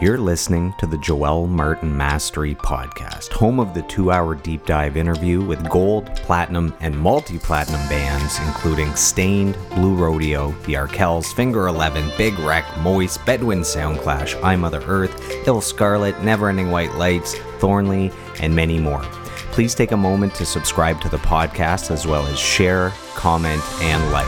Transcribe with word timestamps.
You're 0.00 0.18
listening 0.18 0.74
to 0.78 0.86
the 0.86 0.98
Joel 0.98 1.48
Martin 1.48 1.96
Mastery 1.96 2.54
Podcast, 2.54 3.32
home 3.32 3.58
of 3.58 3.74
the 3.74 3.82
two 3.82 4.12
hour 4.12 4.36
deep 4.36 4.64
dive 4.64 4.96
interview 4.96 5.44
with 5.44 5.68
gold, 5.68 6.06
platinum, 6.14 6.72
and 6.78 6.96
multi 6.96 7.36
platinum 7.36 7.80
bands, 7.88 8.38
including 8.46 8.94
Staind, 8.94 9.56
Blue 9.70 9.96
Rodeo, 9.96 10.52
The 10.66 10.74
Arkells, 10.74 11.34
Finger 11.34 11.66
11, 11.66 12.12
Big 12.16 12.38
Wreck, 12.38 12.64
Moist, 12.78 13.26
Bedouin 13.26 13.62
Soundclash, 13.62 14.40
I 14.44 14.54
Mother 14.54 14.82
Earth, 14.86 15.18
illScarlett, 15.46 16.14
Neverending 16.20 16.70
White 16.70 16.94
Lights, 16.94 17.36
Thornley, 17.58 18.12
and 18.40 18.54
many 18.54 18.78
more. 18.78 19.02
Please 19.50 19.74
take 19.74 19.90
a 19.90 19.96
moment 19.96 20.32
to 20.36 20.46
subscribe 20.46 21.00
to 21.00 21.08
the 21.08 21.16
podcast 21.16 21.90
as 21.90 22.06
well 22.06 22.24
as 22.28 22.38
share, 22.38 22.90
comment, 23.16 23.62
and 23.82 24.12
like. 24.12 24.26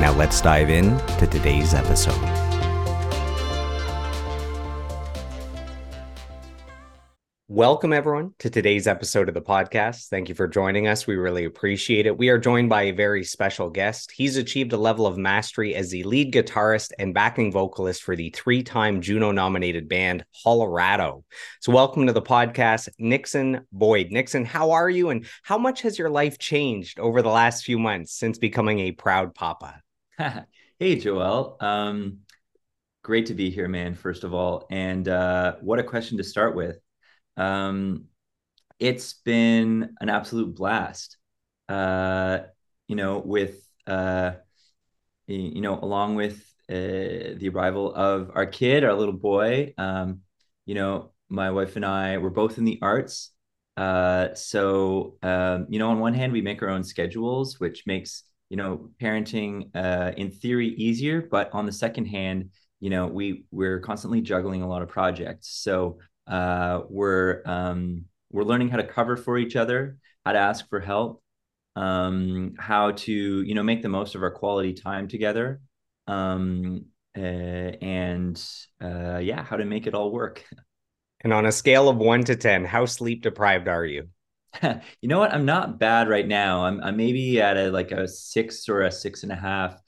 Now 0.00 0.12
let's 0.12 0.42
dive 0.42 0.68
in 0.68 0.98
to 1.16 1.26
today's 1.26 1.72
episode. 1.72 2.47
Welcome, 7.58 7.92
everyone, 7.92 8.34
to 8.38 8.50
today's 8.50 8.86
episode 8.86 9.26
of 9.26 9.34
the 9.34 9.40
podcast. 9.40 10.10
Thank 10.10 10.28
you 10.28 10.36
for 10.36 10.46
joining 10.46 10.86
us. 10.86 11.08
We 11.08 11.16
really 11.16 11.44
appreciate 11.44 12.06
it. 12.06 12.16
We 12.16 12.28
are 12.28 12.38
joined 12.38 12.68
by 12.68 12.82
a 12.82 12.92
very 12.92 13.24
special 13.24 13.68
guest. 13.68 14.12
He's 14.12 14.36
achieved 14.36 14.72
a 14.72 14.76
level 14.76 15.08
of 15.08 15.18
mastery 15.18 15.74
as 15.74 15.90
the 15.90 16.04
lead 16.04 16.32
guitarist 16.32 16.92
and 17.00 17.12
backing 17.12 17.50
vocalist 17.50 18.04
for 18.04 18.14
the 18.14 18.30
three 18.30 18.62
time 18.62 19.00
Juno 19.00 19.32
nominated 19.32 19.88
band 19.88 20.24
Hollerado. 20.44 21.24
So, 21.58 21.72
welcome 21.72 22.06
to 22.06 22.12
the 22.12 22.22
podcast, 22.22 22.90
Nixon 22.96 23.66
Boyd. 23.72 24.12
Nixon, 24.12 24.44
how 24.44 24.70
are 24.70 24.88
you? 24.88 25.10
And 25.10 25.26
how 25.42 25.58
much 25.58 25.82
has 25.82 25.98
your 25.98 26.10
life 26.10 26.38
changed 26.38 27.00
over 27.00 27.22
the 27.22 27.28
last 27.28 27.64
few 27.64 27.80
months 27.80 28.12
since 28.12 28.38
becoming 28.38 28.78
a 28.78 28.92
proud 28.92 29.34
papa? 29.34 29.82
hey, 30.78 30.94
Joel. 30.94 31.56
Um, 31.58 32.18
great 33.02 33.26
to 33.26 33.34
be 33.34 33.50
here, 33.50 33.66
man, 33.66 33.96
first 33.96 34.22
of 34.22 34.32
all. 34.32 34.68
And 34.70 35.08
uh, 35.08 35.56
what 35.60 35.80
a 35.80 35.82
question 35.82 36.18
to 36.18 36.22
start 36.22 36.54
with. 36.54 36.78
Um, 37.38 38.06
it's 38.78 39.14
been 39.14 39.94
an 40.00 40.08
absolute 40.08 40.54
blast. 40.54 41.16
Uh, 41.68 42.40
you 42.88 42.96
know, 42.96 43.18
with 43.18 43.60
uh, 43.86 44.32
you 45.26 45.60
know, 45.60 45.78
along 45.80 46.14
with 46.14 46.36
uh, 46.70 47.36
the 47.38 47.50
arrival 47.52 47.94
of 47.94 48.30
our 48.34 48.46
kid, 48.46 48.84
our 48.84 48.94
little 48.94 49.14
boy. 49.14 49.74
Um, 49.78 50.20
you 50.66 50.74
know, 50.74 51.12
my 51.28 51.50
wife 51.50 51.76
and 51.76 51.84
I 51.84 52.18
were 52.18 52.30
both 52.30 52.58
in 52.58 52.64
the 52.64 52.78
arts. 52.82 53.30
Uh, 53.76 54.34
so 54.34 55.16
um, 55.22 55.66
you 55.68 55.78
know, 55.78 55.90
on 55.90 56.00
one 56.00 56.14
hand, 56.14 56.32
we 56.32 56.40
make 56.42 56.62
our 56.62 56.68
own 56.68 56.84
schedules, 56.84 57.60
which 57.60 57.86
makes 57.86 58.24
you 58.50 58.56
know 58.56 58.90
parenting 59.00 59.70
uh, 59.74 60.12
in 60.16 60.30
theory 60.30 60.68
easier. 60.68 61.22
But 61.30 61.52
on 61.52 61.66
the 61.66 61.72
second 61.72 62.06
hand, 62.06 62.50
you 62.80 62.90
know, 62.90 63.06
we 63.06 63.44
we're 63.50 63.80
constantly 63.80 64.20
juggling 64.20 64.62
a 64.62 64.68
lot 64.68 64.82
of 64.82 64.88
projects. 64.88 65.48
So 65.50 65.98
uh, 66.28 66.82
we're 66.88 67.42
um, 67.46 68.04
we're 68.30 68.44
learning 68.44 68.68
how 68.68 68.76
to 68.76 68.86
cover 68.86 69.16
for 69.16 69.38
each 69.38 69.56
other, 69.56 69.96
how 70.24 70.32
to 70.32 70.38
ask 70.38 70.68
for 70.68 70.80
help, 70.80 71.22
um, 71.76 72.54
how 72.58 72.92
to 72.92 73.12
you 73.42 73.54
know 73.54 73.62
make 73.62 73.82
the 73.82 73.88
most 73.88 74.14
of 74.14 74.22
our 74.22 74.30
quality 74.30 74.74
time 74.74 75.08
together, 75.08 75.60
um, 76.06 76.84
uh, 77.16 77.20
and 77.20 78.42
uh, 78.82 79.18
yeah, 79.18 79.42
how 79.42 79.56
to 79.56 79.64
make 79.64 79.86
it 79.86 79.94
all 79.94 80.10
work. 80.12 80.44
And 81.20 81.32
on 81.32 81.46
a 81.46 81.50
scale 81.50 81.88
of 81.88 81.96
one 81.96 82.22
to 82.26 82.36
ten, 82.36 82.64
how 82.64 82.86
sleep 82.86 83.22
deprived 83.22 83.66
are 83.66 83.84
you? 83.84 84.06
you 84.62 85.08
know 85.08 85.18
what? 85.18 85.34
I'm 85.34 85.44
not 85.44 85.76
bad 85.80 86.08
right 86.08 86.26
now. 86.26 86.64
I'm, 86.64 86.80
I'm 86.80 86.96
maybe 86.96 87.40
at 87.40 87.56
a 87.56 87.72
like 87.72 87.90
a 87.90 88.06
six 88.06 88.68
or 88.68 88.82
a 88.82 88.92
six 88.92 89.24
and 89.24 89.32
a 89.32 89.34
half. 89.34 89.80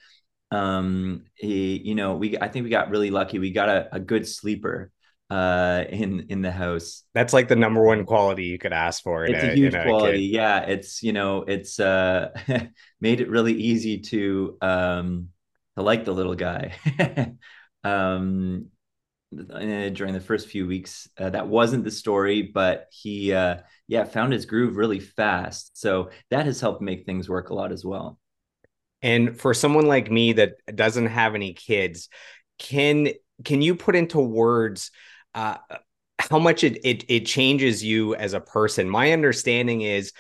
Um, 0.51 1.27
he, 1.37 1.81
you 1.85 1.95
know, 1.95 2.17
we 2.17 2.37
I 2.37 2.49
think 2.49 2.65
we 2.65 2.71
got 2.71 2.91
really 2.91 3.13
lucky. 3.13 3.39
We 3.39 3.53
got 3.53 3.69
a, 3.69 3.89
a 3.95 4.01
good 4.01 4.27
sleeper 4.27 4.91
uh 5.31 5.85
in 5.89 6.27
in 6.29 6.43
the 6.43 6.51
house. 6.51 7.05
That's 7.15 7.33
like 7.33 7.49
the 7.49 7.57
number 7.57 7.83
one 7.83 8.05
quality 8.05 8.45
you 8.45 8.59
could 8.59 8.73
ask 8.73 9.03
for 9.03 9.25
it's 9.25 9.43
a, 9.43 9.53
a 9.53 9.55
huge 9.55 9.75
quality 9.81 10.23
yeah. 10.23 10.61
It's 10.61 11.03
you 11.03 11.13
know 11.13 11.43
it's 11.43 11.79
uh 11.79 12.31
made 13.01 13.21
it 13.21 13.29
really 13.29 13.55
easy 13.55 14.01
to 14.01 14.57
um 14.61 15.29
to 15.77 15.83
like 15.83 16.05
the 16.05 16.13
little 16.13 16.35
guy. 16.35 16.75
Um 17.83 18.67
uh, 19.33 19.89
during 19.91 20.13
the 20.13 20.21
first 20.21 20.49
few 20.49 20.67
weeks 20.67 21.09
uh, 21.17 21.31
that 21.31 21.47
wasn't 21.47 21.85
the 21.85 21.91
story 21.91 22.43
but 22.43 22.89
he 22.91 23.33
uh 23.33 23.59
yeah 23.87 24.05
found 24.05 24.33
his 24.33 24.45
groove 24.45 24.77
really 24.77 25.01
fast. 25.01 25.79
So 25.79 26.11
that 26.31 26.47
has 26.47 26.61
helped 26.61 26.83
make 26.83 27.07
things 27.07 27.29
work 27.29 27.51
a 27.51 27.55
lot 27.55 27.73
as 27.73 27.85
well. 27.85 28.19
And 29.03 29.39
for 29.39 29.55
someone 29.55 29.87
like 29.87 30.11
me 30.11 30.35
that 30.35 30.55
doesn't 30.75 31.07
have 31.07 31.35
any 31.35 31.53
kids 31.55 32.09
can 32.59 33.09
can 33.45 33.63
you 33.63 33.75
put 33.75 33.97
into 33.97 34.21
words 34.21 34.91
uh, 35.35 35.57
how 36.19 36.39
much 36.39 36.65
it, 36.65 36.79
it 36.85 37.05
it 37.09 37.27
changes 37.27 37.83
you 37.83 38.15
as 38.15 38.35
a 38.35 38.41
person. 38.41 38.89
My 38.89 39.13
understanding 39.13 39.83
is 39.83 40.13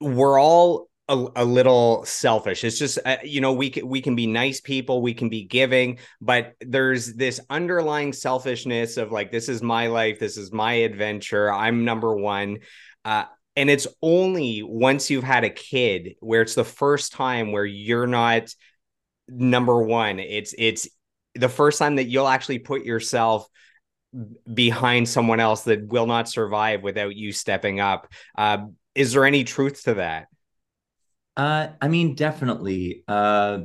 we're 0.00 0.40
all 0.40 0.88
a, 1.08 1.26
a, 1.36 1.44
little 1.44 2.04
selfish. 2.04 2.64
It's 2.64 2.78
just 2.78 2.98
uh, 3.04 3.16
you 3.22 3.40
know 3.40 3.52
we 3.52 3.70
can 3.70 3.88
we 3.88 4.00
can 4.00 4.16
be 4.16 4.26
nice 4.26 4.60
people, 4.60 5.02
we 5.02 5.14
can 5.14 5.28
be 5.28 5.44
giving, 5.44 5.98
but 6.20 6.54
there's 6.60 7.14
this 7.14 7.40
underlying 7.48 8.12
selfishness 8.12 8.96
of 8.96 9.12
like 9.12 9.30
this 9.30 9.48
is 9.48 9.62
my 9.62 9.86
life, 9.86 10.18
this 10.18 10.36
is 10.36 10.52
my 10.52 10.74
adventure, 10.74 11.52
I'm 11.52 11.84
number 11.84 12.14
one. 12.14 12.58
Uh, 13.04 13.24
and 13.54 13.70
it's 13.70 13.86
only 14.02 14.62
once 14.62 15.10
you've 15.10 15.24
had 15.24 15.44
a 15.44 15.50
kid 15.50 16.14
where 16.20 16.42
it's 16.42 16.54
the 16.54 16.64
first 16.64 17.12
time 17.12 17.52
where 17.52 17.64
you're 17.64 18.06
not 18.06 18.54
number 19.28 19.82
one. 19.82 20.18
It's 20.18 20.54
it's 20.58 20.88
the 21.34 21.48
first 21.48 21.78
time 21.78 21.96
that 21.96 22.04
you'll 22.04 22.28
actually 22.28 22.58
put 22.58 22.84
yourself 22.84 23.46
behind 24.52 25.08
someone 25.08 25.40
else 25.40 25.62
that 25.64 25.86
will 25.88 26.06
not 26.06 26.28
survive 26.28 26.82
without 26.82 27.14
you 27.16 27.32
stepping 27.32 27.80
up. 27.80 28.08
Uh, 28.36 28.66
is 28.94 29.12
there 29.12 29.24
any 29.24 29.44
truth 29.44 29.84
to 29.84 29.94
that? 29.94 30.26
Uh, 31.36 31.68
I 31.80 31.88
mean, 31.88 32.14
definitely. 32.14 33.04
Uh, 33.06 33.60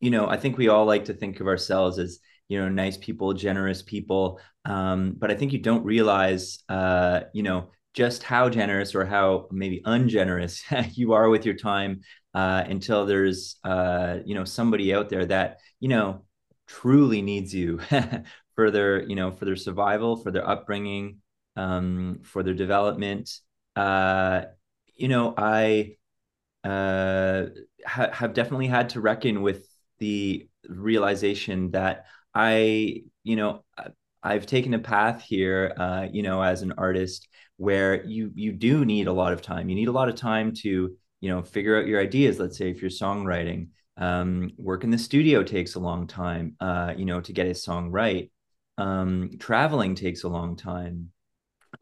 you 0.00 0.10
know, 0.10 0.28
I 0.28 0.36
think 0.36 0.58
we 0.58 0.68
all 0.68 0.84
like 0.84 1.06
to 1.06 1.14
think 1.14 1.40
of 1.40 1.46
ourselves 1.46 1.98
as 1.98 2.18
you 2.48 2.60
know 2.60 2.68
nice 2.68 2.98
people, 2.98 3.32
generous 3.32 3.80
people, 3.80 4.38
um, 4.66 5.14
but 5.16 5.30
I 5.30 5.34
think 5.34 5.52
you 5.52 5.58
don't 5.58 5.84
realize, 5.84 6.58
uh, 6.68 7.20
you 7.32 7.42
know, 7.42 7.70
just 7.94 8.22
how 8.22 8.50
generous 8.50 8.94
or 8.94 9.06
how 9.06 9.48
maybe 9.50 9.80
ungenerous 9.86 10.62
you 10.92 11.12
are 11.14 11.28
with 11.30 11.46
your 11.46 11.54
time 11.54 12.02
uh, 12.34 12.64
until 12.66 13.06
there's 13.06 13.56
uh, 13.64 14.18
you 14.26 14.34
know 14.34 14.44
somebody 14.44 14.92
out 14.92 15.08
there 15.08 15.24
that 15.26 15.58
you 15.80 15.88
know 15.88 16.24
truly 16.66 17.22
needs 17.22 17.54
you 17.54 17.80
for 18.54 18.70
their 18.70 19.02
you 19.02 19.16
know 19.16 19.30
for 19.30 19.44
their 19.44 19.56
survival 19.56 20.16
for 20.16 20.30
their 20.30 20.48
upbringing 20.48 21.18
um, 21.56 22.20
for 22.22 22.42
their 22.42 22.54
development. 22.54 23.30
Uh, 23.76 24.42
you 24.96 25.08
know 25.08 25.34
i 25.36 25.96
uh, 26.62 27.46
ha- 27.86 28.10
have 28.12 28.32
definitely 28.32 28.66
had 28.66 28.90
to 28.90 29.00
reckon 29.00 29.42
with 29.42 29.66
the 29.98 30.48
realization 30.68 31.70
that 31.72 32.06
i 32.34 33.02
you 33.22 33.36
know 33.36 33.64
i've 34.22 34.46
taken 34.46 34.74
a 34.74 34.78
path 34.78 35.22
here 35.22 35.74
uh, 35.76 36.06
you 36.10 36.22
know 36.22 36.42
as 36.42 36.62
an 36.62 36.72
artist 36.78 37.28
where 37.56 38.04
you 38.04 38.32
you 38.34 38.52
do 38.52 38.84
need 38.84 39.06
a 39.06 39.12
lot 39.12 39.32
of 39.32 39.40
time. 39.40 39.68
You 39.68 39.74
need 39.76 39.88
a 39.88 39.92
lot 39.92 40.08
of 40.08 40.16
time 40.16 40.52
to 40.56 40.96
you 41.20 41.28
know 41.28 41.42
figure 41.42 41.78
out 41.78 41.86
your 41.86 42.00
ideas. 42.00 42.38
Let's 42.38 42.58
say 42.58 42.70
if 42.70 42.80
you're 42.82 42.90
songwriting 42.90 43.68
um, 43.96 44.50
work 44.58 44.84
in 44.84 44.90
the 44.90 44.98
studio 44.98 45.42
takes 45.42 45.76
a 45.76 45.80
long 45.80 46.06
time 46.06 46.56
uh, 46.60 46.94
you 46.96 47.04
know 47.04 47.20
to 47.20 47.32
get 47.32 47.46
a 47.46 47.54
song 47.54 47.90
right 47.90 48.30
um, 48.78 49.30
traveling 49.38 49.94
takes 49.94 50.24
a 50.24 50.28
long 50.28 50.56
time. 50.56 51.10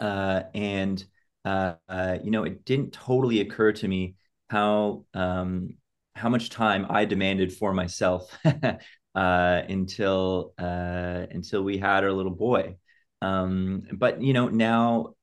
Uh, 0.01 0.43
and, 0.55 1.05
uh, 1.45 1.75
uh, 1.89 2.19
you 2.23 2.31
know, 2.31 2.45
it 2.45 2.65
didn't 2.65 2.93
totally 2.93 3.41
occur 3.41 3.73
to 3.73 3.89
me 3.89 4.17
how, 4.49 5.05
um, 5.15 5.75
how 6.15 6.29
much 6.29 6.51
time 6.51 6.87
I 6.91 7.05
demanded 7.05 7.53
for 7.53 7.73
myself 7.73 8.37
uh, 8.45 8.79
until, 9.15 10.55
uh, 10.59 11.27
until 11.31 11.63
we 11.63 11.79
had 11.79 12.05
our 12.05 12.13
little 12.13 12.35
boy. 12.35 12.77
Um, 13.21 13.83
but, 13.93 14.23
you 14.23 14.33
know, 14.33 14.49
now 14.49 15.15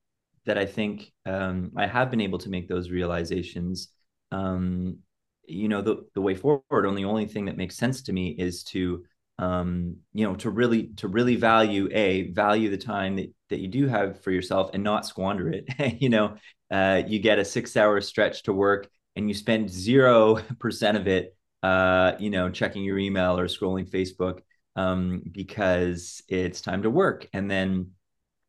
that 0.46 0.58
I 0.58 0.66
think 0.66 1.12
um, 1.26 1.72
I 1.78 1.86
have 1.86 2.10
been 2.10 2.22
able 2.22 2.40
to 2.40 2.50
make 2.50 2.68
those 2.68 2.90
realizations, 2.90 3.90
um, 4.32 4.98
you 5.46 5.68
know, 5.68 5.82
the, 5.82 6.08
the 6.16 6.22
way 6.22 6.36
forward, 6.36 6.86
only 6.86 7.04
only 7.04 7.28
thing 7.28 7.46
that 7.46 7.58
makes 7.58 7.76
sense 7.78 8.02
to 8.04 8.14
me 8.14 8.30
is 8.30 8.64
to 8.66 9.04
um, 9.40 9.96
you 10.14 10.26
know, 10.26 10.36
to 10.36 10.50
really 10.50 10.88
to 10.98 11.08
really 11.08 11.38
value 11.38 11.88
a 11.92 12.32
value 12.32 12.70
the 12.70 12.78
time 12.78 13.16
that, 13.16 13.34
that 13.50 13.60
you 13.60 13.70
do 13.70 13.88
have 13.88 14.22
for 14.22 14.32
yourself 14.32 14.72
and 14.74 14.84
not 14.84 15.06
squander 15.06 15.50
it. 15.50 15.66
you 16.02 16.10
know, 16.10 16.36
uh, 16.70 17.02
you 17.08 17.20
get 17.20 17.40
a 17.40 17.46
six 17.46 17.76
hour 17.78 18.00
stretch 18.02 18.44
to 18.44 18.54
work 18.54 18.90
and 19.16 19.30
you 19.30 19.34
spend 19.34 19.70
zero 19.70 20.36
percent 20.60 20.98
of 20.98 21.08
it, 21.08 21.36
uh, 21.64 22.14
you 22.20 22.30
know, 22.30 22.50
checking 22.50 22.84
your 22.84 23.00
email 23.00 23.40
or 23.40 23.48
scrolling 23.48 23.90
Facebook 23.90 24.42
um, 24.76 25.24
because 25.32 26.22
it's 26.28 26.60
time 26.60 26.84
to 26.84 26.90
work. 26.90 27.28
And 27.32 27.50
then, 27.50 27.92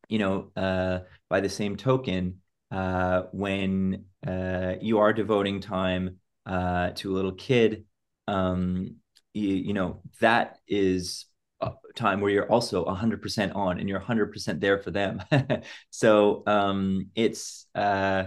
you 0.09 0.19
know, 0.19 0.51
uh, 0.57 0.99
by 1.29 1.39
the 1.39 1.49
same 1.49 1.77
token, 1.77 2.41
uh, 2.69 3.23
when 3.31 4.05
uh, 4.27 4.73
you 4.81 4.99
are 4.99 5.13
devoting 5.13 5.61
time 5.61 6.17
uh, 6.45 6.91
to 6.95 7.11
a 7.11 7.15
little 7.15 7.33
kid, 7.33 7.85
um, 8.27 8.95
you, 9.33 9.47
you 9.49 9.73
know 9.73 10.01
that 10.19 10.57
is 10.67 11.25
a 11.61 11.71
time 11.95 12.21
where 12.21 12.31
you're 12.31 12.51
also 12.51 12.85
100% 12.85 13.53
on 13.53 13.79
and 13.79 13.87
you're 13.87 13.99
100% 13.99 14.59
there 14.61 14.79
for 14.79 14.91
them. 14.91 15.21
So 15.89 16.43
um, 16.47 17.09
it's 17.15 17.67
uh, 17.75 18.25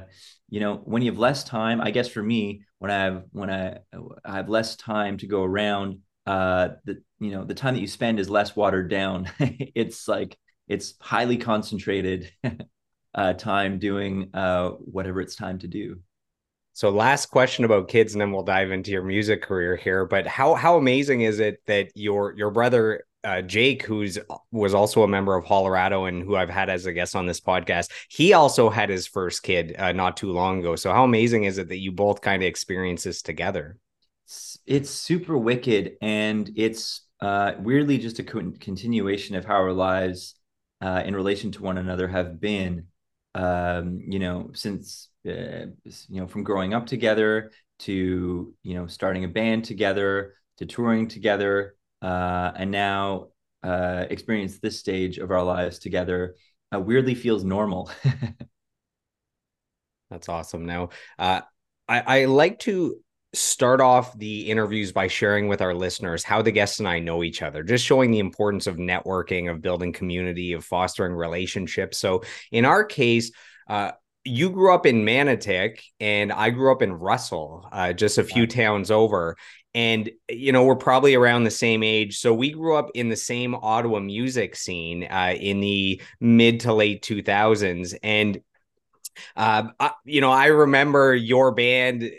you 0.49 0.61
know 0.61 0.77
when 0.85 1.03
you 1.03 1.11
have 1.11 1.19
less 1.19 1.43
time 1.43 1.81
i 1.81 1.91
guess 1.91 2.07
for 2.07 2.23
me 2.23 2.63
when 2.79 2.91
i 2.91 3.03
have 3.05 3.25
when 3.33 3.51
i, 3.51 3.79
I 4.25 4.37
have 4.37 4.49
less 4.49 4.77
time 4.77 5.17
to 5.19 5.27
go 5.27 5.43
around 5.43 6.01
uh 6.27 6.69
the 6.85 7.03
you 7.19 7.31
know 7.31 7.45
the 7.45 7.55
time 7.55 7.75
that 7.75 7.81
you 7.81 7.87
spend 7.87 8.21
is 8.21 8.31
less 8.31 8.55
watered 8.55 8.91
down. 8.91 9.31
It's 9.75 10.07
like 10.09 10.37
it's 10.69 10.95
highly 11.01 11.37
concentrated 11.37 12.31
uh, 13.15 13.33
time 13.35 13.79
doing 13.79 14.31
uh, 14.35 14.71
whatever 14.71 15.21
it's 15.21 15.37
time 15.37 15.59
to 15.61 15.69
do 15.69 16.01
so 16.75 16.91
last 16.91 17.27
question 17.27 17.65
about 17.65 17.89
kids 17.89 18.13
and 18.13 18.21
then 18.21 18.31
we'll 18.31 18.43
dive 18.43 18.71
into 18.71 18.91
your 18.91 19.03
music 19.03 19.41
career 19.41 19.77
here 19.77 20.05
but 20.05 20.27
how 20.27 20.55
how 20.55 20.77
amazing 20.77 21.23
is 21.23 21.41
it 21.41 21.63
that 21.67 21.91
your 21.95 22.35
your 22.37 22.51
brother 22.51 23.05
uh, 23.25 23.41
Jake, 23.41 23.83
who's 23.83 24.19
was 24.53 24.75
also 24.75 25.03
a 25.03 25.09
member 25.09 25.35
of 25.35 25.45
Hollerado 25.45 26.07
and 26.09 26.23
who 26.23 26.37
I've 26.37 26.51
had 26.51 26.69
as 26.69 26.87
a 26.87 26.93
guest 26.93 27.17
on 27.17 27.27
this 27.27 27.41
podcast, 27.41 27.91
he 28.09 28.35
also 28.35 28.69
had 28.69 28.91
his 28.91 29.07
first 29.07 29.43
kid 29.43 29.75
uh, 29.79 29.93
not 29.93 30.17
too 30.17 30.31
long 30.31 30.61
ago. 30.61 30.77
So 30.77 30.93
how 30.93 31.05
amazing 31.05 31.45
is 31.45 31.59
it 31.59 31.69
that 31.69 31.79
you 31.79 31.91
both 31.91 32.21
kind 32.21 32.43
of 32.43 32.47
experience 32.47 33.05
this 33.05 33.23
together? 33.23 33.79
It's, 34.67 34.91
super 34.91 35.37
wicked, 35.37 35.97
and 36.01 36.51
it's 36.57 37.03
uh, 37.21 37.53
weirdly 37.59 37.99
just 37.99 38.19
a 38.19 38.25
co- 38.25 38.53
continuation 38.61 39.37
of 39.37 39.45
how 39.45 39.55
our 39.55 39.73
lives 39.73 40.35
uh, 40.81 41.03
in 41.05 41.15
relation 41.15 41.51
to 41.53 41.63
one 41.63 41.79
another 41.79 42.09
have 42.09 42.41
been. 42.41 42.87
Um, 43.35 44.01
you 44.07 44.19
know, 44.19 44.51
since 44.55 45.09
uh, 45.27 45.67
you 46.09 46.21
know 46.21 46.27
from 46.27 46.43
growing 46.43 46.75
up 46.75 46.87
together 46.87 47.51
to 47.81 48.55
you 48.63 48.75
know 48.75 48.87
starting 48.87 49.25
a 49.25 49.29
band 49.29 49.65
together 49.65 50.35
to 50.59 50.67
touring 50.67 51.09
together 51.09 51.77
uh, 52.03 52.53
and 52.57 52.71
now 52.71 53.29
uh, 53.63 54.05
experience 54.11 54.59
this 54.59 54.79
stage 54.79 55.19
of 55.19 55.31
our 55.31 55.43
lives 55.43 55.79
together 55.79 56.35
uh, 56.75 56.81
weirdly 56.81 57.15
feels 57.15 57.45
normal. 57.45 57.91
That's 60.11 60.29
awesome. 60.29 60.67
Now, 60.67 60.91
uh, 61.19 61.41
I, 61.89 62.01
I 62.01 62.25
like 62.27 62.59
to 62.61 62.97
start 63.33 63.81
off 63.81 64.17
the 64.17 64.51
interviews 64.51 64.93
by 64.93 65.09
sharing 65.09 65.49
with 65.49 65.61
our 65.61 65.75
listeners 65.75 66.23
how 66.23 66.41
the 66.41 66.53
guests 66.53 66.79
and 66.79 66.87
I 66.87 67.01
know 67.01 67.25
each 67.25 67.43
other, 67.43 67.63
just 67.63 67.85
showing 67.85 68.11
the 68.11 68.21
importance 68.21 68.67
of 68.67 68.77
networking, 68.77 69.51
of 69.51 69.61
building 69.61 69.93
community, 69.93 70.53
of 70.53 70.65
fostering 70.65 71.15
relationships. 71.15 71.99
So, 71.99 72.23
in 72.53 72.65
our 72.65 72.85
case, 72.85 73.33
uh, 73.69 73.93
you 74.25 74.51
grew 74.51 74.75
up 74.75 74.87
in 74.87 75.05
Manotick 75.05 75.81
and 76.01 76.33
I 76.33 76.51
grew 76.51 76.73
up 76.73 76.83
in 76.83 76.93
Russell, 76.93 77.69
uh, 77.71 77.93
just 77.93 78.19
a 78.19 78.25
few 78.25 78.47
towns 78.47 78.91
over. 78.91 79.37
And 79.75 80.11
you 80.31 80.53
know 80.53 80.65
we're 80.65 80.77
probably 80.77 81.15
around 81.17 81.45
the 81.45 81.51
same 81.51 81.83
age. 81.83 82.19
So 82.19 82.33
we 82.33 82.51
grew 82.51 82.77
up 82.77 82.91
in 82.95 83.09
the 83.09 83.17
same 83.17 83.55
ottawa 83.55 83.99
music 83.99 84.55
scene 84.55 85.05
uh, 85.05 85.35
in 85.39 85.61
the 85.61 86.01
mid 86.21 86.61
to 86.61 86.73
late 86.73 87.03
2000s 87.03 87.95
and 88.03 88.41
uh, 89.37 89.69
I, 89.79 89.93
you 90.05 90.21
know 90.21 90.31
i 90.31 90.47
remember 90.47 91.15
your 91.15 91.53
band 91.53 92.11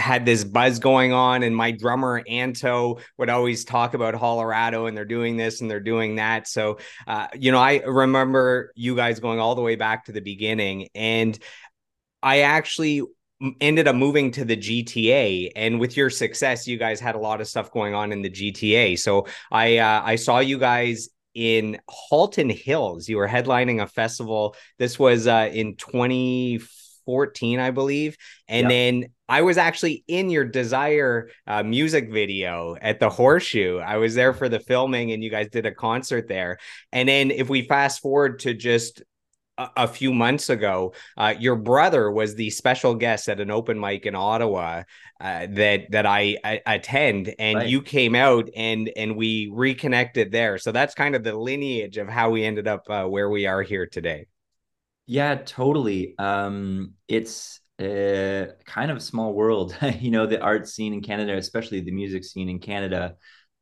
had 0.00 0.26
this 0.26 0.42
buzz 0.42 0.78
going 0.78 1.12
on 1.12 1.42
and 1.42 1.54
my 1.54 1.70
drummer 1.70 2.22
anto 2.28 2.98
would 3.18 3.30
always 3.30 3.64
talk 3.64 3.94
about 3.94 4.14
Hollerado 4.14 4.88
and 4.88 4.96
they're 4.96 5.04
doing 5.04 5.36
this 5.36 5.60
and 5.60 5.70
they're 5.70 5.80
doing 5.80 6.16
that. 6.16 6.48
So 6.48 6.78
uh, 7.06 7.28
you 7.38 7.52
know 7.52 7.58
i 7.58 7.78
remember 7.78 8.72
you 8.74 8.96
guys 8.96 9.20
going 9.20 9.38
all 9.38 9.54
the 9.54 9.62
way 9.62 9.76
back 9.76 10.04
to 10.04 10.12
the 10.12 10.20
beginning 10.20 10.88
and 10.94 11.38
i 12.22 12.40
actually 12.40 13.02
ended 13.60 13.88
up 13.88 13.96
moving 13.96 14.30
to 14.30 14.44
the 14.44 14.56
GTA 14.56 15.52
and 15.56 15.80
with 15.80 15.96
your 15.96 16.10
success 16.10 16.68
you 16.68 16.76
guys 16.76 17.00
had 17.00 17.14
a 17.14 17.18
lot 17.18 17.40
of 17.40 17.48
stuff 17.48 17.70
going 17.72 17.94
on 17.94 18.12
in 18.12 18.20
the 18.20 18.30
GTA 18.30 18.98
so 18.98 19.26
I 19.50 19.78
uh, 19.78 20.02
I 20.04 20.16
saw 20.16 20.40
you 20.40 20.58
guys 20.58 21.08
in 21.34 21.78
Halton 21.88 22.50
Hills. 22.50 23.08
You 23.08 23.16
were 23.16 23.28
headlining 23.28 23.80
a 23.80 23.86
festival. 23.86 24.56
This 24.78 24.98
was 24.98 25.26
uh, 25.26 25.48
in 25.52 25.76
2014 25.76 26.79
I 27.58 27.70
believe 27.70 28.16
and 28.48 28.64
yep. 28.64 28.70
then 28.70 29.10
I 29.30 29.42
was 29.42 29.58
actually 29.58 30.02
in 30.08 30.28
your 30.28 30.44
Desire 30.44 31.30
uh, 31.46 31.62
music 31.62 32.10
video 32.10 32.76
at 32.80 32.98
the 32.98 33.08
Horseshoe. 33.08 33.78
I 33.78 33.98
was 33.98 34.16
there 34.16 34.34
for 34.34 34.48
the 34.48 34.58
filming, 34.58 35.12
and 35.12 35.22
you 35.22 35.30
guys 35.30 35.48
did 35.48 35.66
a 35.66 35.72
concert 35.72 36.26
there. 36.26 36.58
And 36.90 37.08
then, 37.08 37.30
if 37.30 37.48
we 37.48 37.62
fast 37.62 38.02
forward 38.02 38.40
to 38.40 38.54
just 38.54 39.04
a, 39.76 39.86
few 39.86 40.12
months 40.12 40.50
ago, 40.50 40.94
uh, 41.16 41.34
your 41.38 41.54
brother 41.54 42.10
was 42.10 42.34
the 42.34 42.50
special 42.50 42.96
guest 42.96 43.28
at 43.28 43.38
an 43.38 43.52
open 43.52 43.78
mic 43.78 44.04
in 44.04 44.16
Ottawa 44.16 44.82
uh, 45.20 45.46
that 45.50 45.92
that 45.92 46.06
I, 46.06 46.36
I 46.44 46.60
attend, 46.66 47.32
and 47.38 47.58
right. 47.58 47.68
you 47.68 47.82
came 47.82 48.16
out 48.16 48.48
and 48.56 48.90
and 48.96 49.16
we 49.16 49.48
reconnected 49.52 50.32
there. 50.32 50.58
So 50.58 50.72
that's 50.72 50.94
kind 50.94 51.14
of 51.14 51.22
the 51.22 51.38
lineage 51.38 51.98
of 51.98 52.08
how 52.08 52.30
we 52.30 52.44
ended 52.44 52.66
up 52.66 52.90
uh, 52.90 53.04
where 53.04 53.30
we 53.30 53.46
are 53.46 53.62
here 53.62 53.86
today. 53.86 54.26
Yeah, 55.10 55.34
totally. 55.44 56.14
Um, 56.18 56.94
it's 57.08 57.58
a 57.80 58.50
kind 58.64 58.92
of 58.92 58.98
a 58.98 59.00
small 59.00 59.32
world, 59.34 59.76
you 59.98 60.12
know, 60.12 60.24
the 60.26 60.40
art 60.40 60.68
scene 60.68 60.92
in 60.92 61.00
Canada, 61.02 61.36
especially 61.36 61.80
the 61.80 61.90
music 61.90 62.22
scene 62.22 62.48
in 62.48 62.60
Canada. 62.60 63.16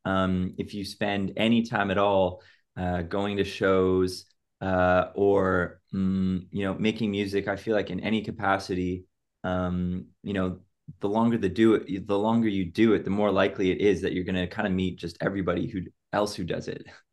Um, 0.05 0.53
if 0.59 0.75
you 0.75 0.85
spend 0.85 1.33
any 1.37 1.63
time 1.63 1.89
at 1.89 1.97
all 1.97 2.43
uh, 2.77 3.01
going 3.01 3.37
to 3.37 3.43
shows, 3.43 4.25
uh, 4.61 5.05
or 5.15 5.81
mm, 5.91 6.45
you 6.51 6.63
know 6.65 6.73
making 6.73 7.09
music 7.11 7.47
i 7.47 7.55
feel 7.55 7.73
like 7.73 7.89
in 7.89 8.01
any 8.01 8.21
capacity 8.21 9.05
um, 9.45 10.05
you 10.21 10.33
know 10.33 10.59
the 10.99 11.07
longer 11.07 11.37
the 11.37 11.47
do 11.47 11.75
it 11.75 12.05
the 12.07 12.19
longer 12.19 12.49
you 12.49 12.65
do 12.65 12.91
it 12.93 13.05
the 13.05 13.09
more 13.09 13.31
likely 13.31 13.71
it 13.71 13.79
is 13.79 14.01
that 14.01 14.11
you're 14.11 14.25
going 14.25 14.35
to 14.35 14.47
kind 14.47 14.67
of 14.67 14.73
meet 14.73 14.99
just 14.99 15.17
everybody 15.21 15.65
who 15.65 15.79
else 16.11 16.35
who 16.35 16.43
does 16.43 16.67
it 16.67 16.85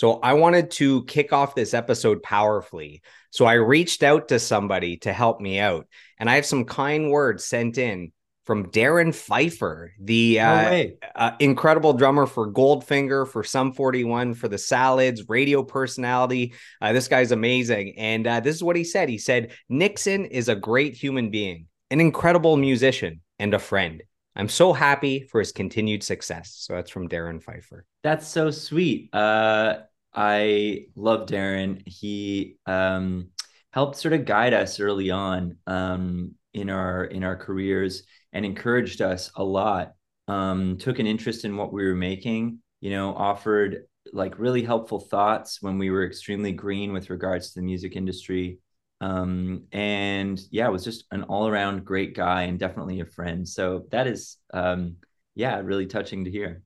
so 0.00 0.14
I 0.22 0.32
wanted 0.32 0.70
to 0.70 1.04
kick 1.04 1.30
off 1.30 1.54
this 1.54 1.74
episode 1.74 2.22
powerfully. 2.22 3.02
So 3.28 3.44
I 3.44 3.52
reached 3.52 4.02
out 4.02 4.28
to 4.28 4.38
somebody 4.38 4.96
to 5.00 5.12
help 5.12 5.42
me 5.42 5.58
out. 5.58 5.88
And 6.18 6.30
I 6.30 6.36
have 6.36 6.46
some 6.46 6.64
kind 6.64 7.10
words 7.10 7.44
sent 7.44 7.76
in 7.76 8.10
from 8.46 8.70
Darrin 8.70 9.12
Pfeiffer, 9.12 9.92
the 10.00 10.40
uh, 10.40 10.84
uh, 11.14 11.32
incredible 11.38 11.92
drummer 11.92 12.24
for 12.24 12.50
Goldfinger, 12.50 13.28
for 13.28 13.44
Sum 13.44 13.74
41, 13.74 14.32
for 14.32 14.48
the 14.48 14.56
Salads, 14.56 15.28
radio 15.28 15.62
personality. 15.62 16.54
Uh, 16.80 16.94
this 16.94 17.06
guy's 17.06 17.30
amazing. 17.30 17.98
And 17.98 18.26
uh, 18.26 18.40
this 18.40 18.56
is 18.56 18.62
what 18.62 18.76
he 18.76 18.84
said 18.84 19.10
He 19.10 19.18
said, 19.18 19.52
Nixon 19.68 20.24
is 20.24 20.48
a 20.48 20.56
great 20.56 20.94
human 20.94 21.28
being, 21.28 21.66
an 21.90 22.00
incredible 22.00 22.56
musician, 22.56 23.20
and 23.38 23.52
a 23.52 23.58
friend. 23.58 24.02
I'm 24.34 24.48
so 24.48 24.72
happy 24.72 25.24
for 25.24 25.40
his 25.40 25.52
continued 25.52 26.02
success. 26.02 26.54
So 26.56 26.72
that's 26.72 26.90
from 26.90 27.08
Darrin 27.08 27.40
Pfeiffer. 27.40 27.84
That's 28.02 28.26
so 28.26 28.50
sweet. 28.50 29.14
Uh, 29.14 29.80
I 30.14 30.86
love 30.96 31.26
Darrin. 31.26 31.82
He 31.86 32.56
um, 32.66 33.28
helped 33.72 33.96
sort 33.96 34.14
of 34.14 34.24
guide 34.24 34.54
us 34.54 34.80
early 34.80 35.10
on 35.10 35.56
um, 35.66 36.34
in 36.52 36.70
our 36.70 37.04
in 37.04 37.22
our 37.24 37.36
careers 37.36 38.04
and 38.32 38.44
encouraged 38.44 39.02
us 39.02 39.30
a 39.36 39.44
lot. 39.44 39.92
Um, 40.28 40.78
took 40.78 40.98
an 40.98 41.06
interest 41.06 41.44
in 41.44 41.56
what 41.56 41.72
we 41.72 41.84
were 41.84 41.94
making, 41.94 42.60
you 42.80 42.90
know, 42.90 43.14
offered 43.14 43.84
like 44.12 44.38
really 44.38 44.62
helpful 44.62 45.00
thoughts 45.00 45.60
when 45.60 45.78
we 45.78 45.90
were 45.90 46.04
extremely 46.04 46.52
green 46.52 46.92
with 46.92 47.10
regards 47.10 47.52
to 47.52 47.60
the 47.60 47.64
music 47.66 47.96
industry. 47.96 48.58
Um, 49.00 49.64
and 49.72 50.40
yeah, 50.50 50.68
was 50.68 50.84
just 50.84 51.04
an 51.10 51.24
all 51.24 51.48
around 51.48 51.84
great 51.84 52.14
guy 52.14 52.42
and 52.42 52.58
definitely 52.58 53.00
a 53.00 53.06
friend. 53.06 53.48
So 53.48 53.86
that 53.90 54.06
is, 54.06 54.36
um, 54.52 54.96
yeah, 55.34 55.60
really 55.60 55.86
touching 55.86 56.24
to 56.24 56.30
hear 56.30 56.62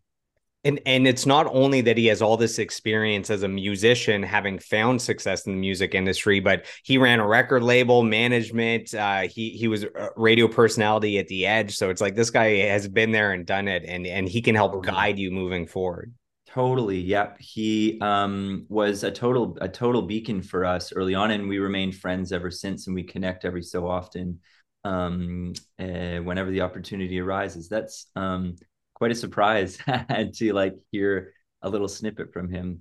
and 0.64 0.80
and 0.86 1.06
it's 1.06 1.26
not 1.26 1.46
only 1.46 1.80
that 1.80 1.96
he 1.96 2.06
has 2.06 2.22
all 2.22 2.36
this 2.36 2.58
experience 2.58 3.30
as 3.30 3.42
a 3.42 3.48
musician 3.48 4.22
having 4.22 4.58
found 4.58 5.00
success 5.00 5.46
in 5.46 5.52
the 5.52 5.58
music 5.58 5.94
industry 5.94 6.40
but 6.40 6.64
he 6.84 6.98
ran 6.98 7.20
a 7.20 7.26
record 7.26 7.62
label 7.62 8.02
management 8.02 8.94
uh, 8.94 9.22
he 9.22 9.50
he 9.50 9.68
was 9.68 9.84
a 9.84 10.10
radio 10.16 10.48
personality 10.48 11.18
at 11.18 11.28
the 11.28 11.46
edge. 11.46 11.76
So 11.76 11.90
it's 11.90 12.00
like 12.00 12.14
this 12.14 12.30
guy 12.30 12.56
has 12.68 12.88
been 12.88 13.12
there 13.12 13.32
and 13.32 13.46
done 13.46 13.68
it 13.68 13.84
and 13.86 14.06
and 14.06 14.28
he 14.28 14.42
can 14.42 14.54
help 14.54 14.84
guide 14.84 15.18
you 15.18 15.30
moving 15.30 15.66
forward. 15.66 16.12
Totally. 16.46 17.00
Yep. 17.00 17.38
He 17.40 17.98
um, 18.00 18.66
was 18.68 19.02
a 19.02 19.10
total 19.10 19.58
a 19.60 19.68
total 19.68 20.02
beacon 20.02 20.42
for 20.42 20.64
us 20.64 20.92
early 20.92 21.14
on 21.14 21.30
and 21.30 21.48
we 21.48 21.58
remained 21.58 21.96
friends 21.96 22.32
ever 22.32 22.50
since 22.50 22.86
and 22.86 22.94
we 22.94 23.02
connect 23.02 23.44
every 23.44 23.62
so 23.62 23.88
often 23.88 24.40
um, 24.84 25.52
uh, 25.78 26.18
whenever 26.18 26.50
the 26.50 26.60
opportunity 26.60 27.18
arises. 27.20 27.68
That's 27.68 28.06
um, 28.14 28.56
quite 28.94 29.10
a 29.10 29.14
surprise 29.14 29.78
to 30.34 30.52
like 30.52 30.74
hear 30.90 31.32
a 31.62 31.68
little 31.68 31.88
snippet 31.88 32.32
from 32.32 32.50
him. 32.50 32.80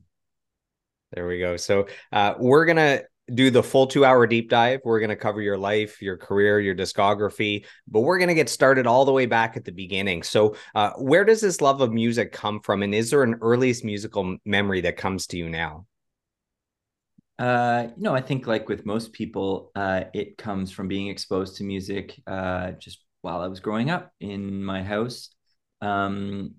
There 1.12 1.28
we 1.28 1.40
go. 1.40 1.58
So 1.58 1.88
uh, 2.12 2.36
we're 2.40 2.66
gonna 2.66 3.02
do 3.34 3.50
the 3.50 3.64
full 3.64 3.88
two 3.88 4.04
hour 4.04 4.28
deep 4.28 4.50
dive. 4.50 4.82
We're 4.84 5.00
going 5.00 5.10
to 5.10 5.16
cover 5.16 5.42
your 5.42 5.58
life, 5.58 6.02
your 6.02 6.18
career, 6.18 6.60
your 6.60 6.76
discography, 6.76 7.66
but 7.88 8.02
we're 8.02 8.18
going 8.18 8.30
to 8.30 8.34
get 8.34 8.50
started 8.50 8.86
all 8.86 9.06
the 9.06 9.12
way 9.12 9.26
back 9.26 9.56
at 9.56 9.66
the 9.66 9.72
beginning. 9.72 10.24
So, 10.24 10.56
uh, 10.76 10.92
where 10.98 11.24
does 11.24 11.42
this 11.42 11.62
love 11.62 11.82
of 11.82 11.94
music 11.94 12.32
come 12.32 12.60
from? 12.60 12.84
And 12.84 12.94
is 12.94 13.10
there 13.10 13.24
an 13.24 13.36
earliest 13.42 13.86
musical 13.86 14.38
memory 14.46 14.82
that 14.82 14.98
comes 14.98 15.28
to 15.28 15.38
you 15.38 15.50
now? 15.50 15.86
Uh, 17.40 17.88
you 17.96 18.04
know, 18.04 18.14
I 18.14 18.22
think 18.22 18.46
like 18.46 18.70
with 18.70 18.86
most 18.86 19.14
people, 19.14 19.72
uh, 19.76 20.04
it 20.14 20.38
comes 20.38 20.72
from 20.72 20.88
being 20.88 21.08
exposed 21.08 21.58
to 21.58 21.64
music 21.64 22.22
uh, 22.28 22.72
just 22.72 23.04
while 23.22 23.42
I 23.42 23.48
was 23.48 23.60
growing 23.60 23.90
up 23.90 24.12
in 24.20 24.64
my 24.64 24.84
house. 24.84 25.30
Um, 25.84 26.56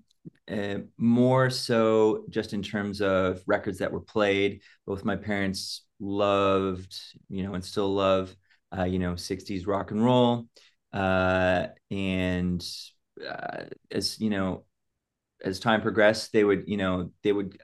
uh, 0.51 0.77
more 0.97 1.49
so 1.49 2.25
just 2.29 2.53
in 2.53 2.61
terms 2.61 3.01
of 3.01 3.41
records 3.47 3.79
that 3.79 3.91
were 3.91 4.01
played. 4.01 4.61
Both 4.85 5.03
my 5.03 5.15
parents 5.15 5.81
loved, 5.99 6.95
you 7.29 7.43
know, 7.43 7.53
and 7.55 7.63
still 7.63 7.91
love, 7.93 8.35
uh, 8.77 8.83
you 8.83 8.99
know, 8.99 9.15
60s 9.15 9.65
rock 9.65 9.91
and 9.91 10.03
roll. 10.03 10.47
Uh, 10.93 11.67
and 11.89 12.65
uh, 13.27 13.63
as, 13.91 14.19
you 14.19 14.29
know, 14.29 14.65
as 15.43 15.59
time 15.59 15.81
progressed, 15.81 16.31
they 16.31 16.43
would, 16.43 16.63
you 16.67 16.77
know, 16.77 17.11
they 17.23 17.31
would 17.31 17.59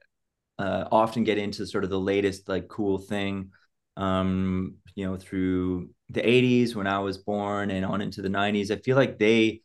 uh, 0.60 0.86
often 0.92 1.24
get 1.24 1.38
into 1.38 1.66
sort 1.66 1.84
of 1.84 1.90
the 1.90 2.00
latest 2.00 2.50
like 2.50 2.68
cool 2.68 2.98
thing, 2.98 3.52
um, 3.98 4.76
you 4.96 5.06
know, 5.06 5.18
through 5.18 5.90
the 6.10 6.28
80s 6.28 6.76
when 6.76 6.88
I 6.88 7.00
was 7.00 7.18
born 7.18 7.72
and 7.72 7.86
on 7.86 8.02
into 8.02 8.22
the 8.22 8.30
90s. 8.30 8.72
I 8.72 8.78
feel 8.78 8.96
like 8.98 9.18
they, 9.18 9.62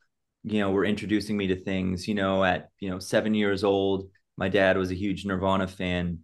you 0.46 0.60
know, 0.60 0.70
were 0.70 0.84
introducing 0.84 1.36
me 1.36 1.48
to 1.48 1.56
things, 1.56 2.06
you 2.06 2.14
know, 2.14 2.44
at, 2.44 2.70
you 2.78 2.88
know, 2.88 3.00
seven 3.00 3.34
years 3.34 3.64
old. 3.64 4.08
My 4.36 4.48
dad 4.48 4.78
was 4.78 4.92
a 4.92 4.94
huge 4.94 5.26
Nirvana 5.26 5.66
fan 5.66 6.20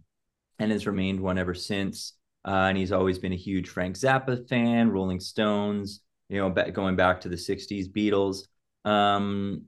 and 0.59 0.71
has 0.71 0.87
remained 0.87 1.19
one 1.19 1.37
ever 1.37 1.53
since. 1.53 2.13
Uh, 2.47 2.67
and 2.69 2.77
he's 2.77 2.93
always 2.93 3.19
been 3.19 3.33
a 3.33 3.37
huge 3.37 3.67
Frank 3.67 3.97
Zappa 3.97 4.47
fan, 4.47 4.91
Rolling 4.91 5.19
Stones, 5.19 6.01
you 6.29 6.39
know, 6.39 6.49
going 6.49 6.95
back 6.95 7.19
to 7.21 7.29
the 7.29 7.35
60s 7.35 7.91
Beatles. 7.91 8.47
Um, 8.89 9.63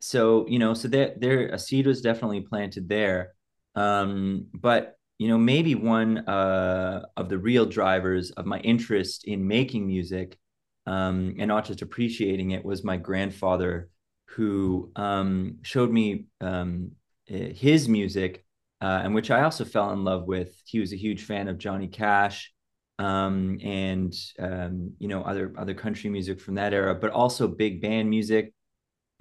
so, 0.00 0.46
you 0.46 0.60
know, 0.60 0.72
so 0.72 0.86
there, 0.86 1.14
there, 1.16 1.48
a 1.48 1.58
seed 1.58 1.88
was 1.88 2.00
definitely 2.00 2.42
planted 2.42 2.88
there. 2.88 3.34
Um, 3.74 4.46
but, 4.54 4.96
you 5.18 5.26
know, 5.26 5.38
maybe 5.38 5.74
one 5.74 6.18
uh, 6.18 7.06
of 7.16 7.28
the 7.28 7.38
real 7.38 7.66
drivers 7.66 8.30
of 8.30 8.46
my 8.46 8.60
interest 8.60 9.24
in 9.24 9.48
making 9.48 9.88
music 9.88 10.38
um, 10.86 11.34
and 11.38 11.48
not 11.48 11.64
just 11.64 11.82
appreciating 11.82 12.52
it 12.52 12.64
was 12.64 12.84
my 12.84 12.96
grandfather 12.96 13.88
who 14.30 14.90
um, 14.96 15.58
showed 15.62 15.90
me 15.90 16.26
um, 16.40 16.92
his 17.26 17.88
music 17.88 18.44
uh, 18.80 19.00
and 19.02 19.14
which 19.14 19.30
I 19.30 19.42
also 19.42 19.64
fell 19.64 19.92
in 19.92 20.04
love 20.04 20.26
with. 20.26 20.54
He 20.66 20.80
was 20.80 20.92
a 20.92 20.96
huge 20.96 21.24
fan 21.24 21.48
of 21.48 21.58
Johnny 21.58 21.88
Cash 21.88 22.52
um, 22.98 23.58
and 23.62 24.14
um, 24.38 24.92
you 24.98 25.08
know 25.08 25.22
other 25.22 25.52
other 25.58 25.74
country 25.74 26.10
music 26.10 26.40
from 26.40 26.54
that 26.56 26.72
era, 26.72 26.94
but 26.94 27.10
also 27.10 27.48
big 27.48 27.80
band 27.80 28.08
music, 28.08 28.52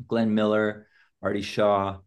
Glenn 0.08 0.34
Miller, 0.34 0.88
Artie 1.22 1.42
Shaw, 1.42 2.00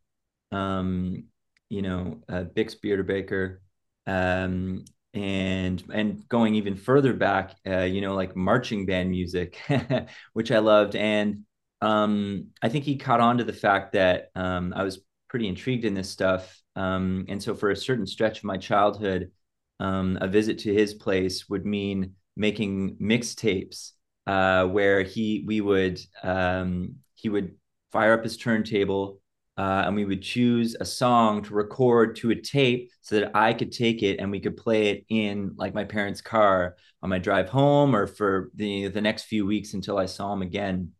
um, 0.52 1.24
you 1.68 1.82
know 1.82 2.20
uh, 2.28 2.44
Bix 2.44 2.76
Beiderbecke, 2.78 3.58
um, 4.06 4.84
and 5.14 5.82
and 5.92 6.28
going 6.28 6.54
even 6.54 6.76
further 6.76 7.12
back, 7.12 7.54
uh, 7.66 7.80
you 7.80 8.00
know 8.00 8.14
like 8.14 8.36
marching 8.36 8.86
band 8.86 9.10
music, 9.10 9.58
which 10.32 10.50
I 10.50 10.58
loved, 10.58 10.96
and 10.96 11.44
um, 11.80 12.48
I 12.62 12.68
think 12.68 12.84
he 12.84 12.96
caught 12.96 13.20
on 13.20 13.38
to 13.38 13.44
the 13.44 13.52
fact 13.52 13.92
that 13.92 14.30
um, 14.34 14.72
I 14.74 14.82
was 14.82 15.00
pretty 15.28 15.48
intrigued 15.48 15.84
in 15.84 15.94
this 15.94 16.10
stuff 16.10 16.60
um, 16.78 17.24
and 17.28 17.42
so 17.42 17.56
for 17.56 17.70
a 17.70 17.76
certain 17.76 18.06
stretch 18.06 18.38
of 18.38 18.44
my 18.44 18.56
childhood, 18.56 19.32
um, 19.80 20.16
a 20.20 20.28
visit 20.28 20.60
to 20.60 20.72
his 20.72 20.94
place 20.94 21.48
would 21.48 21.66
mean 21.66 22.14
making 22.36 22.96
mixtapes 23.02 23.92
uh, 24.28 24.64
where 24.66 25.02
he 25.02 25.42
we 25.44 25.60
would 25.60 26.00
um, 26.22 26.94
he 27.16 27.28
would 27.28 27.56
fire 27.90 28.12
up 28.12 28.22
his 28.22 28.36
turntable 28.36 29.18
uh, 29.56 29.82
and 29.86 29.96
we 29.96 30.04
would 30.04 30.22
choose 30.22 30.76
a 30.78 30.84
song 30.84 31.42
to 31.42 31.54
record 31.54 32.14
to 32.14 32.30
a 32.30 32.40
tape 32.40 32.92
so 33.00 33.18
that 33.18 33.32
I 33.34 33.54
could 33.54 33.72
take 33.72 34.04
it 34.04 34.20
and 34.20 34.30
we 34.30 34.38
could 34.38 34.56
play 34.56 34.90
it 34.90 35.04
in 35.08 35.54
like 35.56 35.74
my 35.74 35.84
parents' 35.84 36.20
car 36.20 36.76
on 37.02 37.10
my 37.10 37.18
drive 37.18 37.48
home 37.48 37.94
or 37.94 38.06
for 38.06 38.50
the 38.54 38.86
the 38.86 39.00
next 39.00 39.24
few 39.24 39.44
weeks 39.46 39.74
until 39.74 39.98
I 39.98 40.06
saw 40.06 40.32
him 40.32 40.42
again. 40.42 40.92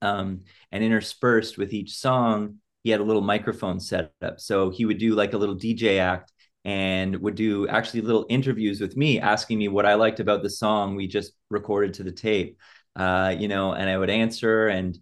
Um, 0.00 0.42
and 0.70 0.84
interspersed 0.84 1.58
with 1.58 1.72
each 1.72 1.96
song 1.96 2.60
he 2.82 2.90
had 2.90 3.00
a 3.00 3.04
little 3.04 3.22
microphone 3.22 3.80
set 3.80 4.12
up. 4.22 4.40
So 4.40 4.70
he 4.70 4.84
would 4.84 4.98
do 4.98 5.14
like 5.14 5.32
a 5.34 5.38
little 5.38 5.54
DJ 5.54 5.98
act 5.98 6.32
and 6.64 7.16
would 7.16 7.34
do 7.34 7.68
actually 7.68 8.02
little 8.02 8.26
interviews 8.28 8.80
with 8.80 8.96
me, 8.96 9.20
asking 9.20 9.58
me 9.58 9.68
what 9.68 9.86
I 9.86 9.94
liked 9.94 10.20
about 10.20 10.42
the 10.42 10.50
song 10.50 10.96
we 10.96 11.06
just 11.06 11.32
recorded 11.50 11.94
to 11.94 12.02
the 12.02 12.12
tape. 12.12 12.58
Uh, 12.96 13.34
you 13.38 13.48
know, 13.48 13.72
and 13.72 13.88
I 13.88 13.96
would 13.98 14.10
answer 14.10 14.68
and 14.68 14.98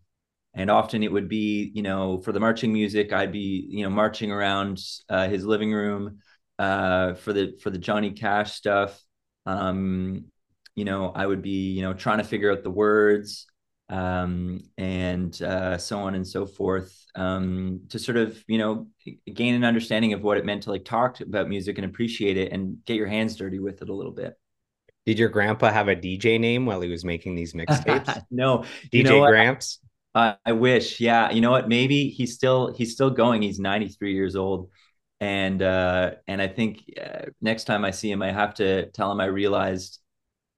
and 0.55 0.71
often 0.71 1.03
it 1.03 1.12
would 1.12 1.29
be, 1.29 1.71
you 1.75 1.83
know, 1.83 2.21
for 2.23 2.33
the 2.33 2.41
marching 2.41 2.73
music, 2.73 3.12
I'd 3.12 3.31
be, 3.31 3.67
you 3.69 3.85
know, 3.85 3.91
marching 3.91 4.33
around 4.33 4.83
uh, 5.09 5.29
his 5.29 5.45
living 5.45 5.73
room. 5.73 6.21
Uh, 6.59 7.12
for 7.15 7.35
the 7.35 7.59
for 7.62 7.69
the 7.69 7.79
Johnny 7.79 8.12
Cash 8.12 8.55
stuff, 8.55 8.99
um, 9.45 10.25
you 10.75 10.87
know, 10.87 11.12
I 11.15 11.26
would 11.26 11.43
be, 11.43 11.73
you 11.73 11.83
know, 11.83 11.93
trying 11.93 12.19
to 12.19 12.25
figure 12.25 12.50
out 12.50 12.62
the 12.62 12.71
words 12.71 13.47
um, 13.88 14.61
and 14.76 15.40
uh, 15.43 15.78
so 15.78 15.99
on 16.00 16.14
and 16.14 16.26
so 16.26 16.47
forth 16.47 17.05
um, 17.14 17.83
to 17.88 17.99
sort 17.99 18.16
of 18.16 18.43
you 18.49 18.59
know 18.59 18.88
gain 19.33 19.55
an 19.55 19.64
understanding 19.64 20.12
of 20.12 20.23
what 20.23 20.38
it 20.38 20.45
meant 20.45 20.64
to 20.64 20.71
like 20.71 20.85
talk 20.85 21.21
about 21.21 21.49
music 21.49 21.78
and 21.78 21.85
appreciate 21.85 22.37
it 22.37 22.52
and 22.52 22.85
get 22.85 22.97
your 22.97 23.07
hands 23.07 23.37
dirty 23.37 23.59
with 23.59 23.83
it 23.83 23.88
a 23.88 23.95
little 23.95 24.12
bit. 24.12 24.35
Did 25.05 25.21
your 25.21 25.28
grandpa 25.28 25.71
have 25.71 25.88
a 25.88 25.95
dj 25.95 26.40
name 26.40 26.66
while 26.66 26.81
he 26.81 26.88
was 26.88 27.05
making 27.05 27.37
these 27.37 27.55
mixtapes? 27.55 28.23
No. 28.31 28.59
Dj 28.59 28.66
you 28.93 29.02
know 29.05 29.26
gramps? 29.26 29.78
I, 30.14 30.37
I 30.45 30.52
wish. 30.52 31.00
Yeah. 31.00 31.31
You 31.31 31.40
know 31.40 31.50
what? 31.50 31.69
Maybe 31.69 32.09
he's 32.09 32.35
still 32.35 32.73
he's 32.75 32.93
still 32.93 33.11
going. 33.11 33.43
He's 33.43 33.61
93 33.61 34.14
years 34.14 34.35
old. 34.35 34.71
And 35.21 35.62
uh 35.62 36.11
and 36.26 36.43
i 36.43 36.47
think 36.47 36.81
uh, 37.02 37.31
next 37.40 37.64
time 37.64 37.87
i 37.87 37.90
see 37.90 38.11
him 38.11 38.21
i 38.21 38.31
have 38.31 38.52
to 38.57 38.90
tell 38.90 39.11
him 39.11 39.19
i 39.19 39.25
realized 39.25 39.99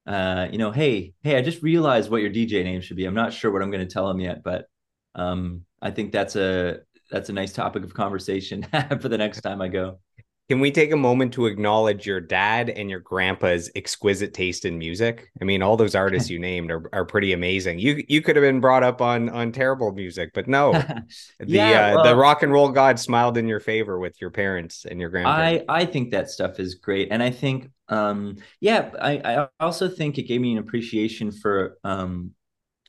uh, 0.08 0.48
you 0.50 0.56
know, 0.56 0.72
hey, 0.72 1.12
hey, 1.22 1.36
I 1.36 1.42
just 1.42 1.62
realized 1.62 2.10
what 2.10 2.22
your 2.22 2.30
DJ 2.30 2.64
name 2.64 2.80
should 2.80 2.96
be. 2.96 3.04
I'm 3.04 3.14
not 3.14 3.32
sure 3.32 3.52
what 3.52 3.62
I'm 3.62 3.70
going 3.70 3.86
to 3.86 3.92
tell 3.92 4.10
him 4.10 4.20
yet, 4.20 4.42
but 4.42 4.66
um, 5.14 5.66
I 5.82 5.90
think 5.90 6.12
that's 6.12 6.34
a 6.34 6.78
that's 7.10 7.28
a 7.28 7.32
nice 7.34 7.52
topic 7.52 7.84
of 7.84 7.92
conversation 7.92 8.66
for 9.00 9.08
the 9.08 9.18
next 9.18 9.42
time 9.42 9.60
I 9.60 9.68
go. 9.68 10.00
Can 10.48 10.60
we 10.60 10.70
take 10.70 10.92
a 10.92 10.96
moment 10.96 11.34
to 11.34 11.44
acknowledge 11.44 12.06
your 12.06 12.20
dad 12.20 12.70
and 12.70 12.88
your 12.88 13.00
grandpa's 13.00 13.70
exquisite 13.76 14.32
taste 14.32 14.64
in 14.64 14.78
music? 14.78 15.30
I 15.42 15.44
mean, 15.44 15.60
all 15.60 15.76
those 15.76 15.94
artists 15.94 16.30
you 16.30 16.38
named 16.38 16.70
are, 16.70 16.88
are 16.94 17.04
pretty 17.04 17.34
amazing. 17.34 17.78
You 17.78 18.02
you 18.08 18.22
could 18.22 18.34
have 18.34 18.42
been 18.42 18.60
brought 18.60 18.82
up 18.82 19.02
on 19.02 19.28
on 19.28 19.52
terrible 19.52 19.92
music, 19.92 20.30
but 20.32 20.48
no, 20.48 20.72
the 21.38 21.58
yeah, 21.58 21.88
uh, 21.88 21.94
well, 21.96 22.04
the 22.04 22.16
rock 22.16 22.42
and 22.42 22.50
roll 22.50 22.70
god 22.70 22.98
smiled 22.98 23.36
in 23.36 23.46
your 23.46 23.60
favor 23.60 23.98
with 23.98 24.18
your 24.22 24.30
parents 24.30 24.86
and 24.86 24.98
your 24.98 25.10
grandparents. 25.10 25.64
I 25.68 25.80
I 25.82 25.84
think 25.84 26.10
that 26.12 26.30
stuff 26.30 26.58
is 26.58 26.76
great, 26.76 27.08
and 27.10 27.22
I 27.22 27.30
think 27.30 27.70
um 27.88 28.36
yeah, 28.60 28.90
I 29.00 29.20
I 29.42 29.48
also 29.60 29.88
think 29.88 30.16
it 30.18 30.22
gave 30.22 30.40
me 30.40 30.52
an 30.52 30.58
appreciation 30.58 31.30
for 31.30 31.76
um 31.84 32.32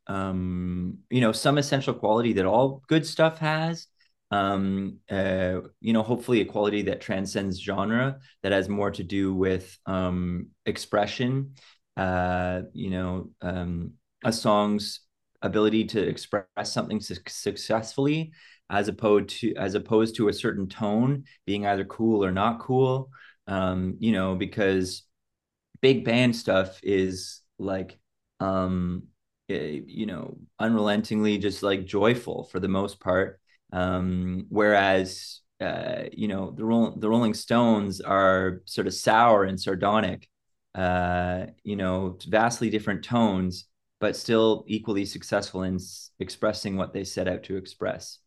um 0.08 1.00
you 1.10 1.22
know 1.22 1.32
some 1.32 1.58
essential 1.58 1.94
quality 1.94 2.34
that 2.34 2.46
all 2.46 2.84
good 2.88 3.06
stuff 3.06 3.40
has 3.40 3.88
um, 4.32 5.00
uh, 5.10 5.62
you 5.82 5.94
know, 5.94 6.04
hopefully 6.04 6.42
a 6.42 6.46
quality 6.46 6.84
that 6.84 7.02
transcends 7.02 7.60
genre, 7.62 8.20
that 8.44 8.52
has 8.52 8.70
more 8.70 8.92
to 8.92 9.04
do 9.04 9.34
with 9.34 9.78
um, 9.86 10.48
expression, 10.66 11.56
uh, 11.98 12.62
you 12.74 12.90
know, 12.92 13.30
um, 13.42 13.94
a 14.24 14.32
song's 14.32 15.02
ability 15.42 15.86
to 15.86 16.02
express 16.02 16.46
something 16.66 17.00
su- 17.02 17.16
successfully, 17.28 18.32
as 18.70 18.88
opposed 18.88 19.30
to 19.30 19.56
as 19.56 19.74
opposed 19.74 20.16
to 20.16 20.28
a 20.28 20.34
certain 20.34 20.68
tone 20.68 21.24
being 21.46 21.66
either 21.66 21.86
cool 21.86 22.24
or 22.24 22.32
not 22.32 22.60
cool. 22.60 23.10
Um, 23.48 23.96
you 24.00 24.12
know, 24.12 24.36
because 24.36 25.04
big 25.82 26.06
band 26.06 26.36
stuff 26.36 26.80
is 26.84 27.42
like 27.58 28.00
um, 28.40 29.04
eh, 29.50 29.82
you 29.86 30.06
know, 30.06 30.38
unrelentingly 30.60 31.38
just 31.38 31.64
like 31.64 31.86
joyful 31.86 32.46
for 32.46 32.60
the 32.60 32.68
most 32.68 33.00
part 33.00 33.39
um, 33.72 34.46
whereas 34.50 35.42
uh, 35.62 36.04
you 36.12 36.28
know 36.28 36.52
the 36.52 36.64
Roll- 36.66 36.96
the 36.98 37.10
Rolling 37.10 37.34
Stones 37.34 38.02
are 38.02 38.62
sort 38.66 38.88
of 38.88 38.94
sour 38.94 39.44
and 39.44 39.60
sardonic, 39.60 40.28
uh, 40.76 41.48
you 41.64 41.76
know, 41.76 42.18
vastly 42.28 42.70
different 42.70 43.04
tones, 43.04 43.66
but 44.00 44.16
still 44.16 44.64
equally 44.68 45.06
successful 45.06 45.64
in 45.64 45.76
s- 45.76 46.12
expressing 46.20 46.78
what 46.78 46.94
they 46.94 47.04
set 47.04 47.28
out 47.28 47.44
to 47.44 47.58
express. 47.58 48.20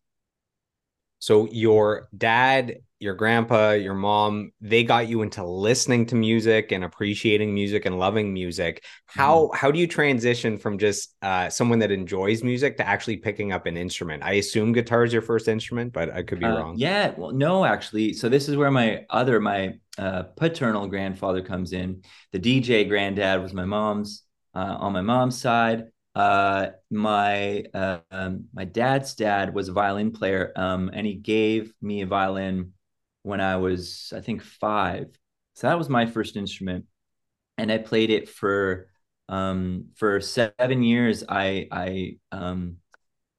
So 1.19 1.47
your 1.51 2.09
dad, 2.15 2.77
your 3.03 3.13
grandpa, 3.13 3.71
your 3.71 3.93
mom, 3.93 4.51
they 4.61 4.83
got 4.83 5.07
you 5.07 5.21
into 5.21 5.43
listening 5.43 6.05
to 6.07 6.15
music 6.15 6.71
and 6.71 6.83
appreciating 6.83 7.53
music 7.53 7.85
and 7.85 7.99
loving 7.99 8.33
music. 8.33 8.83
How 9.05 9.43
mm-hmm. 9.45 9.57
how 9.57 9.69
do 9.69 9.77
you 9.77 9.87
transition 9.87 10.57
from 10.57 10.77
just 10.77 11.15
uh, 11.21 11.49
someone 11.49 11.79
that 11.79 11.91
enjoys 11.91 12.43
music 12.43 12.77
to 12.77 12.87
actually 12.87 13.17
picking 13.17 13.51
up 13.51 13.65
an 13.65 13.75
instrument? 13.75 14.23
I 14.23 14.33
assume 14.33 14.71
guitar 14.71 15.03
is 15.03 15.11
your 15.11 15.21
first 15.21 15.47
instrument, 15.47 15.91
but 15.91 16.09
I 16.11 16.23
could 16.23 16.39
be 16.39 16.45
uh, 16.45 16.57
wrong. 16.57 16.75
Yeah, 16.77 17.13
well, 17.17 17.31
no, 17.31 17.65
actually. 17.65 18.13
So 18.13 18.29
this 18.29 18.47
is 18.47 18.55
where 18.55 18.71
my 18.71 19.05
other 19.09 19.39
my 19.39 19.73
uh, 19.97 20.23
paternal 20.37 20.87
grandfather 20.87 21.41
comes 21.41 21.73
in. 21.73 22.03
The 22.31 22.39
DJ 22.39 22.87
granddad 22.87 23.41
was 23.41 23.53
my 23.53 23.65
mom's 23.65 24.23
uh, 24.55 24.77
on 24.79 24.93
my 24.93 25.01
mom's 25.01 25.39
side 25.39 25.87
uh, 26.15 26.67
my 26.91 27.63
uh, 27.73 27.99
um, 28.11 28.45
my 28.53 28.65
dad's 28.65 29.15
dad 29.15 29.53
was 29.53 29.67
a 29.67 29.73
violin 29.73 30.11
player, 30.11 30.51
um, 30.55 30.91
and 30.93 31.07
he 31.07 31.15
gave 31.15 31.73
me 31.81 32.01
a 32.01 32.05
violin 32.05 32.73
when 33.23 33.41
I 33.41 33.57
was, 33.57 34.13
I 34.15 34.21
think, 34.21 34.41
five. 34.43 35.07
So 35.55 35.67
that 35.67 35.77
was 35.77 35.89
my 35.89 36.05
first 36.05 36.35
instrument, 36.35 36.85
and 37.57 37.71
I 37.71 37.77
played 37.79 38.09
it 38.09 38.29
for 38.29 38.87
um, 39.29 39.87
for 39.95 40.21
seven 40.21 40.83
years. 40.83 41.23
I 41.27 41.67
I 41.71 42.17
um, 42.31 42.77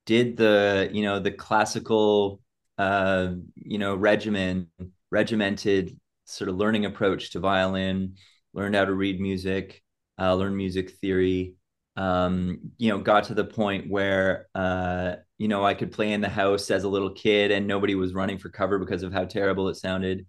did 0.06 0.36
the 0.36 0.90
you 0.92 1.02
know 1.02 1.20
the 1.20 1.30
classical 1.30 2.40
uh, 2.78 3.32
you 3.54 3.78
know, 3.78 3.94
regimen, 3.94 4.68
regimented 5.10 5.98
sort 6.24 6.48
of 6.48 6.56
learning 6.56 6.84
approach 6.86 7.30
to 7.32 7.40
violin, 7.40 8.16
learned 8.52 8.74
how 8.74 8.84
to 8.84 8.94
read 8.94 9.20
music, 9.20 9.82
uh, 10.18 10.34
learn 10.34 10.56
music 10.56 10.90
theory. 11.00 11.54
Um, 11.96 12.72
you 12.76 12.90
know, 12.90 12.98
got 12.98 13.24
to 13.24 13.34
the 13.34 13.44
point 13.44 13.88
where 13.88 14.48
uh, 14.54 15.16
you 15.38 15.48
know 15.48 15.64
I 15.64 15.74
could 15.74 15.92
play 15.92 16.12
in 16.12 16.20
the 16.20 16.28
house 16.28 16.70
as 16.70 16.84
a 16.84 16.88
little 16.88 17.10
kid, 17.10 17.50
and 17.50 17.66
nobody 17.66 17.94
was 17.94 18.14
running 18.14 18.38
for 18.38 18.48
cover 18.50 18.78
because 18.78 19.02
of 19.02 19.12
how 19.12 19.24
terrible 19.24 19.68
it 19.68 19.76
sounded. 19.76 20.26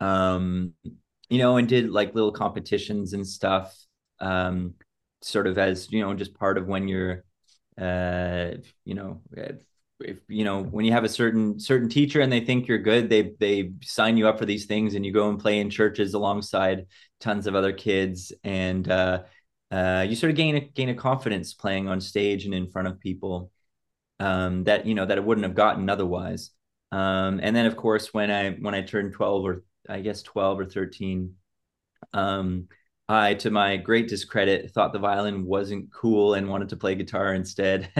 Um, 0.00 0.74
you 1.28 1.38
know, 1.38 1.56
and 1.56 1.68
did 1.68 1.90
like 1.90 2.14
little 2.14 2.32
competitions 2.32 3.12
and 3.14 3.26
stuff, 3.26 3.74
um, 4.20 4.74
sort 5.22 5.46
of 5.46 5.58
as 5.58 5.90
you 5.90 6.00
know, 6.00 6.14
just 6.14 6.34
part 6.34 6.58
of 6.58 6.66
when 6.66 6.88
you're, 6.88 7.24
uh, 7.80 8.52
you 8.84 8.94
know, 8.94 9.22
if 10.00 10.18
you 10.28 10.44
know 10.44 10.62
when 10.62 10.84
you 10.84 10.92
have 10.92 11.04
a 11.04 11.08
certain 11.08 11.58
certain 11.58 11.88
teacher 11.88 12.20
and 12.20 12.32
they 12.32 12.40
think 12.40 12.66
you're 12.66 12.78
good 12.78 13.08
they 13.08 13.32
they 13.38 13.72
sign 13.82 14.16
you 14.16 14.26
up 14.26 14.38
for 14.38 14.44
these 14.44 14.66
things 14.66 14.94
and 14.94 15.06
you 15.06 15.12
go 15.12 15.28
and 15.28 15.38
play 15.38 15.60
in 15.60 15.70
churches 15.70 16.14
alongside 16.14 16.86
tons 17.20 17.46
of 17.46 17.54
other 17.54 17.72
kids 17.72 18.32
and 18.42 18.88
uh, 18.88 19.22
uh, 19.70 20.04
you 20.06 20.16
sort 20.16 20.30
of 20.30 20.36
gain 20.36 20.56
a 20.56 20.60
gain 20.60 20.88
a 20.88 20.94
confidence 20.94 21.54
playing 21.54 21.88
on 21.88 22.00
stage 22.00 22.44
and 22.44 22.54
in 22.54 22.66
front 22.66 22.88
of 22.88 22.98
people 23.00 23.50
um, 24.20 24.64
that 24.64 24.86
you 24.86 24.94
know 24.94 25.06
that 25.06 25.18
I 25.18 25.20
wouldn't 25.20 25.46
have 25.46 25.54
gotten 25.54 25.88
otherwise 25.90 26.50
um, 26.92 27.40
and 27.42 27.54
then 27.54 27.66
of 27.66 27.76
course 27.76 28.14
when 28.14 28.30
I 28.30 28.52
when 28.52 28.74
I 28.74 28.82
turned 28.82 29.12
12 29.12 29.44
or 29.44 29.64
I 29.88 30.00
guess 30.00 30.22
12 30.22 30.60
or 30.60 30.66
13 30.66 31.34
um, 32.12 32.68
I, 33.08 33.34
to 33.34 33.50
my 33.50 33.76
great 33.76 34.08
discredit, 34.08 34.70
thought 34.70 34.92
the 34.92 34.98
violin 34.98 35.44
wasn't 35.44 35.92
cool 35.92 36.34
and 36.34 36.48
wanted 36.48 36.70
to 36.70 36.76
play 36.76 36.94
guitar 36.94 37.34
instead. 37.34 37.90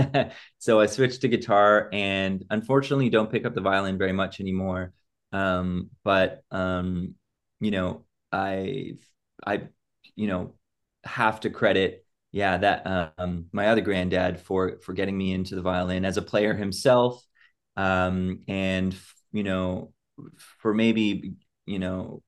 so 0.59 0.81
I 0.81 0.87
switched 0.87 1.21
to 1.23 1.29
guitar 1.29 1.91
and 1.93 2.45
unfortunately 2.49 3.11
don't 3.11 3.31
pick 3.31 3.45
up 3.45 3.55
the 3.55 3.61
violin 3.61 3.99
very 3.99 4.13
much 4.13 4.41
anymore. 4.41 4.95
Um, 5.33 5.91
but, 6.05 6.43
um, 6.51 7.15
you 7.61 7.71
know, 7.71 8.05
I, 8.33 8.95
I, 9.47 9.65
you 10.17 10.27
know, 10.27 10.55
have 11.05 11.41
to 11.41 11.51
credit, 11.51 12.04
yeah, 12.35 12.57
that, 12.59 13.15
um, 13.17 13.47
my 13.53 13.69
other 13.69 13.81
granddad 13.81 14.41
for, 14.41 14.79
for 14.83 14.93
getting 14.93 15.17
me 15.17 15.33
into 15.33 15.55
the 15.55 15.63
violin 15.63 16.05
as 16.05 16.17
a 16.17 16.23
player 16.23 16.53
himself. 16.53 17.25
Um, 17.77 18.41
and, 18.49 18.95
you 19.31 19.45
know, 19.45 19.93
for 20.61 20.75
maybe, 20.75 21.35
you 21.65 21.79
know, 21.79 22.23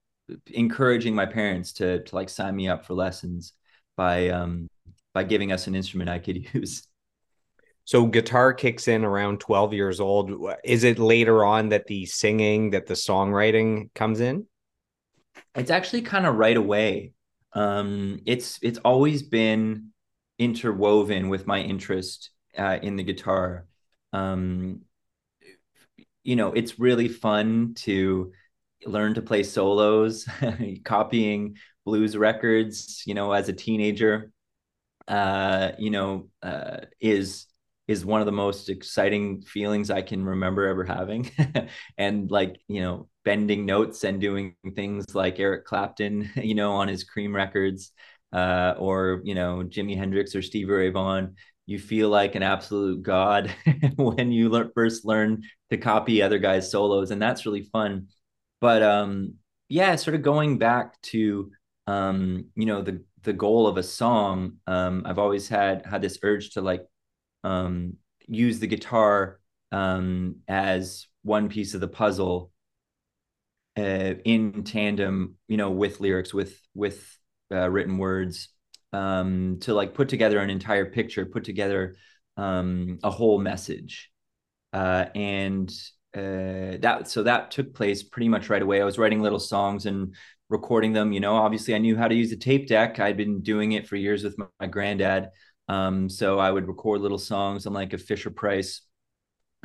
encouraging 0.46 1.14
my 1.14 1.26
parents 1.26 1.72
to 1.74 2.02
to 2.04 2.14
like 2.14 2.28
sign 2.28 2.54
me 2.54 2.68
up 2.68 2.84
for 2.84 2.94
lessons 2.94 3.52
by 3.96 4.28
um 4.28 4.68
by 5.14 5.24
giving 5.24 5.52
us 5.52 5.66
an 5.66 5.74
instrument 5.74 6.10
I 6.10 6.18
could 6.18 6.46
use. 6.54 6.86
So 7.84 8.06
guitar 8.06 8.52
kicks 8.52 8.88
in 8.88 9.04
around 9.04 9.40
12 9.40 9.72
years 9.72 10.00
old. 10.00 10.32
Is 10.64 10.84
it 10.84 10.98
later 10.98 11.44
on 11.44 11.68
that 11.70 11.86
the 11.86 12.04
singing, 12.06 12.70
that 12.70 12.86
the 12.86 12.94
songwriting 12.94 13.94
comes 13.94 14.20
in? 14.20 14.46
It's 15.54 15.70
actually 15.70 16.02
kind 16.02 16.26
of 16.26 16.36
right 16.36 16.56
away. 16.56 17.12
Um, 17.52 18.20
it's 18.26 18.58
it's 18.62 18.78
always 18.78 19.22
been 19.22 19.92
interwoven 20.38 21.28
with 21.28 21.46
my 21.46 21.60
interest 21.60 22.30
uh, 22.58 22.78
in 22.82 22.96
the 22.96 23.02
guitar. 23.02 23.66
Um, 24.12 24.82
you 26.24 26.36
know, 26.36 26.52
it's 26.52 26.78
really 26.78 27.08
fun 27.08 27.74
to 27.74 28.32
learn 28.84 29.14
to 29.14 29.22
play 29.22 29.42
solos, 29.42 30.26
copying 30.84 31.56
blues 31.84 32.16
records, 32.16 33.02
you 33.06 33.14
know, 33.14 33.32
as 33.32 33.48
a 33.48 33.52
teenager, 33.52 34.32
uh, 35.08 35.72
you 35.78 35.90
know, 35.90 36.28
uh, 36.42 36.78
is 37.00 37.46
is 37.88 38.04
one 38.04 38.20
of 38.20 38.26
the 38.26 38.32
most 38.32 38.68
exciting 38.68 39.40
feelings 39.42 39.90
I 39.90 40.02
can 40.02 40.24
remember 40.24 40.66
ever 40.66 40.82
having. 40.84 41.30
and 41.98 42.28
like, 42.30 42.60
you 42.66 42.80
know, 42.80 43.08
bending 43.24 43.64
notes 43.64 44.02
and 44.02 44.20
doing 44.20 44.56
things 44.74 45.14
like 45.14 45.38
Eric 45.38 45.64
Clapton, 45.64 46.28
you 46.36 46.56
know, 46.56 46.72
on 46.72 46.88
his 46.88 47.04
Cream 47.04 47.34
records, 47.34 47.92
uh, 48.36 48.74
or, 48.78 49.22
you 49.24 49.34
know, 49.34 49.64
Jimi 49.66 49.96
Hendrix 49.96 50.34
or 50.34 50.42
Stevie 50.42 50.70
Ray 50.70 50.90
Vaughan. 50.90 51.36
You 51.66 51.78
feel 51.80 52.10
like 52.10 52.36
an 52.36 52.44
absolute 52.44 53.02
god 53.02 53.52
when 53.96 54.30
you 54.30 54.50
learn, 54.50 54.70
first 54.74 55.04
learn 55.04 55.42
to 55.70 55.76
copy 55.76 56.22
other 56.22 56.38
guys' 56.38 56.70
solos. 56.70 57.10
And 57.10 57.20
that's 57.20 57.46
really 57.46 57.62
fun 57.62 58.08
but 58.60 58.82
um 58.82 59.34
yeah 59.68 59.96
sort 59.96 60.14
of 60.14 60.22
going 60.22 60.58
back 60.58 61.00
to 61.02 61.50
um 61.86 62.46
you 62.54 62.66
know 62.66 62.82
the 62.82 63.02
the 63.22 63.32
goal 63.32 63.66
of 63.66 63.76
a 63.76 63.82
song 63.82 64.54
um 64.66 65.02
i've 65.06 65.18
always 65.18 65.48
had 65.48 65.84
had 65.86 66.02
this 66.02 66.18
urge 66.22 66.50
to 66.50 66.60
like 66.60 66.82
um 67.44 67.94
use 68.26 68.58
the 68.58 68.66
guitar 68.66 69.40
um 69.72 70.36
as 70.48 71.06
one 71.22 71.48
piece 71.48 71.74
of 71.74 71.80
the 71.80 71.88
puzzle 71.88 72.50
uh, 73.76 74.14
in 74.24 74.64
tandem 74.64 75.36
you 75.48 75.56
know 75.56 75.70
with 75.70 76.00
lyrics 76.00 76.32
with 76.32 76.58
with 76.74 77.18
uh, 77.52 77.68
written 77.68 77.98
words 77.98 78.48
um 78.92 79.58
to 79.60 79.74
like 79.74 79.94
put 79.94 80.08
together 80.08 80.38
an 80.38 80.50
entire 80.50 80.86
picture 80.86 81.26
put 81.26 81.44
together 81.44 81.96
um 82.36 82.98
a 83.02 83.10
whole 83.10 83.38
message 83.38 84.10
uh 84.72 85.06
and 85.14 85.72
uh, 86.16 86.78
that 86.80 87.06
so 87.08 87.22
that 87.22 87.50
took 87.50 87.74
place 87.74 88.02
pretty 88.02 88.28
much 88.28 88.48
right 88.48 88.62
away. 88.62 88.80
I 88.80 88.84
was 88.84 88.98
writing 88.98 89.20
little 89.20 89.38
songs 89.38 89.84
and 89.84 90.14
recording 90.48 90.94
them. 90.94 91.12
You 91.12 91.20
know, 91.20 91.34
obviously 91.34 91.74
I 91.74 91.78
knew 91.78 91.96
how 91.96 92.08
to 92.08 92.14
use 92.14 92.32
a 92.32 92.36
tape 92.36 92.68
deck. 92.68 92.98
I'd 92.98 93.18
been 93.18 93.42
doing 93.42 93.72
it 93.72 93.86
for 93.86 93.96
years 93.96 94.24
with 94.24 94.38
my, 94.38 94.46
my 94.58 94.66
granddad. 94.66 95.28
Um, 95.68 96.08
so 96.08 96.38
I 96.38 96.50
would 96.50 96.68
record 96.68 97.02
little 97.02 97.18
songs 97.18 97.66
on 97.66 97.74
like 97.74 97.92
a 97.92 97.98
Fisher 97.98 98.30
Price 98.30 98.80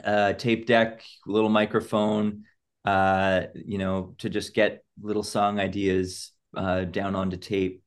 uh, 0.03 0.33
tape 0.33 0.65
deck, 0.65 1.03
little 1.25 1.49
microphone, 1.49 2.43
uh, 2.83 3.43
you 3.53 3.77
know, 3.77 4.15
to 4.17 4.29
just 4.29 4.53
get 4.53 4.83
little 5.01 5.23
song 5.23 5.59
ideas 5.59 6.31
uh, 6.55 6.83
down 6.85 7.15
onto 7.15 7.37
tape 7.37 7.83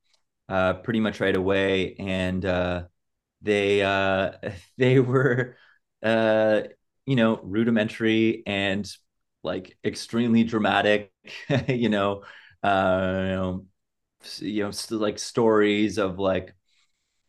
uh, 0.49 0.75
pretty 0.75 1.01
much 1.01 1.21
right 1.21 1.37
away. 1.37 1.97
And 1.99 2.45
uh, 2.45 2.85
they 3.43 3.83
uh, 3.83 4.33
they 4.79 5.01
were 5.01 5.57
uh, 6.03 6.63
you 7.07 7.17
know, 7.17 7.41
rudimentary 7.43 8.43
and 8.47 8.91
like 9.43 9.77
extremely 9.85 10.45
dramatic, 10.45 11.13
you 11.69 11.89
know, 11.89 12.25
uh, 12.63 13.21
you 13.27 13.33
know, 13.35 13.67
you 14.41 14.65
know, 14.65 14.73
like 14.91 15.19
stories 15.19 15.99
of 15.99 16.19
like, 16.19 16.55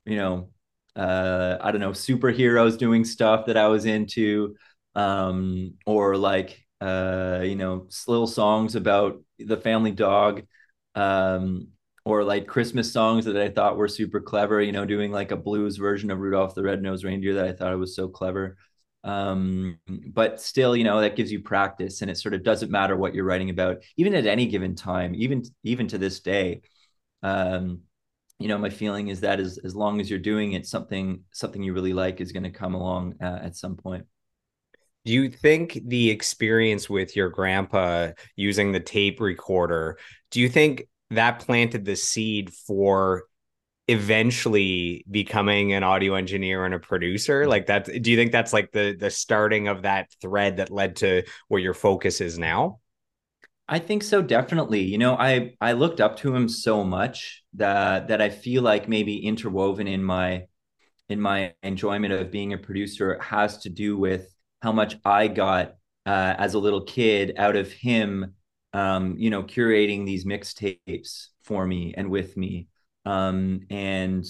you 0.06 0.16
know, 0.18 0.50
uh, 0.96 1.58
I 1.62 1.72
don't 1.72 1.82
know, 1.82 1.92
superheroes 1.92 2.78
doing 2.78 3.04
stuff 3.06 3.48
that 3.48 3.58
I 3.58 3.68
was 3.68 3.86
into, 3.86 4.56
um, 4.96 5.76
or 5.86 6.18
like, 6.18 6.64
uh, 6.82 7.42
you 7.44 7.56
know, 7.56 7.88
little 8.08 8.28
songs 8.28 8.76
about 8.76 9.22
the 9.40 9.58
family 9.58 9.92
dog, 9.92 10.44
um, 10.96 11.68
or 12.06 12.24
like 12.24 12.48
Christmas 12.48 12.92
songs 12.92 13.26
that 13.26 13.38
I 13.38 13.50
thought 13.50 13.78
were 13.78 13.88
super 13.88 14.20
clever, 14.20 14.62
you 14.62 14.72
know, 14.72 14.86
doing 14.86 15.12
like 15.12 15.32
a 15.32 15.38
blues 15.38 15.78
version 15.78 16.12
of 16.12 16.20
Rudolph 16.20 16.56
the 16.56 16.64
Red-Nosed 16.64 17.04
Reindeer 17.04 17.34
that 17.36 17.48
I 17.48 17.54
thought 17.54 17.78
was 17.78 17.96
so 17.96 18.08
clever. 18.08 18.58
Um, 19.04 19.80
but 19.88 20.42
still 20.42 20.76
you 20.76 20.84
know 20.84 21.00
that 21.00 21.16
gives 21.16 21.32
you 21.32 21.40
practice 21.40 22.02
and 22.02 22.10
it 22.10 22.18
sort 22.18 22.34
of 22.34 22.44
doesn't 22.44 22.72
matter 22.72 22.98
what 22.98 23.14
you're 23.14 23.24
writing 23.24 23.52
about 23.52 23.84
even 23.98 24.16
at 24.16 24.26
any 24.26 24.48
given 24.48 24.74
time 24.76 25.14
even 25.14 25.44
even 25.64 25.88
to 25.90 26.00
this 26.00 26.22
day. 26.22 26.62
Um, 27.22 27.82
you 28.40 28.48
know 28.48 28.58
my 28.58 28.70
feeling 28.70 29.10
is 29.10 29.22
that 29.22 29.40
as, 29.40 29.60
as 29.64 29.76
long 29.76 30.02
as 30.02 30.10
you're 30.10 30.20
doing 30.20 30.54
it 30.54 30.66
something 30.66 31.24
something 31.32 31.64
you 31.64 31.74
really 31.74 31.94
like 31.94 32.20
is 32.20 32.32
going 32.32 32.44
to 32.44 32.50
come 32.50 32.74
along 32.74 33.16
uh, 33.22 33.40
at 33.42 33.56
some 33.56 33.76
point 33.78 34.06
do 35.06 35.14
you 35.14 35.30
think 35.30 35.80
the 35.86 36.10
experience 36.10 36.90
with 36.90 37.16
your 37.16 37.30
grandpa 37.30 38.12
using 38.36 38.72
the 38.72 38.80
tape 38.80 39.20
recorder 39.20 39.98
do 40.32 40.42
you 40.42 40.50
think 40.50 40.88
that 41.12 41.40
planted 41.40 41.86
the 41.86 41.96
seed 41.96 42.52
for 42.54 43.26
eventually 43.88 45.06
becoming 45.10 45.74
an 45.74 45.84
audio 45.84 46.16
engineer 46.16 46.66
and 46.66 46.74
a 46.74 46.80
producer? 46.80 47.42
Mm-hmm. 47.42 47.50
like 47.50 47.66
that 47.68 47.86
do 48.02 48.12
you 48.12 48.18
think 48.18 48.32
that's 48.32 48.54
like 48.54 48.72
the 48.72 48.96
the 49.00 49.12
starting 49.12 49.68
of 49.68 49.84
that 49.84 50.10
thread 50.22 50.58
that 50.58 50.72
led 50.72 50.98
to 50.98 51.24
where 51.48 51.62
your 51.62 51.74
focus 51.74 52.22
is 52.22 52.40
now? 52.40 52.80
I 53.68 53.80
think 53.80 54.04
so 54.04 54.22
definitely. 54.22 54.82
You 54.82 54.98
know 54.98 55.16
i 55.16 55.54
i 55.62 55.74
looked 55.74 56.02
up 56.02 56.18
to 56.18 56.36
him 56.36 56.50
so 56.50 56.84
much 56.84 57.44
that 57.54 58.08
that 58.08 58.22
i 58.22 58.30
feel 58.30 58.64
like 58.64 58.90
maybe 58.90 59.26
interwoven 59.26 59.88
in 59.88 60.04
my 60.04 60.46
in 61.08 61.22
my 61.22 61.54
enjoyment 61.62 62.14
of 62.14 62.32
being 62.32 62.54
a 62.54 62.58
producer 62.58 63.20
has 63.22 63.60
to 63.60 63.70
do 63.70 63.98
with 63.98 64.35
how 64.62 64.72
much 64.72 64.98
i 65.06 65.28
got 65.28 65.76
uh, 66.06 66.36
as 66.38 66.54
a 66.54 66.60
little 66.60 66.82
kid 66.82 67.34
out 67.38 67.56
of 67.56 67.72
him 67.72 68.36
um, 68.76 69.16
you 69.18 69.30
know 69.30 69.42
curating 69.42 70.06
these 70.06 70.26
mixtapes 70.26 71.28
for 71.44 71.66
me 71.66 71.94
and 71.96 72.10
with 72.10 72.36
me. 72.36 72.68
Um, 73.06 73.62
and 73.70 74.26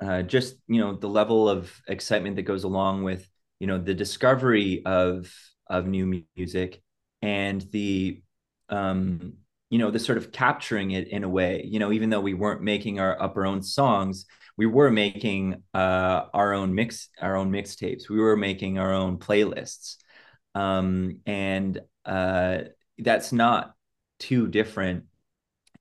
uh, 0.00 0.22
just 0.22 0.56
you 0.68 0.80
know 0.80 0.94
the 0.94 1.08
level 1.08 1.48
of 1.48 1.72
excitement 1.88 2.36
that 2.36 2.42
goes 2.42 2.62
along 2.62 3.02
with 3.02 3.28
you 3.58 3.66
know 3.66 3.78
the 3.78 3.94
discovery 3.94 4.82
of 4.84 5.34
of 5.68 5.86
new 5.86 6.22
music 6.36 6.80
and 7.22 7.60
the 7.72 8.22
um, 8.68 9.32
you 9.70 9.78
know 9.78 9.90
the 9.90 9.98
sort 9.98 10.18
of 10.18 10.32
capturing 10.32 10.92
it 10.92 11.08
in 11.08 11.24
a 11.24 11.28
way 11.28 11.62
you 11.64 11.78
know 11.78 11.92
even 11.92 12.10
though 12.10 12.20
we 12.20 12.34
weren't 12.34 12.62
making 12.62 13.00
our 13.00 13.20
up 13.20 13.36
our 13.36 13.46
own 13.46 13.62
songs 13.62 14.26
we 14.56 14.66
were 14.66 14.90
making 14.90 15.62
uh, 15.74 16.22
our 16.34 16.52
own 16.52 16.74
mix 16.74 17.08
our 17.20 17.36
own 17.36 17.50
mixtapes 17.50 18.08
we 18.08 18.18
were 18.18 18.36
making 18.36 18.78
our 18.78 18.92
own 18.92 19.18
playlists 19.18 19.96
um, 20.54 21.20
and 21.26 21.80
uh, 22.04 22.58
that's 22.98 23.32
not 23.32 23.74
too 24.18 24.48
different, 24.48 25.04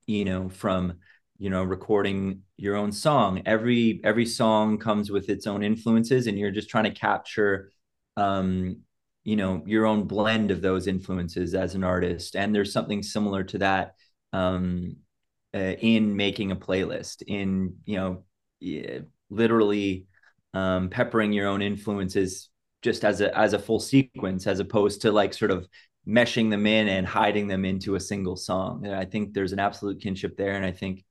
you 0.06 0.26
know, 0.26 0.50
from 0.50 1.00
you 1.40 1.50
know 1.50 1.64
recording 1.64 2.44
your 2.58 2.76
own 2.76 2.92
song. 2.92 3.42
Every 3.46 4.02
every 4.04 4.26
song 4.26 4.78
comes 4.78 5.10
with 5.10 5.30
its 5.30 5.48
own 5.48 5.64
influences, 5.64 6.28
and 6.28 6.38
you're 6.38 6.52
just 6.52 6.70
trying 6.70 6.84
to 6.86 6.92
capture, 6.92 7.72
um, 8.18 8.82
you 9.28 9.36
know, 9.36 9.62
your 9.66 9.86
own 9.86 10.06
blend 10.06 10.52
of 10.52 10.62
those 10.62 10.88
influences 10.88 11.54
as 11.54 11.76
an 11.76 11.84
artist. 11.84 12.38
And 12.38 12.56
there's 12.56 12.72
something 12.72 13.04
similar 13.04 13.44
to 13.44 13.58
that 13.58 13.96
um, 14.32 14.96
uh, 15.54 15.76
in 15.80 16.16
making 16.16 16.52
a 16.52 16.56
playlist, 16.56 17.24
in 17.28 17.76
you 17.84 17.98
know, 17.98 19.04
literally 19.30 20.08
um, 20.54 20.90
peppering 20.90 21.34
your 21.34 21.48
own 21.48 21.62
influences 21.62 22.48
just 22.82 23.04
as 23.04 23.20
a 23.20 23.38
as 23.38 23.52
a 23.52 23.60
full 23.60 23.82
sequence, 23.82 24.48
as 24.48 24.62
opposed 24.62 25.02
to 25.02 25.12
like 25.12 25.34
sort 25.34 25.52
of 25.52 25.68
meshing 26.08 26.50
them 26.50 26.66
in 26.66 26.88
and 26.88 27.06
hiding 27.06 27.50
them 27.50 27.66
into 27.66 27.96
a 27.96 28.00
single 28.00 28.38
song. 28.38 28.86
And 28.86 28.96
I 28.96 29.04
think 29.04 29.34
there's 29.34 29.52
an 29.52 29.60
absolute 29.60 30.02
kinship 30.02 30.38
there, 30.38 30.54
and 30.54 30.66
I 30.66 30.72
think 30.72 31.04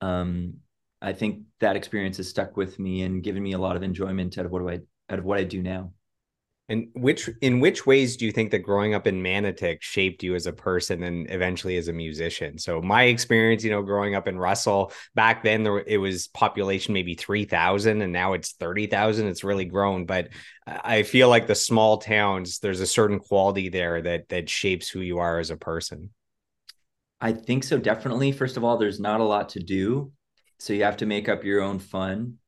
um, 0.00 0.54
I 1.02 1.14
think 1.14 1.42
that 1.58 1.74
experience 1.74 2.18
has 2.18 2.28
stuck 2.28 2.56
with 2.56 2.78
me 2.78 3.02
and 3.02 3.24
given 3.24 3.42
me 3.42 3.54
a 3.54 3.58
lot 3.58 3.74
of 3.74 3.82
enjoyment 3.82 4.38
out 4.38 4.46
of 4.46 4.52
what 4.52 4.60
do 4.60 4.68
I 4.68 4.78
out 5.10 5.18
of 5.18 5.24
what 5.24 5.40
I 5.40 5.42
do 5.42 5.64
now. 5.64 5.90
And 6.68 6.88
which 6.94 7.30
in 7.42 7.60
which 7.60 7.86
ways 7.86 8.16
do 8.16 8.26
you 8.26 8.32
think 8.32 8.50
that 8.50 8.58
growing 8.58 8.92
up 8.92 9.06
in 9.06 9.22
Manotick 9.22 9.82
shaped 9.82 10.24
you 10.24 10.34
as 10.34 10.48
a 10.48 10.52
person 10.52 11.04
and 11.04 11.30
eventually 11.30 11.76
as 11.76 11.86
a 11.86 11.92
musician? 11.92 12.58
So 12.58 12.82
my 12.82 13.04
experience, 13.04 13.62
you 13.62 13.70
know, 13.70 13.82
growing 13.82 14.16
up 14.16 14.26
in 14.26 14.36
Russell 14.36 14.92
back 15.14 15.44
then, 15.44 15.62
there 15.62 15.78
it 15.78 15.98
was 15.98 16.26
population 16.26 16.92
maybe 16.92 17.14
three 17.14 17.44
thousand, 17.44 18.02
and 18.02 18.12
now 18.12 18.32
it's 18.32 18.52
thirty 18.54 18.88
thousand. 18.88 19.28
It's 19.28 19.44
really 19.44 19.64
grown, 19.64 20.06
but 20.06 20.30
I 20.66 21.04
feel 21.04 21.28
like 21.28 21.46
the 21.46 21.54
small 21.54 21.98
towns, 21.98 22.58
there's 22.58 22.80
a 22.80 22.86
certain 22.86 23.20
quality 23.20 23.68
there 23.68 24.02
that 24.02 24.28
that 24.30 24.50
shapes 24.50 24.88
who 24.88 25.00
you 25.00 25.18
are 25.18 25.38
as 25.38 25.50
a 25.50 25.56
person. 25.56 26.10
I 27.20 27.32
think 27.32 27.62
so, 27.62 27.78
definitely. 27.78 28.32
First 28.32 28.56
of 28.56 28.64
all, 28.64 28.76
there's 28.76 28.98
not 28.98 29.20
a 29.20 29.24
lot 29.24 29.50
to 29.50 29.60
do, 29.60 30.10
so 30.58 30.72
you 30.72 30.82
have 30.82 30.96
to 30.96 31.06
make 31.06 31.28
up 31.28 31.44
your 31.44 31.62
own 31.62 31.78
fun. 31.78 32.38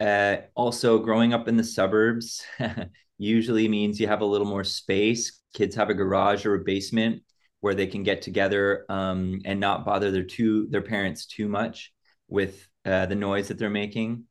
Uh, 0.00 0.38
also, 0.54 0.98
growing 0.98 1.34
up 1.34 1.48
in 1.48 1.58
the 1.58 1.64
suburbs. 1.64 2.42
usually 3.22 3.68
means 3.68 4.00
you 4.00 4.08
have 4.08 4.20
a 4.20 4.26
little 4.26 4.46
more 4.46 4.64
space. 4.64 5.40
Kids 5.54 5.74
have 5.76 5.90
a 5.90 5.94
garage 5.94 6.44
or 6.44 6.54
a 6.54 6.64
basement 6.64 7.22
where 7.60 7.74
they 7.74 7.86
can 7.86 8.02
get 8.02 8.22
together 8.22 8.84
um, 8.88 9.40
and 9.44 9.60
not 9.60 9.84
bother 9.84 10.10
their 10.10 10.24
two 10.24 10.66
their 10.68 10.82
parents 10.82 11.26
too 11.26 11.48
much 11.48 11.92
with 12.28 12.68
uh, 12.84 13.06
the 13.06 13.14
noise 13.14 13.48
that 13.48 13.58
they're 13.58 13.70
making. 13.70 14.24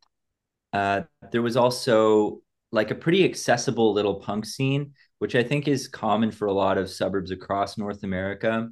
Uh, 0.74 1.02
there 1.32 1.42
was 1.42 1.56
also 1.56 2.42
like 2.72 2.92
a 2.92 2.96
pretty 2.96 3.24
accessible 3.24 3.94
little 3.94 4.16
punk 4.16 4.46
scene, 4.46 4.94
which 5.20 5.36
I 5.36 5.44
think 5.44 5.68
is 5.68 5.88
common 5.88 6.32
for 6.32 6.48
a 6.48 6.54
lot 6.54 6.78
of 6.78 6.90
suburbs 6.90 7.32
across 7.32 7.78
North 7.78 8.04
America. 8.04 8.70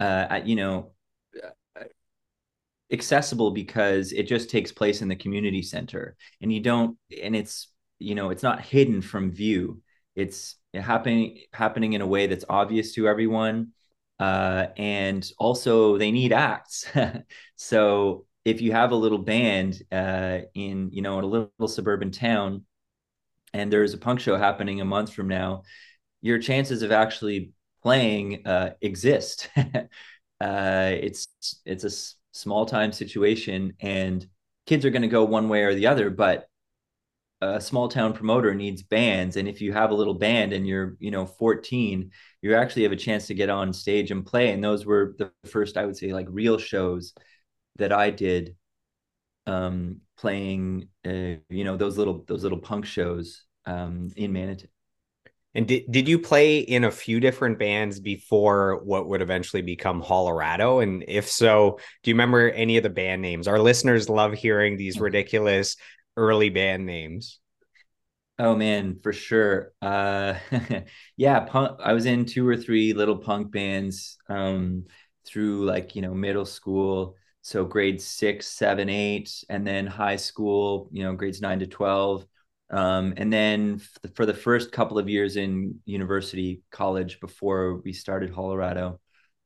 Uh, 0.00 0.40
you 0.44 0.56
know, 0.56 0.92
accessible 2.92 3.50
because 3.50 4.12
it 4.12 4.24
just 4.24 4.50
takes 4.50 4.72
place 4.72 5.02
in 5.02 5.08
the 5.08 5.16
community 5.16 5.62
center, 5.62 6.16
and 6.40 6.52
you 6.52 6.60
don't, 6.60 6.96
and 7.22 7.36
it's 7.36 7.68
you 7.98 8.14
know 8.14 8.30
it's 8.30 8.42
not 8.42 8.60
hidden 8.60 9.02
from 9.02 9.32
view. 9.32 9.82
It's 10.14 10.56
happening 10.74 11.40
happening 11.52 11.92
in 11.94 12.00
a 12.00 12.06
way 12.06 12.26
that's 12.26 12.44
obvious 12.48 12.94
to 12.94 13.08
everyone 13.08 13.72
uh, 14.18 14.66
and 14.76 15.30
also 15.38 15.98
they 15.98 16.10
need 16.10 16.32
acts. 16.32 16.86
So 17.56 18.26
if 18.44 18.60
you 18.60 18.72
have 18.72 18.92
a 18.92 18.96
little 18.96 19.18
band 19.18 19.82
uh, 19.92 20.40
in 20.54 20.90
you 20.92 21.02
know 21.02 21.18
in 21.18 21.24
a 21.24 21.28
little, 21.28 21.68
suburban 21.68 22.10
town 22.12 22.64
and 23.52 23.72
there's 23.72 23.94
a 23.94 23.98
punk 23.98 24.20
show 24.20 24.36
happening 24.36 24.80
a 24.80 24.84
month 24.84 25.12
from 25.12 25.28
now 25.28 25.62
your 26.20 26.38
chances 26.38 26.82
of 26.82 26.92
actually 26.92 27.52
playing 27.82 28.46
uh, 28.46 28.70
exist. 28.80 29.50
Uh, 30.40 30.92
it's 30.94 31.26
it's 31.64 31.82
a 31.82 31.90
small 32.30 32.64
time 32.64 32.92
situation 32.92 33.72
and 33.80 34.24
kids 34.66 34.84
are 34.84 34.90
going 34.90 35.02
to 35.02 35.08
go 35.08 35.24
one 35.24 35.48
way 35.48 35.64
or 35.64 35.74
the 35.74 35.88
other 35.88 36.10
but 36.10 36.48
a 37.40 37.60
small 37.60 37.88
town 37.88 38.12
promoter 38.12 38.54
needs 38.54 38.82
bands 38.82 39.36
and 39.36 39.46
if 39.46 39.60
you 39.60 39.72
have 39.72 39.90
a 39.90 39.94
little 39.94 40.14
band 40.14 40.52
and 40.52 40.66
you're 40.66 40.96
you 40.98 41.10
know 41.10 41.24
14 41.24 42.10
you 42.42 42.54
actually 42.54 42.82
have 42.82 42.92
a 42.92 42.96
chance 42.96 43.28
to 43.28 43.34
get 43.34 43.48
on 43.48 43.72
stage 43.72 44.10
and 44.10 44.26
play 44.26 44.50
and 44.50 44.62
those 44.62 44.84
were 44.84 45.14
the 45.18 45.30
first 45.46 45.76
i 45.76 45.86
would 45.86 45.96
say 45.96 46.12
like 46.12 46.26
real 46.30 46.58
shows 46.58 47.12
that 47.76 47.92
i 47.92 48.10
did 48.10 48.56
um 49.46 50.00
playing 50.16 50.88
uh, 51.06 51.38
you 51.48 51.64
know 51.64 51.76
those 51.76 51.96
little 51.96 52.24
those 52.26 52.42
little 52.42 52.58
punk 52.58 52.84
shows 52.84 53.44
um 53.66 54.08
in 54.16 54.32
Manotick. 54.32 54.68
And 55.54 55.66
did, 55.66 55.90
did 55.90 56.08
you 56.08 56.18
play 56.18 56.58
in 56.58 56.84
a 56.84 56.90
few 56.90 57.20
different 57.20 57.58
bands 57.58 57.98
before 57.98 58.80
what 58.84 59.08
would 59.08 59.22
eventually 59.22 59.62
become 59.62 60.02
Hollerado? 60.02 60.82
And 60.82 61.04
if 61.08 61.28
so, 61.28 61.78
do 62.02 62.10
you 62.10 62.14
remember 62.14 62.50
any 62.50 62.76
of 62.76 62.82
the 62.82 62.90
band 62.90 63.22
names? 63.22 63.48
Our 63.48 63.58
listeners 63.58 64.08
love 64.08 64.34
hearing 64.34 64.76
these 64.76 65.00
ridiculous 65.00 65.76
early 66.18 66.50
band 66.50 66.84
names? 66.84 67.40
Oh 68.38 68.54
man, 68.54 69.00
for 69.02 69.12
sure. 69.12 69.72
Uh, 69.82 70.34
yeah, 71.16 71.40
punk, 71.40 71.80
I 71.82 71.92
was 71.92 72.06
in 72.06 72.24
two 72.24 72.46
or 72.46 72.56
three 72.56 72.92
little 72.92 73.16
punk 73.18 73.50
bands 73.50 74.16
um, 74.28 74.84
through 75.26 75.64
like 75.64 75.96
you 75.96 76.02
know 76.02 76.14
middle 76.14 76.44
school, 76.44 77.16
so 77.42 77.64
grade 77.64 78.00
six, 78.00 78.46
seven, 78.46 78.88
eight, 78.88 79.44
and 79.48 79.66
then 79.66 79.86
high 79.86 80.16
school, 80.16 80.88
you 80.92 81.02
know, 81.02 81.14
grades 81.14 81.40
nine 81.40 81.58
to 81.60 81.66
twelve, 81.66 82.26
um, 82.70 83.14
and 83.16 83.32
then 83.32 83.80
for 84.14 84.24
the 84.24 84.34
first 84.34 84.70
couple 84.70 84.98
of 84.98 85.08
years 85.08 85.36
in 85.36 85.80
university 85.84 86.62
college 86.70 87.18
before 87.20 87.76
we 87.84 87.92
started 87.92 88.32
Hollerado. 88.32 88.98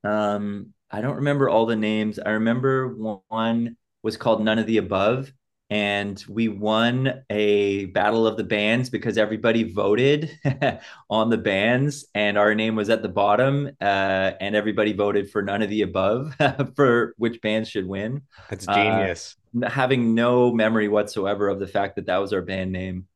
Um, 0.05 0.75
I 0.91 1.01
don't 1.01 1.17
remember 1.17 1.49
all 1.49 1.65
the 1.65 1.77
names. 1.77 2.19
I 2.19 2.31
remember 2.31 2.89
one 3.29 3.77
was 4.03 4.17
called 4.19 4.45
None 4.45 4.59
of 4.59 4.67
the 4.67 4.79
Above 4.79 5.33
and 5.73 6.23
we 6.29 6.49
won 6.49 7.25
a 7.31 7.87
battle 7.87 8.27
of 8.27 8.37
the 8.37 8.45
bands 8.45 8.91
because 8.91 9.17
everybody 9.17 9.73
voted 9.73 10.39
on 11.11 11.31
the 11.31 11.39
bands 11.39 12.05
and 12.15 12.37
our 12.37 12.55
name 12.55 12.77
was 12.77 12.91
at 12.91 13.01
the 13.01 13.09
bottom 13.09 13.71
uh, 13.81 14.33
and 14.39 14.55
everybody 14.55 14.93
voted 14.93 15.31
for 15.31 15.41
none 15.41 15.63
of 15.63 15.71
the 15.71 15.81
above 15.81 16.37
for 16.77 17.15
which 17.17 17.41
bands 17.41 17.71
should 17.71 17.89
win. 17.89 18.21
That's 18.51 18.67
genius. 18.67 19.37
uh, 19.63 19.71
having 19.71 20.15
no 20.15 20.53
memory 20.53 20.89
whatsoever 20.89 21.49
of 21.49 21.59
the 21.59 21.67
fact 21.67 21.97
that 21.97 22.05
that 22.05 22.19
was 22.19 22.35
our 22.35 22.43
band 22.43 22.71
name. 22.71 23.07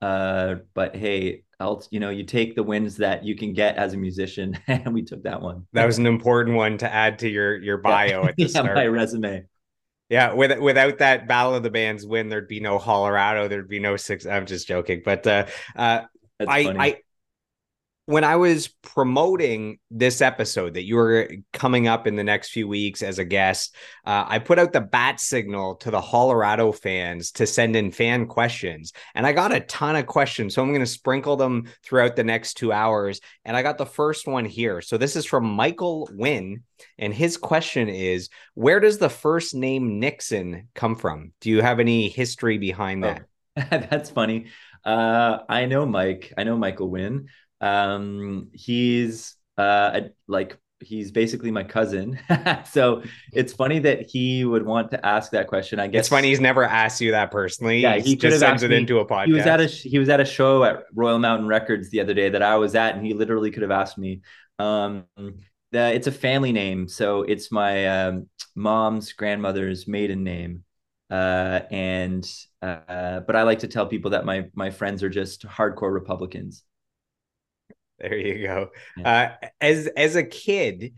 Uh, 0.00 0.56
but 0.72 0.94
hey 0.94 1.42
you 1.90 1.98
know 1.98 2.10
you 2.10 2.24
take 2.24 2.54
the 2.54 2.62
wins 2.62 2.98
that 2.98 3.24
you 3.24 3.34
can 3.34 3.54
get 3.54 3.76
as 3.76 3.94
a 3.94 3.96
musician 3.96 4.56
and 4.68 4.94
we 4.94 5.02
took 5.02 5.24
that 5.24 5.42
one. 5.42 5.66
That 5.72 5.86
was 5.86 5.98
an 5.98 6.06
important 6.06 6.54
one 6.56 6.78
to 6.78 6.92
add 6.92 7.18
to 7.20 7.28
your 7.28 7.60
your 7.60 7.78
bio 7.78 8.22
yeah. 8.22 8.28
at 8.28 8.36
the 8.36 8.42
yeah, 8.42 8.48
start. 8.48 8.76
my 8.76 8.86
resume 8.86 9.46
yeah, 10.08 10.32
with, 10.32 10.58
without 10.58 10.98
that 10.98 11.26
Battle 11.26 11.54
of 11.54 11.62
the 11.62 11.70
Bands 11.70 12.04
win, 12.06 12.28
there'd 12.28 12.48
be 12.48 12.60
no 12.60 12.78
Hollerado. 12.78 13.48
There'd 13.48 13.68
be 13.68 13.80
no 13.80 13.96
six. 13.96 14.26
I'm 14.26 14.46
just 14.46 14.68
joking, 14.68 15.02
but 15.04 15.26
uh, 15.26 15.46
uh, 15.74 16.02
I, 16.40 16.74
I 16.78 16.96
when 18.06 18.22
I 18.22 18.36
was 18.36 18.68
promoting 18.68 19.78
this 19.90 20.20
episode 20.20 20.74
that 20.74 20.84
you 20.84 20.96
were 20.96 21.30
coming 21.54 21.88
up 21.88 22.06
in 22.06 22.16
the 22.16 22.24
next 22.24 22.50
few 22.50 22.68
weeks 22.68 23.02
as 23.02 23.18
a 23.18 23.24
guest, 23.24 23.74
uh, 24.04 24.24
I 24.26 24.40
put 24.40 24.58
out 24.58 24.72
the 24.74 24.82
bat 24.82 25.20
signal 25.20 25.76
to 25.76 25.90
the 25.90 26.00
Hollerado 26.00 26.74
fans 26.74 27.32
to 27.32 27.46
send 27.46 27.76
in 27.76 27.90
fan 27.90 28.26
questions. 28.26 28.92
And 29.14 29.26
I 29.26 29.32
got 29.32 29.54
a 29.54 29.60
ton 29.60 29.96
of 29.96 30.06
questions. 30.06 30.54
So 30.54 30.62
I'm 30.62 30.68
going 30.68 30.80
to 30.80 30.86
sprinkle 30.86 31.36
them 31.36 31.66
throughout 31.82 32.14
the 32.14 32.24
next 32.24 32.54
two 32.54 32.72
hours. 32.72 33.20
And 33.46 33.56
I 33.56 33.62
got 33.62 33.78
the 33.78 33.86
first 33.86 34.26
one 34.26 34.44
here. 34.44 34.82
So 34.82 34.98
this 34.98 35.16
is 35.16 35.24
from 35.24 35.44
Michael 35.44 36.08
Wynn. 36.12 36.62
And 36.98 37.14
his 37.14 37.38
question 37.38 37.88
is 37.88 38.28
Where 38.52 38.80
does 38.80 38.98
the 38.98 39.08
first 39.08 39.54
name 39.54 39.98
Nixon 39.98 40.68
come 40.74 40.96
from? 40.96 41.32
Do 41.40 41.48
you 41.48 41.62
have 41.62 41.80
any 41.80 42.10
history 42.10 42.58
behind 42.58 43.04
that? 43.04 43.24
Oh, 43.56 43.62
that's 43.70 44.10
funny. 44.10 44.46
Uh, 44.84 45.38
I 45.48 45.64
know 45.64 45.86
Mike. 45.86 46.34
I 46.36 46.44
know 46.44 46.58
Michael 46.58 46.90
Wynn. 46.90 47.28
Um, 47.64 48.50
he's 48.52 49.36
uh, 49.56 50.00
like 50.28 50.58
he's 50.80 51.10
basically 51.10 51.50
my 51.50 51.64
cousin. 51.64 52.18
so 52.70 53.02
it's 53.32 53.54
funny 53.54 53.78
that 53.78 54.02
he 54.10 54.44
would 54.44 54.66
want 54.66 54.90
to 54.90 55.04
ask 55.04 55.32
that 55.32 55.46
question. 55.46 55.80
I 55.80 55.86
guess 55.86 56.00
it's 56.00 56.08
funny 56.10 56.28
he's 56.28 56.40
never 56.40 56.64
asked 56.64 57.00
you 57.00 57.12
that 57.12 57.30
personally. 57.30 57.80
Yeah, 57.80 57.96
he, 57.96 58.16
just 58.16 58.40
sends 58.40 58.62
it 58.62 58.70
me, 58.70 58.76
into 58.76 58.98
a 58.98 59.06
podcast. 59.06 59.26
He 59.26 59.32
was 59.32 59.46
at 59.46 59.60
a 59.60 59.66
he 59.66 59.98
was 59.98 60.10
at 60.10 60.20
a 60.20 60.26
show 60.26 60.62
at 60.64 60.84
Royal 60.94 61.18
Mountain 61.18 61.48
Records 61.48 61.88
the 61.88 62.00
other 62.00 62.12
day 62.12 62.28
that 62.28 62.42
I 62.42 62.56
was 62.56 62.74
at, 62.74 62.96
and 62.96 63.06
he 63.06 63.14
literally 63.14 63.50
could 63.50 63.62
have 63.62 63.70
asked 63.70 63.96
me. 63.96 64.20
Um, 64.58 65.04
the, 65.16 65.92
it's 65.94 66.06
a 66.06 66.12
family 66.12 66.52
name, 66.52 66.86
so 66.86 67.22
it's 67.22 67.50
my 67.50 67.86
um, 67.86 68.28
mom's 68.54 69.14
grandmother's 69.14 69.88
maiden 69.88 70.22
name. 70.22 70.64
Uh, 71.10 71.60
and 71.70 72.30
uh, 72.60 73.20
but 73.20 73.36
I 73.36 73.44
like 73.44 73.60
to 73.60 73.68
tell 73.68 73.86
people 73.86 74.10
that 74.10 74.26
my 74.26 74.50
my 74.54 74.70
friends 74.70 75.02
are 75.02 75.08
just 75.08 75.46
hardcore 75.46 75.92
Republicans. 75.92 76.62
There 77.98 78.16
you 78.16 78.46
go. 78.46 78.68
Yeah. 78.96 79.36
Uh, 79.42 79.46
as 79.60 79.86
as 79.96 80.16
a 80.16 80.24
kid, 80.24 80.94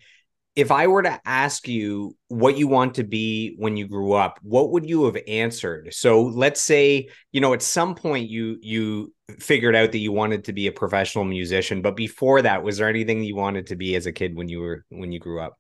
if 0.55 0.71
I 0.71 0.87
were 0.87 1.03
to 1.03 1.21
ask 1.27 1.69
you 1.69 2.17
what 2.29 2.57
you 2.57 2.67
want 2.67 2.95
to 2.95 3.05
be 3.05 3.55
when 3.59 3.77
you 3.77 3.87
grew 3.87 4.15
up, 4.15 4.39
what 4.43 4.71
would 4.73 4.89
you 4.89 5.05
have 5.05 5.19
answered? 5.29 5.93
So 5.93 6.23
let's 6.23 6.63
say, 6.63 7.09
you 7.31 7.43
know, 7.43 7.53
at 7.53 7.63
some 7.63 7.95
point 7.95 8.31
you 8.31 8.57
you 8.63 9.13
figured 9.39 9.77
out 9.77 9.93
that 9.93 9.99
you 9.99 10.13
wanted 10.13 10.45
to 10.45 10.53
be 10.53 10.67
a 10.67 10.73
professional 10.73 11.25
musician. 11.25 11.83
But 11.83 11.97
before 11.97 12.43
that, 12.43 12.63
was 12.63 12.79
there 12.79 12.89
anything 12.89 13.23
you 13.23 13.37
wanted 13.37 13.67
to 13.67 13.77
be 13.77 13.95
as 13.97 14.07
a 14.07 14.13
kid 14.13 14.35
when 14.35 14.49
you 14.49 14.61
were 14.61 14.85
when 14.89 15.13
you 15.13 15.21
grew 15.21 15.41
up? 15.41 15.59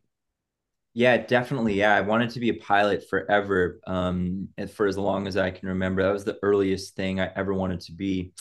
Yeah, 0.94 1.18
definitely. 1.18 1.75
Yeah, 1.75 1.94
I 1.94 2.01
wanted 2.01 2.31
to 2.31 2.40
be 2.40 2.49
a 2.49 2.55
pilot 2.55 3.05
forever, 3.11 3.81
um, 3.87 4.49
for 4.72 4.87
as 4.87 4.96
long 4.96 5.27
as 5.27 5.37
I 5.37 5.51
can 5.51 5.68
remember. 5.68 6.03
That 6.03 6.12
was 6.14 6.25
the 6.25 6.38
earliest 6.42 6.96
thing 6.96 7.20
I 7.20 7.31
ever 7.37 7.53
wanted 7.53 7.81
to 7.81 7.92
be, 7.92 8.33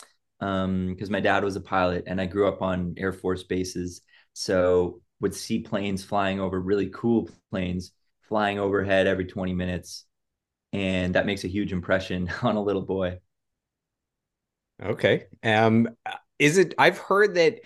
um, 0.45 0.87
because 0.89 1.09
my 1.09 1.19
dad 1.19 1.43
was 1.43 1.55
a 1.55 1.61
pilot, 1.61 2.03
and 2.05 2.21
I 2.21 2.27
grew 2.27 2.47
up 2.47 2.61
on 2.61 2.93
Air 2.97 3.11
Force 3.11 3.43
bases, 3.43 4.01
so 4.33 5.01
would 5.19 5.33
see 5.33 5.59
planes 5.59 6.03
flying 6.03 6.39
over, 6.39 6.59
really 6.59 6.89
cool 6.93 7.29
planes 7.49 7.91
flying 8.29 8.59
overhead 8.59 9.07
every 9.07 9.25
20 9.25 9.53
minutes, 9.53 10.05
and 10.71 11.15
that 11.15 11.25
makes 11.25 11.43
a 11.43 11.47
huge 11.47 11.73
impression 11.73 12.29
on 12.43 12.55
a 12.55 12.61
little 12.61 12.83
boy. 12.83 13.17
Okay. 14.83 15.25
Um, 15.43 15.89
is 16.37 16.57
it? 16.57 16.75
I've 16.77 16.97
heard 16.97 17.35
that 17.35 17.61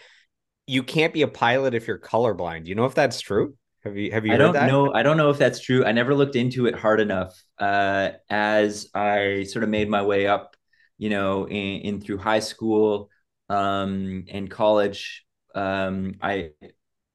you 0.65 0.83
can't 0.83 1.13
be 1.13 1.23
a 1.23 1.27
pilot 1.27 1.73
if 1.73 1.87
you're 1.87 1.99
colorblind. 1.99 2.63
Do 2.63 2.69
you 2.69 2.75
know 2.75 2.85
if 2.85 2.95
that's 2.95 3.19
true? 3.19 3.55
Have 3.83 3.97
you 3.97 4.11
have 4.11 4.25
you? 4.25 4.33
I 4.33 4.37
don't 4.37 4.53
that? 4.53 4.67
know. 4.67 4.93
I 4.93 5.03
don't 5.03 5.17
know 5.17 5.31
if 5.31 5.37
that's 5.37 5.59
true. 5.59 5.83
I 5.83 5.91
never 5.91 6.15
looked 6.15 6.35
into 6.35 6.67
it 6.67 6.75
hard 6.75 6.99
enough. 7.01 7.41
Uh, 7.57 8.11
as 8.29 8.87
I 8.93 9.43
sort 9.49 9.63
of 9.63 9.69
made 9.69 9.89
my 9.89 10.03
way 10.03 10.27
up, 10.27 10.55
you 10.99 11.09
know, 11.09 11.47
in, 11.47 11.81
in 11.81 12.01
through 12.01 12.19
high 12.19 12.41
school 12.41 13.09
um, 13.49 14.25
and 14.29 14.51
college, 14.51 15.25
um, 15.55 16.15
I 16.21 16.51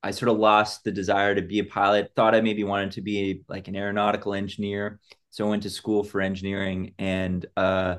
I 0.03 0.11
sort 0.11 0.31
of 0.31 0.39
lost 0.39 0.85
the 0.85 0.93
desire 0.93 1.35
to 1.35 1.43
be 1.43 1.61
a 1.61 1.65
pilot. 1.65 2.13
Thought 2.17 2.35
I 2.35 2.41
maybe 2.41 2.65
wanted 2.65 2.93
to 2.93 3.03
be 3.03 3.43
like 3.49 3.69
an 3.69 3.77
aeronautical 3.77 4.35
engineer, 4.35 5.01
so 5.31 5.47
I 5.47 5.51
went 5.51 5.63
to 5.65 5.71
school 5.71 6.05
for 6.05 6.21
engineering 6.21 6.95
and 6.99 7.47
uh, 7.57 7.97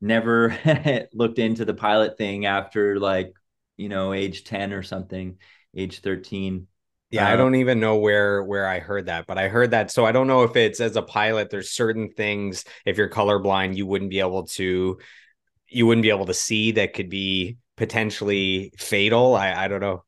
never 0.00 0.56
looked 1.12 1.38
into 1.38 1.64
the 1.64 1.74
pilot 1.74 2.18
thing 2.18 2.46
after 2.46 2.98
like 2.98 3.34
you 3.76 3.88
know 3.88 4.12
age 4.14 4.44
ten 4.44 4.72
or 4.72 4.82
something, 4.82 5.38
age 5.76 6.00
thirteen. 6.00 6.68
Yeah, 7.10 7.28
I 7.28 7.34
uh, 7.34 7.36
don't 7.36 7.54
even 7.54 7.78
know 7.78 7.96
where 7.96 8.42
where 8.42 8.66
I 8.66 8.80
heard 8.80 9.06
that, 9.06 9.26
but 9.26 9.38
I 9.38 9.48
heard 9.48 9.70
that. 9.70 9.90
So 9.90 10.04
I 10.04 10.12
don't 10.12 10.26
know 10.26 10.42
if 10.42 10.56
it's 10.56 10.80
as 10.80 10.96
a 10.96 11.02
pilot. 11.02 11.50
There's 11.50 11.70
certain 11.70 12.10
things 12.10 12.64
if 12.84 12.96
you're 12.96 13.08
colorblind, 13.08 13.76
you 13.76 13.86
wouldn't 13.86 14.10
be 14.10 14.20
able 14.20 14.44
to 14.48 14.98
you 15.68 15.86
wouldn't 15.86 16.02
be 16.02 16.10
able 16.10 16.26
to 16.26 16.34
see 16.34 16.72
that 16.72 16.94
could 16.94 17.08
be 17.08 17.58
potentially 17.76 18.72
fatal. 18.78 19.34
I 19.36 19.64
I 19.64 19.68
don't 19.68 19.80
know. 19.80 20.04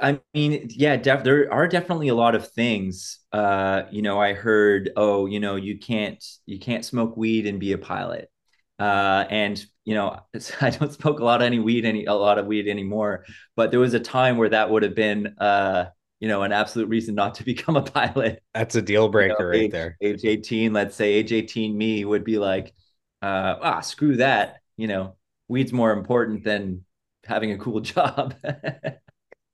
I 0.00 0.20
mean, 0.34 0.68
yeah, 0.70 0.96
def- 0.96 1.24
there 1.24 1.52
are 1.52 1.66
definitely 1.66 2.08
a 2.08 2.14
lot 2.14 2.34
of 2.34 2.48
things. 2.52 3.18
Uh, 3.32 3.82
you 3.90 4.02
know, 4.02 4.20
I 4.20 4.34
heard, 4.34 4.90
oh, 4.96 5.26
you 5.26 5.40
know, 5.40 5.56
you 5.56 5.78
can't 5.78 6.22
you 6.46 6.58
can't 6.58 6.84
smoke 6.84 7.16
weed 7.16 7.46
and 7.46 7.58
be 7.58 7.72
a 7.72 7.78
pilot. 7.78 8.30
Uh, 8.78 9.24
and 9.30 9.64
you 9.84 9.94
know, 9.94 10.20
I 10.60 10.70
don't 10.70 10.92
smoke 10.92 11.20
a 11.20 11.24
lot 11.24 11.42
of 11.42 11.46
any 11.46 11.58
weed 11.58 11.84
any 11.84 12.04
a 12.04 12.14
lot 12.14 12.38
of 12.38 12.46
weed 12.46 12.68
anymore. 12.68 13.24
But 13.56 13.70
there 13.70 13.80
was 13.80 13.94
a 13.94 14.00
time 14.00 14.36
where 14.36 14.50
that 14.50 14.70
would 14.70 14.82
have 14.82 14.94
been 14.94 15.34
uh 15.38 15.86
you 16.20 16.28
know, 16.28 16.42
an 16.42 16.52
absolute 16.52 16.88
reason 16.88 17.14
not 17.14 17.34
to 17.36 17.44
become 17.44 17.76
a 17.76 17.82
pilot. 17.82 18.42
That's 18.54 18.76
a 18.76 18.82
deal 18.82 19.08
breaker 19.08 19.34
you 19.38 19.44
know, 19.44 19.50
right 19.50 19.60
age, 19.62 19.72
there. 19.72 19.96
Age 20.00 20.24
18, 20.24 20.72
let's 20.72 20.94
say 20.94 21.12
age 21.12 21.32
18 21.32 21.76
me 21.76 22.04
would 22.04 22.24
be 22.24 22.38
like, 22.38 22.74
uh, 23.22 23.56
ah, 23.60 23.80
screw 23.80 24.16
that. 24.16 24.60
You 24.76 24.86
know, 24.86 25.16
weed's 25.48 25.72
more 25.72 25.92
important 25.92 26.44
than 26.44 26.84
having 27.24 27.52
a 27.52 27.58
cool 27.58 27.80
job. 27.80 28.34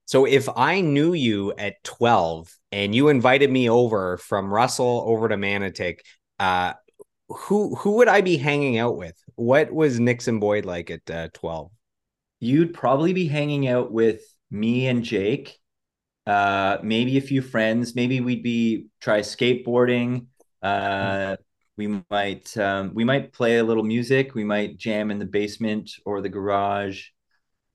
so 0.05 0.25
if 0.25 0.47
I 0.55 0.81
knew 0.81 1.13
you 1.13 1.53
at 1.57 1.83
12 1.83 2.53
and 2.71 2.93
you 2.93 3.09
invited 3.09 3.49
me 3.49 3.69
over 3.69 4.17
from 4.17 4.53
Russell 4.53 5.03
over 5.07 5.29
to 5.29 5.35
Manotick, 5.35 5.99
uh, 6.39 6.73
who 7.29 7.75
who 7.75 7.97
would 7.97 8.07
I 8.07 8.21
be 8.21 8.37
hanging 8.37 8.77
out 8.77 8.95
with? 8.95 9.21
What 9.35 9.71
was 9.71 9.99
Nixon 9.99 10.39
Boyd 10.39 10.65
like 10.65 10.89
at 10.89 11.09
uh, 11.09 11.27
12? 11.33 11.71
You'd 12.39 12.73
probably 12.73 13.11
be 13.11 13.27
hanging 13.27 13.67
out 13.67 13.91
with 13.91 14.21
me 14.49 14.87
and 14.87 15.03
Jake 15.03 15.59
uh, 16.27 16.77
maybe 16.83 17.17
a 17.17 17.21
few 17.21 17.41
friends. 17.41 17.95
Maybe 17.95 18.19
we'd 18.19 18.43
be 18.43 18.87
try 18.99 19.21
skateboarding. 19.21 20.25
Uh, 20.61 21.37
we 21.77 22.03
might 22.11 22.55
um, 22.57 22.93
we 22.93 23.05
might 23.05 23.31
play 23.31 23.57
a 23.57 23.63
little 23.63 23.83
music. 23.83 24.35
We 24.35 24.43
might 24.43 24.77
jam 24.77 25.09
in 25.09 25.19
the 25.19 25.25
basement 25.25 25.91
or 26.05 26.21
the 26.21 26.29
garage. 26.29 27.05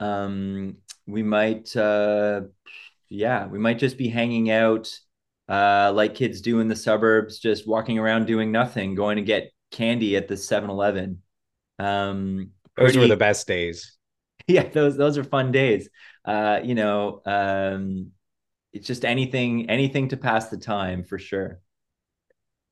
Um, 0.01 0.77
we 1.07 1.23
might 1.23 1.75
uh, 1.75 2.43
yeah, 3.09 3.47
we 3.47 3.59
might 3.59 3.79
just 3.79 3.97
be 3.97 4.09
hanging 4.09 4.51
out 4.51 4.93
uh, 5.49 5.93
like 5.95 6.15
kids 6.15 6.41
do 6.41 6.61
in 6.61 6.69
the 6.69 6.77
suburbs, 6.77 7.39
just 7.39 7.67
walking 7.67 7.99
around 7.99 8.27
doing 8.27 8.53
nothing, 8.53 8.95
going 8.95 9.17
to 9.17 9.23
get 9.23 9.51
candy 9.71 10.17
at 10.17 10.29
the 10.29 10.35
7-Eleven. 10.35 11.23
Um, 11.79 12.51
those 12.77 12.97
were 12.97 13.09
the 13.09 13.17
best 13.17 13.47
days. 13.47 13.97
Yeah, 14.49 14.69
those 14.69 14.97
those 14.97 15.19
are 15.19 15.23
fun 15.23 15.53
days. 15.53 15.89
Uh, 16.25 16.59
you 16.65 16.75
know, 16.75 17.23
um, 17.25 18.11
it's 18.73 18.87
just 18.87 19.05
anything 19.05 19.69
anything 19.71 20.09
to 20.09 20.17
pass 20.17 20.49
the 20.49 20.57
time 20.57 21.05
for 21.05 21.19
sure. 21.19 21.61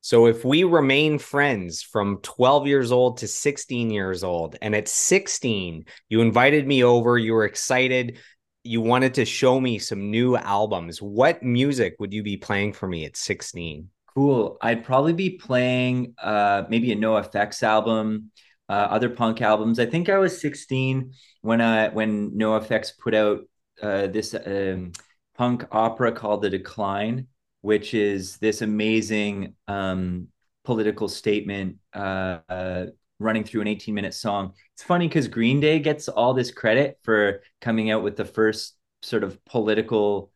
So 0.03 0.25
if 0.25 0.43
we 0.43 0.63
remain 0.63 1.19
friends 1.19 1.83
from 1.83 2.17
12 2.23 2.65
years 2.65 2.91
old 2.91 3.17
to 3.17 3.27
16 3.27 3.91
years 3.91 4.23
old 4.23 4.55
and 4.61 4.75
at 4.75 4.87
16 4.87 5.85
you 6.09 6.21
invited 6.21 6.67
me 6.67 6.83
over 6.83 7.17
you 7.17 7.33
were 7.33 7.45
excited 7.45 8.17
you 8.63 8.81
wanted 8.81 9.15
to 9.15 9.25
show 9.25 9.59
me 9.59 9.77
some 9.77 10.09
new 10.09 10.35
albums 10.35 11.01
what 11.01 11.43
music 11.43 11.95
would 11.99 12.13
you 12.13 12.23
be 12.23 12.37
playing 12.37 12.73
for 12.73 12.87
me 12.87 13.05
at 13.05 13.15
16 13.15 13.89
cool. 14.15 14.57
I'd 14.61 14.83
probably 14.83 15.13
be 15.13 15.37
playing 15.37 16.15
uh 16.17 16.63
maybe 16.67 16.91
a 16.91 16.95
NOFX 16.95 17.61
album 17.61 18.31
uh, 18.71 18.87
other 18.89 19.09
punk 19.09 19.41
albums. 19.41 19.79
I 19.79 19.85
think 19.85 20.07
i 20.07 20.17
was 20.17 20.39
16 20.39 21.11
when 21.41 21.59
i 21.59 21.89
when 21.89 22.31
NOFX 22.31 22.97
put 22.97 23.13
out 23.13 23.41
uh, 23.81 24.07
this 24.07 24.33
um, 24.33 24.93
punk 25.37 25.65
opera 25.71 26.11
called 26.11 26.41
The 26.41 26.49
Decline, 26.49 27.27
which 27.61 27.93
is 27.93 28.37
this 28.37 28.61
amazing 28.61 29.55
um, 29.67 30.27
political 30.63 31.07
statement 31.07 31.77
uh, 31.93 32.39
uh, 32.49 32.85
running 33.19 33.43
through 33.43 33.61
an 33.61 33.67
18 33.67 33.93
minute 33.93 34.13
song. 34.13 34.53
It's 34.73 34.83
funny 34.83 35.07
because 35.07 35.27
Green 35.27 35.59
Day 35.59 35.79
gets 35.79 36.07
all 36.07 36.33
this 36.33 36.51
credit 36.51 36.99
for 37.03 37.41
coming 37.61 37.91
out 37.91 38.03
with 38.03 38.15
the 38.15 38.25
first 38.25 38.75
sort 39.01 39.23
of 39.23 39.43
political 39.45 40.31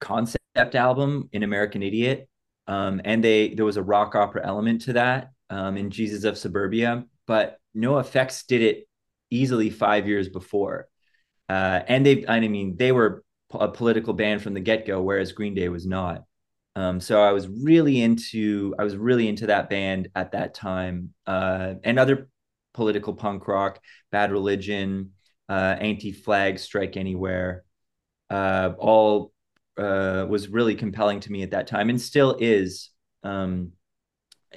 concept 0.00 0.74
album 0.74 1.28
in 1.32 1.42
American 1.42 1.82
Idiot. 1.82 2.28
Um, 2.66 3.00
and 3.04 3.24
they 3.24 3.54
there 3.54 3.64
was 3.64 3.78
a 3.78 3.82
rock 3.82 4.14
opera 4.14 4.42
element 4.44 4.82
to 4.82 4.92
that 4.94 5.30
um, 5.48 5.76
in 5.76 5.90
Jesus 5.90 6.24
of 6.24 6.36
Suburbia, 6.36 7.04
but 7.26 7.58
NOFX 7.74 8.46
did 8.46 8.60
it 8.60 8.88
easily 9.30 9.70
five 9.70 10.06
years 10.06 10.28
before. 10.28 10.88
Uh, 11.48 11.80
and 11.86 12.04
they, 12.04 12.26
I 12.26 12.40
mean, 12.40 12.76
they 12.76 12.92
were 12.92 13.24
a 13.52 13.68
political 13.68 14.12
band 14.14 14.42
from 14.42 14.54
the 14.54 14.60
get 14.60 14.86
go, 14.86 15.00
whereas 15.02 15.32
Green 15.32 15.54
Day 15.54 15.68
was 15.68 15.86
not. 15.86 16.24
Um, 16.76 17.00
so 17.00 17.20
I 17.22 17.32
was 17.32 17.48
really 17.48 18.02
into 18.02 18.74
I 18.78 18.84
was 18.84 18.96
really 18.96 19.28
into 19.28 19.46
that 19.46 19.68
band 19.68 20.08
at 20.14 20.32
that 20.32 20.54
time, 20.54 21.14
uh, 21.26 21.74
and 21.82 21.98
other 21.98 22.28
political 22.74 23.14
punk 23.14 23.48
rock, 23.48 23.80
Bad 24.12 24.30
Religion, 24.30 25.12
uh, 25.48 25.76
Anti 25.80 26.12
Flag, 26.12 26.58
Strike 26.58 26.96
Anywhere, 26.96 27.64
uh, 28.30 28.72
all 28.78 29.32
uh, 29.76 30.26
was 30.28 30.48
really 30.48 30.74
compelling 30.74 31.20
to 31.20 31.32
me 31.32 31.42
at 31.42 31.50
that 31.52 31.66
time, 31.66 31.90
and 31.90 32.00
still 32.00 32.36
is. 32.38 32.90
Um, 33.22 33.72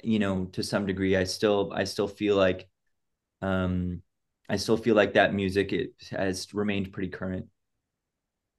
you 0.02 0.18
know, 0.18 0.46
to 0.52 0.62
some 0.62 0.86
degree, 0.86 1.16
I 1.16 1.24
still 1.24 1.72
I 1.74 1.84
still 1.84 2.08
feel 2.08 2.36
like 2.36 2.68
um, 3.42 4.02
I 4.48 4.56
still 4.56 4.76
feel 4.76 4.94
like 4.94 5.14
that 5.14 5.34
music 5.34 5.72
it 5.72 5.92
has 6.10 6.52
remained 6.54 6.92
pretty 6.92 7.08
current. 7.08 7.46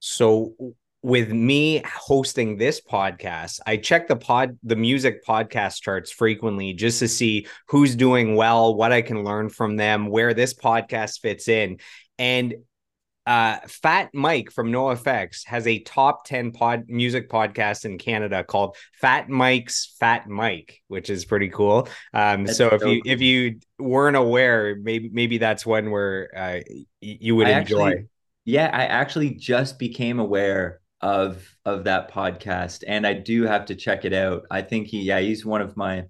So 0.06 0.54
with 1.02 1.32
me 1.32 1.82
hosting 1.86 2.58
this 2.58 2.82
podcast, 2.82 3.62
I 3.66 3.78
check 3.78 4.10
the 4.10 4.18
pod 4.18 4.60
the 4.62 4.76
music 4.76 5.26
podcast 5.26 5.82
charts 5.82 6.12
frequently 6.12 6.74
just 6.74 7.00
to 7.00 7.08
see 7.08 7.48
who's 7.70 7.96
doing 7.96 8.36
well, 8.36 8.76
what 8.76 8.92
I 8.92 9.02
can 9.02 9.24
learn 9.24 9.48
from 9.48 9.78
them, 9.78 10.08
where 10.08 10.34
this 10.34 10.54
podcast 10.54 11.22
fits 11.22 11.48
in. 11.48 11.78
And 12.20 12.54
uh, 13.26 13.60
Fat 13.66 14.10
Mike 14.14 14.52
from 14.52 14.74
NOFX 14.74 15.46
has 15.46 15.68
a 15.68 15.80
top 15.80 16.26
10 16.26 16.52
pod 16.52 16.90
music 16.90 17.30
podcast 17.30 17.86
in 17.86 17.98
Canada 17.98 18.44
called 18.44 18.76
Fat 18.92 19.30
Mike's 19.30 19.96
Fat 20.02 20.28
Mike, 20.28 20.82
which 20.90 21.10
is 21.10 21.24
pretty 21.24 21.48
cool. 21.48 21.88
Um, 22.14 22.46
so 22.46 22.68
if 22.74 22.84
you 22.84 23.02
if 23.06 23.22
you 23.22 23.62
weren't 23.80 24.18
aware, 24.18 24.76
maybe 24.76 25.10
maybe 25.14 25.38
that's 25.38 25.66
one 25.66 25.92
where 25.92 26.30
uh, 26.36 26.60
you 27.00 27.38
would 27.38 27.48
I 27.48 27.62
enjoy. 27.62 27.88
Actually, 27.88 28.08
yeah, 28.46 28.70
I 28.74 28.86
actually 28.86 29.32
just 29.32 29.80
became 29.80 30.20
aware 30.20 30.82
of 31.02 31.46
of 31.66 31.86
that 31.86 32.12
podcast, 32.12 32.84
and 32.88 33.06
I 33.06 33.14
do 33.14 33.44
have 33.44 33.66
to 33.68 33.76
check 33.76 34.06
it 34.06 34.14
out. 34.14 34.44
I 34.52 34.62
think 34.62 34.88
he, 34.88 35.02
yeah, 35.04 35.20
he's 35.20 35.46
one 35.46 35.62
of 35.62 35.78
my 35.78 36.06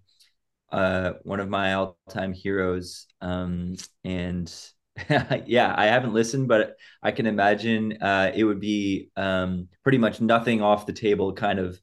uh 0.72 1.14
one 1.24 1.40
of 1.40 1.50
my 1.50 1.74
all 1.74 1.98
time 2.10 2.34
heroes. 2.34 3.08
Um, 3.22 3.76
and 4.04 4.52
yeah, 5.46 5.74
I 5.76 5.86
haven't 5.86 6.14
listened, 6.14 6.48
but 6.48 6.76
I 7.02 7.12
can 7.12 7.26
imagine 7.26 7.98
uh, 8.02 8.32
it 8.34 8.44
would 8.44 8.60
be 8.60 9.10
um, 9.16 9.68
pretty 9.84 9.98
much 9.98 10.22
nothing 10.22 10.62
off 10.62 10.86
the 10.86 10.94
table 10.94 11.34
kind 11.34 11.60
of 11.60 11.80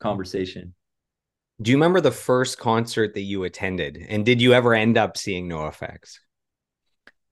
conversation. 0.00 0.74
Do 1.60 1.70
you 1.70 1.76
remember 1.76 2.00
the 2.00 2.10
first 2.10 2.58
concert 2.58 3.14
that 3.14 3.22
you 3.22 3.44
attended, 3.44 4.04
and 4.08 4.24
did 4.24 4.40
you 4.40 4.52
ever 4.52 4.74
end 4.74 4.96
up 4.96 5.16
seeing 5.16 5.48
NOFX? 5.48 6.18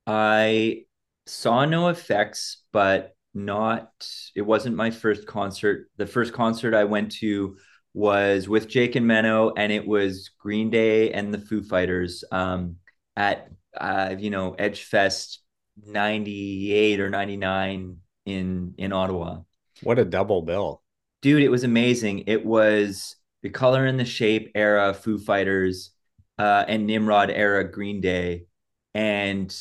I 0.07 0.85
saw 1.31 1.65
NOFX, 1.65 2.57
but 2.73 3.15
not. 3.35 3.91
It 4.35 4.43
wasn't 4.43 4.77
my 4.77 4.91
first 4.91 5.27
concert. 5.27 5.89
The 5.97 6.07
first 6.07 6.33
concert 6.33 6.75
I 6.75 6.85
went 6.85 7.13
to 7.13 7.57
was 7.95 8.49
with 8.49 8.69
Jake 8.69 8.97
and 8.97 9.07
Menno, 9.07 9.53
and 9.57 9.73
it 9.73 9.87
was 9.87 10.31
Green 10.39 10.71
Day 10.71 11.13
and 11.13 11.33
the 11.33 11.39
Foo 11.39 11.63
Fighters 11.63 12.25
um, 12.31 12.77
at 13.17 13.49
uh, 13.79 14.17
you 14.19 14.31
know 14.31 14.55
Edge 14.59 14.83
Fest 14.85 15.41
'98 15.87 17.01
or 17.01 17.11
'99 17.11 17.97
in 18.27 18.75
in 18.77 18.93
Ottawa. 18.93 19.39
What 19.83 19.99
a 19.99 20.05
double 20.05 20.43
bill, 20.43 20.83
dude! 21.23 21.43
It 21.43 21.51
was 21.51 21.65
amazing. 21.65 22.25
It 22.27 22.45
was 22.45 23.17
the 23.43 23.51
color 23.51 23.87
and 23.87 23.99
the 23.99 24.05
shape 24.05 24.51
era 24.55 24.93
Foo 24.93 25.19
Fighters 25.19 25.93
uh, 26.39 26.65
and 26.67 26.87
Nimrod 26.87 27.31
era 27.31 27.65
Green 27.65 28.01
Day, 28.01 28.47
and 28.95 29.57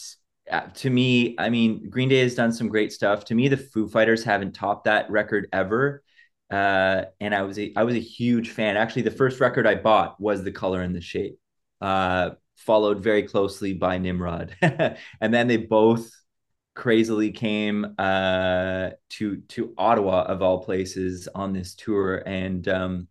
to 0.76 0.90
me, 0.90 1.36
I 1.38 1.50
mean, 1.50 1.90
Green 1.90 2.10
Day 2.10 2.20
has 2.22 2.36
done 2.36 2.52
some 2.52 2.70
great 2.70 2.92
stuff. 2.92 3.26
To 3.26 3.36
me, 3.36 3.48
the 3.48 3.58
Foo 3.58 3.88
Fighters 3.88 4.24
haven't 4.24 4.54
topped 4.54 4.86
that 4.86 5.10
record 5.10 5.48
ever 5.54 6.04
uh, 6.52 7.06
and 7.20 7.34
I 7.36 7.44
was 7.44 7.60
a 7.60 7.72
I 7.76 7.84
was 7.84 7.96
a 7.96 8.00
huge 8.00 8.50
fan. 8.50 8.78
Actually, 8.78 9.04
the 9.04 9.12
first 9.12 9.40
record 9.40 9.68
I 9.68 9.76
bought 9.76 10.20
was 10.20 10.44
The 10.44 10.52
Color 10.52 10.82
and 10.82 10.96
the 10.96 11.02
Shape, 11.02 11.38
uh, 11.82 12.32
followed 12.56 13.04
very 13.04 13.24
closely 13.24 13.74
by 13.74 13.98
Nimrod, 14.00 14.56
and 14.62 15.34
then 15.34 15.48
they 15.48 15.58
both 15.58 16.12
crazily 16.76 17.32
came 17.32 17.96
uh, 18.00 18.92
to 19.10 19.38
to 19.50 19.74
Ottawa 19.78 20.24
of 20.24 20.42
all 20.42 20.64
places 20.64 21.28
on 21.28 21.54
this 21.54 21.76
tour, 21.76 22.24
and 22.26 22.68
um, 22.68 23.08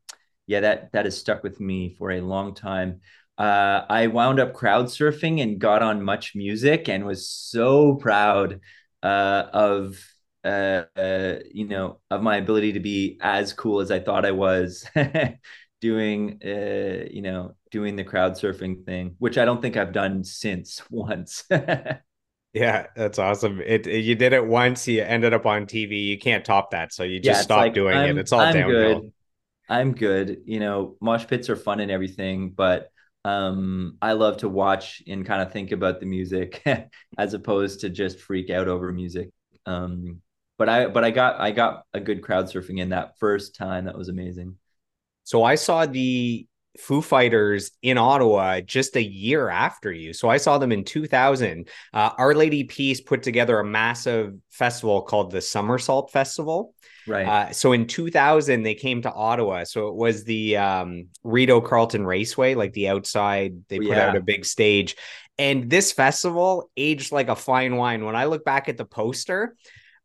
yeah, 0.46 0.60
that 0.60 0.92
that 0.92 1.04
has 1.04 1.16
stuck 1.16 1.44
with 1.44 1.60
me 1.60 1.94
for 1.96 2.10
a 2.10 2.20
long 2.20 2.54
time. 2.54 3.00
Uh, 3.38 3.86
I 3.88 4.08
wound 4.08 4.40
up 4.40 4.52
crowd 4.52 4.86
surfing 4.86 5.40
and 5.40 5.60
got 5.60 5.80
on 5.80 6.02
Much 6.02 6.34
Music 6.34 6.88
and 6.88 7.06
was 7.06 7.28
so 7.28 7.94
proud 7.94 8.60
uh, 9.02 9.44
of 9.52 9.96
uh, 10.44 10.84
uh, 10.96 11.38
you 11.52 11.66
know, 11.66 12.00
of 12.10 12.22
my 12.22 12.36
ability 12.36 12.72
to 12.72 12.80
be 12.80 13.18
as 13.20 13.52
cool 13.52 13.80
as 13.80 13.90
I 13.90 14.00
thought 14.00 14.24
I 14.24 14.30
was 14.30 14.88
doing, 15.80 16.40
uh, 16.44 17.06
you 17.10 17.22
know, 17.22 17.54
doing 17.70 17.96
the 17.96 18.04
crowd 18.04 18.32
surfing 18.32 18.84
thing, 18.84 19.16
which 19.18 19.36
I 19.36 19.44
don't 19.44 19.60
think 19.60 19.76
I've 19.76 19.92
done 19.92 20.24
since 20.24 20.82
once. 20.90 21.44
yeah, 22.52 22.86
that's 22.96 23.18
awesome. 23.18 23.60
It, 23.60 23.86
it, 23.86 24.00
you 24.00 24.14
did 24.14 24.32
it 24.32 24.46
once, 24.46 24.88
you 24.88 25.02
ended 25.02 25.34
up 25.34 25.44
on 25.44 25.66
TV. 25.66 26.06
You 26.06 26.18
can't 26.18 26.44
top 26.44 26.70
that, 26.70 26.92
so 26.92 27.02
you 27.02 27.20
just 27.20 27.38
yeah, 27.38 27.42
stop 27.42 27.58
like, 27.58 27.74
doing 27.74 27.96
I'm, 27.96 28.16
it. 28.16 28.20
It's 28.20 28.32
all 28.32 28.40
I'm 28.40 28.54
downhill. 28.54 29.00
Good. 29.00 29.12
I'm 29.68 29.92
good. 29.92 30.42
You 30.46 30.60
know, 30.60 30.96
mosh 31.00 31.26
pits 31.26 31.50
are 31.50 31.56
fun 31.56 31.80
and 31.80 31.90
everything, 31.90 32.50
but 32.50 32.90
um 33.24 33.96
i 34.00 34.12
love 34.12 34.36
to 34.38 34.48
watch 34.48 35.02
and 35.06 35.26
kind 35.26 35.42
of 35.42 35.52
think 35.52 35.72
about 35.72 36.00
the 36.00 36.06
music 36.06 36.62
as 37.18 37.34
opposed 37.34 37.80
to 37.80 37.90
just 37.90 38.20
freak 38.20 38.48
out 38.48 38.68
over 38.68 38.92
music 38.92 39.30
um 39.66 40.20
but 40.58 40.68
I 40.68 40.86
but 40.88 41.04
I 41.04 41.10
got 41.10 41.40
I 41.40 41.52
got 41.52 41.84
a 41.94 42.00
good 42.00 42.22
crowd 42.22 42.46
surfing 42.46 42.80
in 42.80 42.90
that 42.90 43.18
first 43.18 43.54
time. 43.54 43.86
That 43.86 43.96
was 43.96 44.08
amazing. 44.08 44.56
So 45.24 45.44
I 45.44 45.54
saw 45.54 45.86
the 45.86 46.46
Foo 46.78 47.00
Fighters 47.00 47.70
in 47.82 47.96
Ottawa 47.96 48.60
just 48.60 48.96
a 48.96 49.02
year 49.02 49.48
after 49.48 49.92
you. 49.92 50.12
So 50.12 50.28
I 50.28 50.36
saw 50.36 50.58
them 50.58 50.72
in 50.72 50.84
2000. 50.84 51.68
Uh, 51.92 52.10
Our 52.18 52.34
Lady 52.34 52.64
Peace 52.64 53.00
put 53.00 53.22
together 53.22 53.58
a 53.58 53.64
massive 53.64 54.34
festival 54.50 55.02
called 55.02 55.30
the 55.30 55.40
Somersault 55.40 56.10
Festival. 56.10 56.74
Right. 57.08 57.26
Uh, 57.26 57.52
so 57.52 57.72
in 57.72 57.86
2000, 57.86 58.62
they 58.62 58.74
came 58.74 59.02
to 59.02 59.12
Ottawa. 59.12 59.64
So 59.64 59.88
it 59.88 59.94
was 59.94 60.24
the 60.24 60.58
um, 60.58 61.08
Rideau 61.24 61.60
Carleton 61.60 62.06
Raceway, 62.06 62.54
like 62.54 62.72
the 62.74 62.88
outside. 62.88 63.64
They 63.68 63.78
put 63.78 63.88
yeah. 63.88 64.08
out 64.08 64.16
a 64.16 64.20
big 64.20 64.44
stage. 64.44 64.96
And 65.38 65.70
this 65.70 65.92
festival 65.92 66.70
aged 66.76 67.12
like 67.12 67.28
a 67.28 67.36
fine 67.36 67.76
wine. 67.76 68.04
When 68.04 68.16
I 68.16 68.24
look 68.24 68.44
back 68.44 68.68
at 68.68 68.76
the 68.76 68.84
poster, 68.84 69.56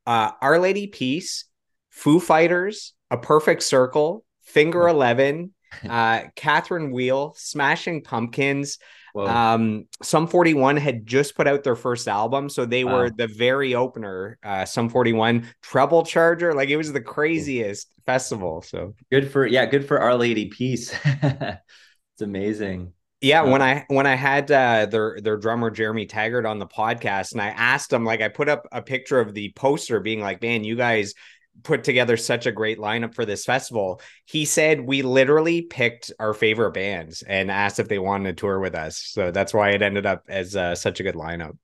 uh, 0.06 0.32
Our 0.42 0.60
Lady 0.60 0.88
Peace, 0.88 1.46
Foo 1.90 2.20
Fighters, 2.20 2.94
A 3.12 3.18
Perfect 3.18 3.64
Circle, 3.64 4.24
Finger 4.44 4.88
Eleven, 4.88 5.54
uh, 5.90 6.22
Catherine 6.36 6.92
Wheel, 6.92 7.34
Smashing 7.38 8.04
Pumpkins. 8.04 8.78
Um, 9.16 9.86
Sum 10.02 10.28
41 10.28 10.78
had 10.78 11.06
just 11.06 11.36
put 11.36 11.48
out 11.48 11.64
their 11.64 11.76
first 11.76 12.08
album, 12.08 12.50
so 12.50 12.66
they 12.66 12.84
wow. 12.84 12.98
were 12.98 13.10
the 13.10 13.28
very 13.28 13.76
opener. 13.76 14.40
Uh, 14.44 14.66
Sum 14.66 14.90
41 14.90 15.48
Treble 15.62 16.04
Charger, 16.04 16.54
like 16.54 16.70
it 16.70 16.78
was 16.78 16.92
the 16.92 17.02
craziest 17.02 17.90
festival. 18.06 18.62
So 18.62 18.96
good 19.12 19.32
for 19.32 19.46
yeah, 19.46 19.66
good 19.66 19.88
for 19.88 20.00
Our 20.00 20.16
Lady 20.16 20.48
Peace. 20.48 20.94
it's 21.06 22.22
amazing. 22.22 22.94
Yeah, 23.22 23.44
when 23.44 23.62
I 23.62 23.86
when 23.88 24.06
I 24.06 24.16
had 24.16 24.52
uh, 24.52 24.86
their 24.88 25.18
their 25.22 25.38
drummer 25.38 25.72
Jeremy 25.72 26.06
Taggart 26.08 26.46
on 26.46 26.60
the 26.60 26.68
podcast, 26.68 27.32
and 27.32 27.42
I 27.42 27.50
asked 27.50 27.94
him, 27.94 28.04
like, 28.04 28.22
I 28.22 28.28
put 28.28 28.50
up 28.50 28.68
a 28.72 28.82
picture 28.82 29.20
of 29.22 29.34
the 29.34 29.54
poster, 29.56 30.02
being 30.02 30.20
like, 30.20 30.42
"Man, 30.42 30.66
you 30.66 30.76
guys 30.76 31.14
put 31.64 31.84
together 31.84 32.18
such 32.18 32.46
a 32.46 32.52
great 32.52 32.80
lineup 32.80 33.14
for 33.14 33.26
this 33.26 33.46
festival." 33.46 34.02
He 34.26 34.46
said 34.46 34.82
we 34.82 35.02
literally 35.02 35.62
picked 35.62 36.12
our 36.20 36.34
favorite 36.34 36.74
bands 36.74 37.22
and 37.24 37.52
asked 37.52 37.80
if 37.80 37.88
they 37.88 38.00
wanted 38.00 38.36
to 38.36 38.42
tour 38.42 38.60
with 38.60 38.76
us. 38.76 38.98
So 38.98 39.32
that's 39.32 39.54
why 39.54 39.72
it 39.72 39.82
ended 39.82 40.06
up 40.06 40.24
as 40.28 40.56
uh, 40.56 40.76
such 40.76 41.00
a 41.00 41.04
good 41.04 41.16
lineup. 41.16 41.58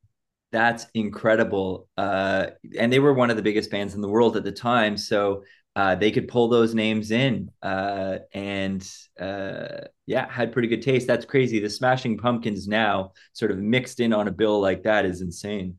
That's 0.51 0.87
incredible, 0.93 1.87
uh, 1.97 2.47
and 2.77 2.91
they 2.91 2.99
were 2.99 3.13
one 3.13 3.29
of 3.29 3.35
the 3.35 3.43
biggest 3.43 3.69
bands 3.69 3.93
in 3.93 4.01
the 4.01 4.09
world 4.09 4.35
at 4.35 4.43
the 4.43 4.51
time. 4.51 4.97
So 4.97 5.43
uh, 5.75 5.95
they 5.95 6.11
could 6.11 6.27
pull 6.27 6.49
those 6.49 6.75
names 6.75 7.11
in 7.11 7.49
uh, 7.61 8.17
and 8.33 8.85
uh, 9.19 9.81
yeah 10.05 10.29
had 10.29 10.51
pretty 10.51 10.67
good 10.67 10.81
taste 10.81 11.07
that's 11.07 11.25
crazy 11.25 11.59
the 11.59 11.69
smashing 11.69 12.17
pumpkins 12.17 12.67
now 12.67 13.13
sort 13.33 13.49
of 13.51 13.57
mixed 13.59 13.99
in 13.99 14.11
on 14.11 14.27
a 14.27 14.31
bill 14.31 14.59
like 14.59 14.83
that 14.83 15.05
is 15.05 15.21
insane 15.21 15.77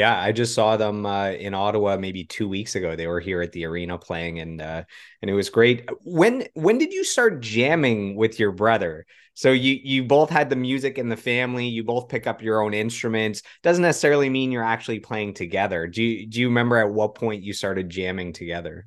yeah 0.00 0.20
i 0.20 0.32
just 0.32 0.54
saw 0.54 0.76
them 0.76 1.04
uh, 1.06 1.30
in 1.30 1.54
ottawa 1.54 1.96
maybe 1.96 2.24
two 2.24 2.48
weeks 2.48 2.74
ago. 2.74 2.96
They 2.96 3.06
were 3.06 3.20
here 3.20 3.42
at 3.42 3.52
the 3.52 3.64
arena 3.66 3.98
playing 3.98 4.38
and 4.40 4.60
uh, 4.60 4.84
and 5.20 5.30
it 5.30 5.34
was 5.34 5.50
great. 5.50 5.88
When 6.02 6.46
when 6.54 6.78
did 6.78 6.92
you 6.92 7.04
start 7.04 7.40
jamming 7.40 8.16
with 8.16 8.38
your 8.38 8.52
brother? 8.52 9.06
So 9.34 9.52
you 9.52 9.78
you 9.82 10.04
both 10.04 10.30
had 10.30 10.50
the 10.50 10.56
music 10.56 10.98
in 10.98 11.08
the 11.08 11.16
family 11.16 11.66
you 11.68 11.84
both 11.84 12.08
pick 12.08 12.26
up 12.26 12.42
your 12.42 12.62
own 12.62 12.74
instruments. 12.74 13.42
Doesn't 13.62 13.82
necessarily 13.82 14.28
mean 14.28 14.52
you're 14.52 14.64
actually 14.64 15.00
playing 15.00 15.34
together. 15.34 15.86
Do 15.86 16.02
you 16.02 16.26
do 16.26 16.40
you 16.40 16.48
remember 16.48 16.78
at 16.78 16.90
what 16.90 17.14
point 17.14 17.42
you 17.42 17.52
started 17.52 17.90
jamming 17.90 18.32
together? 18.32 18.86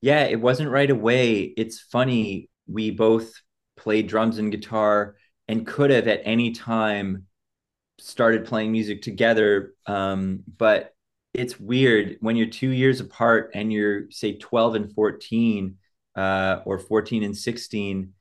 Yeah, 0.00 0.24
it 0.24 0.40
wasn't 0.40 0.70
right 0.70 0.90
away. 0.90 1.54
It's 1.56 1.80
funny. 1.80 2.48
We 2.66 2.90
both 2.90 3.32
played 3.76 4.08
drums 4.08 4.38
and 4.38 4.50
guitar 4.50 5.16
and 5.48 5.66
could 5.66 5.90
have 5.90 6.08
at 6.08 6.22
any 6.24 6.52
time 6.52 7.26
started 8.02 8.44
playing 8.44 8.72
music 8.72 9.02
together. 9.02 9.74
Um, 9.86 10.42
but 10.56 10.94
it's 11.34 11.58
weird 11.58 12.16
when 12.20 12.36
you're 12.36 12.48
two 12.48 12.70
years 12.70 13.00
apart 13.00 13.52
and 13.54 13.72
you're, 13.72 14.10
say, 14.10 14.36
12 14.36 14.74
and 14.74 14.92
14 14.94 15.76
uh, 16.16 16.60
or 16.64 16.78
14 16.78 17.22
and 17.22 17.36
16 17.36 18.12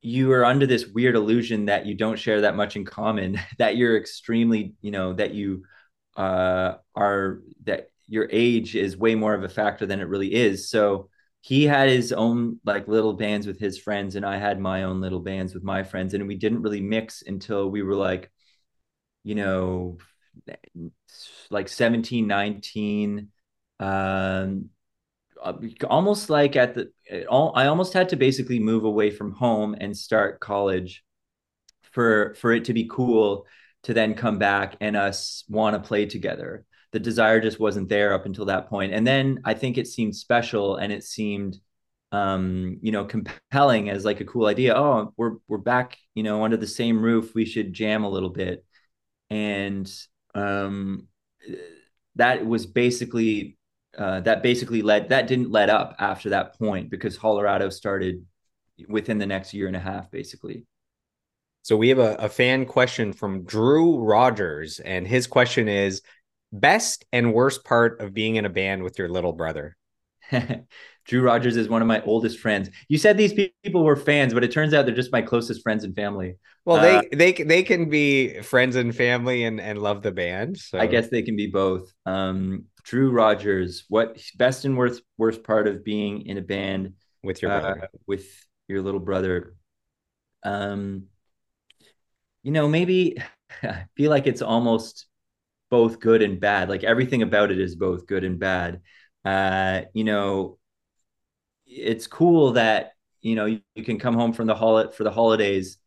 you 0.00 0.30
are 0.30 0.44
under 0.44 0.64
this 0.64 0.86
weird 0.86 1.16
illusion 1.16 1.64
that 1.64 1.84
you 1.84 1.92
don't 1.92 2.20
share 2.20 2.42
that 2.42 2.54
much 2.54 2.76
in 2.76 2.84
common 2.84 3.36
that 3.58 3.76
you're 3.76 3.96
extremely 3.96 4.74
you 4.80 4.92
know 4.92 5.12
that 5.12 5.34
you 5.34 5.64
uh, 6.16 6.74
are 6.94 7.40
that 7.64 7.90
your 8.08 8.28
age 8.32 8.74
is 8.74 8.96
way 8.96 9.14
more 9.14 9.34
of 9.34 9.44
a 9.44 9.48
factor 9.48 9.86
than 9.86 10.00
it 10.00 10.08
really 10.08 10.34
is. 10.34 10.68
So 10.70 11.08
he 11.40 11.64
had 11.64 11.88
his 11.88 12.12
own 12.12 12.58
like 12.64 12.88
little 12.88 13.12
bands 13.12 13.46
with 13.46 13.60
his 13.60 13.78
friends 13.78 14.16
and 14.16 14.26
I 14.26 14.38
had 14.38 14.58
my 14.58 14.82
own 14.84 15.00
little 15.00 15.20
bands 15.20 15.54
with 15.54 15.62
my 15.62 15.82
friends 15.82 16.14
and 16.14 16.26
we 16.26 16.34
didn't 16.34 16.62
really 16.62 16.80
mix 16.80 17.22
until 17.26 17.70
we 17.70 17.82
were 17.82 17.94
like 17.94 18.30
you 19.28 19.34
know 19.34 19.98
like 21.50 21.68
17 21.68 22.26
19 22.26 23.28
um 23.80 24.70
almost 25.88 26.30
like 26.30 26.56
at 26.56 26.74
the 26.74 26.90
all, 27.28 27.52
I 27.54 27.66
almost 27.66 27.92
had 27.92 28.08
to 28.08 28.16
basically 28.16 28.58
move 28.58 28.84
away 28.84 29.10
from 29.10 29.32
home 29.32 29.76
and 29.78 29.96
start 29.96 30.40
college 30.40 31.04
for 31.92 32.34
for 32.40 32.52
it 32.52 32.64
to 32.64 32.72
be 32.72 32.88
cool 32.90 33.46
to 33.84 33.94
then 33.94 34.14
come 34.14 34.38
back 34.38 34.76
and 34.80 34.96
us 34.96 35.44
want 35.48 35.74
to 35.74 35.86
play 35.86 36.06
together 36.06 36.64
the 36.92 36.98
desire 36.98 37.40
just 37.40 37.60
wasn't 37.60 37.88
there 37.88 38.14
up 38.14 38.24
until 38.26 38.46
that 38.46 38.68
point. 38.68 38.94
And 38.94 39.06
then 39.06 39.40
I 39.44 39.54
think 39.54 39.76
it 39.76 39.86
seemed 39.86 40.16
special 40.16 40.76
and 40.76 40.92
it 40.92 41.04
seemed 41.04 41.58
um, 42.12 42.78
you 42.80 42.90
know, 42.90 43.04
compelling 43.04 43.90
as 43.90 44.04
like 44.04 44.20
a 44.20 44.24
cool 44.24 44.46
idea. 44.46 44.74
Oh, 44.74 45.12
we're 45.16 45.36
we're 45.46 45.58
back, 45.58 45.98
you 46.14 46.22
know, 46.22 46.42
under 46.44 46.56
the 46.56 46.66
same 46.66 47.02
roof. 47.02 47.34
We 47.34 47.44
should 47.44 47.72
jam 47.72 48.04
a 48.04 48.08
little 48.08 48.30
bit. 48.30 48.64
And 49.30 49.90
um 50.34 51.08
that 52.16 52.44
was 52.44 52.66
basically 52.66 53.56
uh, 53.96 54.20
that 54.20 54.42
basically 54.42 54.82
led 54.82 55.08
that 55.08 55.26
didn't 55.26 55.50
let 55.50 55.70
up 55.70 55.96
after 55.98 56.30
that 56.30 56.58
point 56.58 56.90
because 56.90 57.16
Hollerado 57.16 57.72
started 57.72 58.24
within 58.88 59.18
the 59.18 59.26
next 59.26 59.54
year 59.54 59.66
and 59.66 59.76
a 59.76 59.80
half, 59.80 60.10
basically. 60.10 60.64
So 61.62 61.76
we 61.76 61.88
have 61.88 61.98
a, 61.98 62.14
a 62.14 62.28
fan 62.28 62.64
question 62.64 63.12
from 63.12 63.44
Drew 63.44 63.98
Rogers, 63.98 64.78
and 64.80 65.06
his 65.06 65.26
question 65.26 65.68
is 65.68 66.02
Best 66.50 67.04
and 67.12 67.34
worst 67.34 67.62
part 67.64 68.00
of 68.00 68.14
being 68.14 68.36
in 68.36 68.46
a 68.46 68.50
band 68.50 68.82
with 68.82 68.98
your 68.98 69.08
little 69.08 69.34
brother? 69.34 69.76
Drew 71.08 71.22
Rogers 71.22 71.56
is 71.56 71.70
one 71.70 71.80
of 71.80 71.88
my 71.88 72.02
oldest 72.02 72.38
friends. 72.38 72.68
You 72.88 72.98
said 72.98 73.16
these 73.16 73.32
people 73.32 73.82
were 73.82 73.96
fans, 73.96 74.34
but 74.34 74.44
it 74.44 74.52
turns 74.52 74.74
out 74.74 74.84
they're 74.84 74.94
just 74.94 75.10
my 75.10 75.22
closest 75.22 75.62
friends 75.62 75.82
and 75.82 75.96
family. 75.96 76.36
Well, 76.66 76.76
uh, 76.76 77.02
they 77.10 77.32
they 77.32 77.44
they 77.44 77.62
can 77.62 77.88
be 77.88 78.42
friends 78.42 78.76
and 78.76 78.94
family 78.94 79.44
and 79.44 79.58
and 79.58 79.80
love 79.80 80.02
the 80.02 80.12
band. 80.12 80.58
So. 80.58 80.78
I 80.78 80.86
guess 80.86 81.08
they 81.08 81.22
can 81.22 81.34
be 81.34 81.46
both. 81.46 81.90
Um, 82.04 82.66
Drew 82.84 83.10
Rogers, 83.10 83.86
what 83.88 84.20
best 84.36 84.66
and 84.66 84.76
worst 84.76 85.02
worst 85.16 85.42
part 85.42 85.66
of 85.66 85.82
being 85.82 86.26
in 86.26 86.36
a 86.36 86.42
band 86.42 86.92
with 87.24 87.40
your 87.40 87.52
brother? 87.52 87.84
Uh, 87.84 87.86
with 88.06 88.26
your 88.68 88.82
little 88.82 89.00
brother? 89.00 89.54
Um, 90.42 91.04
you 92.42 92.52
know, 92.52 92.68
maybe 92.68 93.16
I 93.62 93.86
feel 93.96 94.10
like 94.10 94.26
it's 94.26 94.42
almost 94.42 95.06
both 95.70 96.00
good 96.00 96.20
and 96.20 96.38
bad. 96.38 96.68
Like 96.68 96.84
everything 96.84 97.22
about 97.22 97.50
it 97.50 97.58
is 97.58 97.76
both 97.76 98.06
good 98.06 98.24
and 98.24 98.38
bad. 98.38 98.82
Uh, 99.24 99.82
you 99.94 100.04
know, 100.04 100.57
it's 101.68 102.06
cool 102.06 102.52
that 102.52 102.92
you 103.20 103.34
know 103.34 103.46
you, 103.46 103.60
you 103.74 103.84
can 103.84 103.98
come 103.98 104.14
home 104.14 104.32
from 104.32 104.46
the 104.46 104.54
hol- 104.54 104.90
for 104.90 105.04
the 105.04 105.10
holidays 105.10 105.78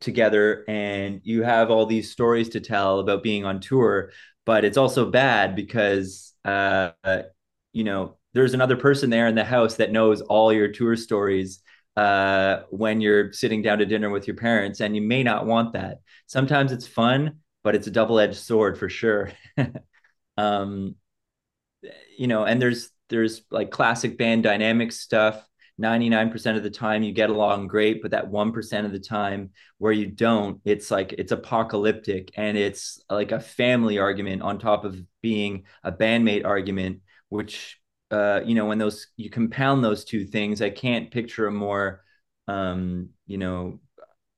together 0.00 0.64
and 0.68 1.20
you 1.24 1.42
have 1.42 1.70
all 1.70 1.86
these 1.86 2.10
stories 2.12 2.50
to 2.50 2.60
tell 2.60 3.00
about 3.00 3.22
being 3.22 3.44
on 3.44 3.60
tour 3.60 4.10
but 4.44 4.64
it's 4.64 4.76
also 4.76 5.10
bad 5.10 5.56
because 5.56 6.34
uh, 6.44 6.90
you 7.72 7.84
know 7.84 8.16
there's 8.34 8.54
another 8.54 8.76
person 8.76 9.10
there 9.10 9.28
in 9.28 9.34
the 9.34 9.44
house 9.44 9.76
that 9.76 9.90
knows 9.92 10.20
all 10.22 10.52
your 10.52 10.68
tour 10.68 10.96
stories 10.96 11.60
uh, 11.96 12.60
when 12.70 13.00
you're 13.00 13.32
sitting 13.32 13.62
down 13.62 13.78
to 13.78 13.86
dinner 13.86 14.10
with 14.10 14.26
your 14.26 14.36
parents 14.36 14.80
and 14.80 14.94
you 14.94 15.00
may 15.00 15.22
not 15.22 15.46
want 15.46 15.72
that. 15.72 16.00
Sometimes 16.26 16.72
it's 16.72 16.86
fun 16.86 17.38
but 17.64 17.74
it's 17.74 17.88
a 17.88 17.90
double-edged 17.90 18.36
sword 18.36 18.78
for 18.78 18.88
sure. 18.88 19.30
Um, 20.38 20.96
you 22.16 22.26
know 22.26 22.44
and 22.44 22.60
there's 22.60 22.90
there's 23.08 23.42
like 23.50 23.70
classic 23.70 24.18
band 24.18 24.42
dynamic 24.42 24.92
stuff. 24.92 25.42
99% 25.78 26.56
of 26.56 26.62
the 26.62 26.70
time 26.70 27.02
you 27.02 27.12
get 27.12 27.28
along 27.28 27.66
great 27.66 28.00
but 28.00 28.12
that 28.12 28.30
1% 28.30 28.86
of 28.86 28.92
the 28.92 28.98
time 28.98 29.50
where 29.76 29.92
you 29.92 30.06
don't 30.06 30.58
it's 30.64 30.90
like 30.90 31.12
it's 31.12 31.32
apocalyptic 31.32 32.30
and 32.34 32.56
it's 32.56 32.98
like 33.10 33.30
a 33.30 33.40
family 33.40 33.98
argument 33.98 34.40
on 34.40 34.58
top 34.58 34.86
of 34.86 34.98
being 35.20 35.64
a 35.84 35.92
bandmate 35.92 36.46
argument 36.46 37.00
which 37.28 37.78
uh 38.10 38.40
you 38.46 38.54
know 38.54 38.64
when 38.64 38.78
those 38.78 39.08
you 39.18 39.28
compound 39.28 39.84
those 39.84 40.06
two 40.06 40.24
things 40.24 40.62
i 40.62 40.70
can't 40.70 41.10
picture 41.10 41.46
a 41.46 41.52
more 41.52 42.02
um 42.48 43.10
you 43.26 43.36
know 43.36 43.78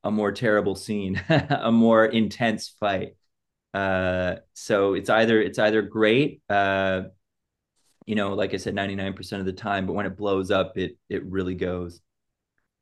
a 0.04 0.10
more 0.10 0.32
terrible 0.32 0.74
scene 0.74 1.22
a 1.28 1.70
more 1.72 2.04
intense 2.04 2.68
fight. 2.80 3.14
Uh 3.74 4.36
so 4.54 4.94
it's 4.94 5.10
either 5.10 5.40
it's 5.42 5.58
either 5.58 5.82
great 5.82 6.42
uh 6.48 7.02
you 8.08 8.14
know, 8.14 8.32
like 8.32 8.54
I 8.54 8.56
said, 8.56 8.74
99% 8.74 9.38
of 9.38 9.44
the 9.44 9.52
time, 9.52 9.84
but 9.84 9.92
when 9.92 10.06
it 10.06 10.16
blows 10.16 10.50
up, 10.50 10.78
it 10.78 10.96
it 11.10 11.26
really 11.26 11.54
goes. 11.54 12.00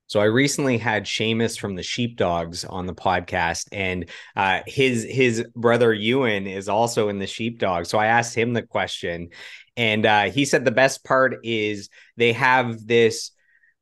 So 0.07 0.21
I 0.21 0.27
recently 0.27 0.79
had 0.79 1.03
Shamus 1.03 1.59
from 1.59 1.75
the 1.75 1.83
Sheepdogs 1.83 2.65
on 2.65 2.87
the 2.87 2.95
podcast, 2.95 3.67
and 3.73 4.09
uh, 4.37 4.61
his 4.69 5.03
his 5.03 5.45
brother 5.57 5.93
Ewan 5.93 6.47
is 6.47 6.69
also 6.69 7.09
in 7.09 7.19
the 7.19 7.27
Sheepdogs. 7.27 7.89
So 7.89 7.99
I 7.99 8.07
asked 8.07 8.37
him 8.37 8.53
the 8.53 8.63
question, 8.63 9.31
and 9.77 10.07
uh, 10.07 10.31
he 10.31 10.45
said 10.45 10.65
the 10.65 10.71
best 10.71 11.05
part 11.05 11.41
is 11.43 11.91
they 12.17 12.33
have 12.33 12.87
this 12.87 13.33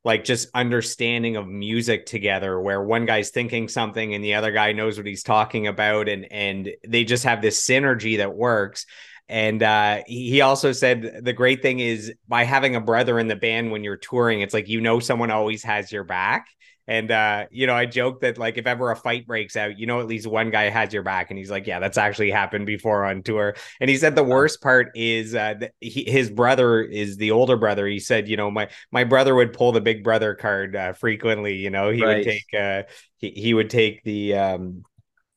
like 0.03 0.23
just 0.23 0.49
understanding 0.55 1.35
of 1.35 1.47
music 1.47 2.07
together 2.07 2.59
where 2.59 2.81
one 2.81 3.05
guy's 3.05 3.29
thinking 3.29 3.67
something 3.67 4.15
and 4.15 4.23
the 4.23 4.33
other 4.33 4.51
guy 4.51 4.71
knows 4.71 4.97
what 4.97 5.07
he's 5.07 5.23
talking 5.23 5.67
about 5.67 6.07
and 6.07 6.31
and 6.31 6.69
they 6.87 7.03
just 7.03 7.23
have 7.23 7.41
this 7.41 7.67
synergy 7.67 8.17
that 8.17 8.35
works 8.35 8.85
and 9.27 9.63
uh, 9.63 10.03
he 10.05 10.41
also 10.41 10.71
said 10.71 11.21
the 11.23 11.33
great 11.33 11.61
thing 11.61 11.79
is 11.79 12.13
by 12.27 12.43
having 12.43 12.75
a 12.75 12.81
brother 12.81 13.17
in 13.17 13.27
the 13.27 13.35
band 13.35 13.71
when 13.71 13.83
you're 13.83 13.97
touring, 13.97 14.41
it's 14.41 14.53
like 14.53 14.67
you 14.67 14.81
know 14.81 14.99
someone 14.99 15.31
always 15.31 15.63
has 15.63 15.91
your 15.91 16.03
back. 16.03 16.47
And 16.87 17.09
uh, 17.09 17.45
you 17.49 17.65
know, 17.65 17.73
I 17.73 17.87
joke 17.87 18.21
that 18.21 18.37
like 18.37 18.59
if 18.59 18.67
ever 18.67 18.91
a 18.91 18.95
fight 18.95 19.25
breaks 19.25 19.55
out, 19.55 19.79
you 19.79 19.87
know 19.87 19.99
at 19.99 20.05
least 20.05 20.27
one 20.27 20.51
guy 20.51 20.69
has 20.69 20.93
your 20.93 21.01
back. 21.01 21.31
And 21.31 21.39
he's 21.39 21.49
like, 21.49 21.65
"Yeah, 21.65 21.79
that's 21.79 21.97
actually 21.97 22.29
happened 22.29 22.67
before 22.67 23.05
on 23.05 23.23
tour." 23.23 23.55
And 23.81 23.89
he 23.89 23.97
said 23.97 24.15
the 24.15 24.23
worst 24.23 24.61
part 24.61 24.91
is 24.93 25.33
uh, 25.33 25.55
he, 25.79 26.03
his 26.07 26.29
brother 26.29 26.83
is 26.83 27.17
the 27.17 27.31
older 27.31 27.57
brother. 27.57 27.87
He 27.87 27.99
said, 27.99 28.27
you 28.27 28.37
know, 28.37 28.51
my 28.51 28.69
my 28.91 29.03
brother 29.03 29.33
would 29.33 29.53
pull 29.53 29.71
the 29.71 29.81
big 29.81 30.03
brother 30.03 30.35
card 30.35 30.75
uh, 30.75 30.93
frequently. 30.93 31.55
You 31.55 31.71
know, 31.71 31.89
he 31.89 32.03
right. 32.03 32.17
would 32.17 32.23
take 32.23 32.53
uh, 32.55 32.83
he 33.17 33.31
he 33.31 33.53
would 33.55 33.71
take 33.71 34.03
the 34.03 34.35
um 34.35 34.83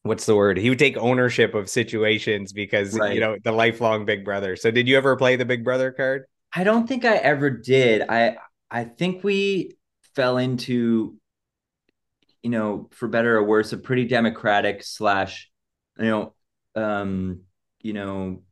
what's 0.09 0.27
the 0.27 0.35
word? 0.35 0.59
He 0.59 0.69
would 0.69 0.79
take 0.79 0.97
ownership 0.97 1.55
of 1.55 1.69
situations 1.69 2.53
because 2.53 2.99
right. 2.99 3.15
you 3.15 3.21
know 3.21 3.37
the 3.43 3.53
lifelong 3.53 4.05
big 4.05 4.25
brother. 4.25 4.57
So 4.57 4.71
did 4.71 4.89
you 4.89 4.97
ever 4.97 5.17
play 5.17 5.37
the 5.37 5.45
big 5.45 5.65
brother 5.65 5.93
card? 5.93 6.25
I 6.53 6.65
don't 6.65 6.87
think 6.89 7.05
I 7.05 7.17
ever 7.17 7.51
did. 7.51 8.03
I 8.09 8.39
I 8.71 8.85
think 8.85 9.23
we 9.23 9.77
fell 10.15 10.39
into 10.39 11.19
you 12.43 12.51
know, 12.51 12.89
for 12.93 13.09
better 13.09 13.37
or 13.37 13.43
worse, 13.43 13.73
a 13.73 13.79
pretty 13.79 14.07
democratic 14.07 14.83
slash, 14.83 15.51
you 15.99 16.05
know, 16.07 16.35
um, 16.77 17.43
you 17.83 17.93
know, 17.93 18.43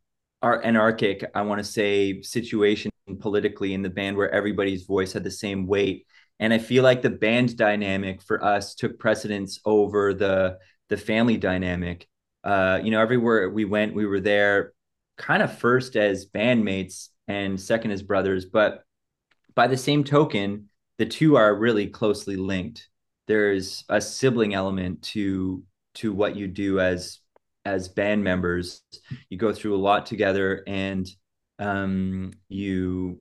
our 0.42 0.62
anarchic, 0.62 1.24
I 1.34 1.42
want 1.42 1.61
to 1.61 1.64
say, 1.64 2.22
situation 2.22 2.90
politically 3.20 3.72
in 3.72 3.82
the 3.82 3.90
band 3.90 4.16
where 4.16 4.30
everybody's 4.30 4.84
voice 4.84 5.12
had 5.12 5.24
the 5.24 5.30
same 5.30 5.66
weight. 5.66 6.07
And 6.38 6.52
I 6.52 6.59
feel 6.59 6.82
like 6.82 7.02
the 7.02 7.11
band 7.11 7.57
dynamic 7.57 8.22
for 8.22 8.44
us 8.44 8.74
took 8.74 8.98
precedence 8.98 9.61
over 9.64 10.12
the 10.12 10.59
the 10.89 10.97
family 10.97 11.37
dynamic. 11.37 12.07
Uh, 12.45 12.80
you 12.82 12.91
know, 12.91 13.01
everywhere 13.01 13.51
we 13.51 13.64
went, 13.64 13.95
we 13.95 14.07
were 14.07 14.20
there 14.20 14.72
kind 15.16 15.43
of 15.43 15.59
first 15.59 15.97
as 15.97 16.26
bandmates 16.26 17.09
and 17.26 17.61
second 17.61 17.91
as 17.91 18.03
brothers. 18.03 18.45
But 18.45 18.84
by 19.55 19.66
the 19.66 19.76
same 19.76 20.05
token, 20.05 20.68
the 20.99 21.07
two 21.07 21.37
are 21.37 21.55
really 21.55 21.89
closely 21.89 22.37
linked. 22.37 22.89
There's 23.26 23.84
a 23.89 24.01
sibling 24.01 24.55
element 24.55 25.03
to 25.03 25.64
to 25.95 26.12
what 26.12 26.37
you 26.37 26.47
do 26.47 26.78
as 26.78 27.18
as 27.64 27.89
band 27.89 28.22
members. 28.22 28.82
You 29.28 29.39
go 29.39 29.53
through 29.53 29.74
a 29.74 29.78
lot 29.78 30.07
together, 30.07 30.62
and 30.66 31.09
um, 31.59 32.32
you 32.49 33.20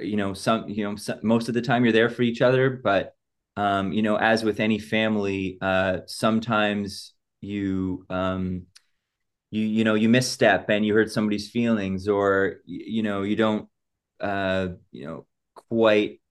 you 0.00 0.16
know 0.16 0.34
some 0.34 0.68
you 0.68 0.84
know 0.84 0.96
some, 0.96 1.20
most 1.22 1.48
of 1.48 1.54
the 1.54 1.62
time 1.62 1.84
you're 1.84 1.92
there 1.92 2.10
for 2.10 2.22
each 2.22 2.42
other, 2.42 2.70
but 2.70 3.14
um, 3.60 3.92
you 3.92 4.00
know, 4.00 4.16
as 4.16 4.42
with 4.42 4.58
any 4.58 4.78
family, 4.78 5.58
uh, 5.60 5.98
sometimes 6.06 7.12
you 7.42 8.06
um, 8.08 8.62
you 9.50 9.66
you 9.66 9.84
know 9.84 9.94
you 9.94 10.08
misstep 10.08 10.70
and 10.70 10.86
you 10.86 10.94
hurt 10.94 11.12
somebody's 11.12 11.50
feelings, 11.50 12.08
or 12.08 12.56
you 12.64 13.02
know 13.02 13.20
you 13.20 13.36
don't 13.36 13.68
uh, 14.18 14.68
you 14.92 15.06
know 15.06 15.26
quite 15.54 16.22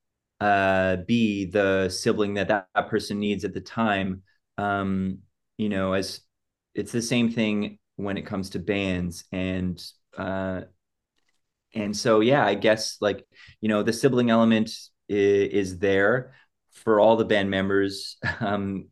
uh, 0.41 0.95
be 1.07 1.45
the 1.45 1.89
sibling 1.89 2.33
that, 2.33 2.47
that 2.47 2.89
person 2.89 3.19
needs 3.19 3.45
at 3.45 3.53
the 3.53 3.61
time. 3.61 4.23
Um, 4.57 5.19
you 5.59 5.69
know, 5.69 5.93
as 5.93 6.21
it's 6.73 6.91
the 6.91 7.01
same 7.01 7.29
thing 7.29 7.77
when 7.97 8.17
it 8.17 8.25
comes 8.25 8.49
to 8.51 8.59
bands 8.59 9.25
and 9.31 9.79
uh, 10.17 10.61
and 11.75 11.95
so 11.95 12.21
yeah, 12.21 12.43
I 12.43 12.55
guess 12.55 12.97
like 13.01 13.23
you 13.61 13.69
know 13.69 13.83
the 13.83 13.93
sibling 13.93 14.31
element 14.31 14.69
is, 15.07 15.51
is 15.51 15.77
there 15.77 16.33
for 16.83 16.99
all 16.99 17.15
the 17.15 17.25
band 17.25 17.49
members, 17.49 18.17
um, 18.39 18.87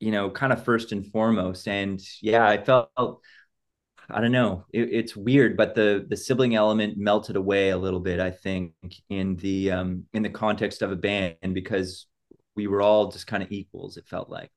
you 0.00 0.10
know, 0.10 0.30
kind 0.30 0.52
of 0.52 0.64
first 0.64 0.92
and 0.92 1.06
foremost. 1.06 1.68
And 1.68 2.00
yeah, 2.20 2.46
I 2.46 2.62
felt, 2.62 2.90
I 2.96 4.20
don't 4.20 4.32
know, 4.32 4.66
it, 4.72 4.92
it's 4.92 5.16
weird, 5.16 5.56
but 5.56 5.74
the 5.74 6.04
the 6.08 6.16
sibling 6.16 6.54
element 6.54 6.98
melted 6.98 7.36
away 7.36 7.70
a 7.70 7.78
little 7.78 8.00
bit. 8.00 8.20
I 8.20 8.30
think 8.30 8.74
in 9.08 9.36
the 9.36 9.70
um, 9.72 10.04
in 10.12 10.22
the 10.22 10.30
context 10.30 10.82
of 10.82 10.92
a 10.92 10.96
band 10.96 11.36
because 11.54 12.06
we 12.54 12.66
were 12.66 12.82
all 12.82 13.10
just 13.10 13.26
kind 13.26 13.42
of 13.42 13.52
equals. 13.52 13.96
It 13.96 14.06
felt 14.06 14.28
like. 14.28 14.50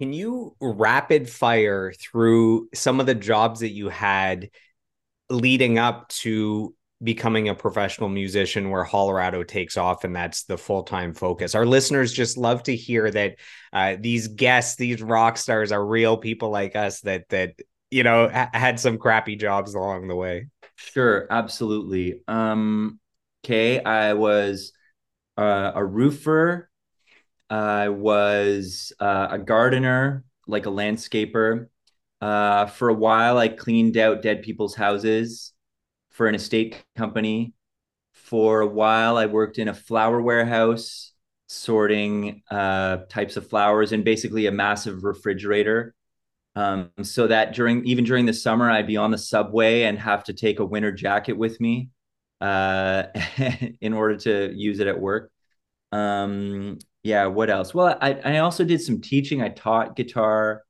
Can 0.00 0.12
you 0.12 0.56
rapid 0.60 1.30
fire 1.30 1.92
through 1.92 2.68
some 2.74 2.98
of 2.98 3.06
the 3.06 3.14
jobs 3.14 3.60
that 3.60 3.70
you 3.70 3.88
had 3.88 4.50
leading 5.30 5.78
up 5.78 6.08
to 6.08 6.74
becoming 7.02 7.48
a 7.48 7.54
professional 7.54 8.08
musician 8.08 8.70
where 8.70 8.84
Hollerado 8.84 9.46
takes 9.46 9.76
off 9.76 10.04
and 10.04 10.14
that's 10.14 10.44
the 10.44 10.56
full-time 10.56 11.14
focus. 11.14 11.54
Our 11.54 11.66
listeners 11.66 12.12
just 12.12 12.36
love 12.36 12.62
to 12.64 12.76
hear 12.76 13.10
that 13.10 13.36
uh, 13.72 13.96
these 13.98 14.28
guests, 14.28 14.76
these 14.76 15.02
rock 15.02 15.36
stars 15.36 15.72
are 15.72 15.84
real 15.84 16.16
people 16.16 16.50
like 16.50 16.76
us 16.76 17.00
that 17.00 17.28
that 17.30 17.54
you 17.90 18.02
know 18.02 18.28
ha- 18.28 18.50
had 18.52 18.78
some 18.78 18.98
crappy 18.98 19.36
jobs 19.36 19.74
along 19.74 20.08
the 20.08 20.16
way. 20.16 20.48
Sure, 20.76 21.26
absolutely. 21.30 22.20
Um 22.28 23.00
okay, 23.44 23.82
I 23.82 24.14
was 24.14 24.72
uh, 25.36 25.72
a 25.74 25.84
roofer. 25.84 26.70
I 27.50 27.88
was 27.88 28.92
uh, 28.98 29.28
a 29.30 29.38
gardener, 29.38 30.24
like 30.46 30.66
a 30.66 30.70
landscaper. 30.70 31.66
Uh, 32.20 32.66
for 32.66 32.88
a 32.88 32.94
while, 32.94 33.36
I 33.36 33.48
cleaned 33.48 33.96
out 33.96 34.22
dead 34.22 34.42
people's 34.42 34.74
houses 34.74 35.52
for 36.12 36.26
an 36.26 36.34
estate 36.34 36.84
company. 36.96 37.54
For 38.12 38.60
a 38.60 38.66
while, 38.66 39.16
I 39.16 39.26
worked 39.26 39.58
in 39.58 39.68
a 39.68 39.74
flower 39.74 40.20
warehouse 40.22 41.12
sorting 41.48 42.42
uh, 42.50 42.98
types 43.08 43.36
of 43.36 43.48
flowers 43.48 43.92
and 43.92 44.04
basically 44.04 44.46
a 44.46 44.52
massive 44.52 45.04
refrigerator. 45.04 45.94
Um, 46.54 46.90
so 47.02 47.26
that 47.26 47.54
during 47.54 47.84
even 47.86 48.04
during 48.04 48.26
the 48.26 48.32
summer, 48.32 48.70
I'd 48.70 48.86
be 48.86 48.96
on 48.96 49.10
the 49.10 49.18
subway 49.18 49.82
and 49.82 49.98
have 49.98 50.24
to 50.24 50.34
take 50.34 50.60
a 50.60 50.64
winter 50.64 50.92
jacket 50.92 51.32
with 51.34 51.60
me 51.60 51.90
uh, 52.40 53.04
in 53.80 53.92
order 53.94 54.16
to 54.18 54.52
use 54.54 54.80
it 54.80 54.86
at 54.86 55.00
work. 55.00 55.30
Um, 55.92 56.78
yeah, 57.02 57.26
what 57.26 57.50
else? 57.50 57.74
Well, 57.74 57.98
I, 58.00 58.14
I 58.14 58.38
also 58.38 58.64
did 58.64 58.80
some 58.80 59.00
teaching. 59.00 59.42
I 59.42 59.48
taught 59.50 59.96
guitar. 59.96 60.62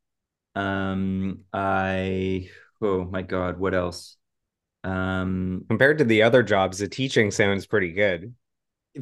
Um, 0.55 1.45
I 1.53 2.49
oh 2.81 3.05
my 3.05 3.23
god, 3.23 3.59
what 3.59 3.75
else? 3.75 4.17
Um, 4.85 5.65
compared 5.69 5.99
to 5.99 6.05
the 6.05 6.23
other 6.23 6.43
jobs, 6.43 6.79
the 6.79 6.89
teaching 6.89 7.31
sounds 7.31 7.67
pretty 7.67 7.93
good. 7.93 8.35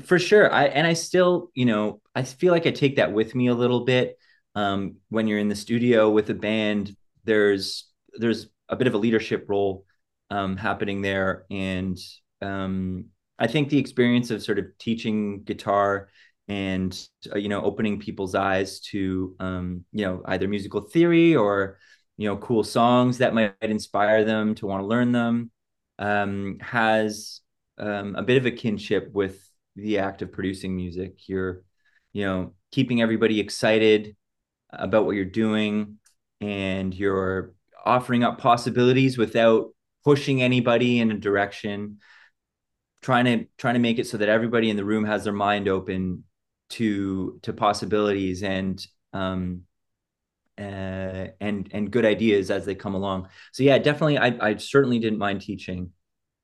For 0.04 0.18
sure. 0.18 0.52
I 0.52 0.66
and 0.66 0.86
I 0.86 0.92
still, 0.92 1.50
you 1.54 1.64
know, 1.64 2.00
I 2.14 2.22
feel 2.22 2.52
like 2.52 2.66
I 2.66 2.70
take 2.70 2.96
that 2.96 3.12
with 3.12 3.34
me 3.34 3.48
a 3.48 3.54
little 3.54 3.84
bit. 3.84 4.18
Um, 4.54 4.96
when 5.08 5.26
you're 5.26 5.38
in 5.38 5.48
the 5.48 5.56
studio 5.56 6.10
with 6.10 6.30
a 6.30 6.34
band, 6.34 6.96
there's 7.24 7.88
there's 8.14 8.48
a 8.68 8.76
bit 8.76 8.86
of 8.86 8.94
a 8.94 8.98
leadership 8.98 9.46
role 9.48 9.84
um, 10.30 10.56
happening 10.56 11.02
there, 11.02 11.44
and 11.50 11.98
um, 12.40 13.06
I 13.38 13.46
think 13.46 13.68
the 13.68 13.78
experience 13.78 14.30
of 14.30 14.42
sort 14.42 14.58
of 14.58 14.66
teaching 14.78 15.42
guitar 15.42 16.08
and 16.46 17.08
uh, 17.32 17.38
you 17.38 17.48
know 17.48 17.62
opening 17.62 17.98
people's 17.98 18.34
eyes 18.34 18.80
to 18.80 19.34
um, 19.40 19.84
you 19.92 20.04
know 20.04 20.22
either 20.26 20.46
musical 20.46 20.82
theory 20.82 21.34
or 21.34 21.78
you 22.16 22.28
know 22.28 22.36
cool 22.36 22.62
songs 22.62 23.18
that 23.18 23.34
might 23.34 23.54
inspire 23.62 24.24
them 24.24 24.54
to 24.56 24.66
want 24.66 24.82
to 24.82 24.86
learn 24.86 25.10
them 25.12 25.50
um, 26.00 26.58
has 26.60 27.40
um, 27.78 28.16
a 28.16 28.22
bit 28.22 28.38
of 28.38 28.46
a 28.46 28.50
kinship 28.50 29.12
with 29.12 29.40
the 29.76 29.98
act 29.98 30.22
of 30.22 30.32
producing 30.32 30.74
music. 30.74 31.28
You're 31.28 31.62
you 32.12 32.24
know 32.24 32.54
keeping 32.72 33.00
everybody 33.00 33.38
excited 33.38 34.16
about 34.70 35.06
what 35.06 35.14
you're 35.14 35.24
doing 35.24 35.98
and 36.40 36.92
you're 36.92 37.52
offering 37.84 38.24
up 38.24 38.38
possibilities 38.38 39.16
without 39.16 39.68
pushing 40.04 40.42
anybody 40.42 40.98
in 40.98 41.10
a 41.10 41.18
direction 41.18 41.98
trying 43.02 43.24
to 43.24 43.46
trying 43.56 43.74
to 43.74 43.80
make 43.80 43.98
it 43.98 44.06
so 44.06 44.18
that 44.18 44.28
everybody 44.28 44.70
in 44.70 44.76
the 44.76 44.84
room 44.84 45.04
has 45.04 45.24
their 45.24 45.32
mind 45.32 45.68
open 45.68 46.24
to 46.70 47.38
to 47.42 47.52
possibilities. 47.52 48.42
And 48.42 48.84
um 49.12 49.62
uh, 50.60 51.28
and 51.40 51.68
and 51.72 51.90
good 51.90 52.04
ideas 52.04 52.50
as 52.50 52.64
they 52.64 52.74
come 52.74 52.94
along. 52.94 53.28
So 53.52 53.62
yeah, 53.62 53.78
definitely, 53.78 54.18
I 54.18 54.50
I 54.50 54.56
certainly 54.56 54.98
didn't 54.98 55.18
mind 55.18 55.40
teaching, 55.40 55.92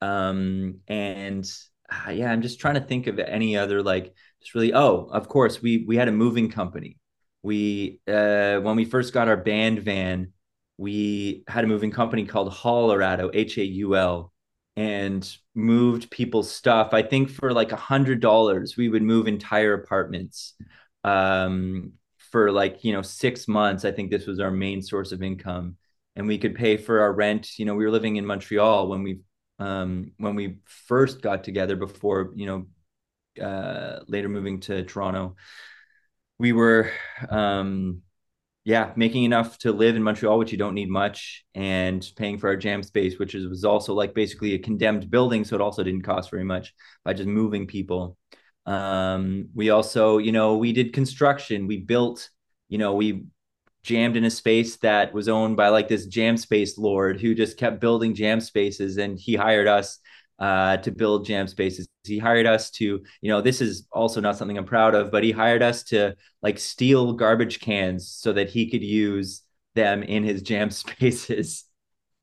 um, 0.00 0.80
and 0.88 1.44
uh, 1.90 2.10
yeah, 2.10 2.32
I'm 2.32 2.42
just 2.42 2.60
trying 2.60 2.74
to 2.74 2.80
think 2.80 3.06
of 3.06 3.18
any 3.18 3.56
other 3.56 3.82
like 3.82 4.14
just 4.40 4.54
really. 4.54 4.72
Oh, 4.72 5.08
of 5.12 5.28
course, 5.28 5.62
we 5.62 5.84
we 5.86 5.96
had 5.96 6.08
a 6.08 6.12
moving 6.12 6.50
company. 6.50 6.98
We 7.42 8.00
uh, 8.08 8.60
when 8.60 8.76
we 8.76 8.84
first 8.86 9.12
got 9.12 9.28
our 9.28 9.36
band 9.36 9.80
van, 9.80 10.32
we 10.78 11.44
had 11.46 11.64
a 11.64 11.68
moving 11.68 11.90
company 11.92 12.24
called 12.24 12.52
Haulorado, 12.52 13.30
H 13.32 13.58
A 13.58 13.64
U 13.64 13.96
L, 13.96 14.32
and 14.76 15.36
moved 15.54 16.10
people's 16.10 16.50
stuff. 16.50 16.88
I 16.92 17.02
think 17.02 17.30
for 17.30 17.52
like 17.52 17.72
a 17.72 17.76
hundred 17.76 18.20
dollars, 18.20 18.76
we 18.76 18.88
would 18.88 19.02
move 19.02 19.28
entire 19.28 19.74
apartments 19.74 20.54
um, 21.04 21.92
for 22.36 22.52
like 22.52 22.84
you 22.84 22.92
know 22.92 23.00
six 23.00 23.48
months. 23.48 23.86
I 23.86 23.92
think 23.92 24.10
this 24.10 24.26
was 24.26 24.40
our 24.40 24.50
main 24.50 24.82
source 24.82 25.10
of 25.10 25.22
income, 25.22 25.78
and 26.16 26.26
we 26.26 26.36
could 26.36 26.54
pay 26.54 26.76
for 26.76 27.00
our 27.00 27.10
rent. 27.10 27.58
You 27.58 27.64
know, 27.64 27.74
we 27.74 27.82
were 27.82 27.90
living 27.90 28.16
in 28.16 28.26
Montreal 28.26 28.88
when 28.88 29.02
we 29.02 29.20
um, 29.58 30.12
when 30.18 30.34
we 30.34 30.58
first 30.66 31.22
got 31.22 31.44
together 31.44 31.76
before 31.76 32.32
you 32.34 32.46
know 32.46 33.42
uh, 33.42 34.00
later 34.06 34.28
moving 34.28 34.60
to 34.60 34.84
Toronto. 34.84 35.36
We 36.38 36.52
were 36.52 36.90
um, 37.30 38.02
yeah, 38.64 38.92
making 38.96 39.24
enough 39.24 39.56
to 39.60 39.72
live 39.72 39.96
in 39.96 40.02
Montreal, 40.02 40.38
which 40.38 40.52
you 40.52 40.58
don't 40.58 40.74
need 40.74 40.90
much, 40.90 41.42
and 41.54 42.06
paying 42.18 42.36
for 42.36 42.48
our 42.48 42.56
jam 42.56 42.82
space, 42.82 43.18
which 43.18 43.34
is, 43.34 43.48
was 43.48 43.64
also 43.64 43.94
like 43.94 44.12
basically 44.12 44.52
a 44.52 44.58
condemned 44.58 45.10
building, 45.10 45.42
so 45.42 45.54
it 45.54 45.62
also 45.62 45.82
didn't 45.82 46.02
cost 46.02 46.30
very 46.30 46.44
much 46.44 46.74
by 47.02 47.14
just 47.14 47.30
moving 47.30 47.66
people. 47.66 48.18
Um, 48.66 49.48
we 49.54 49.70
also, 49.70 50.18
you 50.18 50.32
know, 50.32 50.56
we 50.56 50.72
did 50.72 50.92
construction. 50.92 51.66
We 51.66 51.78
built, 51.78 52.28
you 52.68 52.78
know, 52.78 52.94
we 52.94 53.24
jammed 53.82 54.16
in 54.16 54.24
a 54.24 54.30
space 54.30 54.76
that 54.78 55.14
was 55.14 55.28
owned 55.28 55.56
by 55.56 55.68
like 55.68 55.86
this 55.88 56.06
jam 56.06 56.36
space 56.36 56.76
lord 56.76 57.20
who 57.20 57.34
just 57.34 57.56
kept 57.56 57.80
building 57.80 58.14
jam 58.14 58.40
spaces, 58.40 58.98
and 58.98 59.18
he 59.18 59.36
hired 59.36 59.68
us 59.68 59.98
uh, 60.38 60.76
to 60.78 60.90
build 60.90 61.24
jam 61.24 61.46
spaces. 61.46 61.88
He 62.04 62.18
hired 62.18 62.46
us 62.46 62.70
to, 62.72 62.84
you 63.20 63.28
know, 63.28 63.40
this 63.40 63.60
is 63.60 63.86
also 63.92 64.20
not 64.20 64.36
something 64.36 64.58
I'm 64.58 64.64
proud 64.64 64.94
of, 64.94 65.10
but 65.10 65.24
he 65.24 65.30
hired 65.30 65.62
us 65.62 65.84
to 65.84 66.16
like 66.42 66.58
steal 66.58 67.12
garbage 67.12 67.60
cans 67.60 68.08
so 68.08 68.32
that 68.32 68.50
he 68.50 68.70
could 68.70 68.82
use 68.82 69.42
them 69.74 70.02
in 70.02 70.24
his 70.24 70.42
jam 70.42 70.70
spaces. 70.72 71.64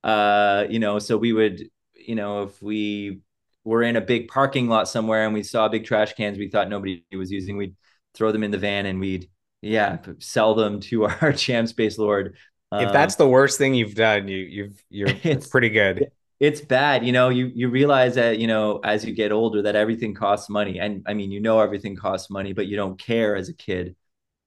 Uh, 0.03 0.65
you 0.69 0.79
know, 0.79 0.99
so 0.99 1.17
we 1.17 1.33
would, 1.33 1.63
you 1.95 2.15
know, 2.15 2.43
if 2.43 2.61
we 2.61 3.21
were 3.63 3.83
in 3.83 3.95
a 3.95 4.01
big 4.01 4.27
parking 4.27 4.67
lot 4.67 4.87
somewhere 4.87 5.25
and 5.25 5.33
we 5.33 5.43
saw 5.43 5.67
big 5.69 5.85
trash 5.85 6.13
cans 6.13 6.37
we 6.37 6.49
thought 6.49 6.69
nobody 6.69 7.03
was 7.13 7.31
using, 7.31 7.57
we'd 7.57 7.75
throw 8.13 8.31
them 8.31 8.43
in 8.43 8.51
the 8.51 8.57
van 8.57 8.85
and 8.85 8.99
we'd, 8.99 9.29
yeah, 9.61 9.97
sell 10.19 10.55
them 10.55 10.79
to 10.81 11.05
our 11.21 11.31
jam 11.33 11.67
space 11.67 11.97
lord. 11.97 12.35
If 12.71 12.91
that's 12.91 13.13
um, 13.19 13.25
the 13.25 13.29
worst 13.29 13.57
thing 13.59 13.75
you've 13.75 13.95
done, 13.95 14.27
you 14.27 14.37
you've 14.37 14.83
you're 14.89 15.09
it's 15.23 15.47
pretty 15.47 15.69
good. 15.69 16.07
It's 16.39 16.59
bad 16.59 17.05
you 17.05 17.11
know 17.11 17.29
you 17.29 17.51
you 17.53 17.69
realize 17.69 18.15
that 18.15 18.39
you 18.39 18.47
know 18.47 18.79
as 18.83 19.05
you 19.05 19.13
get 19.13 19.31
older 19.31 19.61
that 19.61 19.75
everything 19.75 20.13
costs 20.13 20.49
money 20.49 20.79
and 20.79 21.03
i 21.07 21.13
mean 21.13 21.31
you 21.31 21.39
know 21.39 21.61
everything 21.61 21.95
costs 21.95 22.29
money 22.29 22.51
but 22.51 22.67
you 22.67 22.75
don't 22.75 22.99
care 22.99 23.35
as 23.35 23.47
a 23.49 23.53
kid. 23.53 23.95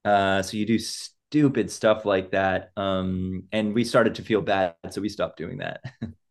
Uh, 0.05 0.41
so 0.43 0.57
you 0.57 0.65
do 0.67 0.79
stupid 0.79 1.71
stuff 1.71 2.05
like 2.05 2.31
that 2.31 2.71
um, 2.77 3.45
and 3.51 3.75
we 3.75 3.85
started 3.85 4.15
to 4.15 4.23
feel 4.23 4.41
bad 4.41 4.75
so 4.91 5.01
we 5.01 5.09
stopped 5.09 5.37
doing 5.37 5.59
that 5.59 5.81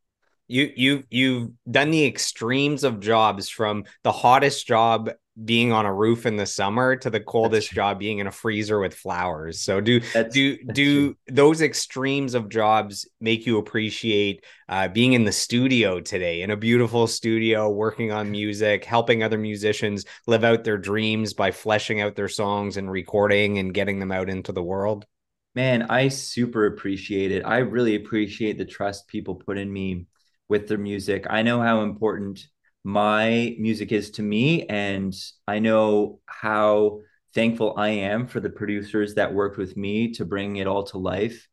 you 0.48 0.72
you 0.76 1.04
you've 1.10 1.52
done 1.70 1.92
the 1.92 2.06
extremes 2.06 2.84
of 2.84 3.00
jobs 3.00 3.50
from 3.50 3.86
the 4.04 4.12
hottest 4.12 4.68
job 4.68 5.12
being 5.44 5.74
on 5.74 5.86
a 5.86 5.94
roof 5.94 6.26
in 6.26 6.38
the 6.38 6.46
summer 6.46 6.96
to 6.96 7.10
the 7.10 7.20
coldest 7.20 7.70
job 7.72 8.00
being 8.00 8.20
in 8.20 8.28
a 8.28 8.32
freezer 8.32 8.80
with 8.80 8.94
flowers. 8.94 9.60
So 9.60 9.82
do 9.82 10.00
that's, 10.14 10.34
do 10.34 10.58
that's 10.64 10.76
do 10.76 11.08
true. 11.08 11.18
those 11.28 11.62
extremes 11.62 12.36
of 12.36 12.48
jobs 12.48 13.06
make 13.20 13.46
you 13.46 13.58
appreciate 13.58 14.46
uh, 14.70 14.88
being 14.88 15.12
in 15.12 15.26
the 15.26 15.34
studio 15.34 16.00
today 16.00 16.42
in 16.42 16.52
a 16.52 16.58
beautiful 16.58 17.06
studio, 17.06 17.70
working 17.70 18.14
on 18.14 18.32
music, 18.32 18.86
helping 18.86 19.24
other 19.24 19.38
musicians 19.38 20.06
live 20.26 20.46
out 20.46 20.64
their 20.64 20.78
dreams 20.78 21.34
by 21.34 21.52
fleshing 21.52 22.00
out 22.00 22.16
their 22.16 22.30
songs 22.30 22.78
and 22.78 22.90
recording 22.90 23.58
and 23.58 23.74
getting 23.74 24.00
them 24.00 24.14
out 24.14 24.30
into 24.30 24.54
the 24.54 24.64
world? 24.64 25.06
Man, 25.54 25.84
I 25.84 26.08
super 26.08 26.66
appreciate 26.66 27.32
it. 27.32 27.44
I 27.46 27.58
really 27.58 27.96
appreciate 27.96 28.58
the 28.58 28.66
trust 28.66 29.08
people 29.08 29.36
put 29.36 29.58
in 29.58 29.72
me 29.72 30.06
with 30.48 30.68
their 30.68 30.78
music. 30.78 31.26
I 31.30 31.42
know 31.42 31.62
how 31.62 31.82
important 31.82 32.48
my 32.84 33.56
music 33.60 33.92
is 33.92 34.12
to 34.12 34.22
me. 34.22 34.66
And 34.68 35.14
I 35.48 35.60
know 35.60 36.20
how 36.26 37.00
thankful 37.34 37.74
I 37.78 37.90
am 37.90 38.28
for 38.28 38.40
the 38.40 38.50
producers 38.50 39.16
that 39.16 39.34
worked 39.34 39.58
with 39.58 39.76
me 39.76 40.12
to 40.14 40.26
bring 40.26 40.58
it 40.58 40.68
all 40.68 40.84
to 40.84 40.98
life. 40.98 41.48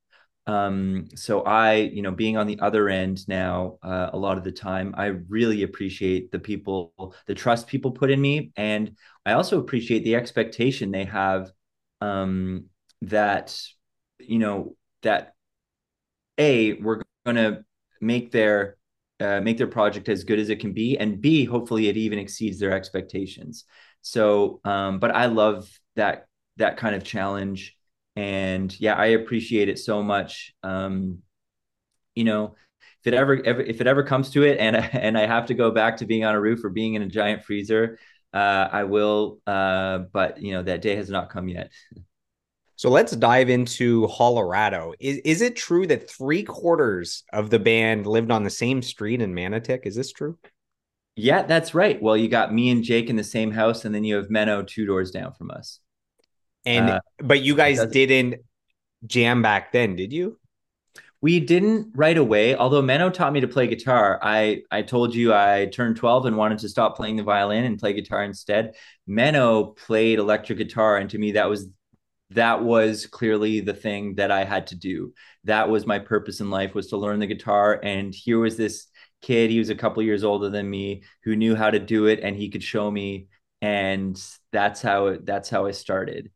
Um, 0.47 1.07
so 1.15 1.43
I, 1.43 1.75
you 1.75 2.03
know, 2.03 2.11
being 2.11 2.37
on 2.37 2.47
the 2.47 2.59
other 2.61 2.89
end 2.89 3.27
now, 3.29 3.79
uh, 3.83 4.11
a 4.13 4.19
lot 4.19 4.39
of 4.39 4.45
the 4.45 4.53
time, 4.53 4.95
I 4.97 5.07
really 5.07 5.63
appreciate 5.63 6.33
the 6.33 6.39
people, 6.39 7.15
the 7.27 7.35
trust 7.35 7.69
people 7.69 7.93
put 7.93 8.11
in 8.11 8.21
me, 8.21 8.53
and 8.57 8.97
I 9.25 9.33
also 9.33 9.61
appreciate 9.61 10.03
the 10.03 10.17
expectation 10.17 10.91
they 10.91 11.05
have 11.05 11.53
um, 12.01 12.67
that, 13.03 13.57
you 14.19 14.41
know, 14.41 14.77
that 15.03 15.35
a 16.39 16.75
we're 16.75 17.03
going 17.25 17.37
to 17.37 17.65
make 18.01 18.33
their 18.33 18.77
uh, 19.23 19.41
make 19.41 19.59
their 19.59 19.67
project 19.67 20.09
as 20.09 20.25
good 20.25 20.39
as 20.39 20.51
it 20.51 20.61
can 20.61 20.73
be, 20.73 20.99
and 20.99 21.21
B, 21.21 21.45
hopefully 21.45 21.89
it 21.89 21.97
even 21.97 22.19
exceeds 22.19 22.59
their 22.59 22.73
expectations. 22.73 23.65
So, 24.01 24.61
um, 24.65 24.99
but 24.99 25.15
I 25.15 25.27
love 25.27 25.71
that 25.97 26.27
that 26.57 26.77
kind 26.77 26.95
of 26.95 27.05
challenge, 27.05 27.77
and 28.17 28.79
yeah, 28.81 28.95
I 28.95 29.07
appreciate 29.07 29.69
it 29.69 29.79
so 29.79 30.03
much. 30.03 30.53
Um, 30.63 31.19
you 32.15 32.25
know, 32.25 32.57
if 33.01 33.07
it 33.07 33.15
ever, 33.15 33.35
if 33.35 33.81
it 33.81 33.87
ever 33.87 34.03
comes 34.03 34.31
to 34.31 34.43
it, 34.43 34.59
and 34.59 34.77
and 34.93 35.17
I 35.17 35.27
have 35.27 35.47
to 35.47 35.55
go 35.55 35.71
back 35.71 35.99
to 35.99 36.07
being 36.07 36.25
on 36.25 36.35
a 36.35 36.41
roof 36.41 36.65
or 36.65 36.71
being 36.71 36.95
in 36.95 37.03
a 37.03 37.07
giant 37.09 37.45
freezer, 37.45 37.99
uh, 38.33 38.69
I 38.73 38.85
will. 38.85 39.41
Uh, 39.47 39.99
but 40.13 40.43
you 40.43 40.53
know, 40.53 40.63
that 40.63 40.83
day 40.83 40.97
has 40.97 41.11
not 41.11 41.31
come 41.31 41.49
yet. 41.49 41.71
So 42.83 42.91
let's 42.91 43.15
dive 43.15 43.49
into 43.49 44.09
Hollerado. 44.09 44.95
Is, 44.99 45.19
is 45.19 45.41
it 45.41 45.55
true 45.55 45.87
that 45.87 46.11
three 46.11 46.43
quarters 46.43 47.23
of 47.33 47.49
the 47.49 47.61
band 47.61 48.09
lived 48.09 48.33
on 48.33 48.43
the 48.43 48.51
same 48.51 48.83
street 48.83 49.23
in 49.23 49.33
Manotick? 49.33 49.87
Is 49.87 49.95
this 49.95 50.11
true? 50.11 50.37
Yeah, 51.15 51.43
that's 51.45 51.75
right. 51.75 52.03
Well, 52.03 52.17
you 52.17 52.27
got 52.27 52.53
me 52.53 52.71
and 52.71 52.83
Jake 52.83 53.09
in 53.09 53.15
the 53.15 53.23
same 53.23 53.53
house, 53.53 53.85
and 53.85 53.95
then 53.95 54.03
you 54.03 54.17
have 54.17 54.31
Menno 54.31 54.67
two 54.67 54.85
doors 54.85 55.13
down 55.13 55.33
from 55.33 55.53
us. 55.53 55.79
And 56.67 56.91
uh, 56.91 57.01
but 57.19 57.41
you 57.41 57.55
guys 57.55 57.87
didn't 57.87 58.41
jam 59.07 59.43
back 59.43 59.71
then, 59.71 59.95
did 59.95 60.13
you? 60.13 60.41
We 61.21 61.39
didn't 61.39 61.93
right 61.95 62.19
away. 62.19 62.57
Although 62.57 62.83
Menno 62.83 63.13
taught 63.13 63.33
me 63.33 63.43
to 63.43 63.47
play 63.47 63.69
guitar, 63.69 64.19
I 64.21 64.63
I 64.73 64.83
told 64.83 65.15
you 65.15 65.33
I 65.33 65.67
turned 65.67 65.99
twelve 65.99 66.27
and 66.27 66.37
wanted 66.37 66.59
to 66.59 66.69
stop 66.69 66.97
playing 66.97 67.15
the 67.15 67.23
violin 67.23 67.63
and 67.63 67.79
play 67.79 67.93
guitar 67.93 68.25
instead. 68.25 68.75
Menno 69.09 69.77
played 69.77 70.19
electric 70.19 70.59
guitar, 70.59 70.97
and 70.97 71.09
to 71.11 71.19
me 71.19 71.31
that 71.33 71.49
was 71.49 71.69
that 72.35 72.63
was 72.63 73.07
clearly 73.07 73.61
the 73.61 73.75
thing 73.75 74.15
that 74.17 74.31
I 74.31 74.45
had 74.45 74.69
to 74.69 74.75
do. 74.77 75.13
That 75.45 75.69
was 75.69 75.87
my 75.87 75.99
purpose 75.99 76.41
in 76.41 76.51
life 76.51 76.75
was 76.75 76.89
to 76.89 76.97
learn 76.97 77.21
the 77.21 77.27
guitar. 77.27 77.81
And 77.83 78.15
here 78.15 78.39
was 78.39 78.57
this 78.57 78.87
kid. 79.23 79.51
He 79.51 79.59
was 79.59 79.71
a 79.71 79.75
couple 79.75 80.03
years 80.03 80.25
older 80.25 80.51
than 80.51 80.69
me 80.69 81.03
who 81.25 81.37
knew 81.37 81.55
how 81.55 81.71
to 81.71 81.79
do 81.79 82.07
it 82.07 82.21
and 82.21 82.37
he 82.37 82.51
could 82.51 82.63
show 82.63 82.91
me. 82.91 83.29
And 83.61 84.21
that's 84.53 84.83
how 84.83 85.17
that's 85.23 85.49
how 85.49 85.67
I 85.67 85.71
started. 85.71 86.31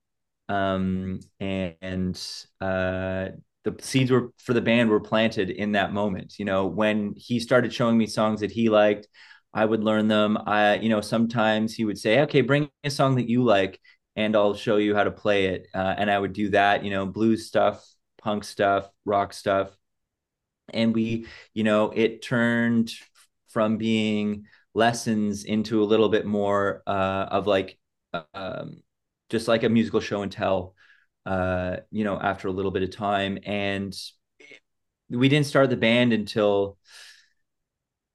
Um, 0.48 1.20
and, 1.40 1.74
and 1.82 2.28
uh, 2.60 3.28
the 3.64 3.74
seeds 3.80 4.10
were 4.12 4.32
for 4.38 4.52
the 4.54 4.60
band 4.60 4.90
were 4.90 5.00
planted 5.00 5.50
in 5.50 5.72
that 5.72 5.92
moment. 5.92 6.34
You 6.38 6.44
know, 6.44 6.66
when 6.66 7.14
he 7.16 7.40
started 7.40 7.72
showing 7.72 7.98
me 7.98 8.06
songs 8.06 8.40
that 8.40 8.52
he 8.52 8.68
liked, 8.68 9.08
I 9.52 9.64
would 9.64 9.82
learn 9.82 10.06
them. 10.08 10.38
I, 10.46 10.76
you 10.76 10.88
know, 10.88 11.00
sometimes 11.00 11.74
he 11.74 11.84
would 11.84 11.98
say, 11.98 12.20
"Okay, 12.22 12.42
bring 12.42 12.68
a 12.84 12.90
song 12.90 13.16
that 13.16 13.28
you 13.28 13.42
like, 13.42 13.80
and 14.16 14.34
I'll 14.34 14.54
show 14.54 14.76
you 14.78 14.94
how 14.94 15.04
to 15.04 15.10
play 15.10 15.46
it." 15.46 15.68
Uh, 15.74 15.94
and 15.96 16.10
I 16.10 16.18
would 16.18 16.32
do 16.32 16.50
that. 16.50 16.84
You 16.84 16.90
know, 16.90 17.06
blues 17.06 17.46
stuff, 17.46 17.86
punk 18.18 18.44
stuff, 18.44 18.90
rock 19.04 19.32
stuff, 19.32 19.76
and 20.72 20.94
we, 20.94 21.26
you 21.54 21.64
know, 21.64 21.92
it 21.94 22.22
turned 22.22 22.92
from 23.48 23.76
being 23.76 24.46
lessons 24.74 25.44
into 25.44 25.82
a 25.82 25.86
little 25.86 26.08
bit 26.08 26.26
more 26.26 26.82
uh, 26.86 27.26
of 27.30 27.46
like, 27.46 27.78
um, 28.34 28.82
just 29.30 29.48
like 29.48 29.62
a 29.62 29.68
musical 29.68 30.00
show 30.00 30.22
and 30.22 30.32
tell 30.32 30.74
uh, 31.26 31.78
you 31.90 32.04
know, 32.04 32.18
after 32.18 32.48
a 32.48 32.52
little 32.52 32.70
bit 32.70 32.84
of 32.84 32.90
time. 32.90 33.38
And 33.44 33.94
we 35.10 35.28
didn't 35.28 35.46
start 35.46 35.70
the 35.70 35.76
band 35.76 36.12
until 36.12 36.78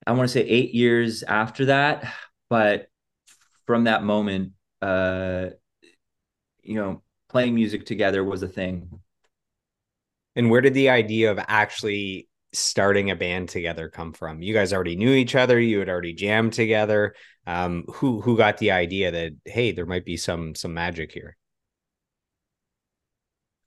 I 0.08 0.14
want 0.14 0.30
to 0.30 0.34
say 0.34 0.42
eight 0.42 0.74
years 0.74 1.22
after 1.22 1.66
that. 1.66 2.12
But 2.50 2.88
from 3.68 3.84
that 3.84 4.04
moment, 4.04 4.54
uh, 4.82 5.48
you 6.64 6.76
know, 6.76 7.02
playing 7.30 7.56
music 7.56 7.86
together 7.86 8.24
was 8.24 8.44
a 8.44 8.48
thing. 8.48 9.00
And 10.36 10.50
where 10.50 10.62
did 10.62 10.74
the 10.74 10.90
idea 10.90 11.32
of 11.32 11.40
actually 11.48 12.30
starting 12.54 13.12
a 13.12 13.16
band 13.16 13.50
together 13.50 13.90
come 13.90 14.14
from? 14.14 14.42
You 14.42 14.54
guys 14.54 14.74
already 14.74 14.96
knew 14.96 15.12
each 15.12 15.36
other. 15.36 15.60
You 15.60 15.80
had 15.80 15.90
already 15.90 16.14
jammed 16.14 16.54
together. 16.54 17.16
Um, 17.48 17.86
who 17.96 18.22
who 18.22 18.38
got 18.38 18.60
the 18.60 18.72
idea 18.72 19.12
that 19.12 19.34
hey, 19.46 19.72
there 19.72 19.86
might 19.86 20.06
be 20.06 20.18
some 20.18 20.56
some 20.56 20.74
magic 20.74 21.12
here? 21.12 21.36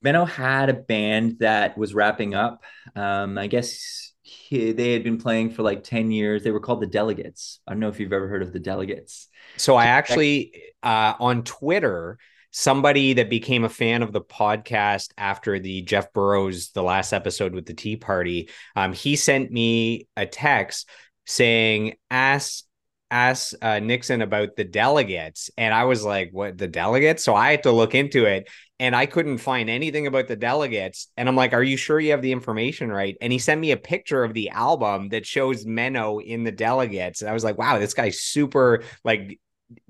Menno 0.05 0.29
had 0.29 0.69
a 0.69 0.75
band 0.75 1.39
that 1.41 1.79
was 1.79 1.95
wrapping 1.95 2.35
up. 2.35 2.63
Um, 2.95 3.39
I 3.39 3.47
guess 3.47 4.13
he, 4.23 4.73
they 4.73 4.93
had 4.93 5.03
been 5.03 5.19
playing 5.19 5.51
for 5.51 5.63
like 5.63 5.83
10 5.83 6.11
years. 6.11 6.45
They 6.45 6.51
were 6.51 6.61
called 6.61 6.83
the 6.83 6.87
Delegates. 6.87 7.61
I 7.67 7.73
don't 7.73 7.81
know 7.81 7.89
if 7.89 7.99
you've 7.99 8.13
ever 8.13 8.29
heard 8.29 8.43
of 8.43 8.53
the 8.53 8.61
Delegates. 8.61 9.29
So 9.57 9.77
I 9.77 9.87
actually, 9.87 10.53
uh, 10.83 11.15
on 11.19 11.43
Twitter, 11.43 12.19
somebody 12.57 13.15
that 13.15 13.29
became 13.29 13.65
a 13.65 13.69
fan 13.69 14.05
of 14.05 14.13
the 14.13 14.21
podcast 14.21 15.11
after 15.19 15.59
the 15.59 15.83
Jeff 15.83 16.13
Burrows, 16.13 16.71
the 16.71 16.85
last 16.85 17.13
episode 17.13 17.53
with 17.53 17.67
the 17.67 17.75
Tea 17.75 17.97
Party, 17.97 18.49
um, 18.77 18.93
he 18.93 19.17
sent 19.17 19.51
me 19.51 20.07
a 20.17 20.25
text 20.25 20.89
saying, 21.27 21.95
ask 22.13 22.65
ask 23.11 23.55
uh, 23.61 23.81
Nixon 23.81 24.23
about 24.23 24.57
the 24.57 24.65
delegates, 24.65 25.51
and 25.59 25.75
I 25.75 25.85
was 25.85 26.05
like, 26.05 26.31
"What 26.33 26.57
the 26.57 26.69
delegates?" 26.69 27.25
So 27.25 27.35
I 27.35 27.51
had 27.51 27.65
to 27.65 27.73
look 27.73 27.95
into 27.95 28.25
it, 28.25 28.49
and 28.79 28.95
I 28.95 29.07
couldn't 29.07 29.39
find 29.39 29.69
anything 29.69 30.07
about 30.07 30.29
the 30.29 30.37
delegates. 30.37 31.09
And 31.17 31.29
I'm 31.29 31.37
like, 31.37 31.53
"Are 31.55 31.63
you 31.63 31.77
sure 31.77 31.99
you 31.99 32.13
have 32.13 32.23
the 32.23 32.33
information 32.33 32.91
right?" 32.91 33.17
And 33.21 33.33
he 33.33 33.39
sent 33.41 33.61
me 33.61 33.73
a 33.73 33.77
picture 33.77 34.23
of 34.23 34.33
the 34.33 34.51
album 34.51 35.09
that 35.09 35.27
shows 35.27 35.65
Menno 35.65 36.23
in 36.25 36.45
the 36.45 36.53
delegates, 36.53 37.21
and 37.21 37.29
I 37.31 37.35
was 37.35 37.45
like, 37.45 37.59
"Wow, 37.59 37.79
this 37.79 37.95
guy's 37.95 38.21
super 38.21 38.85
like." 39.05 39.41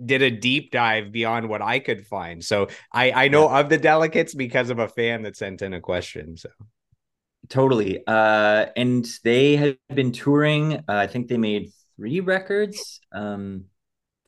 Did 0.05 0.23
a 0.23 0.31
deep 0.31 0.71
dive 0.71 1.13
beyond 1.13 1.49
what 1.49 1.63
I 1.63 1.79
could 1.79 2.07
find. 2.07 2.45
So 2.45 2.69
I 2.93 3.11
I 3.13 3.29
know 3.29 3.49
yeah. 3.49 3.61
of 3.61 3.69
the 3.69 3.79
delegates 3.79 4.35
because 4.35 4.71
of 4.71 4.79
a 4.79 4.89
fan 4.89 5.23
that 5.23 5.37
sent 5.37 5.63
in 5.63 5.75
a 5.75 5.81
question. 5.81 6.37
So 6.37 6.51
totally. 7.49 8.03
Uh, 8.07 8.67
and 8.77 9.07
they 9.23 9.57
had 9.57 9.79
been 9.95 10.13
touring. 10.13 10.75
Uh, 10.75 10.83
I 10.89 11.07
think 11.07 11.29
they 11.29 11.39
made 11.39 11.71
three 11.97 12.21
records, 12.21 13.01
um, 13.13 13.65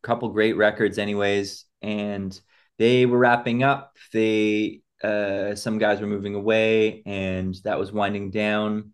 couple 0.03 0.29
great 0.31 0.57
records, 0.57 0.99
anyways. 0.99 1.65
And 1.83 2.39
they 2.79 3.07
were 3.07 3.19
wrapping 3.19 3.63
up. 3.63 3.97
They 4.13 4.83
uh, 5.03 5.55
some 5.55 5.79
guys 5.79 6.01
were 6.01 6.07
moving 6.07 6.35
away, 6.35 7.03
and 7.05 7.55
that 7.65 7.79
was 7.79 7.93
winding 7.93 8.31
down. 8.31 8.93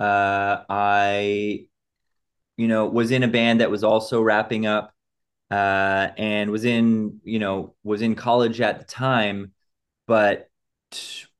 Uh, 0.00 0.64
I, 0.68 1.66
you 2.56 2.68
know, 2.68 2.86
was 2.86 3.10
in 3.10 3.22
a 3.22 3.28
band 3.28 3.60
that 3.60 3.70
was 3.70 3.84
also 3.84 4.22
wrapping 4.22 4.66
up, 4.66 4.93
uh, 5.50 6.08
and 6.16 6.50
was 6.50 6.64
in, 6.64 7.20
you 7.24 7.38
know, 7.38 7.74
was 7.84 8.02
in 8.02 8.14
college 8.14 8.60
at 8.60 8.78
the 8.78 8.84
time, 8.84 9.52
but 10.06 10.48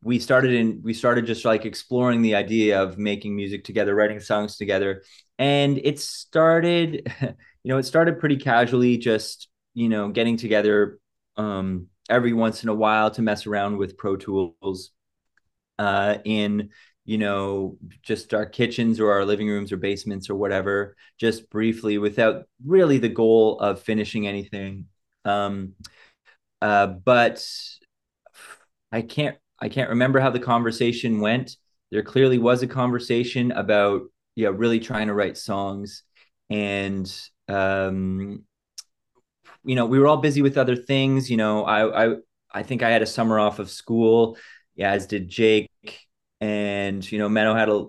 we 0.02 0.18
started 0.18 0.52
in 0.52 0.82
we 0.82 0.92
started 0.94 1.26
just 1.26 1.44
like 1.44 1.64
exploring 1.64 2.22
the 2.22 2.34
idea 2.34 2.82
of 2.82 2.98
making 2.98 3.34
music 3.34 3.64
together 3.64 3.94
writing 3.94 4.20
songs 4.20 4.56
together 4.56 5.02
and 5.38 5.78
it 5.78 5.98
started 5.98 7.10
you 7.22 7.34
know 7.64 7.78
it 7.78 7.84
started 7.84 8.20
pretty 8.20 8.36
casually 8.36 8.98
just 8.98 9.48
you 9.72 9.88
know 9.88 10.08
getting 10.08 10.36
together 10.36 10.98
um 11.36 11.86
every 12.08 12.32
once 12.32 12.62
in 12.62 12.68
a 12.68 12.74
while 12.74 13.10
to 13.10 13.22
mess 13.22 13.46
around 13.46 13.78
with 13.78 13.96
pro 13.96 14.16
tools 14.16 14.90
uh 15.78 16.18
in 16.24 16.68
you 17.04 17.18
know 17.18 17.76
just 18.02 18.32
our 18.32 18.46
kitchens 18.46 18.98
or 19.00 19.12
our 19.12 19.24
living 19.24 19.48
rooms 19.48 19.72
or 19.72 19.76
basements 19.76 20.30
or 20.30 20.34
whatever 20.34 20.96
just 21.18 21.50
briefly 21.50 21.98
without 21.98 22.44
really 22.64 22.98
the 22.98 23.08
goal 23.08 23.58
of 23.60 23.80
finishing 23.80 24.26
anything 24.26 24.86
um 25.24 25.74
uh 26.62 26.86
but 26.86 27.46
i 28.92 29.02
can't 29.02 29.36
I 29.64 29.68
can't 29.68 29.88
remember 29.88 30.20
how 30.20 30.28
the 30.30 30.40
conversation 30.40 31.20
went. 31.20 31.56
There 31.90 32.02
clearly 32.02 32.38
was 32.38 32.62
a 32.62 32.66
conversation 32.66 33.50
about 33.52 34.02
yeah, 34.36 34.50
really 34.52 34.78
trying 34.80 35.06
to 35.06 35.14
write 35.14 35.38
songs, 35.38 36.02
and 36.50 37.10
um, 37.48 38.44
you 39.64 39.74
know, 39.74 39.86
we 39.86 39.98
were 39.98 40.06
all 40.06 40.18
busy 40.18 40.42
with 40.42 40.58
other 40.58 40.76
things. 40.76 41.30
You 41.30 41.36
know, 41.36 41.64
I 41.64 42.06
I 42.06 42.16
I 42.52 42.62
think 42.62 42.82
I 42.82 42.90
had 42.90 43.00
a 43.00 43.06
summer 43.06 43.38
off 43.38 43.58
of 43.58 43.70
school, 43.70 44.36
yeah, 44.74 44.90
as 44.90 45.06
did 45.06 45.28
Jake, 45.28 45.70
and 46.44 47.10
you 47.10 47.18
know, 47.18 47.28
Menno 47.28 47.56
had 47.56 47.68
a 47.68 47.86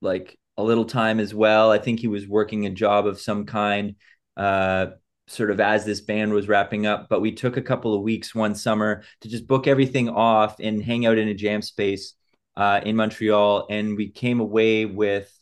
like 0.00 0.38
a 0.56 0.62
little 0.62 0.84
time 0.84 1.20
as 1.20 1.34
well. 1.34 1.70
I 1.70 1.78
think 1.78 2.00
he 2.00 2.08
was 2.08 2.26
working 2.26 2.66
a 2.66 2.70
job 2.70 3.06
of 3.06 3.20
some 3.20 3.46
kind. 3.46 3.96
Uh, 4.36 4.86
sort 5.28 5.50
of 5.50 5.60
as 5.60 5.84
this 5.84 6.00
band 6.00 6.32
was 6.32 6.48
wrapping 6.48 6.86
up. 6.86 7.08
But 7.08 7.20
we 7.20 7.32
took 7.32 7.56
a 7.56 7.62
couple 7.62 7.94
of 7.94 8.02
weeks 8.02 8.34
one 8.34 8.54
summer 8.54 9.02
to 9.20 9.28
just 9.28 9.46
book 9.46 9.66
everything 9.66 10.08
off 10.08 10.56
and 10.60 10.82
hang 10.82 11.06
out 11.06 11.18
in 11.18 11.28
a 11.28 11.34
jam 11.34 11.62
space 11.62 12.14
uh, 12.56 12.80
in 12.84 12.96
Montreal. 12.96 13.66
And 13.70 13.96
we 13.96 14.10
came 14.10 14.40
away 14.40 14.84
with 14.84 15.32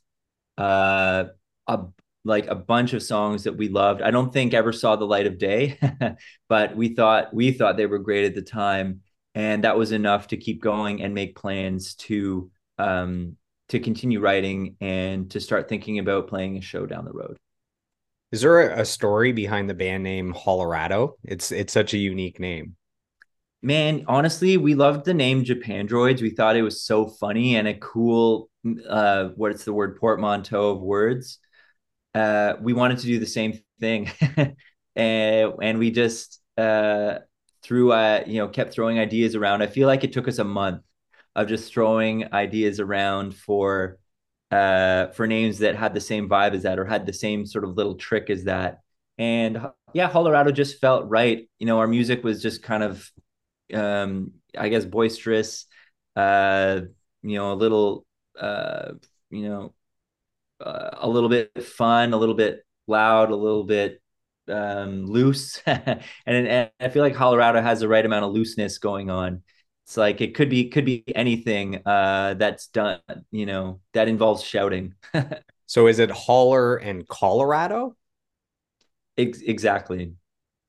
uh, 0.58 1.24
a 1.66 1.80
like 2.24 2.46
a 2.48 2.54
bunch 2.54 2.92
of 2.92 3.02
songs 3.02 3.44
that 3.44 3.56
we 3.56 3.68
loved. 3.68 4.02
I 4.02 4.10
don't 4.10 4.32
think 4.32 4.52
ever 4.52 4.72
saw 4.72 4.96
the 4.96 5.06
light 5.06 5.26
of 5.26 5.38
day, 5.38 5.78
but 6.48 6.76
we 6.76 6.94
thought 6.94 7.32
we 7.32 7.52
thought 7.52 7.76
they 7.76 7.86
were 7.86 7.98
great 7.98 8.26
at 8.26 8.34
the 8.34 8.42
time, 8.42 9.00
and 9.34 9.64
that 9.64 9.76
was 9.78 9.92
enough 9.92 10.28
to 10.28 10.36
keep 10.36 10.62
going 10.62 11.02
and 11.02 11.14
make 11.14 11.36
plans 11.36 11.94
to 11.94 12.50
um, 12.78 13.36
to 13.68 13.78
continue 13.78 14.20
writing 14.20 14.76
and 14.80 15.30
to 15.30 15.40
start 15.40 15.68
thinking 15.68 15.98
about 15.98 16.28
playing 16.28 16.56
a 16.56 16.60
show 16.60 16.86
down 16.86 17.04
the 17.04 17.12
road. 17.12 17.36
Is 18.32 18.42
there 18.42 18.70
a 18.70 18.84
story 18.84 19.32
behind 19.32 19.68
the 19.68 19.74
band 19.74 20.02
name 20.02 20.32
Hollerado? 20.32 21.14
It's 21.24 21.50
it's 21.52 21.72
such 21.72 21.94
a 21.94 21.98
unique 21.98 22.40
name. 22.40 22.76
Man, 23.62 24.04
honestly, 24.08 24.56
we 24.56 24.74
loved 24.74 25.04
the 25.04 25.14
name 25.14 25.44
Japandroids. 25.44 26.22
We 26.22 26.30
thought 26.30 26.56
it 26.56 26.62
was 26.62 26.82
so 26.82 27.06
funny 27.06 27.56
and 27.56 27.68
a 27.68 27.74
cool 27.74 28.48
uh 28.88 29.28
what's 29.36 29.64
the 29.64 29.72
word 29.72 29.98
portmanteau 29.98 30.70
of 30.70 30.80
words. 30.80 31.38
Uh 32.14 32.54
we 32.60 32.72
wanted 32.72 32.98
to 32.98 33.06
do 33.06 33.18
the 33.18 33.26
same 33.26 33.60
thing. 33.80 34.10
and 34.96 35.52
and 35.62 35.78
we 35.78 35.90
just 35.90 36.40
uh 36.56 37.18
threw 37.62 37.92
uh 37.92 38.22
you 38.26 38.38
know 38.38 38.48
kept 38.48 38.72
throwing 38.72 38.98
ideas 38.98 39.34
around. 39.34 39.62
I 39.62 39.66
feel 39.66 39.86
like 39.86 40.04
it 40.04 40.12
took 40.12 40.28
us 40.28 40.38
a 40.38 40.44
month 40.44 40.82
of 41.36 41.48
just 41.48 41.72
throwing 41.72 42.32
ideas 42.32 42.80
around 42.80 43.34
for 43.34 43.98
uh, 44.50 45.08
for 45.08 45.26
names 45.26 45.58
that 45.58 45.76
had 45.76 45.94
the 45.94 46.00
same 46.00 46.28
vibe 46.28 46.54
as 46.54 46.64
that 46.64 46.78
or 46.78 46.84
had 46.84 47.06
the 47.06 47.12
same 47.12 47.46
sort 47.46 47.64
of 47.64 47.76
little 47.76 47.94
trick 47.94 48.30
as 48.30 48.44
that. 48.44 48.80
And 49.18 49.60
yeah, 49.92 50.10
Hollerado 50.10 50.52
just 50.52 50.80
felt 50.80 51.08
right. 51.08 51.48
You 51.58 51.66
know, 51.66 51.78
our 51.78 51.86
music 51.86 52.24
was 52.24 52.42
just 52.42 52.62
kind 52.62 52.82
of, 52.82 53.10
um, 53.72 54.32
I 54.58 54.68
guess, 54.68 54.84
boisterous, 54.84 55.66
uh, 56.16 56.80
you 57.22 57.38
know, 57.38 57.52
a 57.52 57.54
little, 57.54 58.06
uh, 58.38 58.92
you 59.30 59.48
know, 59.48 59.74
uh, 60.60 60.90
a 60.94 61.08
little 61.08 61.28
bit 61.28 61.62
fun, 61.62 62.12
a 62.12 62.16
little 62.16 62.34
bit 62.34 62.64
loud, 62.86 63.30
a 63.30 63.36
little 63.36 63.64
bit 63.64 64.02
um, 64.50 65.06
loose. 65.06 65.62
and, 65.66 66.02
and 66.26 66.70
I 66.80 66.88
feel 66.88 67.02
like 67.02 67.14
Hollerado 67.14 67.62
has 67.62 67.80
the 67.80 67.88
right 67.88 68.04
amount 68.04 68.24
of 68.24 68.32
looseness 68.32 68.78
going 68.78 69.10
on. 69.10 69.42
It's 69.84 69.96
like 69.96 70.20
it 70.20 70.34
could 70.34 70.48
be 70.48 70.68
could 70.68 70.84
be 70.84 71.02
anything 71.16 71.82
uh, 71.84 72.34
that's 72.34 72.68
done 72.68 73.00
you 73.32 73.46
know 73.46 73.80
that 73.92 74.08
involves 74.08 74.42
shouting. 74.42 74.94
So 75.70 75.86
is 75.86 76.00
it 76.00 76.10
holler 76.10 76.78
and 76.78 77.06
colorado? 77.06 77.94
Ex- 79.16 79.40
exactly. 79.40 80.14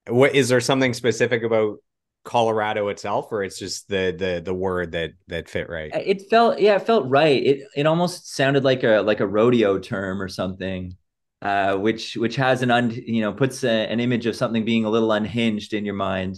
What 0.07 0.35
is 0.35 0.47
there 0.47 0.61
something 0.61 0.93
specific 0.93 1.41
about 1.41 1.77
colorado 2.23 2.87
itself 2.89 3.31
or 3.31 3.43
it's 3.43 3.57
just 3.57 3.87
the 3.87 4.15
the 4.15 4.43
the 4.45 4.53
word 4.53 4.91
that 4.91 5.13
that 5.27 5.49
fit 5.49 5.71
right? 5.71 5.89
It 5.95 6.29
felt 6.29 6.59
yeah 6.59 6.75
it 6.75 6.83
felt 6.85 7.09
right. 7.09 7.43
It 7.43 7.67
it 7.75 7.87
almost 7.87 8.31
sounded 8.35 8.63
like 8.63 8.83
a 8.83 9.01
like 9.01 9.21
a 9.21 9.27
rodeo 9.27 9.79
term 9.79 10.21
or 10.21 10.27
something 10.27 10.95
uh, 11.41 11.75
which 11.75 12.15
which 12.15 12.35
has 12.35 12.61
an 12.61 12.71
un, 12.71 12.91
you 12.91 13.21
know 13.21 13.33
puts 13.33 13.63
a, 13.63 13.69
an 13.69 13.99
image 13.99 14.25
of 14.25 14.35
something 14.35 14.63
being 14.63 14.85
a 14.85 14.89
little 14.89 15.11
unhinged 15.11 15.73
in 15.73 15.85
your 15.85 15.95
mind. 15.95 16.37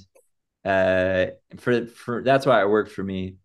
Uh, 0.64 1.28
for 1.58 1.88
for 1.88 2.24
that's 2.24 2.46
why 2.46 2.62
it 2.62 2.70
worked 2.70 2.92
for 2.92 3.04
me. 3.04 3.36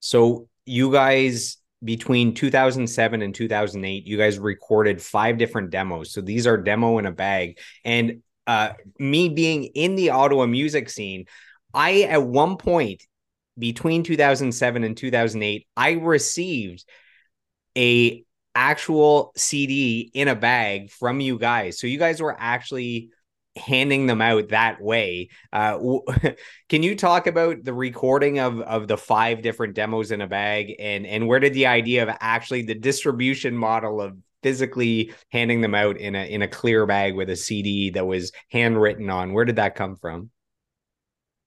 So 0.00 0.48
you 0.66 0.90
guys 0.92 1.58
between 1.84 2.34
2007 2.34 3.22
and 3.22 3.34
2008 3.34 4.06
you 4.06 4.16
guys 4.16 4.38
recorded 4.38 5.02
five 5.02 5.36
different 5.36 5.70
demos 5.70 6.12
so 6.12 6.20
these 6.20 6.46
are 6.46 6.56
demo 6.56 6.98
in 6.98 7.06
a 7.06 7.12
bag 7.12 7.58
and 7.84 8.22
uh 8.46 8.70
me 8.98 9.28
being 9.28 9.64
in 9.64 9.96
the 9.96 10.10
ottawa 10.10 10.46
music 10.46 10.88
scene 10.88 11.24
i 11.74 12.02
at 12.02 12.22
one 12.22 12.56
point 12.56 13.02
between 13.58 14.04
2007 14.04 14.84
and 14.84 14.96
2008 14.96 15.66
i 15.76 15.92
received 15.92 16.84
a 17.76 18.24
actual 18.54 19.32
cd 19.36 20.10
in 20.14 20.28
a 20.28 20.34
bag 20.34 20.90
from 20.90 21.20
you 21.20 21.38
guys 21.38 21.78
so 21.78 21.86
you 21.86 21.98
guys 21.98 22.20
were 22.20 22.36
actually 22.38 23.10
handing 23.56 24.06
them 24.06 24.22
out 24.22 24.48
that 24.48 24.80
way. 24.80 25.28
Uh, 25.52 25.78
can 26.68 26.82
you 26.82 26.96
talk 26.96 27.26
about 27.26 27.62
the 27.64 27.74
recording 27.74 28.38
of 28.38 28.60
of 28.60 28.88
the 28.88 28.96
five 28.96 29.42
different 29.42 29.74
demos 29.74 30.10
in 30.10 30.20
a 30.20 30.26
bag 30.26 30.74
and 30.78 31.06
and 31.06 31.26
where 31.26 31.40
did 31.40 31.54
the 31.54 31.66
idea 31.66 32.02
of 32.02 32.16
actually 32.20 32.62
the 32.62 32.74
distribution 32.74 33.56
model 33.56 34.00
of 34.00 34.16
physically 34.42 35.12
handing 35.30 35.60
them 35.60 35.74
out 35.74 35.96
in 35.98 36.14
a 36.14 36.24
in 36.24 36.42
a 36.42 36.48
clear 36.48 36.86
bag 36.86 37.14
with 37.14 37.30
a 37.30 37.36
CD 37.36 37.90
that 37.90 38.06
was 38.06 38.32
handwritten 38.50 39.10
on 39.10 39.32
where 39.32 39.44
did 39.44 39.56
that 39.56 39.74
come 39.74 39.96
from? 39.96 40.30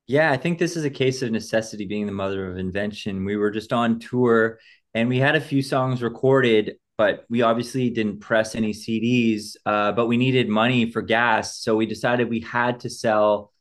Yeah, 0.08 0.32
I 0.32 0.38
think 0.38 0.60
this 0.60 0.76
is 0.76 0.86
a 0.86 0.89
case 0.91 1.24
of 1.24 1.32
necessity 1.32 1.88
being 1.88 2.06
the 2.06 2.12
mother 2.12 2.47
of 2.47 2.60
invention. 2.60 3.26
We 3.26 3.38
were 3.38 3.49
just 3.49 3.74
on 3.74 3.99
tour 3.99 4.60
and 4.93 5.10
we 5.10 5.18
had 5.18 5.36
a 5.36 5.41
few 5.41 5.64
songs 5.64 6.03
recorded 6.03 6.76
but 6.98 7.26
we 7.30 7.41
obviously 7.41 7.89
didn't 7.89 8.20
press 8.20 8.56
any 8.56 8.72
CDs, 8.74 9.56
uh, 9.66 9.91
but 9.91 10.08
we 10.08 10.18
needed 10.18 10.48
money 10.48 10.91
for 10.91 11.02
gas. 11.02 11.58
So 11.60 11.76
we 11.76 11.86
decided 11.86 12.30
we 12.30 12.39
had 12.39 12.80
to 12.82 12.89
sell 12.89 13.52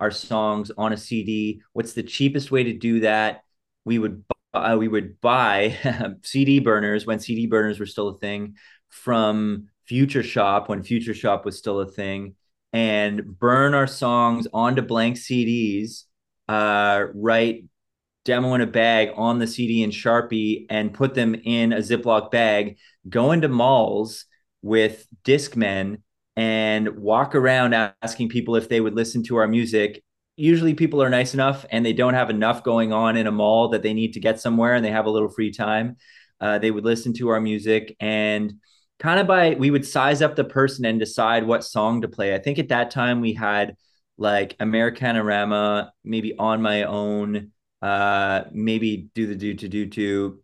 our 0.00 0.10
songs 0.10 0.70
on 0.76 0.92
a 0.92 0.96
CD. 0.96 1.62
What's 1.72 1.92
the 1.92 2.02
cheapest 2.02 2.50
way 2.50 2.64
to 2.64 2.72
do 2.72 3.00
that? 3.00 3.42
We 3.84 3.98
would 3.98 4.24
uh, 4.54 4.76
we 4.78 4.88
would 4.88 5.20
buy 5.20 5.76
CD 6.22 6.60
burners 6.60 7.06
when 7.06 7.20
CD 7.20 7.46
burners 7.46 7.78
were 7.78 7.86
still 7.86 8.08
a 8.08 8.18
thing 8.18 8.56
from 8.88 9.68
Future 9.86 10.22
Shop 10.22 10.68
when 10.68 10.82
Future 10.82 11.14
Shop 11.14 11.44
was 11.44 11.58
still 11.58 11.80
a 11.80 11.86
thing, 11.86 12.34
and 12.72 13.38
burn 13.38 13.74
our 13.74 13.86
songs 13.86 14.46
onto 14.52 14.82
blank 14.82 15.16
CDs. 15.16 16.04
Uh, 16.46 17.06
write 17.14 17.64
demo 18.28 18.52
in 18.52 18.60
a 18.60 18.66
bag 18.66 19.08
on 19.16 19.38
the 19.38 19.46
CD 19.46 19.82
and 19.82 19.92
Sharpie 19.92 20.66
and 20.68 20.92
put 20.92 21.14
them 21.14 21.34
in 21.34 21.72
a 21.72 21.78
Ziploc 21.78 22.30
bag, 22.30 22.76
go 23.08 23.32
into 23.32 23.48
malls 23.48 24.26
with 24.60 25.06
Discmen 25.24 26.02
and 26.36 26.98
walk 26.98 27.34
around 27.34 27.72
asking 28.02 28.28
people 28.28 28.54
if 28.54 28.68
they 28.68 28.82
would 28.82 28.94
listen 28.94 29.22
to 29.24 29.36
our 29.36 29.48
music. 29.48 30.04
Usually 30.36 30.74
people 30.74 31.02
are 31.02 31.08
nice 31.08 31.32
enough 31.32 31.64
and 31.70 31.86
they 31.86 31.94
don't 31.94 32.12
have 32.12 32.28
enough 32.28 32.62
going 32.62 32.92
on 32.92 33.16
in 33.16 33.26
a 33.26 33.32
mall 33.32 33.70
that 33.70 33.82
they 33.82 33.94
need 33.94 34.12
to 34.12 34.20
get 34.20 34.38
somewhere 34.38 34.74
and 34.74 34.84
they 34.84 34.90
have 34.90 35.06
a 35.06 35.10
little 35.10 35.30
free 35.30 35.50
time. 35.50 35.96
Uh, 36.38 36.58
they 36.58 36.70
would 36.70 36.84
listen 36.84 37.14
to 37.14 37.30
our 37.30 37.40
music 37.40 37.96
and 37.98 38.52
kind 38.98 39.20
of 39.20 39.26
by 39.26 39.54
we 39.54 39.70
would 39.70 39.86
size 39.86 40.20
up 40.20 40.36
the 40.36 40.44
person 40.44 40.84
and 40.84 41.00
decide 41.00 41.46
what 41.46 41.64
song 41.64 42.02
to 42.02 42.08
play. 42.08 42.34
I 42.34 42.38
think 42.38 42.58
at 42.58 42.68
that 42.68 42.90
time 42.90 43.22
we 43.22 43.32
had 43.32 43.74
like 44.18 44.58
Americanarama, 44.58 45.90
maybe 46.04 46.36
on 46.36 46.60
my 46.60 46.82
own, 46.82 47.52
uh, 47.82 48.44
maybe 48.52 49.10
do 49.14 49.26
the 49.26 49.34
do 49.34 49.54
to 49.54 49.68
do 49.68 49.86
to, 49.88 50.40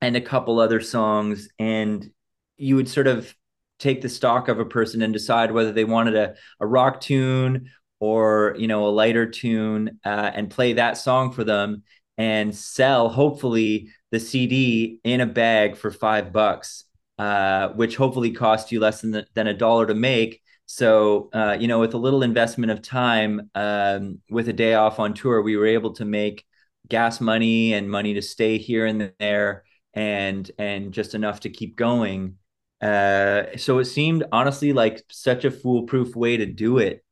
and 0.00 0.16
a 0.16 0.20
couple 0.20 0.60
other 0.60 0.80
songs, 0.80 1.48
and 1.58 2.10
you 2.56 2.76
would 2.76 2.88
sort 2.88 3.06
of 3.06 3.34
take 3.78 4.02
the 4.02 4.08
stock 4.08 4.48
of 4.48 4.60
a 4.60 4.64
person 4.64 5.02
and 5.02 5.12
decide 5.12 5.52
whether 5.52 5.72
they 5.72 5.84
wanted 5.84 6.14
a, 6.14 6.34
a 6.60 6.66
rock 6.66 7.00
tune 7.00 7.70
or 7.98 8.54
you 8.58 8.68
know 8.68 8.86
a 8.86 8.90
lighter 8.90 9.26
tune 9.26 9.98
uh, 10.04 10.30
and 10.34 10.50
play 10.50 10.74
that 10.74 10.98
song 10.98 11.32
for 11.32 11.44
them 11.44 11.82
and 12.18 12.54
sell 12.54 13.08
hopefully 13.08 13.88
the 14.10 14.20
cd 14.20 15.00
in 15.04 15.22
a 15.22 15.26
bag 15.26 15.76
for 15.76 15.90
five 15.90 16.32
bucks 16.32 16.84
uh, 17.20 17.68
which 17.74 17.96
hopefully 17.96 18.30
cost 18.30 18.72
you 18.72 18.80
less 18.80 19.02
than, 19.02 19.10
the, 19.10 19.26
than 19.34 19.46
a 19.46 19.52
dollar 19.52 19.84
to 19.84 19.94
make. 19.94 20.40
So 20.64 21.28
uh, 21.34 21.58
you 21.60 21.68
know 21.68 21.78
with 21.78 21.92
a 21.92 21.98
little 21.98 22.22
investment 22.22 22.72
of 22.72 22.80
time 22.80 23.50
um, 23.54 24.20
with 24.30 24.48
a 24.48 24.54
day 24.54 24.72
off 24.72 24.98
on 24.98 25.12
tour 25.12 25.42
we 25.42 25.56
were 25.56 25.66
able 25.66 25.92
to 25.94 26.06
make 26.06 26.46
gas 26.90 27.20
money 27.20 27.72
and 27.72 27.90
money 27.90 28.14
to 28.14 28.22
stay 28.22 28.58
here 28.58 28.84
and 28.84 29.12
there 29.18 29.64
and 29.94 30.50
and 30.58 30.92
just 30.92 31.14
enough 31.14 31.40
to 31.40 31.50
keep 31.50 31.76
going. 31.76 32.36
Uh, 32.82 33.44
so 33.56 33.78
it 33.78 33.84
seemed 33.86 34.24
honestly 34.32 34.72
like 34.72 35.02
such 35.10 35.44
a 35.44 35.50
foolproof 35.50 36.14
way 36.16 36.36
to 36.36 36.46
do 36.46 36.78
it. 36.78 37.04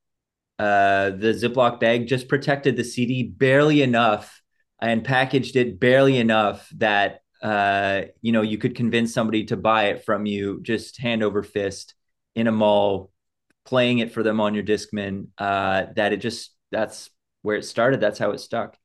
Uh, 0.59 1.11
the 1.11 1.33
ziploc 1.33 1.79
bag 1.79 2.07
just 2.09 2.27
protected 2.29 2.77
the 2.77 2.83
cd 2.83 3.23
barely 3.23 3.81
enough 3.81 4.43
and 4.81 5.05
packaged 5.05 5.55
it 5.55 5.79
barely 5.79 6.19
enough 6.19 6.69
that 6.77 7.21
uh, 7.43 8.03
you 8.23 8.33
know 8.33 8.43
you 8.43 8.59
could 8.59 8.75
convince 8.75 9.15
somebody 9.15 9.45
to 9.45 9.57
buy 9.57 9.85
it 9.85 10.05
from 10.05 10.27
you 10.27 10.61
just 10.63 10.99
hand 10.99 11.23
over 11.23 11.45
fist 11.45 11.95
in 12.35 12.49
a 12.49 12.53
mall 12.53 13.13
playing 13.65 13.99
it 13.99 14.13
for 14.13 14.23
them 14.23 14.41
on 14.41 14.55
your 14.55 14.65
discman. 14.65 15.29
Uh, 15.39 15.87
that 15.95 16.13
it 16.13 16.17
just 16.17 16.51
that's 16.73 17.11
where 17.43 17.57
it 17.57 17.65
started. 17.65 18.01
That's 18.01 18.19
how 18.19 18.33
it 18.33 18.41
stuck 18.41 18.77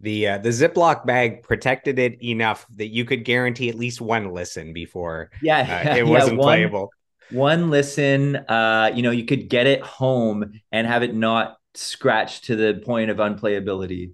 the 0.00 0.28
uh, 0.28 0.38
the 0.38 0.50
Ziploc 0.50 1.04
bag 1.06 1.42
protected 1.42 1.98
it 1.98 2.22
enough 2.22 2.66
that 2.76 2.88
you 2.88 3.04
could 3.04 3.24
guarantee 3.24 3.68
at 3.68 3.74
least 3.74 4.00
one 4.00 4.32
listen 4.32 4.72
before 4.72 5.30
yeah, 5.42 5.84
uh, 5.86 5.96
it 5.96 6.06
wasn't 6.06 6.34
yeah, 6.34 6.38
one, 6.38 6.46
playable. 6.46 6.90
One 7.30 7.70
listen, 7.70 8.36
uh, 8.36 8.90
you 8.94 9.02
know, 9.02 9.10
you 9.10 9.24
could 9.24 9.48
get 9.48 9.66
it 9.66 9.82
home 9.82 10.52
and 10.72 10.86
have 10.86 11.02
it 11.02 11.14
not 11.14 11.56
scratched 11.74 12.44
to 12.44 12.56
the 12.56 12.80
point 12.84 13.10
of 13.10 13.18
unplayability. 13.18 14.12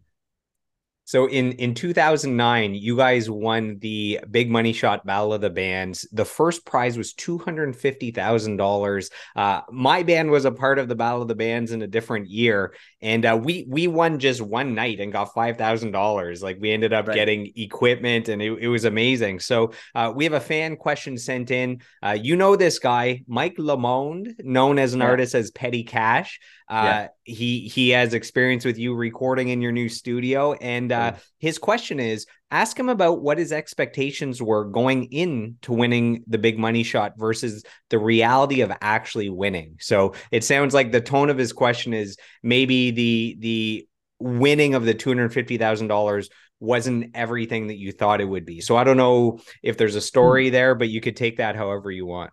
So 1.05 1.27
in 1.27 1.53
in 1.53 1.75
2009, 1.75 2.75
you 2.75 2.97
guys 2.97 3.29
won 3.29 3.79
the 3.79 4.21
Big 4.31 4.51
Money 4.51 4.73
Shot 4.73 5.05
Battle 5.05 5.35
of 5.35 5.41
the 5.41 5.51
Bands. 5.51 6.07
The 6.13 6.25
first 6.25 6.65
prize 6.65 6.97
was 6.97 7.13
two 7.13 7.39
hundred 7.39 7.75
fifty 7.77 8.11
thousand 8.11 8.61
uh, 8.61 8.65
dollars. 8.65 9.11
My 9.37 10.03
band 10.03 10.31
was 10.31 10.45
a 10.45 10.53
part 10.53 10.79
of 10.79 10.89
the 10.89 10.95
Battle 10.95 11.23
of 11.23 11.29
the 11.29 11.35
Bands 11.35 11.73
in 11.73 11.83
a 11.83 11.87
different 11.87 12.29
year, 12.29 12.75
and 13.03 13.25
uh, 13.27 13.39
we 13.41 13.67
we 13.69 13.87
won 13.87 14.19
just 14.19 14.41
one 14.41 14.75
night 14.75 15.01
and 15.01 15.13
got 15.13 15.35
five 15.35 15.59
thousand 15.59 15.93
dollars. 15.93 16.43
Like 16.43 16.59
we 16.61 16.73
ended 16.73 16.93
up 16.93 17.07
right. 17.07 17.15
getting 17.15 17.53
equipment, 17.57 18.29
and 18.29 18.41
it, 18.41 18.53
it 18.61 18.69
was 18.69 18.85
amazing. 18.85 19.41
So 19.41 19.73
uh, 19.95 20.13
we 20.15 20.25
have 20.25 20.33
a 20.33 20.41
fan 20.41 20.77
question 20.77 21.19
sent 21.19 21.51
in. 21.51 21.83
Uh, 22.03 22.17
you 22.21 22.37
know 22.37 22.57
this 22.57 22.79
guy, 22.79 23.23
Mike 23.27 23.57
Lamond, 23.59 24.37
known 24.39 24.79
as 24.79 24.95
an 24.95 25.01
yeah. 25.01 25.07
artist 25.07 25.35
as 25.35 25.51
Petty 25.51 25.85
Cash. 25.85 26.41
Uh, 26.69 26.75
yeah. 26.75 27.09
He 27.25 27.69
he 27.69 27.91
has 27.91 28.15
experience 28.15 28.65
with 28.65 28.79
you 28.79 28.95
recording 28.95 29.49
in 29.49 29.61
your 29.61 29.73
new 29.73 29.89
studio, 29.89 30.55
and 30.55 30.93
uh, 30.95 31.17
his 31.39 31.59
question 31.59 32.01
is: 32.01 32.27
ask 32.51 32.79
him 32.79 32.89
about 32.89 33.21
what 33.21 33.39
his 33.39 33.53
expectations 33.53 34.41
were 34.41 34.65
going 34.65 35.13
into 35.13 35.73
winning 35.73 36.25
the 36.27 36.39
big 36.39 36.59
money 36.59 36.83
shot 36.83 37.15
versus 37.17 37.65
the 37.91 37.99
reality 37.99 38.61
of 38.61 38.73
actually 38.81 39.29
winning. 39.29 39.77
So 39.81 40.15
it 40.31 40.45
sounds 40.45 40.75
like 40.75 40.93
the 40.93 41.01
tone 41.01 41.31
of 41.31 41.39
his 41.39 41.53
question 41.53 41.95
is 41.95 42.17
maybe 42.43 42.91
the 42.91 43.37
the 43.41 43.89
winning 44.19 44.75
of 44.75 44.85
the 44.85 44.95
two 44.95 45.11
hundred 45.11 45.33
fifty 45.33 45.59
thousand 45.59 45.89
dollars 45.89 46.29
wasn't 46.61 47.11
everything 47.15 47.67
that 47.67 47.77
you 47.77 47.93
thought 47.93 48.21
it 48.21 48.29
would 48.29 48.47
be. 48.47 48.61
So 48.61 48.77
I 48.77 48.85
don't 48.85 48.97
know 48.97 49.41
if 49.63 49.77
there's 49.77 49.97
a 49.97 50.01
story 50.01 50.51
there, 50.51 50.75
but 50.75 50.89
you 50.89 51.01
could 51.01 51.17
take 51.17 51.39
that 51.39 51.57
however 51.57 51.91
you 51.91 52.07
want. 52.07 52.31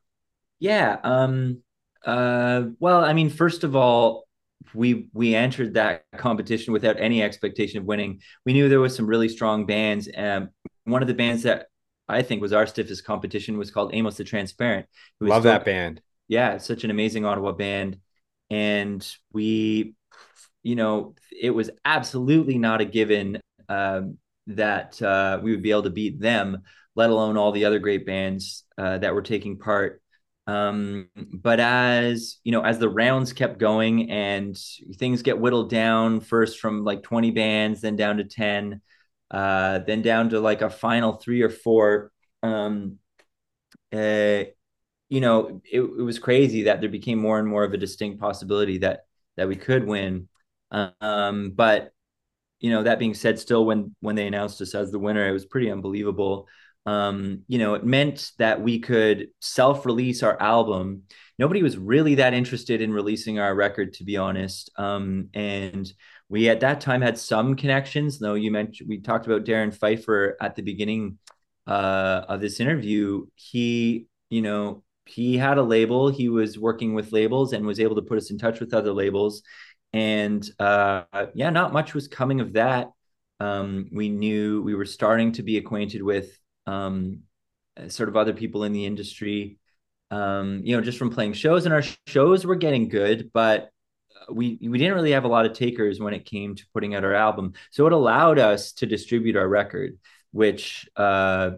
Yeah. 0.60 0.98
Um 1.04 1.64
uh, 2.06 2.64
well, 2.80 3.04
I 3.04 3.14
mean, 3.14 3.30
first 3.30 3.64
of 3.64 3.76
all, 3.76 4.28
we 4.74 5.08
we 5.14 5.36
entered 5.36 5.74
that 5.76 6.06
competition 6.18 6.74
without 6.74 7.00
any 7.00 7.22
expectation 7.22 7.80
of 7.80 7.86
winning. 7.86 8.22
We 8.46 8.54
knew 8.54 8.70
there 8.70 8.80
was 8.80 8.96
some 8.96 9.08
really 9.08 9.30
strong 9.30 9.66
bands. 9.66 10.10
Um, 10.16 10.50
one 10.86 11.02
of 11.02 11.08
the 11.08 11.14
bands 11.14 11.44
that 11.44 11.68
I 12.08 12.22
think 12.22 12.42
was 12.42 12.54
our 12.54 12.68
stiffest 12.68 13.06
competition 13.06 13.58
was 13.58 13.72
called 13.72 13.94
Amos 13.94 14.18
the 14.18 14.24
Transparent. 14.24 14.88
Love 15.20 15.44
that 15.44 15.66
band. 15.66 16.02
Yeah, 16.28 16.54
it's 16.54 16.66
such 16.66 16.84
an 16.84 16.92
amazing 16.92 17.26
Ottawa 17.26 17.52
band, 17.52 17.98
and 18.50 19.06
we, 19.32 19.96
you 20.64 20.76
know, 20.76 21.16
it 21.32 21.52
was 21.52 21.70
absolutely 21.84 22.58
not 22.58 22.82
a 22.82 22.86
given 22.86 23.40
um, 23.70 24.18
that 24.48 25.02
uh, 25.02 25.40
we 25.42 25.52
would 25.52 25.64
be 25.64 25.72
able 25.72 25.84
to 25.84 25.90
beat 25.90 26.20
them, 26.20 26.64
let 26.96 27.10
alone 27.10 27.38
all 27.38 27.52
the 27.52 27.66
other 27.66 27.80
great 27.80 28.06
bands 28.06 28.64
uh, 28.78 28.98
that 28.98 29.14
were 29.14 29.22
taking 29.22 29.58
part. 29.58 30.02
Um, 30.52 31.10
but 31.16 31.60
as 31.60 32.38
you 32.44 32.52
know, 32.52 32.62
as 32.62 32.80
the 32.80 32.90
rounds 32.90 33.34
kept 33.34 33.58
going 33.60 34.12
and 34.12 34.58
things 34.96 35.22
get 35.22 35.40
whittled 35.40 35.70
down 35.70 36.20
first 36.20 36.60
from 36.60 36.84
like 36.84 37.04
20 37.04 37.32
bands, 37.32 37.82
then 37.82 37.96
down 37.96 38.18
to 38.18 38.26
10, 38.26 38.82
uh, 39.30 39.80
then 39.80 40.02
down 40.02 40.30
to 40.30 40.40
like 40.40 40.62
a 40.62 40.70
final 40.70 41.14
three 41.14 41.42
or 41.42 41.50
four. 41.50 42.12
Um, 42.44 42.98
uh, 43.94 44.44
you 45.10 45.22
know, 45.22 45.62
it, 45.72 45.82
it 45.82 46.04
was 46.04 46.20
crazy 46.20 46.64
that 46.64 46.82
there 46.82 46.90
became 46.90 47.20
more 47.20 47.40
and 47.40 47.48
more 47.48 47.64
of 47.64 47.74
a 47.74 47.78
distinct 47.78 48.20
possibility 48.20 48.80
that 48.80 49.02
that 49.38 49.48
we 49.48 49.56
could 49.56 49.86
win. 49.88 50.30
Um, 50.72 51.52
but 51.52 51.92
you 52.60 52.70
know, 52.70 52.84
that 52.84 53.00
being 53.00 53.14
said, 53.14 53.40
still 53.40 53.66
when 53.66 53.96
when 54.02 54.16
they 54.16 54.28
announced 54.28 54.62
us 54.62 54.76
as 54.76 54.92
the 54.92 55.00
winner, 55.00 55.28
it 55.28 55.32
was 55.34 55.46
pretty 55.46 55.72
unbelievable. 55.72 56.48
Um, 56.86 57.44
you 57.48 57.60
know, 57.60 57.76
it 57.76 57.86
meant 57.86 58.32
that 58.40 58.62
we 58.62 58.80
could 58.80 59.28
self-release 59.40 60.24
our 60.24 60.40
album. 60.42 61.04
Nobody 61.38 61.62
was 61.62 61.78
really 61.78 62.16
that 62.16 62.34
interested 62.34 62.82
in 62.82 62.92
releasing 62.94 63.40
our 63.40 63.54
record, 63.54 63.94
to 63.94 64.04
be 64.04 64.18
honest. 64.18 64.72
Um, 64.78 65.30
and 65.34 65.92
we 66.30 66.50
at 66.50 66.62
that 66.62 66.82
time 66.82 67.02
had 67.02 67.18
some 67.18 67.56
connections. 67.56 68.20
Though 68.20 68.34
you 68.36 68.52
mentioned 68.52 68.90
we 68.90 69.00
talked 69.00 69.26
about 69.26 69.44
Darrin 69.44 69.72
Pfeiffer 69.72 70.38
at 70.42 70.56
the 70.56 70.64
beginning 70.64 71.20
uh, 71.68 72.26
of 72.28 72.42
this 72.42 72.60
interview. 72.60 73.26
He, 73.36 74.08
you 74.30 74.42
know, 74.42 74.84
he 75.06 75.38
had 75.38 75.58
a 75.58 75.64
label. 75.64 76.10
He 76.10 76.30
was 76.30 76.58
working 76.58 76.94
with 76.94 77.12
labels 77.12 77.54
and 77.54 77.66
was 77.66 77.80
able 77.80 77.96
to 77.96 78.02
put 78.02 78.18
us 78.18 78.32
in 78.32 78.38
touch 78.38 78.60
with 78.60 78.74
other 78.74 78.94
labels. 78.94 79.44
And 79.94 80.48
uh, 80.58 81.04
yeah, 81.34 81.50
not 81.50 81.74
much 81.74 81.94
was 81.94 82.08
coming 82.08 82.40
of 82.40 82.54
that. 82.54 82.92
Um, 83.40 83.90
we 83.92 84.10
knew 84.10 84.62
we 84.62 84.76
were 84.76 84.86
starting 84.86 85.34
to 85.34 85.44
be 85.44 85.58
acquainted 85.58 86.02
with 86.02 86.38
um, 86.68 87.22
sort 87.88 88.10
of 88.10 88.18
other 88.18 88.34
people 88.34 88.64
in 88.64 88.74
the 88.74 88.86
industry. 88.86 89.58
Um, 90.10 90.62
you 90.64 90.76
know, 90.76 90.82
just 90.82 90.98
from 90.98 91.10
playing 91.10 91.34
shows, 91.34 91.66
and 91.66 91.74
our 91.74 91.84
shows 92.06 92.46
were 92.46 92.56
getting 92.56 92.90
good, 92.90 93.32
but 93.34 93.72
we 94.30 94.58
we 94.62 94.78
didn't 94.78 94.94
really 94.94 95.12
have 95.12 95.24
a 95.24 95.30
lot 95.30 95.46
of 95.46 95.54
takers 95.54 96.00
when 96.00 96.14
it 96.14 96.26
came 96.26 96.56
to 96.56 96.66
putting 96.74 96.96
out 96.96 97.04
our 97.04 97.14
album. 97.14 97.54
So 97.72 97.88
it 97.88 97.94
allowed 97.94 98.40
us 98.40 98.74
to 98.74 98.86
distribute 98.86 99.36
our 99.36 99.48
record, 99.48 99.98
which 100.32 100.90
uh, 100.96 101.52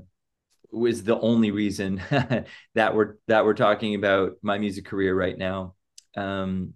was 0.72 1.04
the 1.04 1.20
only 1.20 1.52
reason 1.52 2.02
that 2.76 2.96
we're 2.96 3.16
that 3.28 3.46
we're 3.46 3.54
talking 3.54 3.96
about 3.96 4.34
my 4.42 4.58
music 4.58 4.86
career 4.86 5.16
right 5.16 5.38
now. 5.38 5.76
Um, 6.16 6.74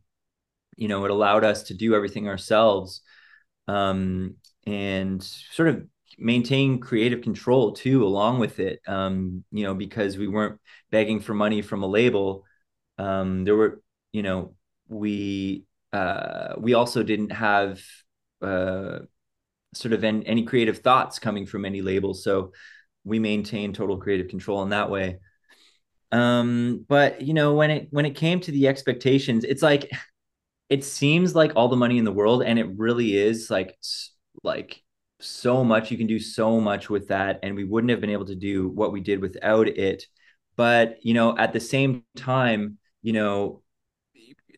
you 0.76 0.88
know, 0.88 1.06
it 1.06 1.12
allowed 1.12 1.44
us 1.44 1.64
to 1.64 1.74
do 1.74 1.96
everything 1.96 2.28
ourselves 2.28 3.02
um, 3.68 4.36
and 4.66 5.24
sort 5.24 5.70
of 5.70 5.88
maintain 6.18 6.80
creative 6.80 7.22
control 7.22 7.74
too 7.74 8.06
along 8.06 8.40
with 8.40 8.60
it 8.60 8.82
um, 8.88 9.44
you 9.52 9.64
know 9.64 9.76
because 9.76 10.18
we 10.18 10.28
weren't 10.28 10.60
begging 10.92 11.20
for 11.20 11.34
money 11.34 11.62
from 11.62 11.84
a 11.84 11.88
label. 11.88 12.46
Um, 12.98 13.44
there 13.44 13.56
were 13.56 13.82
you 14.12 14.24
know 14.24 14.56
we 14.88 15.66
uh, 15.94 16.56
we 16.58 16.74
also 16.74 17.04
didn't 17.04 17.32
have 17.32 17.82
uh, 18.42 19.00
sort 19.74 19.94
of 19.94 20.04
any, 20.04 20.26
any 20.26 20.44
creative 20.44 20.80
thoughts 20.80 21.20
coming 21.20 21.46
from 21.46 21.66
any 21.66 21.82
label. 21.82 22.14
So 22.14 22.52
we 23.04 23.20
maintain 23.20 23.74
total 23.74 23.98
creative 23.98 24.28
control 24.28 24.64
in 24.64 24.70
that 24.70 24.90
way. 24.90 25.20
Um 26.12 26.86
but 26.88 27.22
you 27.22 27.34
know 27.34 27.54
when 27.54 27.70
it 27.70 27.88
when 27.92 28.06
it 28.06 28.16
came 28.16 28.40
to 28.40 28.52
the 28.52 28.70
expectations 28.70 29.44
it's 29.44 29.62
like 29.62 29.92
it 30.70 30.86
seems 30.86 31.36
like 31.36 31.52
all 31.56 31.68
the 31.68 31.76
money 31.76 31.98
in 31.98 32.06
the 32.06 32.14
world 32.14 32.44
and 32.44 32.58
it 32.58 32.68
really 32.78 33.18
is 33.18 33.50
like 33.50 33.78
like 34.42 34.82
so 35.20 35.64
much 35.64 35.92
you 35.92 35.98
can 35.98 36.08
do 36.08 36.20
so 36.20 36.60
much 36.62 36.90
with 36.90 37.08
that 37.10 37.40
and 37.44 37.56
we 37.56 37.64
wouldn't 37.64 37.92
have 37.92 38.02
been 38.02 38.10
able 38.10 38.26
to 38.26 38.36
do 38.36 38.70
what 38.70 38.92
we 38.92 39.02
did 39.02 39.22
without 39.22 39.68
it. 39.68 40.06
But 40.56 40.98
you 41.06 41.14
know 41.14 41.38
at 41.38 41.54
the 41.54 41.60
same 41.60 42.04
time 42.16 42.78
you 43.02 43.14
know 43.14 43.62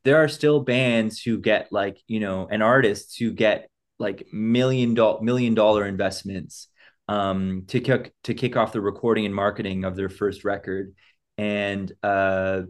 there 0.03 0.17
are 0.23 0.27
still 0.27 0.61
bands 0.61 1.21
who 1.21 1.37
get 1.37 1.67
like 1.71 2.01
you 2.07 2.19
know 2.19 2.47
and 2.49 2.63
artists 2.63 3.15
who 3.17 3.31
get 3.31 3.69
like 3.99 4.27
million 4.31 4.93
dollar 4.93 5.21
million 5.21 5.53
dollar 5.53 5.85
investments 5.85 6.67
um, 7.07 7.63
to 7.67 7.79
kick 7.79 8.13
to 8.23 8.33
kick 8.33 8.55
off 8.55 8.71
the 8.71 8.81
recording 8.81 9.25
and 9.25 9.35
marketing 9.35 9.83
of 9.83 9.95
their 9.95 10.09
first 10.09 10.43
record. 10.45 10.93
And 11.37 11.91
uh, 12.03 12.63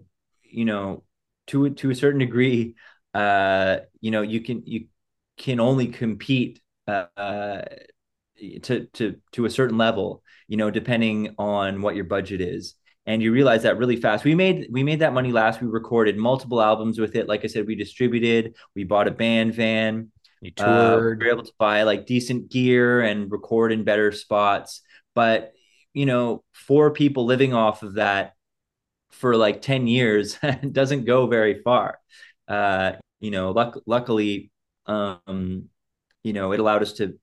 you 0.43 0.65
know 0.65 1.03
to 1.47 1.69
to 1.71 1.89
a 1.89 1.95
certain 1.95 2.19
degree 2.19 2.75
uh, 3.13 3.77
you 4.01 4.11
know 4.11 4.21
you 4.21 4.41
can 4.41 4.63
you 4.65 4.87
can 5.37 5.59
only 5.59 5.87
compete 5.87 6.61
uh, 6.89 7.61
to 8.63 8.85
to 8.93 9.15
to 9.33 9.45
a 9.45 9.49
certain 9.49 9.77
level, 9.77 10.23
you 10.47 10.57
know, 10.57 10.71
depending 10.71 11.35
on 11.37 11.81
what 11.81 11.95
your 11.95 12.05
budget 12.05 12.41
is. 12.41 12.75
And 13.05 13.23
you 13.23 13.31
realize 13.31 13.63
that 13.63 13.77
really 13.77 13.95
fast. 13.95 14.23
We 14.23 14.35
made 14.35 14.67
we 14.71 14.83
made 14.83 14.99
that 14.99 15.13
money 15.13 15.31
last. 15.31 15.61
We 15.61 15.67
recorded 15.67 16.17
multiple 16.17 16.61
albums 16.61 16.99
with 16.99 17.15
it. 17.15 17.27
Like 17.27 17.43
I 17.43 17.47
said, 17.47 17.65
we 17.65 17.75
distributed. 17.75 18.55
We 18.75 18.83
bought 18.83 19.07
a 19.07 19.11
band 19.11 19.55
van. 19.55 20.11
You 20.41 20.51
toured. 20.51 21.17
Uh, 21.17 21.17
we 21.19 21.25
were 21.25 21.31
able 21.31 21.43
to 21.43 21.53
buy 21.57 21.83
like 21.83 22.05
decent 22.05 22.49
gear 22.51 23.01
and 23.01 23.31
record 23.31 23.71
in 23.71 23.83
better 23.83 24.11
spots. 24.11 24.81
But 25.15 25.53
you 25.93 26.05
know, 26.05 26.43
four 26.53 26.91
people 26.91 27.25
living 27.25 27.53
off 27.53 27.83
of 27.83 27.95
that 27.95 28.33
for 29.11 29.35
like 29.35 29.61
10 29.61 29.87
years 29.87 30.37
doesn't 30.71 31.05
go 31.05 31.27
very 31.27 31.61
far. 31.61 31.99
Uh, 32.47 32.93
you 33.19 33.31
know, 33.31 33.51
luck- 33.51 33.81
luckily, 33.85 34.51
um, 34.85 35.69
you 36.23 36.33
know, 36.33 36.51
it 36.51 36.59
allowed 36.59 36.81
us 36.81 36.93
to 36.93 37.17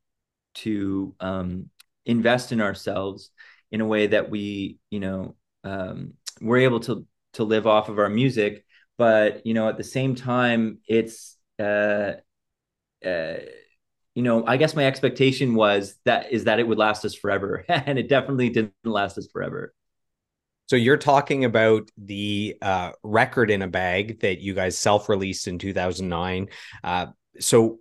to 0.57 1.15
um, 1.21 1.71
invest 2.05 2.53
in 2.53 2.61
ourselves 2.61 3.31
in 3.71 3.81
a 3.81 3.87
way 3.87 4.07
that 4.07 4.31
we, 4.31 4.79
you 4.91 5.01
know, 5.01 5.37
um, 5.65 6.15
we're 6.41 6.59
able 6.59 6.81
to 6.81 7.07
to 7.35 7.45
live 7.45 7.67
off 7.67 7.89
of 7.89 7.99
our 7.99 8.09
music. 8.09 8.65
But 8.99 9.47
you 9.47 9.55
know, 9.55 9.69
at 9.69 9.77
the 9.77 9.85
same 9.85 10.15
time, 10.15 10.79
it's 10.89 11.37
uh, 11.59 12.13
uh, 13.05 13.35
you 14.15 14.23
know, 14.23 14.45
I 14.47 14.57
guess 14.57 14.75
my 14.75 14.87
expectation 14.87 15.55
was 15.55 15.97
that 16.05 16.33
is 16.33 16.45
that 16.45 16.59
it 16.59 16.67
would 16.67 16.79
last 16.79 17.05
us 17.05 17.15
forever, 17.15 17.65
and 17.69 17.99
it 17.99 18.09
definitely 18.09 18.51
didn't 18.51 18.73
last 18.85 19.19
us 19.19 19.29
forever. 19.31 19.75
So 20.69 20.75
you're 20.75 20.97
talking 20.97 21.45
about 21.45 21.91
the 21.97 22.57
uh, 22.61 22.91
record 23.05 23.53
in 23.53 23.63
a 23.63 23.69
bag 23.69 24.21
that 24.21 24.41
you 24.41 24.53
guys 24.53 24.77
self-released 24.77 25.47
in 25.47 25.61
2009. 25.61 26.49
Uh, 26.83 27.07
so 27.39 27.79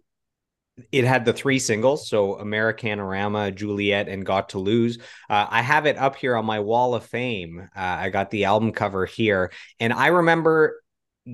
it 0.92 1.06
had 1.06 1.24
the 1.24 1.34
three 1.34 1.60
singles 1.60 2.08
so 2.08 2.36
americanarama 2.36 3.54
juliet 3.56 4.10
and 4.10 4.26
got 4.26 4.50
to 4.50 4.60
lose. 4.60 4.98
Uh, 5.30 5.48
i 5.50 5.62
have 5.62 5.86
it 5.86 5.98
up 5.98 6.16
here 6.16 6.36
on 6.36 6.46
my 6.46 6.60
wall 6.60 6.96
of 6.96 7.06
fame. 7.06 7.70
Uh, 7.76 7.80
i 7.80 8.10
got 8.10 8.30
the 8.32 8.46
album 8.46 8.72
cover 8.72 9.06
here 9.06 9.52
and 9.80 9.94
i 9.94 10.08
remember 10.08 10.82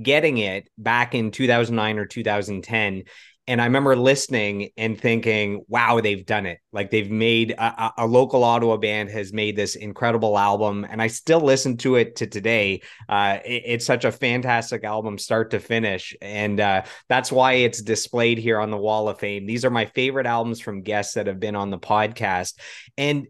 getting 0.02 0.38
it 0.38 0.70
back 0.78 1.14
in 1.16 1.32
2009 1.32 2.00
or 2.00 2.06
2010 2.06 3.04
and 3.52 3.62
I 3.62 3.66
remember 3.66 3.98
listening 3.98 4.70
and 4.78 4.98
thinking, 4.98 5.66
wow, 5.68 6.00
they've 6.00 6.26
done 6.26 6.46
it. 6.46 6.60
Like 6.72 6.90
they've 6.90 7.12
made 7.12 7.52
a, 7.52 7.92
a, 7.98 8.08
local 8.08 8.46
Ottawa 8.46 8.78
band 8.78 9.10
has 9.10 9.34
made 9.34 9.58
this 9.58 9.76
incredible 9.76 10.38
album. 10.38 10.88
And 10.90 11.02
I 11.02 11.08
still 11.08 11.42
listen 11.42 11.76
to 11.80 11.96
it 11.96 12.16
to 12.16 12.28
today. 12.28 12.82
Uh, 13.10 13.40
it, 13.44 13.64
it's 13.66 13.86
such 13.86 14.06
a 14.06 14.12
fantastic 14.14 14.86
album, 14.86 15.18
start 15.18 15.52
to 15.52 15.60
finish. 15.60 16.16
And 16.22 16.62
uh, 16.62 16.84
that's 17.10 17.30
why 17.30 17.56
it's 17.56 17.82
displayed 17.82 18.38
here 18.38 18.58
on 18.58 18.72
the 18.72 18.78
wall 18.78 19.10
of 19.10 19.20
fame. 19.20 19.46
These 19.46 19.66
are 19.66 19.70
my 19.70 19.84
favorite 19.84 20.28
albums 20.28 20.62
from 20.62 20.82
guests 20.82 21.16
that 21.16 21.28
have 21.28 21.42
been 21.42 21.58
on 21.58 21.72
the 21.72 21.80
podcast. 21.80 22.58
And 22.98 23.28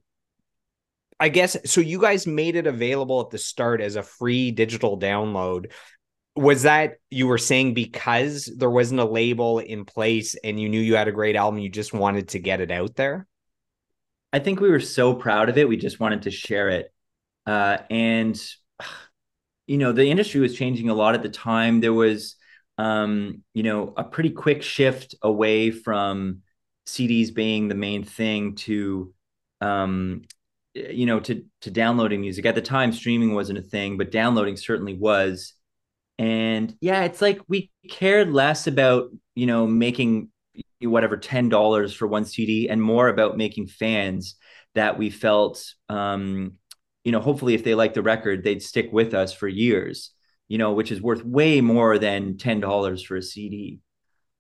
I 1.20 1.30
guess 1.30 1.58
so. 1.66 1.82
You 1.82 2.00
guys 2.00 2.28
made 2.28 2.56
it 2.56 2.68
available 2.68 3.22
at 3.22 3.32
the 3.32 3.40
start 3.40 3.82
as 3.82 3.96
a 3.96 4.04
free 4.04 4.52
digital 4.52 5.00
download 5.00 5.72
was 6.36 6.64
that 6.64 6.96
you 7.10 7.28
were 7.28 7.38
saying 7.38 7.74
because 7.74 8.52
there 8.58 8.70
wasn't 8.70 9.00
a 9.00 9.06
label 9.06 9.60
in 9.60 9.86
place 9.86 10.36
and 10.44 10.60
you 10.60 10.70
knew 10.70 10.80
you 10.80 10.96
had 10.96 11.08
a 11.08 11.12
great 11.12 11.36
album 11.36 11.60
you 11.60 11.70
just 11.70 11.94
wanted 11.94 12.30
to 12.30 12.40
get 12.40 12.62
it 12.62 12.72
out 12.72 12.96
there? 12.96 13.28
I 14.34 14.40
think 14.40 14.62
we 14.62 14.70
were 14.70 14.80
so 14.80 15.14
proud 15.14 15.50
of 15.50 15.58
it 15.58 15.68
we 15.68 15.78
just 15.78 16.00
wanted 16.00 16.24
to 16.24 16.32
share 16.32 16.70
it. 16.70 16.94
Uh, 17.46 17.80
and 17.90 18.42
you 19.68 19.78
know 19.78 19.92
the 19.92 20.10
industry 20.10 20.40
was 20.40 20.56
changing 20.56 20.90
a 20.90 20.94
lot 20.94 21.16
at 21.16 21.24
the 21.24 21.30
time. 21.30 21.82
There 21.82 21.94
was 21.94 22.36
um, 22.78 23.44
you 23.54 23.64
know 23.64 23.94
a 23.98 24.04
pretty 24.04 24.32
quick 24.32 24.64
shift 24.64 25.16
away 25.22 25.72
from 25.72 26.42
cds 26.88 27.34
being 27.34 27.68
the 27.68 27.76
main 27.76 28.04
thing 28.04 28.56
to 28.56 29.14
um, 29.60 30.24
you 30.74 31.06
know 31.06 31.20
to 31.22 31.46
to 31.62 31.72
downloading 31.72 32.22
music. 32.22 32.46
At 32.46 32.56
the 32.56 32.62
time 32.62 32.94
streaming 32.94 33.34
wasn't 33.34 33.60
a 33.60 33.64
thing 33.64 33.98
but 33.98 34.12
downloading 34.12 34.56
certainly 34.56 34.94
was 34.94 35.54
and 36.22 36.76
yeah, 36.82 37.04
it's 37.06 37.20
like 37.20 37.40
we 37.48 37.72
cared 37.90 38.30
less 38.32 38.68
about, 38.68 39.10
you 39.34 39.48
know, 39.48 39.66
making 39.66 40.30
whatever 40.80 41.18
$10 41.18 41.96
for 41.96 42.06
one 42.08 42.26
CD 42.26 42.70
and 42.70 42.80
more 42.80 43.08
about 43.08 43.38
making 43.38 43.66
fans 43.66 44.36
that 44.76 45.00
we 45.00 45.10
felt 45.10 45.74
um, 45.90 46.58
you 47.04 47.12
know, 47.12 47.20
hopefully 47.20 47.56
if 47.56 47.64
they 47.64 47.74
liked 47.74 47.96
the 47.96 48.04
record, 48.04 48.44
they'd 48.44 48.62
stick 48.62 48.90
with 48.92 49.16
us 49.16 49.34
for 49.34 49.48
years, 49.48 50.12
you 50.48 50.60
know, 50.60 50.74
which 50.74 50.92
is 50.92 51.02
worth 51.02 51.26
way 51.26 51.60
more 51.60 51.98
than 51.98 52.36
$10 52.36 53.04
for 53.04 53.16
a 53.16 53.24
CD. 53.24 53.80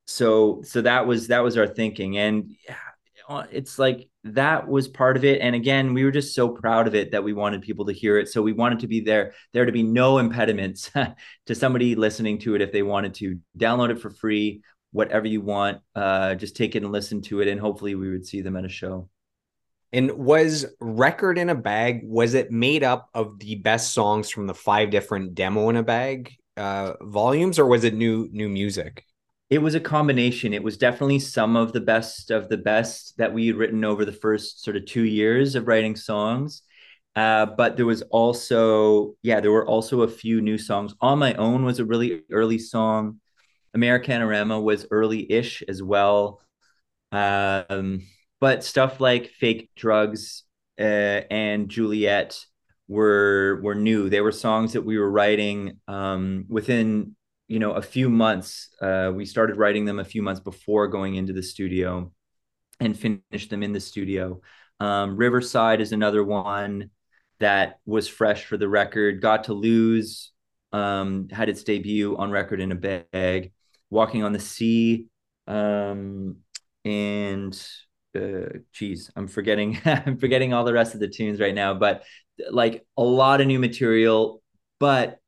So 0.05 0.61
so 0.63 0.81
that 0.81 1.07
was 1.07 1.29
that 1.29 1.43
was 1.43 1.57
our 1.57 1.65
thinking. 1.65 2.15
And 2.15 2.55
yeah, 2.69 3.45
it's 3.51 3.79
like 3.79 4.07
that 4.23 4.67
was 4.67 4.87
part 4.87 5.17
of 5.17 5.25
it. 5.25 5.41
And 5.41 5.55
again 5.55 5.93
we 5.93 6.03
were 6.03 6.11
just 6.11 6.35
so 6.35 6.49
proud 6.49 6.87
of 6.87 6.95
it 6.95 7.11
that 7.11 7.23
we 7.23 7.33
wanted 7.33 7.61
people 7.61 7.85
to 7.85 7.93
hear 7.93 8.17
it. 8.17 8.29
So 8.29 8.41
we 8.41 8.53
wanted 8.53 8.79
to 8.79 8.87
be 8.87 9.01
there 9.01 9.33
there 9.53 9.65
to 9.65 9.71
be 9.71 9.83
no 9.83 10.19
impediments 10.19 10.91
to 11.45 11.55
somebody 11.55 11.95
listening 11.95 12.39
to 12.39 12.55
it 12.55 12.61
if 12.61 12.71
they 12.71 12.83
wanted 12.83 13.15
to 13.15 13.39
download 13.57 13.89
it 13.91 13.99
for 13.99 14.09
free 14.09 14.61
whatever 14.91 15.25
you 15.25 15.41
want. 15.41 15.79
Uh, 15.95 16.35
just 16.35 16.55
take 16.55 16.75
it 16.75 16.83
and 16.83 16.91
listen 16.91 17.21
to 17.21 17.41
it 17.41 17.47
and 17.47 17.59
hopefully 17.59 17.95
we 17.95 18.11
would 18.11 18.25
see 18.25 18.41
them 18.41 18.57
at 18.57 18.65
a 18.65 18.69
show. 18.69 19.09
And 19.93 20.11
was 20.11 20.65
record 20.79 21.37
in 21.37 21.49
a 21.49 21.55
bag 21.55 22.01
was 22.03 22.33
it 22.33 22.51
made 22.51 22.83
up 22.83 23.09
of 23.13 23.39
the 23.39 23.55
best 23.55 23.93
songs 23.93 24.29
from 24.29 24.47
the 24.47 24.53
five 24.53 24.89
different 24.89 25.35
demo 25.35 25.69
in 25.69 25.75
a 25.75 25.83
bag 25.83 26.33
uh, 26.57 26.93
volumes 27.01 27.59
or 27.59 27.65
was 27.65 27.83
it 27.83 27.93
new 27.93 28.29
new 28.31 28.49
music 28.49 29.05
it 29.51 29.61
was 29.61 29.75
a 29.75 29.81
combination. 29.81 30.53
It 30.53 30.63
was 30.63 30.77
definitely 30.77 31.19
some 31.19 31.57
of 31.57 31.73
the 31.73 31.81
best 31.81 32.31
of 32.31 32.47
the 32.47 32.57
best 32.57 33.17
that 33.17 33.33
we 33.33 33.47
had 33.47 33.57
written 33.57 33.83
over 33.83 34.05
the 34.05 34.13
first 34.13 34.63
sort 34.63 34.77
of 34.77 34.85
two 34.85 35.03
years 35.03 35.55
of 35.55 35.67
writing 35.67 35.97
songs. 35.97 36.61
Uh, 37.17 37.45
but 37.45 37.75
there 37.75 37.85
was 37.85 38.01
also, 38.03 39.13
yeah, 39.21 39.41
there 39.41 39.51
were 39.51 39.67
also 39.67 40.03
a 40.03 40.07
few 40.07 40.39
new 40.39 40.57
songs. 40.57 40.95
On 41.01 41.19
My 41.19 41.33
Own 41.33 41.65
was 41.65 41.79
a 41.79 41.85
really 41.85 42.21
early 42.31 42.59
song. 42.59 43.19
Americanarama 43.75 44.63
was 44.63 44.87
early-ish 44.89 45.63
as 45.67 45.83
well. 45.83 46.39
Um, 47.11 48.03
but 48.39 48.63
stuff 48.63 49.01
like 49.01 49.31
Fake 49.31 49.69
Drugs 49.75 50.43
uh, 50.79 51.27
and 51.29 51.67
Juliet 51.67 52.45
were 52.87 53.59
were 53.61 53.75
new. 53.75 54.09
They 54.09 54.21
were 54.21 54.31
songs 54.31 54.73
that 54.73 54.85
we 54.85 54.97
were 54.97 55.11
writing 55.11 55.79
um, 55.89 56.45
within 56.47 57.17
you 57.51 57.59
know 57.59 57.73
a 57.73 57.81
few 57.81 58.09
months. 58.09 58.69
Uh, 58.81 59.11
we 59.13 59.25
started 59.25 59.57
writing 59.57 59.83
them 59.83 59.99
a 59.99 60.05
few 60.05 60.21
months 60.21 60.39
before 60.39 60.87
going 60.87 61.15
into 61.15 61.33
the 61.33 61.43
studio, 61.43 62.09
and 62.79 62.97
finished 62.97 63.49
them 63.49 63.61
in 63.61 63.73
the 63.73 63.79
studio. 63.81 64.39
Um, 64.79 65.17
Riverside 65.17 65.81
is 65.81 65.91
another 65.91 66.23
one 66.23 66.91
that 67.39 67.79
was 67.85 68.07
fresh 68.07 68.45
for 68.45 68.55
the 68.55 68.69
record. 68.69 69.21
Got 69.21 69.45
to 69.45 69.53
lose 69.53 70.31
um, 70.71 71.27
had 71.29 71.49
its 71.49 71.63
debut 71.63 72.15
on 72.15 72.31
record 72.31 72.61
in 72.61 72.71
a 72.71 73.01
bag. 73.11 73.51
Walking 73.89 74.23
on 74.23 74.31
the 74.31 74.39
Sea, 74.39 75.07
um, 75.45 76.37
and 76.85 77.53
uh, 78.15 78.59
geez, 78.71 79.11
I'm 79.17 79.27
forgetting 79.27 79.77
I'm 79.85 80.17
forgetting 80.19 80.53
all 80.53 80.63
the 80.63 80.71
rest 80.71 80.93
of 80.93 81.01
the 81.01 81.09
tunes 81.09 81.41
right 81.41 81.53
now, 81.53 81.73
but 81.73 82.03
like 82.49 82.85
a 82.95 83.03
lot 83.03 83.41
of 83.41 83.47
new 83.47 83.59
material, 83.59 84.41
but 84.79 85.19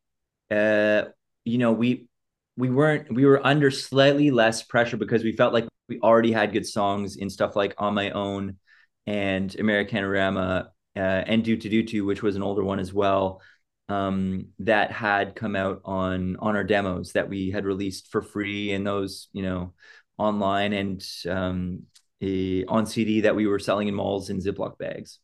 uh, 0.50 1.04
you 1.44 1.58
know, 1.58 1.74
we 1.74 2.08
we 2.56 2.70
weren't 2.70 3.14
we 3.14 3.26
were 3.26 3.46
under 3.46 3.72
slightly 3.72 4.32
less 4.32 4.64
pressure 4.64 4.98
because 4.98 5.24
we 5.24 5.32
felt 5.32 5.54
like 5.54 5.68
we 5.90 6.00
already 6.00 6.32
had 6.32 6.54
good 6.54 6.66
songs 6.66 7.16
in 7.16 7.30
stuff 7.30 7.56
like 7.56 7.74
On 7.78 7.94
My 7.94 8.12
Own 8.12 8.58
and 9.06 9.50
Americanarama 9.52 10.68
uh, 10.96 11.00
and 11.00 11.44
Do 11.44 11.58
to 11.58 11.70
Do 11.70 11.84
to, 11.84 12.06
which 12.06 12.22
was 12.22 12.36
an 12.36 12.44
older 12.44 12.64
one 12.64 12.80
as 12.80 12.94
well, 12.94 13.42
um, 13.90 14.48
that 14.60 14.92
had 14.92 15.36
come 15.36 15.56
out 15.56 15.82
on 15.86 16.38
on 16.38 16.56
our 16.56 16.64
demos 16.64 17.14
that 17.14 17.30
we 17.30 17.52
had 17.52 17.66
released 17.66 18.12
for 18.12 18.22
free 18.22 18.72
and 18.72 18.86
those, 18.86 19.30
you 19.34 19.44
know, 19.44 19.74
online 20.18 20.74
and 20.74 21.06
um, 21.30 21.84
a, 22.22 22.66
on 22.66 22.86
CD 22.86 23.22
that 23.22 23.36
we 23.36 23.48
were 23.48 23.60
selling 23.60 23.88
in 23.88 23.96
malls 23.96 24.30
in 24.30 24.40
Ziploc 24.40 24.78
bags. 24.78 25.20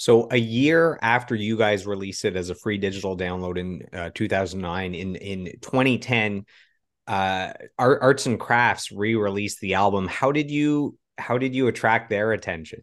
So 0.00 0.28
a 0.30 0.38
year 0.38 0.98
after 1.02 1.34
you 1.34 1.58
guys 1.58 1.86
released 1.86 2.24
it 2.24 2.34
as 2.34 2.48
a 2.48 2.54
free 2.54 2.78
digital 2.78 3.18
download 3.18 3.58
in 3.58 3.86
uh, 3.92 4.08
2009, 4.14 4.94
in 4.94 5.14
in 5.16 5.44
2010, 5.60 6.46
uh, 7.06 7.52
Arts 7.78 8.24
and 8.24 8.40
Crafts 8.40 8.90
re-released 8.90 9.60
the 9.60 9.74
album. 9.74 10.08
How 10.08 10.32
did 10.32 10.50
you 10.50 10.96
how 11.18 11.36
did 11.36 11.54
you 11.54 11.68
attract 11.68 12.08
their 12.08 12.32
attention? 12.32 12.82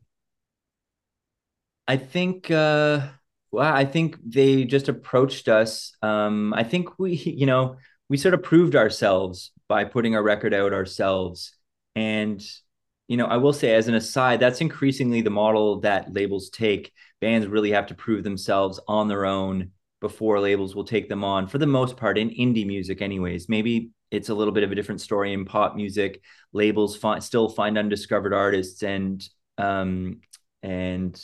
I 1.88 1.97
think 1.97 2.51
uh, 2.51 3.07
well, 3.49 3.74
I 3.74 3.86
think 3.86 4.18
they 4.24 4.65
just 4.65 4.88
approached 4.88 5.47
us. 5.47 5.95
Um, 6.03 6.53
I 6.53 6.63
think 6.63 6.99
we, 6.99 7.13
you 7.15 7.47
know, 7.47 7.78
we 8.09 8.18
sort 8.18 8.36
of 8.36 8.43
proved 8.43 8.76
ourselves 8.76 9.51
by 9.68 9.86
putting 9.86 10.15
our 10.15 10.22
record 10.22 10.53
out 10.53 10.72
ourselves, 10.72 11.55
and 11.95 12.47
you 13.08 13.18
know, 13.18 13.26
I 13.26 13.38
will 13.38 13.53
say 13.53 13.74
as 13.74 13.88
an 13.88 13.95
aside, 13.95 14.39
that's 14.39 14.62
increasingly 14.62 15.22
the 15.22 15.30
model 15.30 15.80
that 15.82 16.14
labels 16.14 16.49
take. 16.49 16.91
Bands 17.22 17.47
really 17.47 17.72
have 17.72 17.88
to 17.88 17.95
prove 17.95 18.24
themselves 18.24 18.80
on 18.88 19.08
their 19.08 19.26
own 19.26 19.72
before 20.01 20.39
labels 20.39 20.76
will 20.76 20.84
take 20.84 21.10
them 21.10 21.24
on 21.24 21.47
for 21.47 21.58
the 21.58 21.66
most 21.66 21.97
part 21.97 22.18
in 22.18 22.30
indie 22.30 22.68
music 22.68 23.01
anyways. 23.01 23.49
Maybe 23.49 23.91
it's 24.12 24.30
a 24.30 24.36
little 24.36 24.53
bit 24.53 24.64
of 24.64 24.72
a 24.72 24.76
different 24.76 25.01
story 25.01 25.34
in 25.34 25.45
pop 25.45 25.76
music. 25.76 26.22
Labels 26.53 26.95
find, 26.95 27.24
still 27.24 27.49
find 27.49 27.78
undiscovered 27.78 28.34
artists 28.34 28.84
and 28.84 29.28
um 29.58 30.20
and 30.62 31.20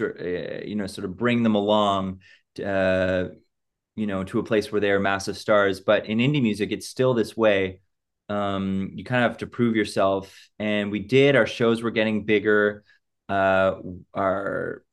uh, 0.00 0.62
you 0.64 0.74
know 0.76 0.86
sort 0.86 1.06
of 1.06 1.16
bring 1.16 1.42
them 1.42 1.54
along 1.54 2.20
uh 2.62 3.24
you 3.96 4.06
know 4.06 4.24
to 4.24 4.38
a 4.38 4.42
place 4.44 4.70
where 4.70 4.80
they 4.80 4.90
are 4.90 5.00
massive 5.00 5.38
stars. 5.38 5.80
But 5.80 6.06
in 6.06 6.18
indie 6.18 6.42
music 6.42 6.72
it's 6.72 6.88
still 6.88 7.14
this 7.14 7.36
way 7.36 7.80
um, 8.30 8.92
you 8.94 9.02
kind 9.02 9.24
of 9.24 9.32
have 9.32 9.38
to 9.38 9.46
prove 9.46 9.74
yourself. 9.74 10.48
And 10.58 10.90
we 10.90 11.00
did. 11.00 11.34
Our 11.34 11.46
shows 11.46 11.82
were 11.82 11.90
getting 11.90 12.24
bigger. 12.24 12.84
Uh, 13.28 13.80
our 14.14 14.84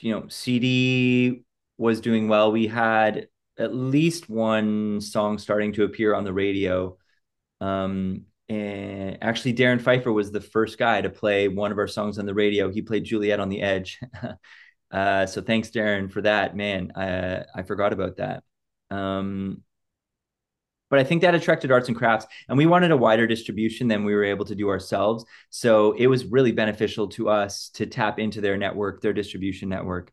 you 0.00 0.12
know 0.12 0.28
CD 0.28 1.42
was 1.78 2.00
doing 2.00 2.28
well. 2.28 2.52
We 2.52 2.66
had 2.66 3.28
at 3.58 3.74
least 3.74 4.28
one 4.28 5.00
song 5.00 5.38
starting 5.38 5.72
to 5.72 5.84
appear 5.84 6.14
on 6.14 6.24
the 6.24 6.32
radio. 6.32 6.98
Um, 7.62 8.26
and 8.48 9.18
actually, 9.22 9.52
Darrin 9.54 9.78
Pfeiffer 9.78 10.12
was 10.12 10.30
the 10.30 10.40
first 10.40 10.78
guy 10.78 11.00
to 11.00 11.10
play 11.10 11.48
one 11.48 11.72
of 11.72 11.78
our 11.78 11.88
songs 11.88 12.18
on 12.18 12.26
the 12.26 12.34
radio. 12.34 12.70
He 12.70 12.82
played 12.82 13.04
Juliet 13.04 13.40
on 13.40 13.48
the 13.48 13.62
Edge. 13.62 13.98
uh, 14.90 15.24
so 15.26 15.40
thanks, 15.40 15.70
Darrin, 15.70 16.10
for 16.10 16.20
that. 16.22 16.54
Man, 16.54 16.92
I, 16.94 17.44
I 17.54 17.62
forgot 17.62 17.94
about 17.94 18.18
that. 18.18 18.44
Um, 18.90 19.62
but 20.88 20.98
I 20.98 21.04
think 21.04 21.22
that 21.22 21.34
attracted 21.34 21.70
arts 21.70 21.88
and 21.88 21.96
crafts, 21.96 22.26
and 22.48 22.56
we 22.56 22.66
wanted 22.66 22.90
a 22.90 22.96
wider 22.96 23.26
distribution 23.26 23.88
than 23.88 24.04
we 24.04 24.14
were 24.14 24.24
able 24.24 24.44
to 24.44 24.54
do 24.54 24.68
ourselves. 24.68 25.24
So 25.50 25.92
it 25.92 26.06
was 26.06 26.26
really 26.26 26.52
beneficial 26.52 27.08
to 27.08 27.28
us 27.28 27.70
to 27.74 27.86
tap 27.86 28.18
into 28.18 28.40
their 28.40 28.56
network, 28.56 29.00
their 29.00 29.12
distribution 29.12 29.68
network. 29.68 30.12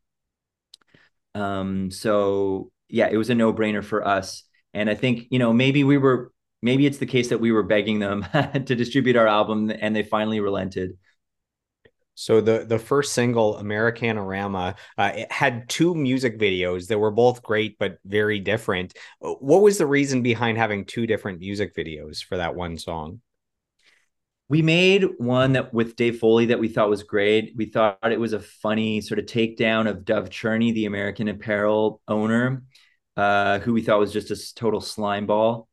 Um, 1.35 1.91
so 1.91 2.71
yeah, 2.89 3.09
it 3.09 3.17
was 3.17 3.29
a 3.29 3.35
no 3.35 3.53
brainer 3.53 3.83
for 3.83 4.07
us. 4.07 4.43
And 4.73 4.89
I 4.89 4.95
think, 4.95 5.27
you 5.29 5.39
know, 5.39 5.53
maybe 5.53 5.83
we 5.83 5.97
were, 5.97 6.31
maybe 6.61 6.85
it's 6.85 6.99
the 6.99 7.05
case 7.05 7.29
that 7.29 7.39
we 7.39 7.51
were 7.51 7.63
begging 7.63 7.99
them 7.99 8.25
to 8.53 8.75
distribute 8.75 9.15
our 9.15 9.27
album 9.27 9.71
and 9.71 9.95
they 9.95 10.03
finally 10.03 10.39
relented. 10.39 10.97
So 12.15 12.41
the 12.41 12.65
the 12.67 12.79
first 12.79 13.13
single, 13.13 13.55
Americanarama, 13.57 14.75
uh, 14.97 15.11
it 15.15 15.31
had 15.31 15.67
two 15.67 15.95
music 15.95 16.39
videos 16.39 16.87
that 16.87 16.99
were 16.99 17.11
both 17.11 17.41
great 17.41 17.77
but 17.79 17.97
very 18.05 18.39
different. 18.39 18.93
What 19.19 19.61
was 19.61 19.77
the 19.77 19.87
reason 19.87 20.21
behind 20.21 20.57
having 20.57 20.85
two 20.85 21.07
different 21.07 21.39
music 21.39 21.75
videos 21.75 22.23
for 22.23 22.37
that 22.37 22.55
one 22.55 22.77
song? 22.77 23.21
We 24.49 24.61
made 24.61 25.05
one 25.17 25.53
that 25.53 25.73
with 25.73 25.95
Dave 25.95 26.19
Foley 26.19 26.47
that 26.47 26.59
we 26.59 26.67
thought 26.67 26.89
was 26.89 27.01
great. 27.01 27.53
We 27.55 27.65
thought 27.65 27.97
it 28.03 28.19
was 28.19 28.33
a 28.33 28.39
funny 28.39 29.01
sort 29.01 29.19
of 29.19 29.25
takedown 29.25 29.89
of 29.89 30.05
Dov 30.05 30.29
Charney, 30.29 30.71
the 30.71 30.85
American 30.85 31.27
Apparel 31.27 32.01
owner, 32.07 32.63
uh, 33.17 33.59
who 33.59 33.73
we 33.73 33.81
thought 33.81 33.99
was 33.99 34.13
just 34.13 34.31
a 34.31 34.55
total 34.55 34.81
slime 34.81 35.25
ball. 35.25 35.67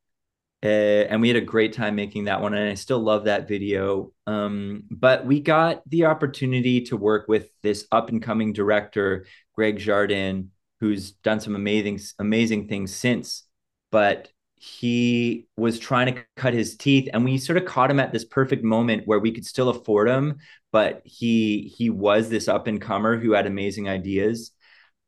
Uh, 0.63 1.07
and 1.09 1.21
we 1.21 1.27
had 1.27 1.37
a 1.37 1.41
great 1.41 1.73
time 1.73 1.95
making 1.95 2.25
that 2.25 2.39
one 2.39 2.53
and 2.53 2.69
i 2.69 2.75
still 2.75 2.99
love 2.99 3.23
that 3.25 3.47
video. 3.47 4.11
Um, 4.27 4.83
but 4.91 5.25
we 5.25 5.39
got 5.39 5.81
the 5.89 6.05
opportunity 6.05 6.81
to 6.81 6.97
work 6.97 7.27
with 7.27 7.49
this 7.63 7.87
up 7.91 8.09
and 8.09 8.21
coming 8.21 8.53
director 8.53 9.25
greg 9.55 9.79
jardin 9.79 10.51
who's 10.79 11.11
done 11.11 11.39
some 11.39 11.55
amazing 11.55 11.99
amazing 12.19 12.67
things 12.67 12.93
since. 12.93 13.43
But 13.91 14.29
he 14.63 15.47
was 15.57 15.79
trying 15.79 16.13
to 16.13 16.23
cut 16.35 16.53
his 16.53 16.77
teeth 16.77 17.09
and 17.11 17.25
we 17.25 17.39
sort 17.39 17.57
of 17.57 17.65
caught 17.65 17.89
him 17.89 17.99
at 17.99 18.11
this 18.11 18.23
perfect 18.23 18.63
moment 18.63 19.07
where 19.07 19.19
we 19.19 19.31
could 19.31 19.43
still 19.43 19.69
afford 19.69 20.07
him 20.07 20.37
but 20.71 21.01
he 21.03 21.73
he 21.75 21.89
was 21.89 22.29
this 22.29 22.47
up 22.47 22.67
and 22.67 22.79
comer 22.79 23.17
who 23.17 23.31
had 23.31 23.47
amazing 23.47 23.89
ideas 23.89 24.51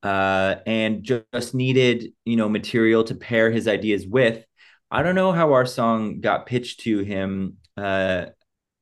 uh, 0.02 0.56
and 0.66 1.04
just 1.04 1.54
needed 1.54 2.08
you 2.26 2.36
know 2.36 2.50
material 2.50 3.04
to 3.04 3.14
pair 3.14 3.52
his 3.52 3.68
ideas 3.68 4.08
with 4.08 4.44
I 4.94 5.02
don't 5.02 5.16
know 5.16 5.32
how 5.32 5.54
our 5.54 5.66
song 5.66 6.22
got 6.22 6.46
pitched 6.46 6.82
to 6.82 7.00
him, 7.00 7.58
uh, 7.76 8.28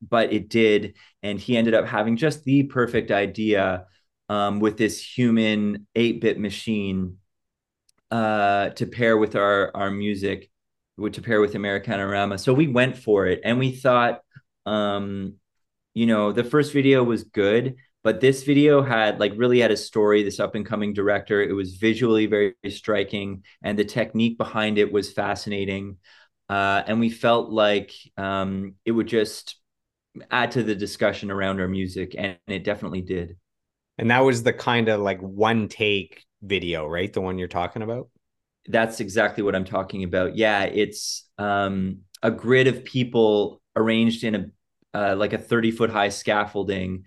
but 0.06 0.30
it 0.30 0.50
did, 0.50 0.96
and 1.22 1.40
he 1.40 1.56
ended 1.56 1.72
up 1.72 1.86
having 1.86 2.18
just 2.18 2.44
the 2.44 2.64
perfect 2.64 3.10
idea 3.10 3.86
um, 4.28 4.60
with 4.60 4.76
this 4.76 5.00
human 5.02 5.86
eight-bit 5.94 6.38
machine 6.38 7.16
uh, 8.10 8.68
to 8.70 8.84
pair 8.84 9.16
with 9.16 9.36
our 9.36 9.74
our 9.74 9.90
music, 9.90 10.50
to 11.12 11.22
pair 11.22 11.40
with 11.40 11.54
Americanarama. 11.54 12.38
So 12.38 12.52
we 12.52 12.68
went 12.68 12.98
for 12.98 13.26
it, 13.26 13.40
and 13.42 13.58
we 13.58 13.72
thought, 13.72 14.20
um, 14.66 15.36
you 15.94 16.04
know, 16.04 16.30
the 16.30 16.44
first 16.44 16.74
video 16.74 17.02
was 17.02 17.24
good, 17.24 17.76
but 18.02 18.20
this 18.20 18.42
video 18.42 18.82
had 18.82 19.20
like 19.20 19.32
really 19.36 19.60
had 19.60 19.70
a 19.70 19.76
story 19.76 20.22
this 20.22 20.40
up 20.40 20.54
and 20.54 20.66
coming 20.66 20.92
director. 20.92 21.40
It 21.42 21.52
was 21.52 21.74
visually 21.74 22.26
very, 22.26 22.54
very 22.62 22.72
striking 22.72 23.44
and 23.62 23.78
the 23.78 23.84
technique 23.84 24.38
behind 24.38 24.78
it 24.78 24.92
was 24.92 25.12
fascinating. 25.12 25.98
Uh, 26.48 26.82
and 26.86 26.98
we 26.98 27.10
felt 27.10 27.50
like 27.50 27.92
um, 28.16 28.74
it 28.84 28.90
would 28.90 29.06
just 29.06 29.56
add 30.30 30.50
to 30.52 30.62
the 30.62 30.74
discussion 30.74 31.30
around 31.30 31.60
our 31.60 31.68
music 31.68 32.14
and 32.18 32.36
it 32.48 32.64
definitely 32.64 33.02
did. 33.02 33.36
And 33.98 34.10
that 34.10 34.20
was 34.20 34.42
the 34.42 34.52
kind 34.52 34.88
of 34.88 35.00
like 35.00 35.20
one 35.20 35.68
take 35.68 36.24
video 36.42 36.86
right? 36.86 37.12
The 37.12 37.20
one 37.20 37.38
you're 37.38 37.48
talking 37.48 37.82
about? 37.82 38.08
That's 38.66 39.00
exactly 39.00 39.42
what 39.42 39.54
i'm 39.54 39.64
talking 39.64 40.02
about. 40.04 40.36
Yeah 40.36 40.64
it's 40.64 41.24
um, 41.38 41.98
a 42.22 42.30
grid 42.30 42.66
of 42.66 42.84
people 42.84 43.62
arranged 43.76 44.24
in 44.24 44.34
a 44.34 44.46
uh, 44.94 45.16
like 45.16 45.32
a 45.32 45.38
30 45.38 45.70
foot 45.70 45.90
high 45.90 46.10
scaffolding 46.10 47.04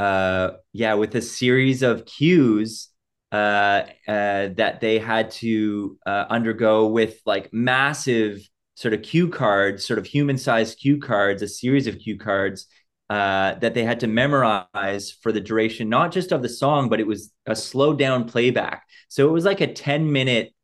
uh, 0.00 0.56
yeah, 0.72 0.94
with 0.94 1.14
a 1.14 1.20
series 1.20 1.82
of 1.82 2.06
cues 2.06 2.88
uh, 3.32 3.82
uh, 4.08 4.48
that 4.56 4.78
they 4.80 4.98
had 4.98 5.30
to 5.30 5.98
uh, 6.06 6.24
undergo 6.30 6.86
with 6.86 7.20
like 7.26 7.52
massive 7.52 8.40
sort 8.76 8.94
of 8.94 9.02
cue 9.02 9.28
cards, 9.28 9.86
sort 9.86 9.98
of 9.98 10.06
human 10.06 10.38
sized 10.38 10.78
cue 10.78 10.98
cards, 10.98 11.42
a 11.42 11.48
series 11.48 11.86
of 11.86 11.98
cue 11.98 12.16
cards 12.16 12.66
uh, 13.10 13.56
that 13.56 13.74
they 13.74 13.84
had 13.84 14.00
to 14.00 14.06
memorize 14.06 15.12
for 15.20 15.32
the 15.32 15.40
duration, 15.40 15.90
not 15.90 16.12
just 16.12 16.32
of 16.32 16.40
the 16.40 16.48
song, 16.48 16.88
but 16.88 16.98
it 16.98 17.06
was 17.06 17.30
a 17.44 17.54
slowed 17.54 17.98
down 17.98 18.24
playback. 18.24 18.84
So 19.08 19.28
it 19.28 19.32
was 19.32 19.44
like 19.44 19.60
a 19.60 19.70
10 19.70 20.10
minute, 20.10 20.54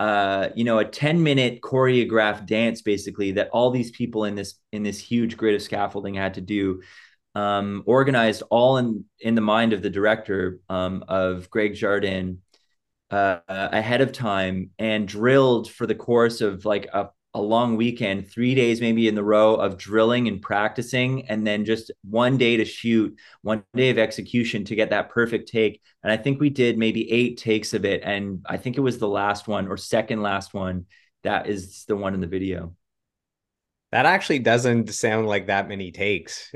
uh, 0.00 0.48
you 0.56 0.64
know, 0.64 0.78
a 0.80 0.84
10 0.84 1.22
minute 1.22 1.60
choreographed 1.60 2.46
dance, 2.46 2.82
basically, 2.82 3.30
that 3.32 3.50
all 3.52 3.70
these 3.70 3.92
people 3.92 4.24
in 4.24 4.34
this 4.34 4.54
in 4.72 4.82
this 4.82 4.98
huge 4.98 5.36
grid 5.36 5.54
of 5.54 5.62
scaffolding 5.62 6.14
had 6.14 6.34
to 6.34 6.40
do, 6.40 6.82
um, 7.34 7.82
organized 7.86 8.42
all 8.50 8.78
in 8.78 9.04
in 9.20 9.34
the 9.34 9.40
mind 9.40 9.72
of 9.72 9.82
the 9.82 9.90
director 9.90 10.60
um, 10.68 11.04
of 11.08 11.50
Greg 11.50 11.74
Jardin 11.74 12.42
uh, 13.10 13.38
ahead 13.48 14.00
of 14.00 14.12
time 14.12 14.70
and 14.78 15.06
drilled 15.06 15.70
for 15.70 15.86
the 15.86 15.94
course 15.94 16.40
of 16.40 16.64
like 16.64 16.88
a 16.92 17.10
a 17.34 17.40
long 17.40 17.76
weekend, 17.76 18.28
three 18.28 18.54
days 18.54 18.80
maybe 18.80 19.06
in 19.06 19.14
the 19.14 19.22
row 19.22 19.54
of 19.54 19.78
drilling 19.78 20.26
and 20.26 20.42
practicing, 20.42 21.28
and 21.28 21.46
then 21.46 21.64
just 21.64 21.92
one 22.02 22.36
day 22.36 22.56
to 22.56 22.64
shoot, 22.64 23.16
one 23.42 23.62
day 23.74 23.90
of 23.90 23.98
execution 23.98 24.64
to 24.64 24.74
get 24.74 24.90
that 24.90 25.10
perfect 25.10 25.48
take. 25.48 25.80
And 26.02 26.10
I 26.10 26.16
think 26.16 26.40
we 26.40 26.50
did 26.50 26.76
maybe 26.76 27.10
eight 27.10 27.38
takes 27.38 27.72
of 27.72 27.84
it. 27.84 28.02
And 28.04 28.44
I 28.46 28.56
think 28.56 28.76
it 28.76 28.80
was 28.80 28.98
the 28.98 29.08
last 29.08 29.46
one 29.46 29.68
or 29.68 29.76
second 29.76 30.22
last 30.22 30.54
one 30.54 30.86
that 31.22 31.46
is 31.48 31.84
the 31.84 31.96
one 31.96 32.14
in 32.14 32.20
the 32.20 32.26
video. 32.26 32.74
That 33.92 34.06
actually 34.06 34.38
doesn't 34.38 34.90
sound 34.94 35.26
like 35.26 35.48
that 35.48 35.68
many 35.68 35.90
takes 35.90 36.52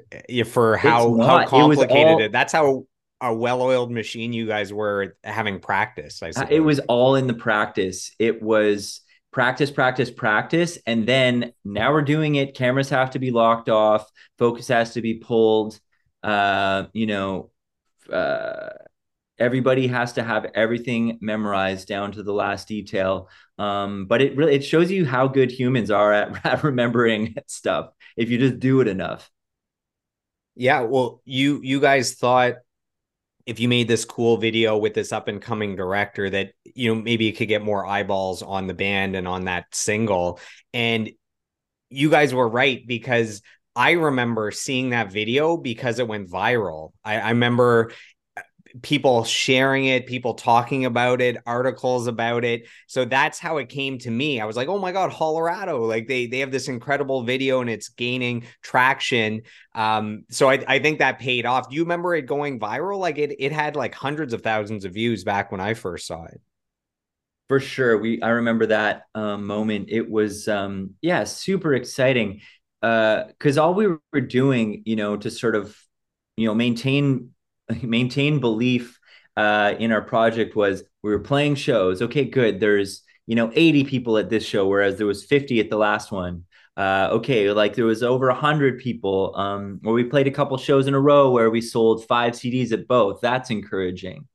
for 0.46 0.76
how 0.76 1.16
how 1.20 1.46
complicated 1.46 1.90
it, 1.90 2.12
all, 2.12 2.20
it. 2.20 2.32
That's 2.32 2.52
how 2.52 2.86
a 3.20 3.34
well-oiled 3.34 3.90
machine 3.90 4.32
you 4.32 4.46
guys 4.46 4.72
were 4.72 5.16
having 5.24 5.58
practice. 5.58 6.22
I 6.22 6.30
suppose. 6.30 6.50
It 6.50 6.60
was 6.60 6.78
all 6.80 7.16
in 7.16 7.26
the 7.26 7.34
practice. 7.34 8.12
It 8.18 8.42
was 8.42 9.00
practice, 9.32 9.70
practice, 9.70 10.10
practice. 10.10 10.78
And 10.86 11.06
then 11.06 11.52
now 11.64 11.92
we're 11.92 12.02
doing 12.02 12.36
it. 12.36 12.54
Cameras 12.54 12.90
have 12.90 13.10
to 13.10 13.18
be 13.18 13.30
locked 13.32 13.68
off, 13.68 14.08
focus 14.38 14.68
has 14.68 14.94
to 14.94 15.02
be 15.02 15.14
pulled. 15.14 15.80
Uh, 16.22 16.86
you 16.92 17.06
know, 17.06 17.50
uh, 18.10 18.70
everybody 19.38 19.86
has 19.88 20.12
to 20.14 20.22
have 20.22 20.46
everything 20.54 21.18
memorized 21.20 21.88
down 21.88 22.12
to 22.12 22.22
the 22.22 22.32
last 22.32 22.68
detail. 22.68 23.28
Um, 23.58 24.06
but 24.06 24.22
it 24.22 24.36
really 24.36 24.54
it 24.54 24.64
shows 24.64 24.90
you 24.90 25.04
how 25.04 25.28
good 25.28 25.50
humans 25.50 25.90
are 25.90 26.12
at, 26.12 26.46
at 26.46 26.64
remembering 26.64 27.34
stuff 27.46 27.90
if 28.16 28.30
you 28.30 28.38
just 28.38 28.58
do 28.58 28.80
it 28.80 28.88
enough. 28.88 29.30
Yeah, 30.56 30.80
well, 30.82 31.20
you 31.24 31.60
you 31.62 31.80
guys 31.80 32.14
thought 32.14 32.54
if 33.46 33.60
you 33.60 33.68
made 33.68 33.88
this 33.88 34.04
cool 34.04 34.36
video 34.36 34.76
with 34.76 34.94
this 34.94 35.12
up 35.12 35.28
and 35.28 35.42
coming 35.42 35.76
director 35.76 36.30
that 36.30 36.52
you 36.64 36.94
know 36.94 37.00
maybe 37.00 37.28
it 37.28 37.32
could 37.32 37.48
get 37.48 37.62
more 37.62 37.84
eyeballs 37.84 38.42
on 38.42 38.66
the 38.66 38.74
band 38.74 39.16
and 39.16 39.28
on 39.28 39.44
that 39.44 39.66
single 39.72 40.40
and 40.72 41.10
you 41.90 42.10
guys 42.10 42.32
were 42.32 42.48
right 42.48 42.86
because 42.86 43.42
I 43.76 43.92
remember 43.92 44.50
seeing 44.50 44.90
that 44.90 45.12
video 45.12 45.56
because 45.56 45.98
it 45.98 46.06
went 46.06 46.30
viral. 46.30 46.92
I, 47.04 47.18
I 47.18 47.30
remember 47.30 47.92
people 48.82 49.24
sharing 49.24 49.86
it, 49.86 50.06
people 50.06 50.34
talking 50.34 50.84
about 50.84 51.20
it, 51.20 51.36
articles 51.46 52.06
about 52.06 52.44
it. 52.44 52.66
So 52.86 53.04
that's 53.04 53.38
how 53.38 53.58
it 53.58 53.68
came 53.68 53.98
to 53.98 54.10
me. 54.10 54.40
I 54.40 54.44
was 54.44 54.56
like, 54.56 54.68
"Oh 54.68 54.78
my 54.78 54.92
god, 54.92 55.10
Hollerado! 55.10 55.86
Like 55.88 56.08
they 56.08 56.26
they 56.26 56.40
have 56.40 56.50
this 56.50 56.68
incredible 56.68 57.22
video 57.22 57.60
and 57.60 57.70
it's 57.70 57.88
gaining 57.88 58.46
traction. 58.62 59.42
Um, 59.74 60.24
so 60.30 60.50
I 60.50 60.64
I 60.66 60.78
think 60.78 60.98
that 60.98 61.18
paid 61.18 61.46
off. 61.46 61.68
Do 61.68 61.76
you 61.76 61.82
remember 61.82 62.14
it 62.14 62.22
going 62.26 62.58
viral? 62.58 62.98
Like 62.98 63.18
it 63.18 63.36
it 63.38 63.52
had 63.52 63.76
like 63.76 63.94
hundreds 63.94 64.32
of 64.32 64.42
thousands 64.42 64.84
of 64.84 64.92
views 64.92 65.24
back 65.24 65.52
when 65.52 65.60
I 65.60 65.74
first 65.74 66.06
saw 66.06 66.24
it. 66.24 66.40
For 67.48 67.60
sure, 67.60 67.98
we 67.98 68.22
I 68.22 68.30
remember 68.30 68.66
that 68.66 69.04
um, 69.14 69.46
moment. 69.46 69.88
It 69.90 70.10
was 70.10 70.48
um, 70.48 70.94
yeah, 71.02 71.24
super 71.24 71.74
exciting 71.74 72.40
because 72.80 73.58
uh, 73.58 73.62
all 73.62 73.74
we 73.74 73.86
were 73.86 74.20
doing, 74.20 74.82
you 74.84 74.96
know, 74.96 75.16
to 75.16 75.30
sort 75.30 75.54
of 75.54 75.76
you 76.36 76.46
know 76.46 76.54
maintain 76.54 77.33
maintain 77.82 78.40
belief 78.40 78.98
uh, 79.36 79.74
in 79.78 79.92
our 79.92 80.02
project 80.02 80.56
was 80.56 80.84
we 81.02 81.10
were 81.10 81.20
playing 81.20 81.54
shows. 81.56 82.02
Okay, 82.02 82.24
good. 82.24 82.60
There's 82.60 83.02
you 83.26 83.36
know 83.36 83.50
80 83.54 83.84
people 83.84 84.18
at 84.18 84.30
this 84.30 84.44
show, 84.44 84.66
whereas 84.66 84.96
there 84.96 85.06
was 85.06 85.24
50 85.24 85.60
at 85.60 85.70
the 85.70 85.76
last 85.76 86.12
one. 86.12 86.44
Uh, 86.76 87.08
okay, 87.12 87.50
like 87.52 87.74
there 87.74 87.84
was 87.84 88.02
over 88.02 88.26
100 88.28 88.80
people 88.80 89.32
um, 89.36 89.78
where 89.82 89.94
we 89.94 90.04
played 90.04 90.26
a 90.26 90.32
couple 90.32 90.56
shows 90.56 90.88
in 90.88 90.94
a 90.94 91.00
row 91.00 91.30
where 91.30 91.50
we 91.50 91.60
sold 91.60 92.06
five 92.06 92.32
CDs 92.34 92.72
at 92.72 92.88
both. 92.88 93.20
That's 93.20 93.50
encouraging. 93.50 94.26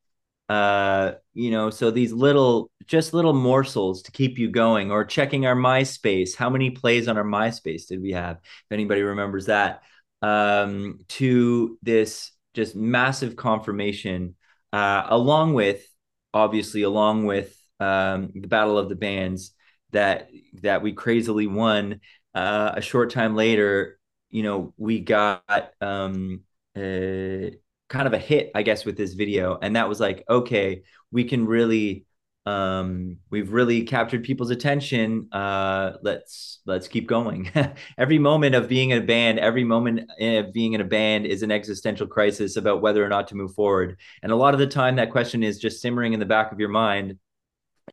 Uh, 0.48 1.14
you 1.34 1.52
know, 1.52 1.70
so 1.70 1.92
these 1.92 2.12
little, 2.12 2.72
just 2.88 3.14
little 3.14 3.34
morsels 3.34 4.02
to 4.04 4.12
keep 4.12 4.40
you 4.40 4.50
going, 4.50 4.90
or 4.90 5.06
checking 5.06 5.46
our 5.46 5.56
MySpace. 5.56 6.36
How 6.36 6.50
many 6.50 6.72
plays 6.72 7.08
on 7.08 7.18
our 7.18 7.24
MySpace 7.24 7.88
did 7.88 8.02
we 8.02 8.14
have? 8.14 8.38
If 8.38 8.72
anybody 8.72 9.04
remembers 9.04 9.46
that, 9.46 9.84
um, 10.22 11.00
to 11.10 11.78
this 11.84 12.32
just 12.54 12.76
massive 12.76 13.36
confirmation, 13.36 14.36
uh, 14.74 15.06
along 15.08 15.54
with 15.54 15.86
obviously 16.34 16.84
along 16.84 17.26
with 17.26 17.56
um, 17.80 18.32
the 18.36 18.48
Battle 18.48 18.78
of 18.78 18.90
the 18.90 18.96
Bands 18.96 19.54
that 19.92 20.30
that 20.62 20.82
we 20.82 20.94
crazily 20.94 21.48
won. 21.48 22.02
Uh, 22.36 22.74
a 22.76 22.82
short 22.82 23.10
time 23.10 23.36
later, 23.36 24.00
you 24.30 24.44
know, 24.44 24.74
we 24.78 25.00
got 25.00 25.44
um, 25.82 26.42
kind 26.76 28.08
of 28.08 28.14
a 28.14 28.20
hit, 28.20 28.52
I 28.54 28.62
guess, 28.62 28.86
with 28.86 28.98
this 28.98 29.14
video, 29.14 29.58
and 29.62 29.76
that 29.76 29.90
was 29.90 30.00
like, 30.00 30.24
okay, 30.30 30.84
we 31.12 31.24
can 31.24 31.46
really 31.46 32.06
um, 32.46 33.18
we've 33.30 33.52
really 33.52 33.84
captured 33.84 34.24
people's 34.24 34.50
attention. 34.50 35.28
Uh, 35.32 35.94
let's 36.02 36.60
let's 36.66 36.88
keep 36.88 37.08
going. 37.08 37.52
every 37.98 38.20
moment 38.20 38.56
of 38.56 38.68
being 38.68 38.92
in 38.92 39.02
a 39.02 39.06
band, 39.06 39.40
every 39.40 39.64
moment 39.64 40.10
of 40.20 40.54
being 40.54 40.74
in 40.74 40.82
a 40.82 40.86
band 40.86 41.26
is 41.26 41.44
an 41.44 41.52
existential 41.52 42.08
crisis 42.08 42.56
about 42.56 42.82
whether 42.82 43.04
or 43.04 43.10
not 43.10 43.28
to 43.28 43.36
move 43.36 43.54
forward. 43.54 43.98
And 44.24 44.32
a 44.32 44.36
lot 44.36 44.54
of 44.54 44.60
the 44.60 44.68
time, 44.68 44.96
that 44.96 45.12
question 45.12 45.44
is 45.44 45.60
just 45.60 45.82
simmering 45.82 46.14
in 46.14 46.20
the 46.20 46.26
back 46.26 46.52
of 46.52 46.60
your 46.60 46.70
mind, 46.70 47.20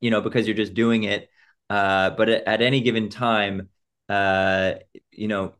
you 0.01 0.11
know, 0.11 0.21
because 0.21 0.47
you're 0.47 0.57
just 0.57 0.75
doing 0.75 1.03
it. 1.05 1.29
Uh, 1.69 2.11
but 2.11 2.29
at, 2.29 2.45
at, 2.47 2.63
any 2.63 2.81
given 2.81 3.09
time, 3.09 3.69
uh, 4.09 4.75
you 5.11 5.27
know, 5.27 5.53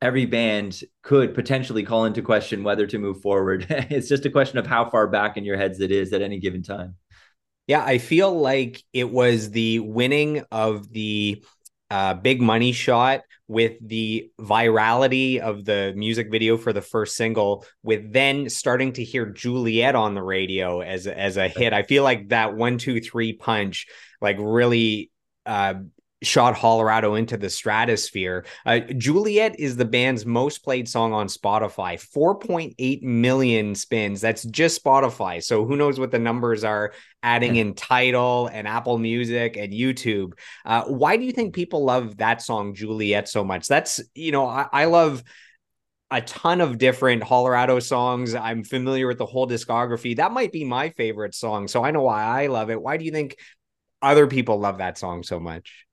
every 0.00 0.24
band 0.24 0.82
could 1.02 1.34
potentially 1.34 1.82
call 1.82 2.06
into 2.06 2.22
question 2.22 2.64
whether 2.64 2.86
to 2.86 2.98
move 2.98 3.20
forward. 3.20 3.66
it's 3.70 4.08
just 4.08 4.24
a 4.24 4.30
question 4.30 4.58
of 4.58 4.66
how 4.66 4.88
far 4.88 5.06
back 5.06 5.36
in 5.36 5.44
your 5.44 5.58
heads 5.58 5.80
it 5.80 5.90
is 5.90 6.12
at 6.14 6.22
any 6.22 6.38
given 6.38 6.62
time. 6.62 6.94
Yeah, 7.66 7.84
I 7.84 7.98
feel 7.98 8.32
like 8.32 8.82
it 8.92 9.10
was 9.10 9.50
the 9.50 9.80
winning 9.80 10.44
of 10.52 10.90
the 10.92 11.44
uh, 11.90 12.14
big 12.14 12.40
money 12.40 12.72
shot 12.72 13.22
with 13.48 13.74
the 13.80 14.30
virality 14.40 15.38
of 15.38 15.64
the 15.64 15.92
music 15.96 16.30
video 16.30 16.56
for 16.56 16.72
the 16.72 16.82
first 16.82 17.16
single, 17.16 17.64
with 17.82 18.12
then 18.12 18.48
starting 18.48 18.92
to 18.94 19.04
hear 19.04 19.26
Juliet 19.26 19.94
on 19.94 20.14
the 20.14 20.22
radio 20.22 20.80
as 20.80 21.06
as 21.06 21.36
a 21.36 21.48
hit. 21.48 21.72
I 21.72 21.82
feel 21.82 22.02
like 22.02 22.28
that 22.28 22.54
one, 22.54 22.78
two, 22.78 23.00
three 23.00 23.32
punch 23.32 23.86
like 24.20 24.36
really 24.40 25.10
uh, 25.44 25.74
shot 26.22 26.54
Hollerado 26.54 27.18
into 27.18 27.36
the 27.36 27.50
stratosphere. 27.50 28.46
Uh, 28.64 28.80
Juliet 28.80 29.60
is 29.60 29.76
the 29.76 29.84
band's 29.84 30.24
most 30.24 30.64
played 30.64 30.88
song 30.88 31.12
on 31.12 31.26
Spotify, 31.26 32.00
4.8 32.00 33.02
million 33.02 33.74
spins. 33.74 34.20
That's 34.20 34.42
just 34.44 34.82
Spotify. 34.82 35.42
So 35.42 35.66
who 35.66 35.76
knows 35.76 36.00
what 36.00 36.10
the 36.10 36.18
numbers 36.18 36.64
are 36.64 36.92
adding 37.22 37.56
in 37.56 37.74
Tidal 37.74 38.48
and 38.48 38.66
Apple 38.66 38.98
Music 38.98 39.56
and 39.56 39.72
YouTube. 39.72 40.32
Uh, 40.64 40.84
why 40.84 41.16
do 41.16 41.24
you 41.24 41.32
think 41.32 41.54
people 41.54 41.84
love 41.84 42.16
that 42.16 42.40
song, 42.40 42.74
Juliet, 42.74 43.28
so 43.28 43.44
much? 43.44 43.68
That's, 43.68 44.00
you 44.14 44.32
know, 44.32 44.46
I, 44.46 44.68
I 44.72 44.84
love 44.86 45.22
a 46.10 46.22
ton 46.22 46.60
of 46.60 46.78
different 46.78 47.24
Hollerado 47.24 47.82
songs. 47.82 48.34
I'm 48.34 48.64
familiar 48.64 49.06
with 49.06 49.18
the 49.18 49.26
whole 49.26 49.48
discography. 49.48 50.16
That 50.16 50.32
might 50.32 50.52
be 50.52 50.64
my 50.64 50.90
favorite 50.90 51.34
song. 51.34 51.68
So 51.68 51.84
I 51.84 51.90
know 51.90 52.02
why 52.02 52.22
I 52.22 52.46
love 52.46 52.70
it. 52.70 52.80
Why 52.80 52.96
do 52.96 53.04
you 53.04 53.10
think 53.10 53.36
other 54.00 54.26
people 54.26 54.58
love 54.58 54.78
that 54.78 54.98
song 54.98 55.24
so 55.24 55.40
much? 55.40 55.85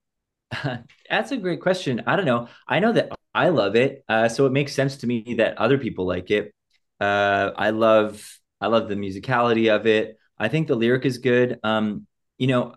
That's 1.10 1.32
a 1.32 1.38
great 1.38 1.62
question. 1.62 2.04
I 2.08 2.16
don't 2.16 2.26
know. 2.26 2.48
I 2.68 2.80
know 2.80 2.92
that 2.94 3.12
I 3.34 3.50
love 3.50 3.76
it, 3.76 4.04
uh, 4.08 4.30
so 4.30 4.46
it 4.46 4.52
makes 4.52 4.74
sense 4.74 4.98
to 4.98 5.08
me 5.08 5.36
that 5.38 5.58
other 5.58 5.78
people 5.78 6.06
like 6.06 6.32
it. 6.32 6.54
Uh, 7.00 7.52
I 7.56 7.72
love 7.72 8.40
I 8.62 8.68
love 8.68 8.88
the 8.90 8.96
musicality 8.96 9.74
of 9.74 9.88
it. 9.88 10.18
I 10.38 10.48
think 10.48 10.68
the 10.68 10.76
lyric 10.76 11.06
is 11.06 11.18
good. 11.18 11.60
Um, 11.64 12.08
you 12.38 12.48
know, 12.48 12.76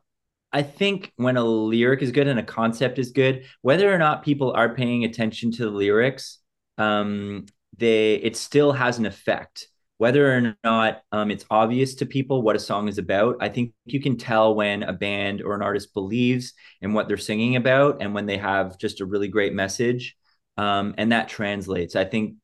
I 0.53 0.63
think 0.63 1.13
when 1.17 1.37
a 1.37 1.45
lyric 1.45 2.03
is 2.03 2.13
good 2.13 2.29
and 2.29 2.39
a 2.39 2.43
concept 2.43 2.99
is 2.99 3.11
good, 3.11 3.45
whether 3.63 3.93
or 3.93 3.99
not 3.99 4.25
people 4.25 4.53
are 4.53 4.75
paying 4.75 5.05
attention 5.05 5.53
to 5.53 5.65
the 5.65 5.71
lyrics, 5.71 6.39
um, 6.79 7.47
they 7.77 8.15
it 8.15 8.37
still 8.37 8.73
has 8.73 8.99
an 8.99 9.07
effect 9.07 9.69
whether 9.99 10.37
or 10.37 10.57
not 10.63 11.03
um, 11.13 11.31
it's 11.31 11.47
obvious 11.51 11.95
to 11.95 12.07
people 12.07 12.43
what 12.43 12.57
a 12.57 12.59
song 12.61 12.89
is 12.89 12.99
about 12.99 13.37
i 13.41 13.49
think 13.49 13.73
you 13.85 14.01
can 14.01 14.17
tell 14.17 14.55
when 14.55 14.83
a 14.83 14.93
band 14.93 15.43
or 15.43 15.55
an 15.55 15.63
artist 15.63 15.95
believes 15.95 16.53
in 16.83 16.93
what 16.93 17.09
they're 17.09 17.17
singing 17.17 17.57
about 17.57 18.01
and 18.01 18.15
when 18.15 18.27
they 18.27 18.37
have 18.37 18.79
just 18.79 19.01
a 19.01 19.07
really 19.07 19.29
great 19.29 19.53
message 19.53 20.17
um, 20.57 20.95
and 20.99 21.13
that 21.13 21.29
translates. 21.29 21.97
I 21.97 22.05
think 22.05 22.37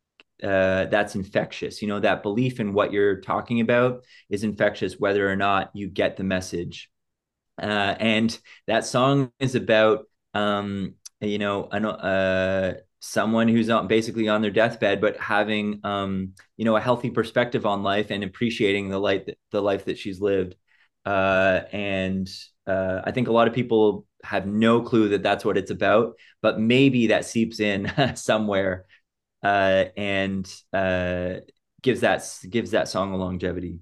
uh, 0.42 0.86
that's 0.86 1.14
infectious. 1.14 1.82
You 1.82 1.88
know 1.88 2.00
that 2.00 2.22
belief 2.22 2.60
in 2.60 2.72
what 2.74 2.92
you're 2.92 3.20
talking 3.20 3.60
about 3.60 4.04
is 4.28 4.44
infectious 4.44 4.98
whether 4.98 5.28
or 5.28 5.36
not 5.36 5.70
you 5.74 5.88
get 5.88 6.16
the 6.16 6.24
message. 6.24 6.90
Uh, 7.60 7.94
and 7.98 8.38
that 8.66 8.84
song 8.84 9.30
is 9.38 9.54
about 9.54 10.06
um, 10.34 10.94
you 11.20 11.38
know 11.38 11.68
an, 11.70 11.84
uh, 11.86 12.74
someone 13.04 13.48
who's 13.48 13.68
on, 13.68 13.88
basically 13.88 14.28
on 14.28 14.42
their 14.42 14.52
deathbed, 14.52 15.00
but 15.00 15.16
having 15.18 15.80
um, 15.82 16.32
you 16.56 16.64
know 16.64 16.76
a 16.76 16.80
healthy 16.80 17.10
perspective 17.10 17.66
on 17.66 17.82
life 17.82 18.10
and 18.10 18.22
appreciating 18.22 18.88
the 18.88 18.98
life 18.98 19.26
that, 19.26 19.38
the 19.50 19.60
life 19.60 19.84
that 19.86 19.98
she's 19.98 20.20
lived. 20.20 20.54
Uh, 21.04 21.62
and 21.72 22.30
uh, 22.66 23.00
I 23.04 23.10
think 23.10 23.26
a 23.26 23.32
lot 23.32 23.48
of 23.48 23.54
people 23.54 24.06
have 24.22 24.46
no 24.46 24.82
clue 24.82 25.10
that 25.10 25.22
that's 25.24 25.44
what 25.44 25.58
it's 25.58 25.72
about, 25.72 26.14
but 26.42 26.60
maybe 26.60 27.08
that 27.08 27.24
seeps 27.24 27.58
in 27.58 27.92
somewhere 28.14 28.86
uh, 29.42 29.86
and 29.96 30.48
uh, 30.72 31.34
gives 31.82 32.02
that 32.02 32.24
gives 32.48 32.70
that 32.70 32.88
song 32.88 33.12
a 33.12 33.16
longevity. 33.16 33.80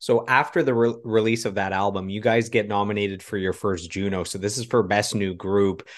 So 0.00 0.24
after 0.26 0.64
the 0.64 0.74
re- 0.74 0.94
release 1.04 1.44
of 1.44 1.54
that 1.54 1.72
album, 1.72 2.10
you 2.10 2.20
guys 2.20 2.48
get 2.48 2.66
nominated 2.66 3.22
for 3.22 3.36
your 3.36 3.52
first 3.52 3.88
Juno. 3.88 4.24
So 4.24 4.38
this 4.38 4.58
is 4.58 4.66
for 4.66 4.82
best 4.82 5.14
new 5.14 5.32
group 5.34 5.88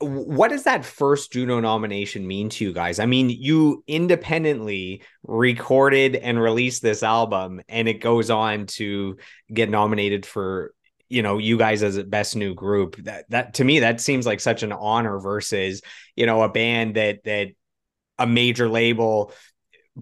what 0.00 0.48
does 0.48 0.62
that 0.62 0.84
first 0.84 1.32
Juno 1.32 1.58
nomination 1.60 2.26
mean 2.26 2.50
to 2.50 2.64
you 2.64 2.72
guys? 2.72 3.00
I 3.00 3.06
mean, 3.06 3.30
you 3.30 3.82
independently 3.86 5.02
recorded 5.24 6.14
and 6.14 6.40
released 6.40 6.82
this 6.82 7.02
album, 7.02 7.60
and 7.68 7.88
it 7.88 8.00
goes 8.00 8.30
on 8.30 8.66
to 8.66 9.16
get 9.52 9.70
nominated 9.70 10.24
for 10.24 10.72
you 11.08 11.22
know 11.22 11.38
you 11.38 11.58
guys 11.58 11.82
as 11.82 11.96
a 11.96 12.04
best 12.04 12.36
new 12.36 12.54
group. 12.54 12.96
That 13.04 13.28
that 13.30 13.54
to 13.54 13.64
me 13.64 13.80
that 13.80 14.00
seems 14.00 14.24
like 14.24 14.40
such 14.40 14.62
an 14.62 14.72
honor 14.72 15.18
versus 15.18 15.82
you 16.14 16.26
know 16.26 16.42
a 16.42 16.48
band 16.48 16.94
that 16.94 17.24
that 17.24 17.48
a 18.18 18.26
major 18.26 18.68
label 18.68 19.32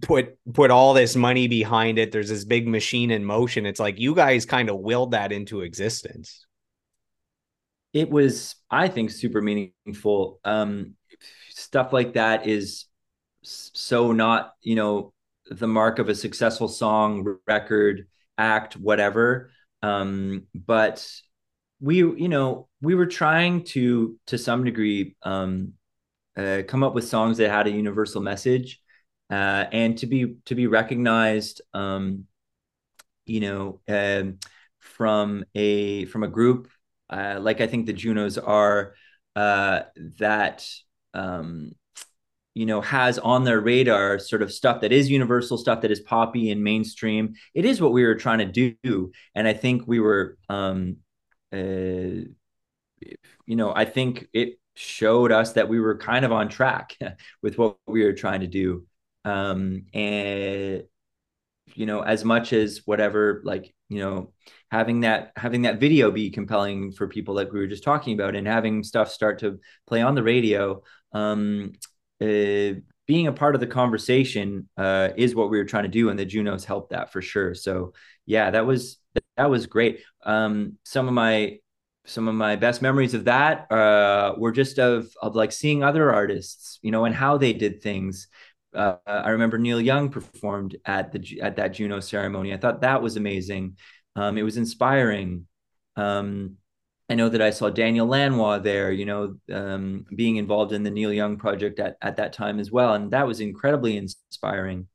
put 0.02 0.36
put 0.52 0.70
all 0.70 0.92
this 0.92 1.16
money 1.16 1.48
behind 1.48 1.98
it. 1.98 2.12
There's 2.12 2.28
this 2.28 2.44
big 2.44 2.68
machine 2.68 3.10
in 3.10 3.24
motion. 3.24 3.64
It's 3.64 3.80
like 3.80 3.98
you 3.98 4.14
guys 4.14 4.44
kind 4.44 4.68
of 4.68 4.78
willed 4.78 5.12
that 5.12 5.32
into 5.32 5.62
existence 5.62 6.45
it 7.96 8.10
was 8.10 8.56
i 8.70 8.88
think 8.88 9.10
super 9.10 9.40
meaningful. 9.40 10.38
Um, 10.44 10.94
stuff 11.50 11.94
like 11.94 12.12
that 12.12 12.46
is 12.46 12.84
so 13.42 14.12
not 14.12 14.52
you 14.60 14.74
know 14.74 15.14
the 15.50 15.66
mark 15.66 15.98
of 15.98 16.08
a 16.08 16.14
successful 16.14 16.68
song 16.68 17.38
record 17.46 18.06
act 18.36 18.76
whatever. 18.76 19.50
Um, 19.82 20.46
but 20.54 21.08
we 21.80 21.96
you 21.96 22.28
know 22.28 22.68
we 22.82 22.94
were 22.94 23.06
trying 23.06 23.64
to 23.64 24.18
to 24.26 24.36
some 24.36 24.64
degree 24.64 25.16
um, 25.22 25.72
uh, 26.36 26.62
come 26.68 26.82
up 26.82 26.94
with 26.94 27.08
songs 27.08 27.38
that 27.38 27.50
had 27.50 27.66
a 27.66 27.70
universal 27.70 28.20
message 28.20 28.80
uh, 29.30 29.64
and 29.72 29.96
to 29.98 30.06
be 30.06 30.36
to 30.46 30.54
be 30.54 30.66
recognized 30.66 31.62
um, 31.72 32.24
you 33.24 33.40
know 33.40 33.80
uh, 33.88 34.24
from 34.80 35.44
a 35.54 36.04
from 36.06 36.22
a 36.24 36.28
group 36.28 36.68
uh, 37.10 37.38
like 37.40 37.60
I 37.60 37.66
think 37.66 37.86
the 37.86 37.92
Junos 37.92 38.38
are, 38.38 38.94
uh, 39.34 39.82
that 40.18 40.66
um, 41.14 41.72
you 42.54 42.66
know 42.66 42.80
has 42.80 43.18
on 43.18 43.44
their 43.44 43.60
radar 43.60 44.18
sort 44.18 44.42
of 44.42 44.52
stuff 44.52 44.80
that 44.80 44.92
is 44.92 45.10
universal, 45.10 45.58
stuff 45.58 45.82
that 45.82 45.90
is 45.90 46.00
poppy 46.00 46.50
and 46.50 46.64
mainstream. 46.64 47.34
It 47.54 47.64
is 47.64 47.80
what 47.80 47.92
we 47.92 48.04
were 48.04 48.14
trying 48.14 48.38
to 48.38 48.74
do, 48.82 49.12
and 49.34 49.46
I 49.46 49.52
think 49.52 49.86
we 49.86 50.00
were, 50.00 50.38
um, 50.48 50.96
uh, 51.52 51.56
you 53.46 53.56
know, 53.56 53.72
I 53.74 53.84
think 53.84 54.26
it 54.32 54.58
showed 54.74 55.32
us 55.32 55.54
that 55.54 55.68
we 55.68 55.80
were 55.80 55.98
kind 55.98 56.24
of 56.24 56.32
on 56.32 56.48
track 56.48 56.96
with 57.42 57.58
what 57.58 57.76
we 57.86 58.04
were 58.04 58.12
trying 58.12 58.40
to 58.40 58.46
do. 58.46 58.86
Um, 59.24 59.86
and 59.92 60.84
you 61.74 61.86
know, 61.86 62.00
as 62.00 62.24
much 62.24 62.52
as 62.52 62.82
whatever, 62.84 63.42
like 63.44 63.74
you 63.88 64.00
know 64.00 64.32
having 64.70 65.00
that 65.00 65.32
having 65.36 65.62
that 65.62 65.80
video 65.80 66.10
be 66.10 66.30
compelling 66.30 66.92
for 66.92 67.06
people 67.06 67.34
like 67.34 67.52
we 67.52 67.60
were 67.60 67.66
just 67.66 67.84
talking 67.84 68.14
about 68.14 68.34
and 68.34 68.46
having 68.46 68.82
stuff 68.82 69.10
start 69.10 69.38
to 69.38 69.60
play 69.86 70.02
on 70.02 70.14
the 70.14 70.22
radio 70.22 70.82
um, 71.12 71.72
uh, 72.20 72.72
being 73.06 73.28
a 73.28 73.32
part 73.32 73.54
of 73.54 73.60
the 73.60 73.66
conversation 73.66 74.68
uh, 74.76 75.10
is 75.16 75.34
what 75.34 75.50
we 75.50 75.58
were 75.58 75.64
trying 75.64 75.84
to 75.84 75.88
do 75.88 76.08
and 76.08 76.18
the 76.18 76.24
junos 76.24 76.64
helped 76.64 76.90
that 76.90 77.12
for 77.12 77.22
sure 77.22 77.54
so 77.54 77.92
yeah 78.26 78.50
that 78.50 78.66
was 78.66 78.98
that 79.36 79.50
was 79.50 79.66
great 79.66 80.00
um, 80.24 80.76
some 80.84 81.06
of 81.06 81.14
my 81.14 81.58
some 82.04 82.28
of 82.28 82.34
my 82.34 82.54
best 82.54 82.82
memories 82.82 83.14
of 83.14 83.24
that 83.24 83.70
uh, 83.70 84.34
were 84.36 84.52
just 84.52 84.78
of 84.78 85.08
of 85.22 85.34
like 85.34 85.52
seeing 85.52 85.82
other 85.82 86.12
artists 86.12 86.78
you 86.82 86.90
know 86.90 87.04
and 87.04 87.14
how 87.14 87.36
they 87.36 87.52
did 87.52 87.82
things 87.82 88.28
uh, 88.76 88.96
I 89.06 89.30
remember 89.30 89.58
Neil 89.58 89.80
Young 89.80 90.10
performed 90.10 90.76
at 90.84 91.10
the 91.10 91.40
at 91.40 91.56
that 91.56 91.68
Juno 91.68 92.00
ceremony. 92.00 92.52
I 92.52 92.58
thought 92.58 92.82
that 92.82 93.00
was 93.00 93.16
amazing. 93.16 93.76
Um, 94.16 94.38
it 94.38 94.42
was 94.42 94.56
inspiring. 94.56 95.46
Um, 95.94 96.56
I 97.08 97.14
know 97.14 97.28
that 97.28 97.40
I 97.40 97.50
saw 97.50 97.70
Daniel 97.70 98.08
Lanois 98.08 98.58
there, 98.58 98.90
you 98.90 99.04
know, 99.04 99.36
um, 99.52 100.06
being 100.14 100.36
involved 100.36 100.72
in 100.72 100.82
the 100.82 100.90
Neil 100.90 101.12
Young 101.12 101.36
project 101.36 101.78
at, 101.78 101.96
at 102.02 102.16
that 102.16 102.32
time 102.32 102.58
as 102.58 102.72
well. 102.72 102.94
And 102.94 103.12
that 103.12 103.26
was 103.28 103.40
incredibly 103.40 103.96
inspiring. 103.96 104.88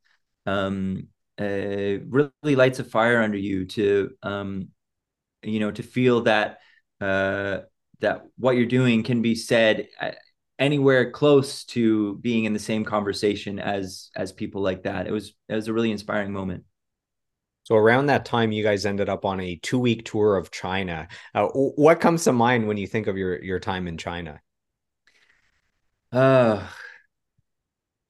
Um, 0.46 1.08
uh, 1.40 2.04
really 2.10 2.56
lights 2.56 2.80
a 2.80 2.84
fire 2.84 3.22
under 3.22 3.38
you 3.38 3.66
to, 3.66 4.12
um, 4.24 4.70
you 5.42 5.62
know, 5.62 5.72
to 5.72 5.84
feel 5.84 6.22
that, 6.24 6.60
uh, 7.00 7.60
that 8.00 8.26
what 8.38 8.58
you're 8.58 8.66
doing 8.66 9.04
can 9.04 9.22
be 9.22 9.36
said 9.36 9.88
anywhere 10.62 11.10
close 11.10 11.64
to 11.66 12.16
being 12.18 12.46
in 12.46 12.54
the 12.54 12.60
same 12.60 12.86
conversation 12.86 13.60
as 13.60 14.12
as 14.16 14.32
people 14.32 14.62
like 14.62 14.84
that. 14.84 15.08
It 15.08 15.12
was 15.12 15.34
it 15.50 15.56
was 15.56 15.68
a 15.68 15.74
really 15.74 15.92
inspiring 15.92 16.32
moment. 16.32 16.64
So 17.72 17.78
around 17.78 18.08
that 18.08 18.26
time, 18.26 18.52
you 18.52 18.64
guys 18.64 18.86
ended 18.86 19.08
up 19.08 19.24
on 19.24 19.40
a 19.40 19.56
two 19.56 19.80
week 19.80 20.04
tour 20.04 20.36
of 20.36 20.52
China. 20.52 21.08
Uh, 21.34 21.48
what 21.48 22.02
comes 22.02 22.26
to 22.26 22.34
mind 22.34 22.68
when 22.68 22.76
you 22.76 22.86
think 22.86 23.08
of 23.08 23.16
your 23.16 23.42
your 23.42 23.62
time 23.62 23.88
in 23.88 23.98
China? 23.98 24.42
Uh 26.12 26.68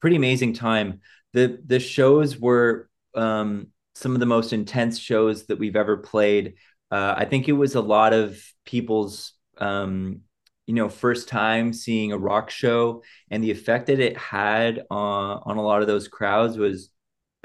pretty 0.00 0.16
amazing 0.16 0.54
time. 0.54 1.00
The 1.32 1.62
the 1.64 1.78
shows 1.78 2.36
were 2.36 2.90
um, 3.14 3.68
some 3.94 4.14
of 4.14 4.18
the 4.18 4.26
most 4.26 4.52
intense 4.52 4.98
shows 4.98 5.46
that 5.46 5.60
we've 5.60 5.76
ever 5.76 5.96
played. 5.96 6.54
Uh, 6.90 7.14
I 7.16 7.24
think 7.24 7.48
it 7.48 7.52
was 7.52 7.76
a 7.76 7.80
lot 7.80 8.12
of 8.12 8.44
people's 8.64 9.32
um, 9.58 10.22
you 10.66 10.74
know 10.74 10.88
first 10.88 11.28
time 11.28 11.72
seeing 11.72 12.10
a 12.10 12.18
rock 12.18 12.50
show 12.50 13.04
and 13.30 13.44
the 13.44 13.52
effect 13.52 13.86
that 13.86 14.00
it 14.00 14.16
had 14.16 14.82
on 14.90 15.40
on 15.44 15.56
a 15.56 15.62
lot 15.62 15.82
of 15.82 15.86
those 15.86 16.08
crowds 16.08 16.58
was 16.58 16.90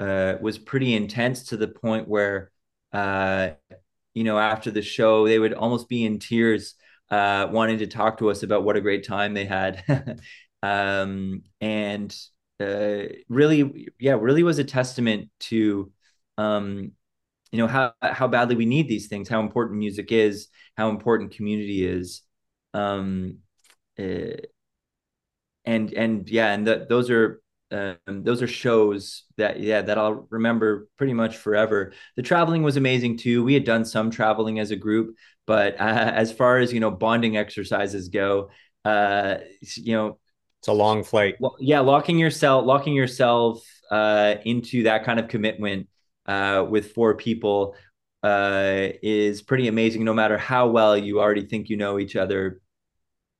uh, 0.00 0.34
was 0.40 0.58
pretty 0.58 0.94
intense 0.94 1.44
to 1.44 1.56
the 1.56 1.68
point 1.68 2.08
where 2.08 2.50
uh, 2.92 3.50
you 4.14 4.24
know 4.24 4.38
after 4.38 4.70
the 4.70 4.82
show 4.82 5.26
they 5.26 5.38
would 5.38 5.54
almost 5.54 5.88
be 5.88 6.04
in 6.04 6.18
tears 6.18 6.74
uh, 7.10 7.48
wanting 7.50 7.78
to 7.78 7.86
talk 7.86 8.18
to 8.18 8.30
us 8.30 8.42
about 8.42 8.64
what 8.64 8.76
a 8.76 8.80
great 8.80 9.06
time 9.06 9.34
they 9.34 9.44
had. 9.46 10.20
Um, 10.60 11.44
and 11.60 12.12
uh, 12.58 13.02
really 13.28 13.86
yeah 14.00 14.16
really 14.20 14.42
was 14.42 14.58
a 14.58 14.64
testament 14.64 15.30
to 15.38 15.92
um, 16.36 16.90
you 17.52 17.58
know 17.58 17.68
how 17.68 17.92
how 18.02 18.26
badly 18.26 18.56
we 18.56 18.66
need 18.66 18.88
these 18.88 19.06
things 19.06 19.28
how 19.28 19.38
important 19.38 19.78
music 19.78 20.10
is 20.10 20.48
how 20.76 20.90
important 20.90 21.32
community 21.32 21.84
is. 21.84 22.22
Um, 22.72 23.38
uh, 23.98 24.36
and 25.64 25.92
and 25.92 26.28
yeah, 26.28 26.52
and 26.52 26.66
the, 26.66 26.86
those 26.88 27.10
are 27.10 27.40
um, 27.70 28.22
those 28.22 28.40
are 28.42 28.46
shows 28.46 29.24
that 29.36 29.60
yeah 29.60 29.82
that 29.82 29.98
I'll 29.98 30.26
remember 30.30 30.88
pretty 30.96 31.12
much 31.12 31.36
forever. 31.36 31.92
The 32.16 32.22
traveling 32.22 32.62
was 32.62 32.76
amazing 32.76 33.18
too. 33.18 33.44
We 33.44 33.54
had 33.54 33.64
done 33.64 33.84
some 33.84 34.10
traveling 34.10 34.58
as 34.58 34.70
a 34.70 34.76
group, 34.76 35.16
but 35.46 35.74
uh, 35.74 36.12
as 36.14 36.32
far 36.32 36.58
as 36.58 36.72
you 36.72 36.80
know, 36.80 36.90
bonding 36.90 37.36
exercises 37.36 38.08
go, 38.08 38.50
uh, 38.84 39.36
you 39.60 39.92
know, 39.94 40.18
it's 40.60 40.68
a 40.68 40.72
long 40.72 41.04
flight. 41.04 41.36
Well, 41.40 41.56
yeah, 41.60 41.80
locking 41.80 42.18
yourself 42.18 42.64
locking 42.64 42.94
yourself 42.94 43.62
uh, 43.90 44.36
into 44.44 44.84
that 44.84 45.04
kind 45.04 45.20
of 45.20 45.28
commitment 45.28 45.88
uh, 46.26 46.66
with 46.68 46.92
four 46.92 47.16
people 47.16 47.74
uh, 48.22 48.88
is 49.02 49.42
pretty 49.42 49.68
amazing. 49.68 50.04
No 50.04 50.14
matter 50.14 50.38
how 50.38 50.68
well 50.68 50.96
you 50.96 51.20
already 51.20 51.46
think 51.46 51.68
you 51.68 51.76
know 51.76 51.98
each 51.98 52.16
other, 52.16 52.60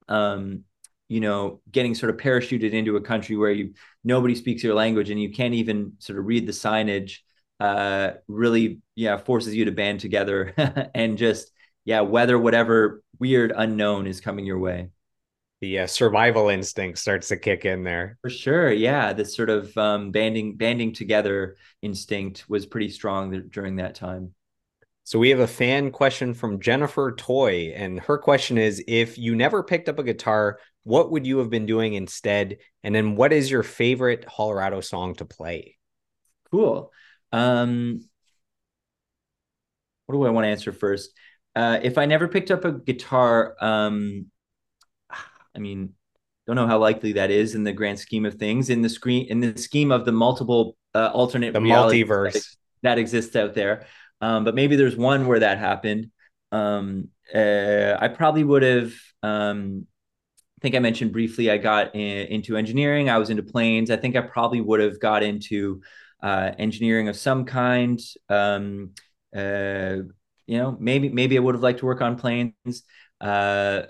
um, 0.07 0.65
you 1.09 1.21
know, 1.21 1.61
getting 1.71 1.95
sort 1.95 2.11
of 2.11 2.19
parachuted 2.19 2.73
into 2.73 2.97
a 2.97 3.01
country 3.01 3.37
where 3.37 3.51
you 3.51 3.75
nobody 4.05 4.35
speaks 4.35 4.63
your 4.63 4.75
language 4.75 5.11
and 5.11 5.21
you 5.21 5.33
can't 5.33 5.55
even 5.55 5.95
sort 5.99 6.19
of 6.19 6.27
read 6.27 6.47
the 6.47 6.53
signage, 6.53 7.19
uh, 7.61 8.13
really, 8.29 8.81
yeah, 8.95 9.17
forces 9.17 9.55
you 9.55 9.65
to 9.65 9.73
band 9.73 10.01
together 10.01 10.55
and 10.95 11.19
just 11.19 11.51
yeah, 11.85 12.03
weather 12.03 12.39
whatever 12.39 13.03
weird 13.19 13.53
unknown 13.57 14.07
is 14.07 14.21
coming 14.21 14.45
your 14.45 14.59
way. 14.59 14.91
The 15.61 15.81
uh, 15.81 15.87
survival 15.87 16.51
instinct 16.51 16.99
starts 16.99 17.29
to 17.29 17.37
kick 17.37 17.65
in 17.65 17.83
there. 17.83 18.19
For 18.23 18.31
sure, 18.31 18.71
yeah. 18.71 19.13
This 19.13 19.35
sort 19.35 19.51
of 19.51 19.77
um, 19.77 20.13
banding 20.13 20.57
banding 20.57 20.93
together 20.93 21.57
instinct 21.83 22.45
was 22.49 22.67
pretty 22.67 22.91
strong 22.91 23.49
during 23.51 23.77
that 23.77 23.95
time. 23.97 24.35
So 25.03 25.19
we 25.19 25.31
have 25.31 25.41
a 25.41 25.47
fan 25.47 25.91
question 25.91 26.35
from 26.35 26.61
Jennifer 26.61 27.13
Toy, 27.17 27.73
and 27.75 27.99
her 28.01 28.19
question 28.19 28.59
is: 28.59 28.85
If 28.87 29.17
you 29.17 29.35
never 29.35 29.63
picked 29.63 29.89
up 29.89 29.99
a 29.99 30.05
guitar, 30.05 30.59
what 30.89 31.11
would 31.11 31.27
you 31.27 31.39
have 31.39 31.51
been 31.51 31.67
doing 31.67 31.93
instead? 31.93 32.59
And 32.83 32.95
then, 32.95 33.15
what 33.15 33.33
is 33.33 33.51
your 33.51 33.63
favorite 33.63 34.25
Hollerado 34.27 34.83
song 34.83 35.15
to 35.17 35.27
play? 35.27 35.77
Cool. 36.51 36.91
Um, 37.31 38.01
what 40.07 40.15
do 40.15 40.25
I 40.25 40.31
want 40.31 40.47
to 40.47 40.49
answer 40.49 40.73
first? 40.73 41.11
Uh, 41.55 41.79
if 41.83 41.99
I 41.99 42.07
never 42.07 42.27
picked 42.27 42.51
up 42.51 42.65
a 42.65 42.73
guitar, 42.73 43.55
um, 43.61 44.27
I 45.11 45.59
mean, 45.59 45.93
don't 46.47 46.57
know 46.57 46.67
how 46.67 46.79
likely 46.79 47.13
that 47.13 47.31
is 47.31 47.55
in 47.55 47.65
the 47.65 47.75
grand 47.75 47.99
scheme 47.99 48.25
of 48.25 48.37
things 48.37 48.71
in 48.71 48.81
the 48.81 48.89
screen 48.89 49.27
in 49.29 49.41
the 49.41 49.59
scheme 49.59 49.93
of 49.93 50.07
the 50.07 50.13
multiple 50.13 50.79
uh, 50.95 51.11
alternate 51.13 51.53
the 51.53 51.59
multiverse 51.59 52.33
that, 52.33 52.43
that, 52.83 52.99
exists 52.99 53.37
out 53.37 53.53
there 53.53 53.85
um, 54.23 54.45
but 54.45 54.55
maybe 54.55 54.75
there's 54.75 54.97
one 54.97 55.27
where 55.27 55.41
that 55.41 55.59
happened 55.59 56.11
um, 56.51 57.09
uh, 57.35 57.99
i 58.01 58.09
probably 58.09 58.45
would 58.45 58.63
have 58.63 58.95
um, 59.23 59.87
I 60.59 60.61
think 60.61 60.75
I 60.75 60.81
mentioned 60.81 61.13
briefly 61.13 61.53
I 61.53 61.57
got 61.57 61.95
in, 61.95 62.27
into 62.27 62.57
engineering. 62.57 63.09
I 63.09 63.19
was 63.19 63.31
into 63.31 63.45
planes. 63.45 63.93
I 63.93 63.97
think 63.97 64.17
I 64.17 64.23
probably 64.23 64.61
would 64.61 64.81
have 64.81 64.99
got 64.99 65.23
into 65.23 65.83
uh, 66.21 66.51
engineering 66.59 67.07
of 67.07 67.17
some 67.17 67.45
kind. 67.45 68.01
Um, 68.29 68.91
uh, 69.33 69.99
you 70.49 70.59
know, 70.59 70.77
maybe 70.81 71.11
maybe 71.11 71.37
I 71.37 71.41
would 71.41 71.55
have 71.55 71.63
liked 71.63 71.79
to 71.79 71.87
work 71.87 72.01
on 72.01 72.17
planes. 72.17 72.83
Uh, 73.21 73.83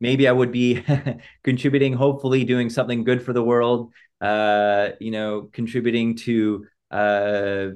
maybe 0.00 0.26
I 0.26 0.32
would 0.32 0.50
be 0.50 0.82
contributing, 1.44 1.92
hopefully 1.92 2.42
doing 2.42 2.68
something 2.68 3.04
good 3.04 3.22
for 3.22 3.32
the 3.32 3.44
world. 3.44 3.92
Uh, 4.20 4.90
you 4.98 5.12
know, 5.12 5.50
contributing 5.52 6.16
to 6.16 6.66
uh, 6.90 7.66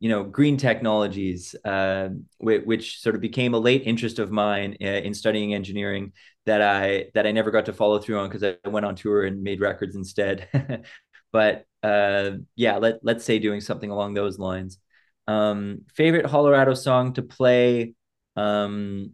you 0.00 0.08
know 0.08 0.24
green 0.24 0.56
technologies, 0.56 1.54
uh, 1.62 2.08
which, 2.38 2.64
which, 2.64 3.00
sort 3.02 3.16
of 3.16 3.20
became 3.20 3.52
a 3.52 3.58
late 3.58 3.82
interest 3.84 4.18
of 4.18 4.30
mine 4.30 4.72
in 4.74 5.12
studying 5.12 5.52
engineering 5.52 6.12
that 6.46 6.62
I 6.62 7.06
that 7.14 7.26
I 7.26 7.32
never 7.32 7.50
got 7.50 7.66
to 7.66 7.72
follow 7.72 7.98
through 7.98 8.18
on 8.18 8.28
because 8.28 8.42
I 8.44 8.68
went 8.68 8.86
on 8.86 8.94
tour 8.94 9.24
and 9.24 9.42
made 9.42 9.60
records 9.60 9.96
instead. 9.96 10.48
but 11.32 11.66
uh, 11.82 12.32
yeah, 12.56 12.76
let 12.76 13.00
let's 13.02 13.24
say 13.24 13.38
doing 13.38 13.60
something 13.60 13.90
along 13.90 14.14
those 14.14 14.38
lines. 14.38 14.78
Um, 15.26 15.82
favorite 15.94 16.26
Hollerado 16.26 16.76
song 16.76 17.14
to 17.14 17.22
play. 17.22 17.94
Um, 18.36 19.12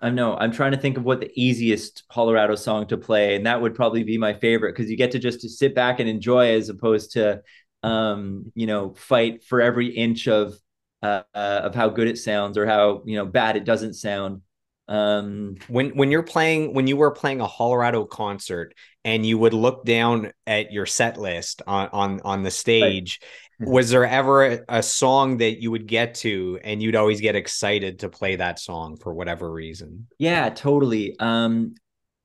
I 0.00 0.10
know 0.10 0.36
I'm 0.36 0.52
trying 0.52 0.72
to 0.72 0.78
think 0.78 0.96
of 0.96 1.04
what 1.04 1.20
the 1.20 1.30
easiest 1.34 2.04
Hollerado 2.08 2.56
song 2.56 2.86
to 2.88 2.96
play, 2.96 3.34
and 3.34 3.46
that 3.46 3.60
would 3.60 3.74
probably 3.74 4.04
be 4.04 4.18
my 4.18 4.32
favorite 4.34 4.74
because 4.76 4.90
you 4.90 4.96
get 4.96 5.12
to 5.12 5.18
just 5.18 5.40
to 5.40 5.48
sit 5.48 5.74
back 5.74 6.00
and 6.00 6.08
enjoy 6.08 6.54
as 6.54 6.68
opposed 6.68 7.12
to 7.12 7.42
um, 7.82 8.52
you 8.54 8.66
know 8.66 8.94
fight 8.94 9.44
for 9.44 9.60
every 9.60 9.88
inch 9.88 10.28
of 10.28 10.54
uh, 11.02 11.22
of 11.34 11.74
how 11.74 11.88
good 11.88 12.08
it 12.08 12.18
sounds 12.18 12.58
or 12.58 12.66
how 12.66 13.02
you 13.06 13.16
know 13.16 13.26
bad 13.26 13.56
it 13.56 13.64
doesn't 13.64 13.94
sound. 13.94 14.42
Um, 14.88 15.56
when 15.68 15.90
when 15.90 16.10
you're 16.10 16.22
playing 16.22 16.72
when 16.72 16.86
you 16.86 16.96
were 16.96 17.10
playing 17.10 17.42
a 17.42 17.46
Hollerado 17.46 18.08
concert 18.08 18.74
and 19.04 19.24
you 19.24 19.36
would 19.36 19.52
look 19.52 19.84
down 19.84 20.32
at 20.46 20.72
your 20.72 20.86
set 20.86 21.18
list 21.18 21.60
on 21.66 21.88
on 21.92 22.20
on 22.24 22.42
the 22.42 22.50
stage, 22.50 23.20
right. 23.60 23.68
was 23.68 23.90
there 23.90 24.06
ever 24.06 24.46
a, 24.46 24.60
a, 24.68 24.82
song 24.82 25.38
that 25.38 25.60
you 25.60 25.70
would 25.70 25.86
get 25.86 26.14
to 26.16 26.58
and 26.64 26.82
you'd 26.82 26.96
always 26.96 27.20
get 27.20 27.36
excited 27.36 27.98
to 27.98 28.08
play 28.08 28.36
that 28.36 28.58
song 28.58 28.96
for 28.96 29.12
whatever 29.12 29.52
reason? 29.52 30.06
Yeah, 30.18 30.48
totally. 30.48 31.14
Um, 31.18 31.74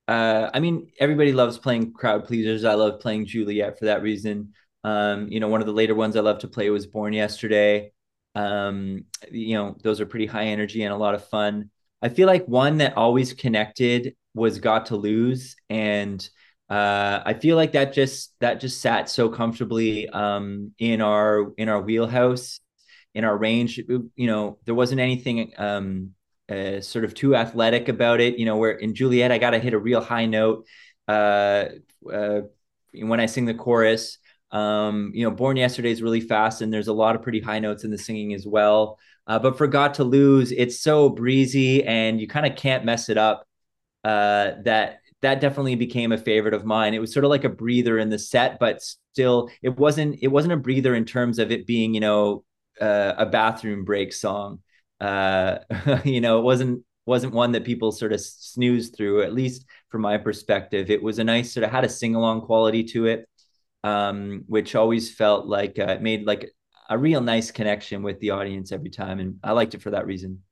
uh, 0.07 0.49
I 0.53 0.61
mean, 0.61 0.89
everybody 0.99 1.33
loves 1.33 1.57
playing 1.57 1.91
crowd 1.91 2.25
pleasers. 2.25 2.63
I 2.63 2.75
love 2.75 3.01
playing 3.01 3.25
Juliet 3.25 3.77
for 3.77 3.85
that 3.85 4.01
reason. 4.01 4.53
Um, 4.85 5.27
you 5.29 5.39
know, 5.39 5.47
one 5.47 5.61
of 5.61 5.67
the 5.67 5.73
later 5.73 5.95
ones 5.95 6.15
I 6.15 6.21
love 6.21 6.39
to 6.39 6.47
play 6.47 6.69
was 6.69 6.87
Born 6.87 7.13
Yesterday. 7.13 7.91
Um, 8.35 9.05
you 9.31 9.55
know, 9.55 9.75
those 9.83 10.01
are 10.01 10.05
pretty 10.05 10.25
high 10.25 10.45
energy 10.45 10.83
and 10.83 10.93
a 10.93 10.97
lot 10.97 11.15
of 11.15 11.27
fun. 11.27 11.69
I 12.03 12.09
feel 12.09 12.27
like 12.27 12.45
one 12.45 12.79
that 12.79 12.97
always 12.97 13.31
connected 13.33 14.15
was 14.33 14.59
Got 14.59 14.87
to 14.87 14.97
Lose, 14.97 15.55
and 15.69 16.27
uh, 16.69 17.21
I 17.25 17.33
feel 17.33 17.55
like 17.55 17.71
that 17.71 17.93
just 17.93 18.33
that 18.41 18.59
just 18.59 18.81
sat 18.81 19.09
so 19.09 19.29
comfortably 19.29 20.09
um, 20.09 20.73
in 20.77 20.99
our 20.99 21.53
in 21.57 21.69
our 21.69 21.81
wheelhouse, 21.81 22.59
in 23.15 23.23
our 23.23 23.37
range. 23.37 23.77
You 23.77 24.11
know, 24.17 24.59
there 24.65 24.75
wasn't 24.75 24.99
anything 24.99 25.53
um, 25.57 26.11
uh, 26.49 26.81
sort 26.81 27.05
of 27.05 27.13
too 27.13 27.37
athletic 27.37 27.87
about 27.87 28.19
it. 28.19 28.37
You 28.37 28.47
know, 28.47 28.57
where 28.57 28.71
in 28.71 28.95
Juliet 28.95 29.31
I 29.31 29.37
got 29.37 29.51
to 29.51 29.59
hit 29.59 29.73
a 29.73 29.79
real 29.79 30.01
high 30.01 30.25
note 30.25 30.67
uh, 31.07 31.67
uh, 32.11 32.41
when 32.93 33.21
I 33.21 33.27
sing 33.27 33.45
the 33.45 33.53
chorus. 33.53 34.17
Um, 34.51 35.11
you 35.15 35.23
know, 35.23 35.31
Born 35.31 35.55
Yesterday 35.55 35.91
is 35.91 36.01
really 36.01 36.21
fast, 36.21 36.61
and 36.61 36.71
there's 36.71 36.89
a 36.89 36.93
lot 36.93 37.15
of 37.15 37.21
pretty 37.21 37.39
high 37.39 37.59
notes 37.59 37.85
in 37.85 37.91
the 37.91 37.97
singing 37.97 38.33
as 38.33 38.45
well. 38.45 38.99
Uh, 39.25 39.39
but 39.39 39.53
for 39.53 39.59
forgot 39.59 39.93
to 39.95 40.03
lose. 40.03 40.51
It's 40.51 40.79
so 40.79 41.09
breezy, 41.09 41.83
and 41.83 42.19
you 42.19 42.27
kind 42.27 42.45
of 42.45 42.55
can't 42.57 42.85
mess 42.85 43.09
it 43.09 43.17
up. 43.17 43.45
Uh, 44.03 44.51
that 44.65 44.99
that 45.21 45.39
definitely 45.39 45.75
became 45.75 46.11
a 46.11 46.17
favorite 46.17 46.53
of 46.53 46.65
mine. 46.65 46.93
It 46.93 46.99
was 46.99 47.13
sort 47.13 47.23
of 47.25 47.31
like 47.31 47.45
a 47.45 47.49
breather 47.49 47.97
in 47.97 48.09
the 48.09 48.19
set, 48.19 48.59
but 48.59 48.81
still, 48.81 49.49
it 49.61 49.77
wasn't 49.77 50.17
it 50.21 50.27
wasn't 50.27 50.53
a 50.53 50.57
breather 50.57 50.93
in 50.95 51.05
terms 51.05 51.39
of 51.39 51.51
it 51.51 51.65
being 51.65 51.93
you 51.93 52.01
know 52.01 52.43
uh, 52.81 53.13
a 53.17 53.25
bathroom 53.25 53.85
break 53.85 54.13
song. 54.13 54.59
Uh, 54.99 55.59
you 56.05 56.21
know, 56.21 56.39
it 56.39 56.43
wasn't 56.43 56.83
wasn't 57.05 57.33
one 57.33 57.51
that 57.53 57.65
people 57.65 57.91
sort 57.91 58.13
of 58.13 58.21
snooze 58.21 58.89
through. 58.89 59.23
At 59.23 59.33
least 59.33 59.65
from 59.89 60.01
my 60.01 60.17
perspective, 60.17 60.89
it 60.89 61.01
was 61.01 61.19
a 61.19 61.23
nice 61.23 61.53
sort 61.53 61.63
of 61.63 61.71
had 61.71 61.85
a 61.85 61.89
sing 61.89 62.15
along 62.15 62.41
quality 62.41 62.83
to 62.85 63.05
it, 63.07 63.27
um, 63.83 64.43
which 64.47 64.75
always 64.75 65.13
felt 65.13 65.45
like 65.45 65.79
uh, 65.79 65.83
it 65.83 66.01
made 66.01 66.25
like 66.25 66.51
a 66.93 66.97
real 66.97 67.21
nice 67.21 67.49
connection 67.49 68.03
with 68.03 68.19
the 68.19 68.29
audience 68.29 68.71
every 68.71 68.91
time. 68.91 69.19
And 69.19 69.39
I 69.43 69.53
liked 69.53 69.73
it 69.73 69.81
for 69.81 69.89
that 69.91 70.05
reason. 70.05 70.43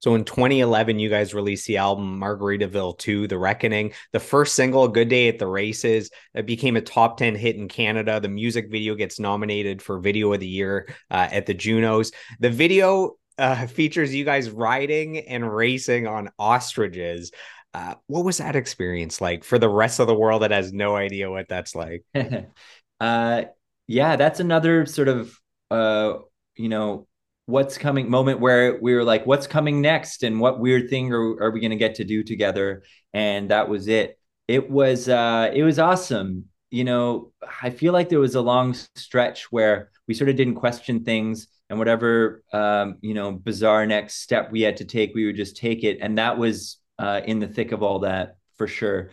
So 0.00 0.16
in 0.16 0.24
2011, 0.24 0.98
you 0.98 1.08
guys 1.08 1.32
released 1.32 1.68
the 1.68 1.76
album 1.76 2.20
Margaritaville 2.20 2.98
2, 2.98 3.28
The 3.28 3.38
Reckoning. 3.38 3.92
The 4.12 4.18
first 4.18 4.56
single, 4.56 4.88
Good 4.88 5.08
Day 5.08 5.28
at 5.28 5.38
the 5.38 5.46
Races, 5.46 6.10
it 6.34 6.44
became 6.44 6.76
a 6.76 6.80
top 6.80 7.16
10 7.18 7.36
hit 7.36 7.54
in 7.54 7.68
Canada. 7.68 8.18
The 8.18 8.28
music 8.28 8.68
video 8.68 8.96
gets 8.96 9.20
nominated 9.20 9.80
for 9.80 10.00
Video 10.00 10.32
of 10.32 10.40
the 10.40 10.48
Year 10.48 10.88
uh, 11.08 11.28
at 11.30 11.46
the 11.46 11.54
Junos. 11.54 12.10
The 12.40 12.50
video 12.50 13.12
uh, 13.38 13.68
features 13.68 14.12
you 14.12 14.24
guys 14.24 14.50
riding 14.50 15.18
and 15.18 15.48
racing 15.54 16.08
on 16.08 16.30
ostriches. 16.40 17.30
Uh, 17.72 17.94
what 18.08 18.24
was 18.24 18.38
that 18.38 18.56
experience 18.56 19.20
like 19.20 19.44
for 19.44 19.60
the 19.60 19.68
rest 19.68 20.00
of 20.00 20.08
the 20.08 20.14
world 20.16 20.42
that 20.42 20.50
has 20.50 20.72
no 20.72 20.96
idea 20.96 21.30
what 21.30 21.48
that's 21.48 21.76
like? 21.76 22.02
uh, 23.00 23.42
yeah, 23.86 24.16
that's 24.16 24.40
another 24.40 24.84
sort 24.86 25.06
of 25.06 25.38
uh, 25.72 26.18
you 26.54 26.68
know, 26.68 27.06
what's 27.46 27.78
coming 27.78 28.10
moment 28.10 28.40
where 28.40 28.78
we 28.80 28.94
were 28.94 29.04
like, 29.04 29.26
what's 29.26 29.46
coming 29.46 29.80
next 29.80 30.22
and 30.22 30.38
what 30.38 30.60
weird 30.60 30.90
thing 30.90 31.12
are, 31.12 31.42
are 31.42 31.50
we 31.50 31.60
going 31.60 31.70
to 31.70 31.76
get 31.76 31.96
to 31.96 32.04
do 32.04 32.22
together? 32.22 32.82
And 33.12 33.50
that 33.50 33.68
was 33.68 33.88
it. 33.88 34.18
It 34.46 34.70
was, 34.70 35.08
uh, 35.08 35.50
it 35.52 35.62
was 35.62 35.78
awesome. 35.78 36.44
You 36.70 36.84
know, 36.84 37.32
I 37.62 37.70
feel 37.70 37.92
like 37.92 38.10
there 38.10 38.20
was 38.20 38.34
a 38.34 38.40
long 38.40 38.74
stretch 38.96 39.50
where 39.50 39.90
we 40.06 40.14
sort 40.14 40.30
of 40.30 40.36
didn't 40.36 40.56
question 40.56 41.04
things 41.04 41.48
and 41.70 41.78
whatever, 41.78 42.42
um, 42.52 42.98
you 43.00 43.14
know, 43.14 43.32
bizarre 43.32 43.86
next 43.86 44.20
step 44.20 44.52
we 44.52 44.60
had 44.60 44.76
to 44.76 44.84
take, 44.84 45.14
we 45.14 45.24
would 45.24 45.36
just 45.36 45.56
take 45.56 45.84
it. 45.84 45.98
And 46.00 46.18
that 46.18 46.36
was 46.36 46.78
uh, 46.98 47.22
in 47.24 47.38
the 47.38 47.48
thick 47.48 47.72
of 47.72 47.82
all 47.82 48.00
that 48.00 48.36
for 48.56 48.66
sure. 48.66 49.10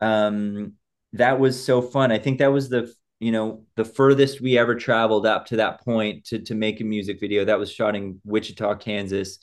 Um, 0.00 0.74
that 1.14 1.40
was 1.40 1.62
so 1.62 1.80
fun. 1.80 2.12
I 2.12 2.18
think 2.18 2.38
that 2.38 2.52
was 2.52 2.68
the 2.68 2.92
you 3.22 3.30
know 3.30 3.62
the 3.76 3.84
furthest 3.84 4.40
we 4.40 4.58
ever 4.58 4.74
traveled 4.74 5.26
up 5.26 5.46
to 5.46 5.56
that 5.56 5.80
point 5.84 6.24
to 6.26 6.40
to 6.40 6.56
make 6.56 6.80
a 6.80 6.84
music 6.84 7.20
video 7.20 7.44
that 7.44 7.58
was 7.58 7.72
shot 7.72 7.94
in 7.94 8.20
Wichita, 8.24 8.74
Kansas, 8.76 9.38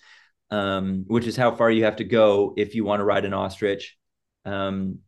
um, 0.51 1.05
which 1.07 1.25
is 1.25 1.37
how 1.37 1.55
far 1.55 1.71
you 1.71 1.85
have 1.85 1.95
to 1.95 2.03
go 2.03 2.53
if 2.57 2.75
you 2.75 2.83
want 2.83 2.99
to 2.99 3.05
ride 3.05 3.23
an 3.23 3.33
ostrich. 3.33 3.97
Um, 4.43 4.99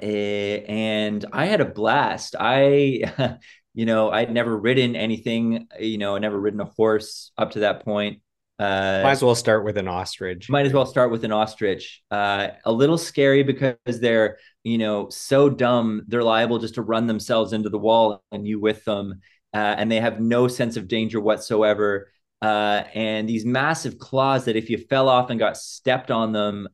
eh, 0.00 0.62
and 0.66 1.24
I 1.30 1.44
had 1.44 1.60
a 1.60 1.66
blast. 1.66 2.36
I, 2.40 3.36
you 3.74 3.84
know, 3.84 4.10
I'd 4.10 4.32
never 4.32 4.56
ridden 4.56 4.96
anything. 4.96 5.68
You 5.78 5.98
know, 5.98 6.16
I 6.16 6.20
never 6.20 6.40
ridden 6.40 6.60
a 6.60 6.70
horse 6.76 7.32
up 7.36 7.50
to 7.52 7.60
that 7.60 7.84
point. 7.84 8.22
Uh, 8.60 9.00
might 9.02 9.12
as 9.12 9.22
well 9.22 9.34
start 9.34 9.64
with 9.64 9.78
an 9.78 9.88
ostrich. 9.88 10.50
Might 10.50 10.66
as 10.66 10.74
well 10.74 10.84
start 10.84 11.10
with 11.10 11.24
an 11.24 11.32
ostrich. 11.32 12.02
Uh, 12.10 12.48
a 12.66 12.70
little 12.70 12.98
scary 12.98 13.42
because 13.42 13.76
they're, 13.86 14.36
you 14.64 14.76
know, 14.76 15.08
so 15.08 15.48
dumb. 15.48 16.02
They're 16.08 16.22
liable 16.22 16.58
just 16.58 16.74
to 16.74 16.82
run 16.82 17.06
themselves 17.06 17.54
into 17.54 17.70
the 17.70 17.78
wall 17.78 18.22
and 18.30 18.46
you 18.46 18.60
with 18.60 18.84
them. 18.84 19.22
Uh, 19.54 19.56
and 19.78 19.90
they 19.90 19.98
have 19.98 20.20
no 20.20 20.46
sense 20.46 20.76
of 20.76 20.88
danger 20.88 21.20
whatsoever. 21.20 22.12
Uh, 22.42 22.84
and 22.94 23.26
these 23.26 23.46
massive 23.46 23.98
claws 23.98 24.44
that 24.44 24.56
if 24.56 24.68
you 24.68 24.76
fell 24.76 25.08
off 25.08 25.30
and 25.30 25.38
got 25.38 25.56
stepped 25.56 26.10
on 26.10 26.32
them, 26.32 26.68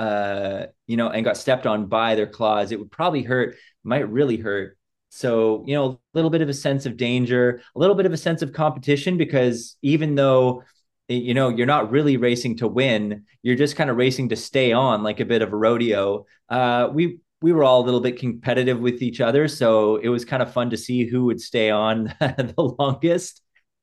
uh, 0.00 0.66
you 0.88 0.96
know, 0.96 1.08
and 1.08 1.24
got 1.24 1.36
stepped 1.36 1.66
on 1.66 1.86
by 1.86 2.16
their 2.16 2.26
claws, 2.26 2.72
it 2.72 2.80
would 2.80 2.90
probably 2.90 3.22
hurt, 3.22 3.54
might 3.84 4.10
really 4.10 4.38
hurt. 4.38 4.76
So, 5.10 5.64
you 5.66 5.74
know, 5.74 5.86
a 5.86 5.98
little 6.14 6.30
bit 6.30 6.42
of 6.42 6.48
a 6.48 6.54
sense 6.54 6.84
of 6.84 6.96
danger, 6.96 7.62
a 7.76 7.78
little 7.78 7.94
bit 7.94 8.06
of 8.06 8.12
a 8.12 8.16
sense 8.16 8.42
of 8.42 8.52
competition, 8.52 9.16
because 9.16 9.76
even 9.82 10.16
though 10.16 10.64
you 11.08 11.34
know 11.34 11.48
you're 11.48 11.66
not 11.66 11.90
really 11.90 12.16
racing 12.16 12.56
to 12.58 12.68
win. 12.68 13.24
You're 13.42 13.56
just 13.56 13.76
kind 13.76 13.90
of 13.90 13.96
racing 13.96 14.28
to 14.30 14.36
stay 14.36 14.72
on 14.72 15.02
like 15.02 15.20
a 15.20 15.24
bit 15.24 15.42
of 15.42 15.52
a 15.52 15.56
rodeo. 15.56 16.26
Uh, 16.48 16.88
we 16.92 17.18
we 17.40 17.52
were 17.52 17.64
all 17.64 17.82
a 17.82 17.86
little 17.86 18.00
bit 18.00 18.18
competitive 18.18 18.80
with 18.80 19.00
each 19.00 19.20
other 19.20 19.46
so 19.46 19.96
it 19.96 20.08
was 20.08 20.24
kind 20.24 20.42
of 20.42 20.52
fun 20.52 20.70
to 20.70 20.76
see 20.76 21.06
who 21.06 21.26
would 21.26 21.40
stay 21.40 21.70
on 21.70 22.04
the 22.20 22.74
longest. 22.78 23.42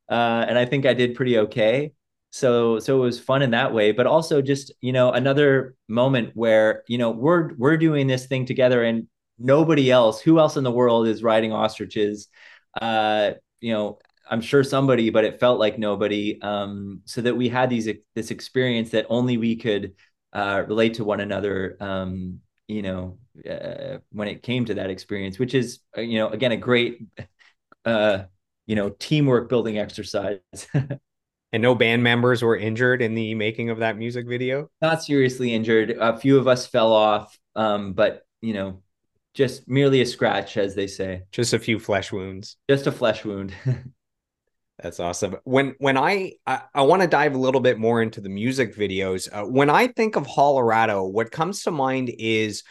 Uh, 0.10 0.46
and 0.48 0.58
i 0.58 0.66
think 0.66 0.86
i 0.86 0.94
did 0.94 1.16
pretty 1.16 1.38
okay. 1.40 1.92
So 2.32 2.80
so 2.80 2.98
it 2.98 3.06
was 3.06 3.20
fun 3.20 3.42
in 3.42 3.52
that 3.52 3.74
way. 3.74 3.92
But 3.92 4.08
also 4.08 4.42
just 4.42 4.72
you 4.82 4.92
know 4.94 5.12
another 5.12 5.76
moment 5.88 6.32
where 6.36 6.84
you 6.88 6.98
know 6.98 7.12
we're 7.12 7.54
we're 7.56 7.78
doing 7.78 8.08
this 8.08 8.26
thing 8.28 8.46
together 8.46 8.84
and 8.84 9.08
nobody 9.40 9.92
else 9.92 10.22
who 10.22 10.40
else 10.40 10.58
in 10.58 10.64
the 10.64 10.72
world 10.72 11.08
is 11.08 11.24
riding 11.24 11.54
ostriches? 11.54 12.28
Uh 12.82 13.32
you 13.62 13.74
know 13.74 14.00
I'm 14.30 14.42
sure 14.42 14.64
somebody, 14.64 15.10
but 15.10 15.24
it 15.24 15.40
felt 15.40 15.60
like 15.60 15.78
nobody. 15.78 16.42
Um, 16.42 17.02
so 17.06 17.22
that 17.22 17.36
we 17.36 17.50
had 17.50 17.70
these 17.70 17.90
this 18.16 18.32
experience 18.32 18.92
that 18.92 19.06
only 19.10 19.38
we 19.38 19.56
could 19.56 19.94
uh, 20.34 20.64
relate 20.68 20.96
to 20.96 21.04
one 21.04 21.20
another. 21.20 21.78
Um, 21.80 22.40
you 22.68 22.82
know, 22.82 23.18
uh, 23.50 24.00
when 24.12 24.28
it 24.28 24.44
came 24.44 24.66
to 24.66 24.76
that 24.76 24.90
experience, 24.90 25.38
which 25.38 25.54
is 25.54 25.80
uh, 25.98 26.02
you 26.02 26.18
know 26.18 26.30
again 26.30 26.52
a 26.52 26.58
great 26.58 27.04
uh, 27.86 28.24
you 28.66 28.76
know 28.76 28.90
teamwork 28.90 29.50
building 29.50 29.78
exercise. 29.78 30.40
and 30.74 31.62
no 31.62 31.76
band 31.76 32.04
members 32.04 32.42
were 32.42 32.58
injured 32.58 33.02
in 33.02 33.16
the 33.16 33.34
making 33.36 33.70
of 33.70 33.80
that 33.80 33.98
music 33.98 34.28
video. 34.28 34.70
Not 34.82 35.04
seriously 35.04 35.54
injured. 35.54 35.92
A 35.92 36.18
few 36.18 36.38
of 36.38 36.48
us 36.48 36.66
fell 36.66 36.92
off, 36.92 37.38
um, 37.56 37.94
but 37.94 38.26
you 38.42 38.54
know, 38.54 38.82
just 39.34 39.68
merely 39.68 40.02
a 40.02 40.06
scratch, 40.06 40.58
as 40.58 40.76
they 40.76 40.88
say. 40.88 41.24
Just 41.32 41.54
a 41.54 41.60
few 41.60 41.80
flesh 41.80 42.12
wounds. 42.12 42.58
Just 42.70 42.88
a 42.88 42.92
flesh 42.92 43.24
wound. 43.24 43.54
That's 44.82 45.00
awesome. 45.00 45.38
When 45.46 45.76
when 45.78 45.98
I 45.98 46.34
I, 46.46 46.62
I 46.74 46.82
want 46.82 47.02
to 47.02 47.08
dive 47.08 47.34
a 47.34 47.40
little 47.40 47.62
bit 47.62 47.80
more 47.80 48.02
into 48.02 48.20
the 48.22 48.30
music 48.30 48.76
videos. 48.76 49.30
Uh, 49.32 49.46
when 49.46 49.70
I 49.70 49.88
think 49.88 50.16
of 50.16 50.28
Hollerado, 50.28 51.10
what 51.10 51.32
comes 51.32 51.64
to 51.64 51.72
mind 51.72 52.12
is 52.18 52.64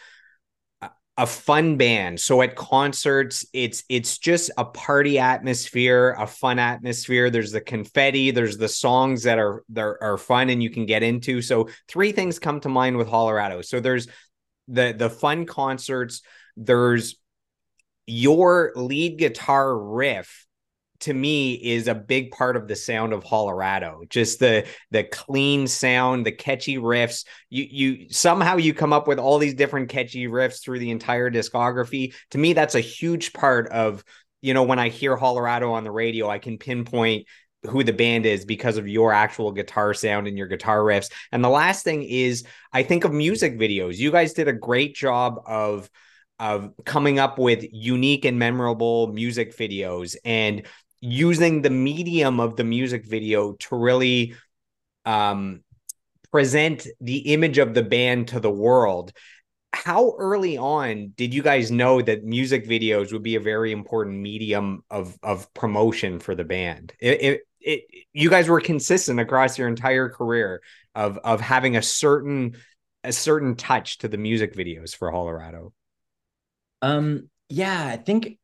a 1.17 1.25
fun 1.25 1.77
band. 1.77 2.19
So 2.19 2.41
at 2.41 2.55
concerts, 2.55 3.45
it's 3.53 3.83
it's 3.89 4.17
just 4.17 4.51
a 4.57 4.65
party 4.65 5.17
atmosphere, 5.17 6.15
a 6.19 6.27
fun 6.27 6.59
atmosphere. 6.59 7.29
There's 7.29 7.51
the 7.51 7.61
confetti, 7.61 8.31
there's 8.31 8.57
the 8.57 8.67
songs 8.67 9.23
that 9.23 9.39
are 9.39 9.63
that 9.69 9.95
are 10.01 10.17
fun 10.17 10.49
and 10.49 10.61
you 10.61 10.69
can 10.69 10.85
get 10.85 11.03
into. 11.03 11.41
So 11.41 11.69
three 11.87 12.11
things 12.11 12.37
come 12.37 12.59
to 12.61 12.69
mind 12.69 12.97
with 12.97 13.07
Hollerado. 13.07 13.63
So 13.63 13.79
there's 13.79 14.07
the 14.67 14.93
the 14.97 15.09
fun 15.09 15.45
concerts, 15.45 16.21
there's 16.57 17.15
your 18.05 18.73
lead 18.75 19.17
guitar 19.17 19.75
riff 19.75 20.45
to 21.01 21.13
me 21.13 21.53
is 21.53 21.87
a 21.87 21.95
big 21.95 22.31
part 22.31 22.55
of 22.55 22.67
the 22.67 22.75
sound 22.75 23.13
of 23.13 23.23
Hollerado. 23.23 24.09
Just 24.09 24.39
the 24.39 24.65
the 24.91 25.03
clean 25.03 25.67
sound, 25.67 26.25
the 26.25 26.31
catchy 26.31 26.77
riffs. 26.77 27.25
You 27.49 27.67
you 27.69 28.09
somehow 28.09 28.57
you 28.57 28.73
come 28.73 28.93
up 28.93 29.07
with 29.07 29.19
all 29.19 29.37
these 29.37 29.53
different 29.53 29.89
catchy 29.89 30.27
riffs 30.27 30.61
through 30.63 30.79
the 30.79 30.91
entire 30.91 31.29
discography. 31.29 32.13
To 32.31 32.37
me, 32.37 32.53
that's 32.53 32.75
a 32.75 32.79
huge 32.79 33.33
part 33.33 33.67
of 33.69 34.03
you 34.41 34.53
know 34.53 34.63
when 34.63 34.79
I 34.79 34.89
hear 34.89 35.17
Hollerado 35.17 35.71
on 35.71 35.83
the 35.83 35.91
radio, 35.91 36.29
I 36.29 36.39
can 36.39 36.57
pinpoint 36.57 37.27
who 37.65 37.83
the 37.83 37.93
band 37.93 38.25
is 38.25 38.45
because 38.45 38.77
of 38.77 38.87
your 38.87 39.11
actual 39.11 39.51
guitar 39.51 39.93
sound 39.93 40.27
and 40.27 40.37
your 40.37 40.47
guitar 40.47 40.79
riffs. 40.79 41.11
And 41.31 41.43
the 41.43 41.49
last 41.49 41.83
thing 41.83 42.03
is 42.03 42.43
I 42.71 42.83
think 42.83 43.03
of 43.03 43.11
music 43.11 43.57
videos. 43.57 43.97
You 43.97 44.11
guys 44.11 44.33
did 44.33 44.47
a 44.47 44.53
great 44.53 44.95
job 44.95 45.41
of 45.45 45.89
of 46.39 46.73
coming 46.83 47.17
up 47.17 47.39
with 47.39 47.65
unique 47.71 48.25
and 48.25 48.37
memorable 48.37 49.07
music 49.07 49.55
videos 49.55 50.15
and 50.25 50.63
using 51.05 51.61
the 51.61 51.69
medium 51.69 52.39
of 52.39 52.55
the 52.55 52.63
music 52.63 53.05
video 53.05 53.53
to 53.53 53.75
really 53.75 54.35
um, 55.05 55.63
present 56.31 56.87
the 56.99 57.33
image 57.33 57.59
of 57.59 57.73
the 57.73 57.83
band 57.83 58.29
to 58.29 58.39
the 58.39 58.51
world. 58.51 59.13
How 59.71 60.15
early 60.17 60.57
on 60.57 61.13
did 61.15 61.33
you 61.33 61.43
guys 61.43 61.69
know 61.69 62.01
that 62.01 62.23
music 62.23 62.67
videos 62.67 63.13
would 63.13 63.23
be 63.23 63.35
a 63.35 63.39
very 63.39 63.71
important 63.71 64.17
medium 64.17 64.83
of 64.89 65.17
of 65.21 65.53
promotion 65.53 66.19
for 66.19 66.33
the 66.33 66.45
band? 66.45 66.93
It, 66.99 67.21
it, 67.21 67.41
it 67.59 68.05
you 68.13 68.29
guys 68.29 68.47
were 68.47 68.61
consistent 68.61 69.19
across 69.19 69.57
your 69.57 69.67
entire 69.67 70.09
career 70.09 70.61
of 70.95 71.19
of 71.19 71.41
having 71.41 71.75
a 71.75 71.81
certain 71.81 72.55
a 73.03 73.11
certain 73.11 73.55
touch 73.55 73.99
to 73.99 74.07
the 74.07 74.17
music 74.17 74.55
videos 74.55 74.95
for 74.95 75.11
Hollerado. 75.11 75.71
Um 76.81 77.29
yeah, 77.49 77.85
I 77.85 77.97
think 77.97 78.39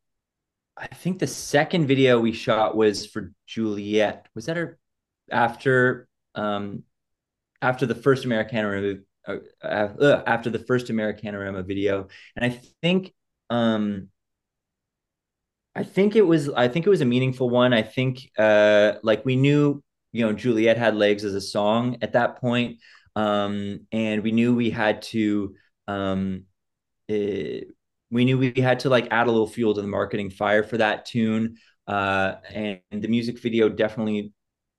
I 0.77 0.87
think 0.87 1.19
the 1.19 1.27
second 1.27 1.87
video 1.87 2.19
we 2.19 2.31
shot 2.31 2.75
was 2.75 3.05
for 3.05 3.33
Juliet. 3.45 4.27
Was 4.35 4.45
that 4.45 4.57
her 4.57 4.79
after 5.31 6.07
um 6.35 6.83
after 7.61 7.85
the 7.85 7.95
first 7.95 8.25
Americana 8.25 8.95
uh, 9.27 9.37
uh, 9.63 10.23
after 10.25 10.49
the 10.49 10.59
first 10.59 10.87
Americanarama 10.87 11.65
video, 11.65 12.07
and 12.35 12.45
I 12.45 12.59
think 12.81 13.13
um 13.49 14.09
I 15.75 15.83
think 15.83 16.15
it 16.15 16.23
was 16.23 16.49
I 16.49 16.67
think 16.67 16.85
it 16.85 16.89
was 16.89 17.01
a 17.01 17.05
meaningful 17.05 17.49
one. 17.49 17.73
I 17.73 17.81
think 17.83 18.29
uh 18.37 18.93
like 19.03 19.25
we 19.25 19.35
knew 19.35 19.83
you 20.11 20.25
know 20.25 20.33
Juliet 20.33 20.77
had 20.77 20.95
legs 20.95 21.23
as 21.23 21.35
a 21.35 21.41
song 21.41 21.97
at 22.01 22.13
that 22.13 22.37
point, 22.37 22.79
um, 23.15 23.81
and 23.91 24.23
we 24.23 24.31
knew 24.31 24.55
we 24.55 24.69
had 24.69 25.01
to 25.03 25.55
um. 25.87 26.45
It, 27.07 27.67
eh, 27.67 27.71
we 28.11 28.25
knew 28.25 28.37
we 28.37 28.53
had 28.57 28.81
to 28.81 28.89
like 28.89 29.07
add 29.09 29.27
a 29.27 29.31
little 29.31 29.47
fuel 29.47 29.73
to 29.73 29.81
the 29.81 29.87
marketing 29.87 30.29
fire 30.29 30.63
for 30.63 30.77
that 30.77 31.05
tune. 31.05 31.57
Uh, 31.87 32.35
and, 32.53 32.79
and 32.91 33.01
the 33.01 33.07
music 33.07 33.39
video 33.39 33.69
definitely, 33.69 34.33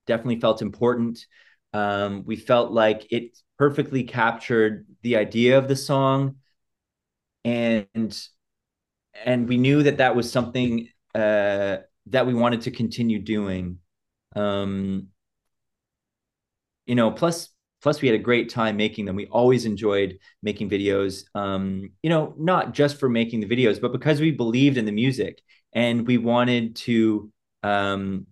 definitely 0.07 0.39
felt 0.39 0.61
important. 0.61 1.25
Um, 1.73 2.23
we 2.25 2.35
felt 2.35 2.71
like 2.71 3.11
it 3.11 3.37
perfectly 3.57 4.03
captured 4.03 4.85
the 5.01 5.17
idea 5.17 5.57
of 5.57 5.67
the 5.67 5.75
song, 5.75 6.35
and 7.43 8.19
and 9.25 9.49
we 9.49 9.57
knew 9.57 9.83
that 9.83 9.97
that 9.97 10.15
was 10.15 10.31
something 10.31 10.87
uh, 11.15 11.77
that 12.07 12.27
we 12.27 12.33
wanted 12.33 12.61
to 12.61 12.71
continue 12.71 13.19
doing. 13.19 13.79
Um, 14.35 15.07
you 16.85 16.95
know, 16.95 17.11
plus 17.11 17.49
plus 17.83 18.01
we 18.01 18.07
had 18.07 18.15
a 18.15 18.23
great 18.23 18.49
time 18.49 18.77
making 18.77 19.05
them. 19.05 19.15
We 19.15 19.27
always 19.27 19.65
enjoyed 19.65 20.17
making 20.41 20.69
videos 20.69 21.25
um, 21.35 21.91
you 22.01 22.09
know 22.09 22.33
not 22.37 22.73
just 22.73 22.99
for 22.99 23.09
making 23.09 23.41
the 23.41 23.47
videos 23.47 23.79
but 23.79 23.91
because 23.91 24.19
we 24.19 24.31
believed 24.31 24.77
in 24.77 24.85
the 24.85 24.91
music 24.91 25.41
and 25.73 26.07
we 26.07 26.17
wanted 26.17 26.75
to 26.77 27.31
um, 27.61 28.25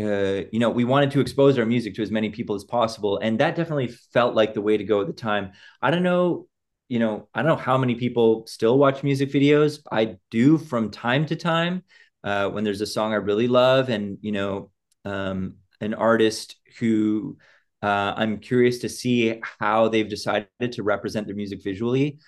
uh, 0.00 0.42
you 0.52 0.58
know 0.58 0.70
we 0.70 0.84
wanted 0.84 1.10
to 1.10 1.20
expose 1.20 1.58
our 1.58 1.66
music 1.66 1.94
to 1.94 2.02
as 2.02 2.10
many 2.10 2.30
people 2.30 2.54
as 2.54 2.64
possible. 2.64 3.18
And 3.18 3.40
that 3.40 3.56
definitely 3.56 3.88
felt 3.88 4.34
like 4.34 4.54
the 4.54 4.62
way 4.62 4.76
to 4.76 4.84
go 4.84 5.00
at 5.00 5.06
the 5.06 5.12
time. 5.12 5.52
I 5.82 5.90
don't 5.90 6.02
know 6.02 6.48
you 6.88 7.00
know 7.00 7.28
i 7.34 7.42
don't 7.42 7.48
know 7.48 7.56
how 7.56 7.76
many 7.76 7.96
people 7.96 8.46
still 8.46 8.78
watch 8.78 9.02
music 9.02 9.30
videos. 9.32 9.80
I 9.90 10.18
do 10.30 10.56
from 10.56 10.90
time 10.90 11.26
to 11.26 11.36
time 11.36 11.82
uh, 12.22 12.48
when 12.50 12.62
there's 12.64 12.80
a 12.80 12.86
song 12.86 13.12
i 13.12 13.16
really 13.16 13.48
love 13.48 13.88
and 13.88 14.18
you 14.20 14.32
know 14.32 14.70
um, 15.04 15.56
an 15.80 15.94
artist 15.94 16.56
who 16.78 17.38
uh, 17.82 18.14
I'm 18.16 18.38
curious 18.38 18.78
to 18.78 18.88
see 18.88 19.40
how 19.60 19.88
they've 19.88 20.08
decided 20.08 20.72
to 20.72 20.82
represent 20.82 21.26
their 21.26 21.36
music 21.36 21.62
visually. 21.62 22.18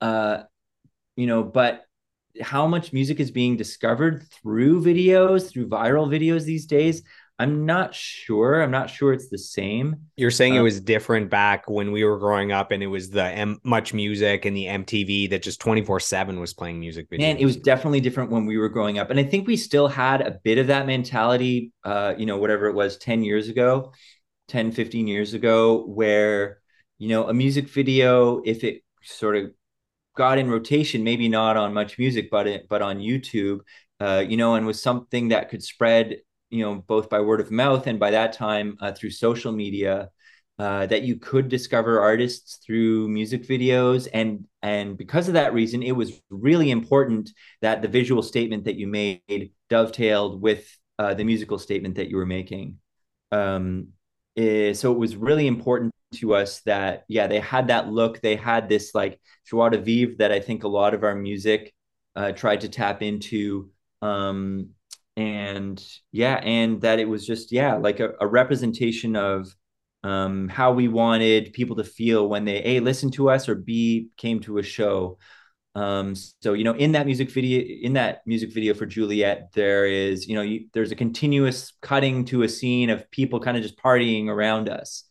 Uh, 0.00 0.42
you 1.16 1.26
know, 1.26 1.42
but 1.42 1.84
how 2.40 2.66
much 2.66 2.92
music 2.92 3.18
is 3.18 3.30
being 3.30 3.56
discovered 3.56 4.24
through 4.30 4.82
videos, 4.82 5.50
through 5.50 5.68
viral 5.68 6.08
videos 6.08 6.44
these 6.44 6.66
days, 6.66 7.02
I'm 7.38 7.66
not 7.66 7.94
sure. 7.94 8.62
I'm 8.62 8.70
not 8.70 8.88
sure 8.88 9.12
it's 9.12 9.28
the 9.28 9.38
same. 9.38 9.96
You're 10.16 10.30
saying 10.30 10.54
um, 10.54 10.60
it 10.60 10.62
was 10.62 10.80
different 10.80 11.28
back 11.28 11.68
when 11.68 11.92
we 11.92 12.02
were 12.04 12.18
growing 12.18 12.50
up, 12.50 12.70
and 12.70 12.82
it 12.82 12.86
was 12.86 13.10
the 13.10 13.24
M- 13.24 13.58
much 13.62 13.92
music 13.92 14.46
and 14.46 14.56
the 14.56 14.64
MTV 14.64 15.28
that 15.30 15.42
just 15.42 15.60
24 15.60 16.00
seven 16.00 16.40
was 16.40 16.54
playing 16.54 16.80
music 16.80 17.10
videos. 17.10 17.24
And 17.24 17.38
it 17.38 17.44
was 17.44 17.58
definitely 17.58 18.00
different 18.00 18.30
when 18.30 18.46
we 18.46 18.56
were 18.56 18.70
growing 18.70 18.98
up, 18.98 19.10
and 19.10 19.20
I 19.20 19.24
think 19.24 19.46
we 19.46 19.56
still 19.58 19.86
had 19.86 20.22
a 20.22 20.38
bit 20.44 20.56
of 20.56 20.68
that 20.68 20.86
mentality. 20.86 21.72
Uh, 21.84 22.14
you 22.16 22.24
know, 22.24 22.38
whatever 22.38 22.66
it 22.66 22.74
was 22.74 22.96
10 22.96 23.22
years 23.22 23.48
ago. 23.48 23.92
10, 24.48 24.72
15 24.72 25.06
years 25.06 25.34
ago 25.34 25.84
where, 25.86 26.60
you 26.98 27.08
know, 27.08 27.28
a 27.28 27.34
music 27.34 27.68
video, 27.68 28.42
if 28.44 28.64
it 28.64 28.82
sort 29.02 29.36
of 29.36 29.50
got 30.16 30.38
in 30.38 30.50
rotation, 30.50 31.04
maybe 31.04 31.28
not 31.28 31.56
on 31.56 31.74
much 31.74 31.98
music, 31.98 32.30
but 32.30 32.46
it, 32.46 32.66
but 32.68 32.82
on 32.82 32.98
YouTube, 32.98 33.60
uh, 34.00 34.24
you 34.26 34.36
know, 34.36 34.54
and 34.54 34.66
was 34.66 34.82
something 34.82 35.28
that 35.28 35.48
could 35.50 35.62
spread, 35.62 36.18
you 36.50 36.64
know, 36.64 36.76
both 36.76 37.10
by 37.10 37.20
word 37.20 37.40
of 37.40 37.50
mouth 37.50 37.86
and 37.86 37.98
by 38.00 38.10
that 38.12 38.32
time 38.32 38.76
uh, 38.80 38.92
through 38.92 39.10
social 39.10 39.52
media, 39.52 40.10
uh, 40.58 40.86
that 40.86 41.02
you 41.02 41.16
could 41.16 41.48
discover 41.48 42.00
artists 42.00 42.56
through 42.64 43.08
music 43.08 43.46
videos, 43.46 44.08
and 44.14 44.46
and 44.62 44.96
because 44.96 45.28
of 45.28 45.34
that 45.34 45.52
reason, 45.52 45.82
it 45.82 45.92
was 45.92 46.20
really 46.30 46.70
important 46.70 47.30
that 47.60 47.82
the 47.82 47.88
visual 47.88 48.22
statement 48.22 48.64
that 48.64 48.76
you 48.76 48.86
made 48.86 49.52
dovetailed 49.68 50.40
with 50.40 50.66
uh, 50.98 51.12
the 51.12 51.24
musical 51.24 51.58
statement 51.58 51.96
that 51.96 52.08
you 52.08 52.16
were 52.16 52.26
making. 52.26 52.78
Um, 53.32 53.88
is, 54.36 54.78
so 54.80 54.92
it 54.92 54.98
was 54.98 55.16
really 55.16 55.46
important 55.46 55.92
to 56.14 56.34
us 56.34 56.60
that 56.60 57.04
yeah 57.08 57.26
they 57.26 57.40
had 57.40 57.68
that 57.68 57.88
look. 57.88 58.20
They 58.20 58.36
had 58.36 58.68
this 58.68 58.94
like 58.94 59.20
joie 59.48 59.70
de 59.70 59.78
vivre 59.78 60.16
that 60.18 60.32
i 60.32 60.40
think 60.40 60.64
a 60.64 60.68
lot 60.68 60.94
of 60.94 61.04
our 61.04 61.14
music 61.14 61.74
uh, 62.16 62.32
tried 62.32 62.60
to 62.62 62.68
tap 62.68 63.02
into. 63.02 63.70
Um 64.02 64.70
and 65.16 65.82
yeah 66.12 66.34
and 66.44 66.80
that 66.82 66.98
it 66.98 67.08
was 67.08 67.26
just 67.26 67.50
yeah 67.50 67.74
like 67.76 68.00
a, 68.00 68.10
a 68.20 68.26
representation 68.26 69.16
of 69.16 69.54
um 70.04 70.46
how 70.48 70.72
we 70.72 70.88
wanted 70.88 71.52
people 71.54 71.76
to 71.76 71.84
feel 71.84 72.28
when 72.28 72.44
they 72.44 72.62
a 72.64 72.80
listen 72.80 73.10
to 73.10 73.30
us 73.30 73.48
or 73.48 73.54
b 73.54 74.08
came 74.18 74.40
to 74.40 74.58
a 74.58 74.62
show 74.62 75.18
um, 75.76 76.14
so 76.42 76.54
you 76.54 76.64
know, 76.64 76.72
in 76.72 76.92
that 76.92 77.06
music 77.06 77.30
video, 77.30 77.60
in 77.60 77.92
that 77.94 78.22
music 78.26 78.52
video 78.52 78.74
for 78.74 78.86
Juliet, 78.86 79.50
there 79.52 79.86
is 79.86 80.26
you 80.26 80.34
know, 80.34 80.42
you, 80.42 80.68
there's 80.72 80.90
a 80.90 80.96
continuous 80.96 81.72
cutting 81.82 82.24
to 82.26 82.42
a 82.42 82.48
scene 82.48 82.90
of 82.90 83.10
people 83.10 83.40
kind 83.40 83.58
of 83.58 83.62
just 83.62 83.78
partying 83.78 84.28
around 84.28 84.70
us, 84.70 85.04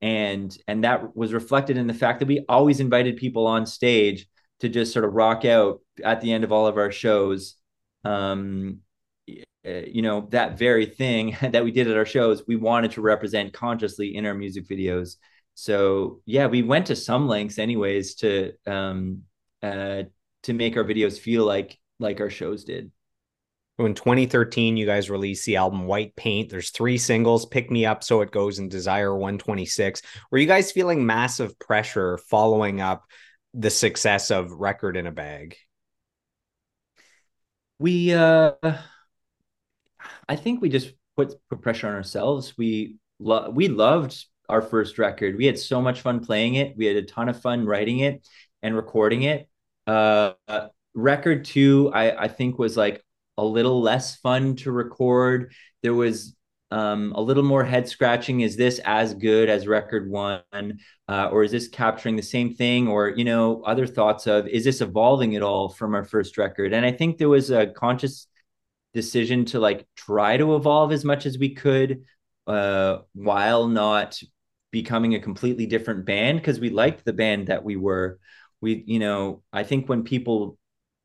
and 0.00 0.56
and 0.68 0.84
that 0.84 1.16
was 1.16 1.32
reflected 1.32 1.76
in 1.76 1.88
the 1.88 1.94
fact 1.94 2.20
that 2.20 2.28
we 2.28 2.44
always 2.48 2.80
invited 2.80 3.16
people 3.16 3.46
on 3.48 3.66
stage 3.66 4.28
to 4.60 4.68
just 4.68 4.92
sort 4.92 5.04
of 5.04 5.12
rock 5.14 5.44
out 5.44 5.80
at 6.04 6.20
the 6.20 6.32
end 6.32 6.44
of 6.44 6.52
all 6.52 6.68
of 6.68 6.78
our 6.78 6.92
shows. 6.92 7.56
Um, 8.04 8.80
you 9.64 10.02
know 10.02 10.28
that 10.30 10.58
very 10.58 10.86
thing 10.86 11.36
that 11.42 11.64
we 11.64 11.70
did 11.72 11.88
at 11.88 11.96
our 11.96 12.06
shows, 12.06 12.44
we 12.46 12.56
wanted 12.56 12.92
to 12.92 13.00
represent 13.00 13.52
consciously 13.52 14.14
in 14.16 14.26
our 14.26 14.34
music 14.34 14.66
videos 14.68 15.16
So 15.54 16.20
yeah, 16.26 16.46
we 16.46 16.62
went 16.62 16.86
to 16.86 16.96
some 16.96 17.28
lengths 17.28 17.58
anyways 17.58 18.16
to 18.16 18.52
um 18.66 19.22
uh 19.62 20.04
to 20.44 20.52
make 20.52 20.76
our 20.76 20.84
videos 20.84 21.18
feel 21.18 21.44
like 21.44 21.78
like 21.98 22.20
our 22.20 22.30
shows 22.30 22.64
did. 22.64 22.90
In 23.78 23.94
2013, 23.94 24.76
you 24.76 24.84
guys 24.84 25.10
released 25.10 25.46
the 25.46 25.56
album 25.56 25.86
White 25.86 26.14
Paint. 26.14 26.50
There's 26.50 26.70
three 26.70 26.98
singles 26.98 27.46
Pick 27.46 27.70
Me 27.70 27.86
Up, 27.86 28.04
So 28.04 28.20
It 28.20 28.30
Goes, 28.30 28.58
and 28.58 28.70
Desire 28.70 29.12
126. 29.16 30.02
Were 30.30 30.38
you 30.38 30.46
guys 30.46 30.70
feeling 30.70 31.06
massive 31.06 31.58
pressure 31.58 32.18
following 32.18 32.80
up 32.80 33.04
the 33.54 33.70
success 33.70 34.30
of 34.30 34.52
Record 34.52 34.96
in 34.96 35.06
a 35.06 35.10
Bag? 35.10 35.56
We, 37.78 38.12
uh, 38.12 38.52
I 40.28 40.36
think 40.36 40.60
we 40.60 40.68
just 40.68 40.92
put, 41.16 41.34
put 41.48 41.62
pressure 41.62 41.88
on 41.88 41.94
ourselves. 41.94 42.56
We, 42.56 42.96
lo- 43.18 43.50
we 43.50 43.68
loved 43.68 44.24
our 44.48 44.62
first 44.62 44.98
record. 44.98 45.36
We 45.36 45.46
had 45.46 45.58
so 45.58 45.80
much 45.80 46.02
fun 46.02 46.24
playing 46.24 46.56
it. 46.56 46.76
We 46.76 46.86
had 46.86 46.96
a 46.96 47.02
ton 47.02 47.28
of 47.30 47.40
fun 47.40 47.64
writing 47.64 48.00
it 48.00 48.26
and 48.62 48.76
recording 48.76 49.22
it. 49.22 49.48
Uh, 49.86 50.32
record 50.94 51.44
two, 51.44 51.90
I, 51.92 52.24
I 52.24 52.28
think 52.28 52.58
was 52.58 52.76
like 52.76 53.02
a 53.38 53.44
little 53.44 53.80
less 53.80 54.16
fun 54.16 54.56
to 54.56 54.72
record. 54.72 55.52
There 55.82 55.94
was 55.94 56.36
um, 56.70 57.12
a 57.14 57.20
little 57.20 57.42
more 57.42 57.64
head 57.64 57.88
scratching. 57.88 58.40
Is 58.40 58.56
this 58.56 58.80
as 58.84 59.14
good 59.14 59.48
as 59.48 59.66
record 59.66 60.10
one? 60.10 60.42
Uh, 61.08 61.28
or 61.30 61.42
is 61.44 61.50
this 61.50 61.68
capturing 61.68 62.16
the 62.16 62.22
same 62.22 62.54
thing? 62.54 62.88
Or, 62.88 63.10
you 63.10 63.24
know, 63.24 63.62
other 63.62 63.86
thoughts 63.86 64.26
of 64.26 64.46
is 64.46 64.64
this 64.64 64.80
evolving 64.80 65.36
at 65.36 65.42
all 65.42 65.68
from 65.68 65.94
our 65.94 66.04
first 66.04 66.38
record? 66.38 66.72
And 66.72 66.86
I 66.86 66.92
think 66.92 67.18
there 67.18 67.28
was 67.28 67.50
a 67.50 67.66
conscious 67.66 68.26
decision 68.94 69.44
to 69.46 69.58
like 69.58 69.86
try 69.96 70.36
to 70.36 70.54
evolve 70.56 70.92
as 70.92 71.04
much 71.04 71.26
as 71.26 71.38
we 71.38 71.54
could 71.54 72.04
uh, 72.46 72.98
while 73.14 73.68
not 73.68 74.20
becoming 74.70 75.14
a 75.14 75.20
completely 75.20 75.66
different 75.66 76.06
band 76.06 76.38
because 76.38 76.58
we 76.58 76.70
liked 76.70 77.04
the 77.04 77.12
band 77.12 77.48
that 77.48 77.64
we 77.64 77.76
were. 77.76 78.18
We, 78.62 78.82
you 78.86 78.98
know, 78.98 79.42
I 79.52 79.64
think 79.64 79.88
when 79.88 80.04
people 80.04 80.56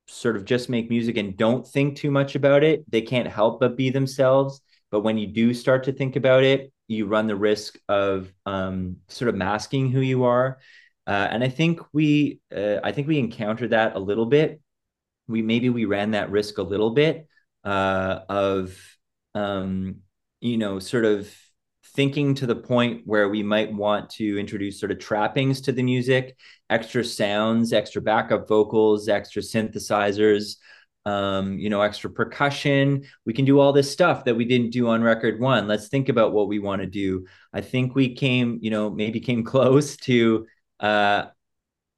sort 0.08 0.38
of 0.38 0.46
just 0.46 0.70
make 0.70 0.90
music 0.90 1.18
and 1.18 1.36
don't 1.36 1.68
think 1.68 1.98
too 1.98 2.12
much 2.12 2.36
about 2.36 2.64
it, 2.64 2.90
they 2.90 3.02
can't 3.02 3.28
help 3.28 3.60
but 3.60 3.76
be 3.76 3.90
themselves. 3.90 4.62
But 4.90 5.02
when 5.02 5.18
you 5.18 5.28
do 5.28 5.54
start 5.54 5.84
to 5.86 5.92
think 5.92 6.16
about 6.16 6.44
it, 6.44 6.72
you 6.88 7.08
run 7.08 7.28
the 7.28 7.36
risk 7.36 7.78
of 7.90 8.32
um, 8.46 8.98
sort 9.10 9.28
of 9.28 9.36
masking 9.36 9.92
who 9.92 10.00
you 10.00 10.24
are. 10.24 10.60
Uh, 11.06 11.28
and 11.30 11.44
I 11.44 11.50
think 11.50 11.82
we, 11.92 12.40
uh, 12.56 12.78
I 12.84 12.94
think 12.94 13.08
we 13.08 13.20
encountered 13.20 13.72
that 13.72 13.96
a 13.96 14.00
little 14.00 14.26
bit. 14.26 14.62
We 15.28 15.42
maybe 15.42 15.70
we 15.70 15.86
ran 15.86 16.12
that 16.12 16.32
risk 16.32 16.58
a 16.58 16.64
little 16.64 16.92
bit 16.92 17.28
uh, 17.66 18.20
of, 18.30 18.78
um, 19.36 19.98
you 20.40 20.58
know, 20.58 20.80
sort 20.80 21.04
of 21.04 21.34
thinking 21.98 22.36
to 22.36 22.46
the 22.46 22.56
point 22.56 23.02
where 23.06 23.28
we 23.28 23.42
might 23.42 23.74
want 23.74 24.08
to 24.08 24.40
introduce 24.40 24.80
sort 24.80 24.92
of 24.92 25.00
trappings 25.00 25.60
to 25.62 25.72
the 25.72 25.82
music, 25.82 26.38
extra 26.70 27.04
sounds, 27.04 27.74
extra 27.74 28.00
backup 28.00 28.48
vocals, 28.48 29.10
extra 29.10 29.42
synthesizers, 29.42 30.58
um, 31.08 31.58
you 31.58 31.72
know, 31.72 31.82
extra 31.82 32.08
percussion. 32.08 33.04
We 33.26 33.34
can 33.34 33.46
do 33.46 33.60
all 33.60 33.74
this 33.74 33.92
stuff 33.92 34.26
that 34.26 34.36
we 34.36 34.46
didn't 34.46 34.70
do 34.70 34.90
on 34.90 35.02
record 35.02 35.40
one. 35.40 35.68
Let's 35.68 35.88
think 35.88 36.08
about 36.08 36.34
what 36.34 36.48
we 36.48 36.60
want 36.60 36.84
to 36.84 36.88
do. 36.88 37.26
I 37.52 37.62
think 37.62 37.96
we 37.96 38.14
came, 38.14 38.60
you 38.62 38.70
know, 38.70 38.92
maybe 38.92 39.20
came 39.20 39.44
close 39.54 39.98
to 39.98 40.46
uh 40.80 41.26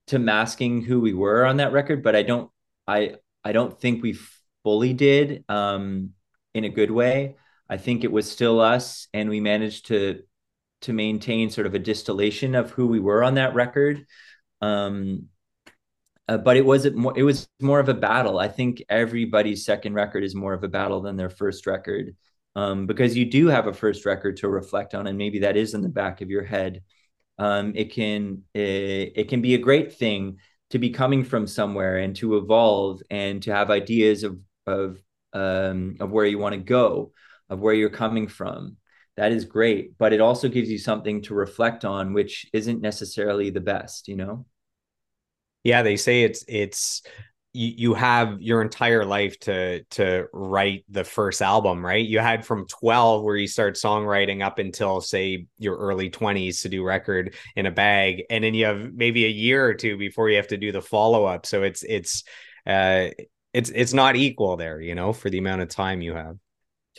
to 0.07 0.17
masking 0.17 0.81
who 0.81 1.01
we 1.01 1.13
were 1.13 1.45
on 1.45 1.57
that 1.57 1.73
record, 1.73 2.03
but 2.03 2.15
I 2.15 2.23
don't 2.23 2.49
I 2.87 3.15
I 3.43 3.51
don't 3.51 3.77
think 3.77 4.01
we 4.01 4.17
fully 4.63 4.93
did 4.93 5.43
um 5.49 6.11
in 6.53 6.63
a 6.63 6.69
good 6.69 6.89
way. 6.89 7.35
I 7.69 7.77
think 7.77 8.03
it 8.03 8.11
was 8.11 8.29
still 8.29 8.59
us, 8.59 9.07
and 9.13 9.29
we 9.29 9.39
managed 9.39 9.87
to 9.87 10.23
to 10.81 10.93
maintain 10.93 11.49
sort 11.49 11.67
of 11.67 11.75
a 11.75 11.79
distillation 11.79 12.55
of 12.55 12.71
who 12.71 12.87
we 12.87 12.99
were 12.99 13.23
on 13.23 13.35
that 13.35 13.53
record. 13.53 14.05
Um, 14.61 15.27
uh, 16.27 16.37
but 16.37 16.57
it 16.57 16.65
was 16.65 16.89
more 16.91 17.13
it 17.17 17.23
was 17.23 17.47
more 17.61 17.79
of 17.79 17.89
a 17.89 17.93
battle. 17.93 18.39
I 18.39 18.47
think 18.47 18.83
everybody's 18.89 19.65
second 19.65 19.93
record 19.93 20.23
is 20.23 20.35
more 20.35 20.53
of 20.53 20.63
a 20.63 20.67
battle 20.67 21.01
than 21.01 21.17
their 21.17 21.29
first 21.29 21.67
record. 21.67 22.15
Um, 22.55 22.87
because 22.87 23.15
you 23.15 23.25
do 23.25 23.47
have 23.47 23.67
a 23.67 23.73
first 23.73 24.05
record 24.05 24.37
to 24.37 24.49
reflect 24.49 24.95
on, 24.95 25.07
and 25.07 25.17
maybe 25.17 25.39
that 25.39 25.55
is 25.55 25.73
in 25.73 25.81
the 25.81 25.89
back 25.89 26.21
of 26.21 26.29
your 26.29 26.43
head. 26.43 26.81
Um, 27.37 27.73
it 27.75 27.93
can 27.93 28.43
it, 28.53 29.13
it 29.15 29.29
can 29.29 29.41
be 29.41 29.55
a 29.55 29.59
great 29.59 29.93
thing 29.93 30.37
to 30.71 30.79
be 30.79 30.89
coming 30.89 31.23
from 31.23 31.47
somewhere 31.47 31.97
and 31.97 32.15
to 32.17 32.37
evolve 32.37 33.01
and 33.09 33.41
to 33.43 33.53
have 33.53 33.71
ideas 33.71 34.23
of 34.23 34.39
of 34.67 35.01
um, 35.33 35.97
of 35.99 36.11
where 36.11 36.25
you 36.25 36.39
want 36.39 36.53
to 36.53 36.61
go 36.61 37.11
of 37.49 37.59
where 37.59 37.73
you're 37.73 37.89
coming 37.89 38.27
from. 38.27 38.77
That 39.17 39.31
is 39.31 39.45
great 39.45 39.97
but 39.97 40.13
it 40.13 40.21
also 40.21 40.47
gives 40.47 40.69
you 40.69 40.77
something 40.77 41.21
to 41.23 41.33
reflect 41.33 41.83
on 41.83 42.13
which 42.13 42.45
isn't 42.53 42.81
necessarily 42.81 43.49
the 43.49 43.59
best 43.59 44.07
you 44.07 44.15
know? 44.15 44.45
Yeah 45.63 45.81
they 45.81 45.97
say 45.97 46.23
it's 46.23 46.45
it's 46.47 47.01
you, 47.51 47.73
you 47.75 47.93
have 47.95 48.41
your 48.41 48.61
entire 48.61 49.03
life 49.03 49.37
to 49.41 49.83
to 49.83 50.27
write 50.31 50.85
the 50.89 51.03
first 51.03 51.41
album 51.41 51.85
right? 51.85 52.07
You 52.07 52.19
had 52.19 52.45
from 52.45 52.67
12 52.67 53.23
where 53.23 53.35
you 53.35 53.47
start 53.47 53.75
songwriting 53.75 54.43
up 54.43 54.59
until 54.59 55.01
say 55.01 55.47
your 55.57 55.75
early 55.75 56.09
20s 56.09 56.61
to 56.61 56.69
do 56.69 56.83
record 56.83 57.35
in 57.55 57.65
a 57.65 57.71
bag 57.71 58.23
and 58.29 58.43
then 58.43 58.53
you 58.53 58.65
have 58.65 58.93
maybe 58.93 59.25
a 59.25 59.29
year 59.29 59.65
or 59.65 59.73
two 59.73 59.97
before 59.97 60.29
you 60.29 60.37
have 60.37 60.47
to 60.49 60.57
do 60.57 60.71
the 60.71 60.81
follow-up. 60.81 61.45
So 61.45 61.63
it's 61.63 61.83
it's 61.83 62.23
uh 62.65 63.09
it's 63.53 63.69
it's 63.71 63.93
not 63.93 64.15
equal 64.15 64.57
there 64.57 64.79
you 64.79 64.95
know 64.95 65.11
for 65.11 65.29
the 65.29 65.39
amount 65.39 65.61
of 65.61 65.69
time 65.69 66.01
you 66.01 66.13
have 66.13 66.37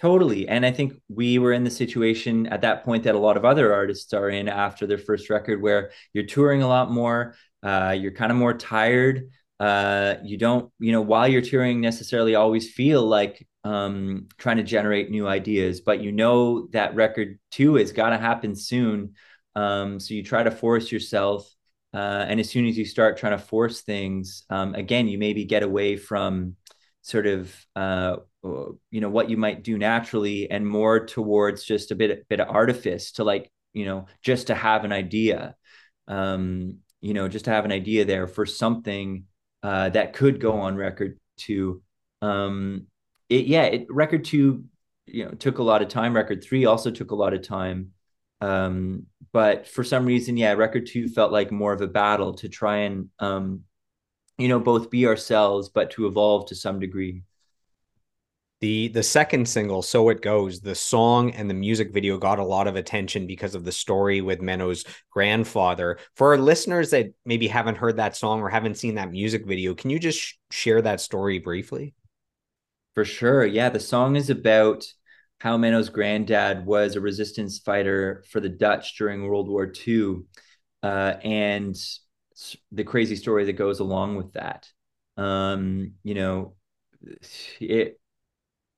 Totally. 0.00 0.48
And 0.48 0.64
I 0.64 0.72
think 0.72 0.94
we 1.10 1.38
were 1.38 1.52
in 1.52 1.62
the 1.62 1.70
situation 1.70 2.46
at 2.46 2.62
that 2.62 2.84
point 2.84 3.04
that 3.04 3.14
a 3.14 3.18
lot 3.18 3.36
of 3.36 3.44
other 3.44 3.74
artists 3.74 4.14
are 4.14 4.30
in 4.30 4.48
after 4.48 4.86
their 4.86 4.96
first 4.96 5.28
record, 5.28 5.60
where 5.60 5.90
you're 6.14 6.24
touring 6.24 6.62
a 6.62 6.68
lot 6.68 6.90
more, 6.90 7.34
uh, 7.62 7.94
you're 7.98 8.12
kind 8.12 8.32
of 8.32 8.38
more 8.38 8.54
tired. 8.54 9.28
Uh, 9.58 10.14
you 10.24 10.38
don't, 10.38 10.72
you 10.78 10.92
know, 10.92 11.02
while 11.02 11.28
you're 11.28 11.42
touring, 11.42 11.82
necessarily 11.82 12.34
always 12.34 12.72
feel 12.72 13.02
like 13.02 13.46
um, 13.64 14.26
trying 14.38 14.56
to 14.56 14.62
generate 14.62 15.10
new 15.10 15.28
ideas, 15.28 15.82
but 15.82 16.00
you 16.00 16.12
know 16.12 16.66
that 16.68 16.94
record 16.94 17.38
too 17.50 17.76
is 17.76 17.92
got 17.92 18.08
to 18.10 18.16
happen 18.16 18.56
soon. 18.56 19.12
Um, 19.54 20.00
so 20.00 20.14
you 20.14 20.22
try 20.24 20.42
to 20.42 20.50
force 20.50 20.90
yourself. 20.90 21.46
Uh, 21.92 22.24
and 22.26 22.40
as 22.40 22.48
soon 22.48 22.64
as 22.66 22.78
you 22.78 22.86
start 22.86 23.18
trying 23.18 23.36
to 23.36 23.44
force 23.44 23.82
things, 23.82 24.44
um, 24.48 24.74
again, 24.74 25.08
you 25.08 25.18
maybe 25.18 25.44
get 25.44 25.62
away 25.62 25.98
from 25.98 26.56
sort 27.02 27.26
of 27.26 27.54
uh, 27.76 28.16
you 28.42 29.00
know 29.00 29.08
what 29.08 29.30
you 29.30 29.36
might 29.36 29.62
do 29.62 29.78
naturally 29.78 30.50
and 30.50 30.66
more 30.66 31.04
towards 31.04 31.64
just 31.64 31.90
a 31.90 31.94
bit 31.94 32.28
bit 32.28 32.40
of 32.40 32.48
artifice 32.48 33.12
to 33.12 33.24
like 33.24 33.50
you 33.72 33.84
know 33.84 34.06
just 34.22 34.48
to 34.48 34.54
have 34.54 34.84
an 34.84 34.92
idea 34.92 35.54
um 36.08 36.78
you 37.00 37.14
know 37.14 37.28
just 37.28 37.44
to 37.44 37.50
have 37.50 37.64
an 37.64 37.72
idea 37.72 38.04
there 38.04 38.26
for 38.26 38.46
something 38.46 39.24
uh 39.62 39.88
that 39.90 40.12
could 40.12 40.40
go 40.40 40.60
on 40.60 40.76
record 40.76 41.18
to 41.36 41.82
um 42.22 42.86
it 43.28 43.46
yeah 43.46 43.64
it 43.64 43.86
record 43.88 44.24
2 44.24 44.64
you 45.06 45.24
know 45.24 45.30
took 45.32 45.58
a 45.58 45.62
lot 45.62 45.82
of 45.82 45.88
time. 45.88 46.14
Record 46.14 46.42
3 46.42 46.64
also 46.66 46.90
took 46.90 47.10
a 47.10 47.16
lot 47.16 47.34
of 47.34 47.42
time. 47.42 47.92
Um 48.40 49.06
but 49.32 49.66
for 49.66 49.84
some 49.84 50.04
reason 50.06 50.36
yeah 50.36 50.52
record 50.52 50.86
2 50.86 51.08
felt 51.08 51.32
like 51.32 51.52
more 51.52 51.72
of 51.72 51.80
a 51.80 51.86
battle 51.86 52.34
to 52.34 52.48
try 52.48 52.78
and 52.78 53.08
um 53.18 53.60
you 54.40 54.48
know 54.48 54.60
both 54.60 54.90
be 54.90 55.06
ourselves 55.06 55.68
but 55.68 55.90
to 55.92 56.06
evolve 56.06 56.46
to 56.46 56.54
some 56.54 56.80
degree. 56.80 57.22
The 58.60 58.88
the 58.88 59.02
second 59.02 59.48
single 59.48 59.80
so 59.80 60.10
it 60.10 60.20
goes 60.20 60.60
the 60.60 60.74
song 60.74 61.30
and 61.30 61.48
the 61.48 61.54
music 61.54 61.94
video 61.94 62.18
got 62.18 62.38
a 62.38 62.44
lot 62.44 62.66
of 62.66 62.76
attention 62.76 63.26
because 63.26 63.54
of 63.54 63.64
the 63.64 63.72
story 63.72 64.20
with 64.20 64.42
menno's 64.42 64.84
grandfather. 65.10 65.98
For 66.14 66.32
our 66.32 66.38
listeners 66.38 66.90
that 66.90 67.14
maybe 67.24 67.48
haven't 67.48 67.78
heard 67.78 67.96
that 67.96 68.16
song 68.16 68.40
or 68.40 68.50
haven't 68.50 68.76
seen 68.76 68.96
that 68.96 69.10
music 69.10 69.46
video 69.46 69.74
can 69.74 69.88
you 69.88 69.98
just 69.98 70.18
sh- 70.18 70.34
share 70.50 70.82
that 70.82 71.00
story 71.00 71.38
briefly? 71.38 71.94
For 72.94 73.04
sure. 73.06 73.46
Yeah 73.46 73.70
the 73.70 73.80
song 73.80 74.16
is 74.16 74.28
about 74.28 74.84
how 75.38 75.56
menno's 75.56 75.88
granddad 75.88 76.66
was 76.66 76.96
a 76.96 77.00
resistance 77.00 77.58
fighter 77.58 78.22
for 78.28 78.40
the 78.40 78.50
dutch 78.50 78.98
during 78.98 79.26
world 79.26 79.48
war 79.48 79.72
ii 79.88 80.16
uh, 80.82 81.14
and 81.24 81.76
the 82.72 82.84
crazy 82.84 83.16
story 83.16 83.44
that 83.44 83.54
goes 83.54 83.80
along 83.80 84.16
with 84.16 84.32
that 84.32 84.68
um, 85.16 85.92
you 86.02 86.14
know 86.14 86.54
it 87.60 88.00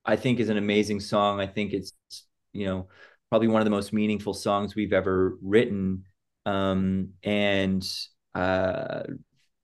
I 0.05 0.17
think 0.17 0.41
is 0.41 0.49
an 0.49 0.57
amazing 0.57 1.01
song. 1.01 1.41
I 1.41 1.47
think 1.47 1.73
it's 1.73 1.93
you 2.53 2.67
know 2.67 2.89
probably 3.31 3.49
one 3.49 3.61
of 3.61 3.67
the 3.67 3.71
most 3.71 3.93
meaningful 3.93 4.35
songs 4.35 4.75
we've 4.75 4.93
ever 4.93 5.39
written, 5.43 6.05
um, 6.45 7.11
and 7.23 7.87
uh, 8.35 9.03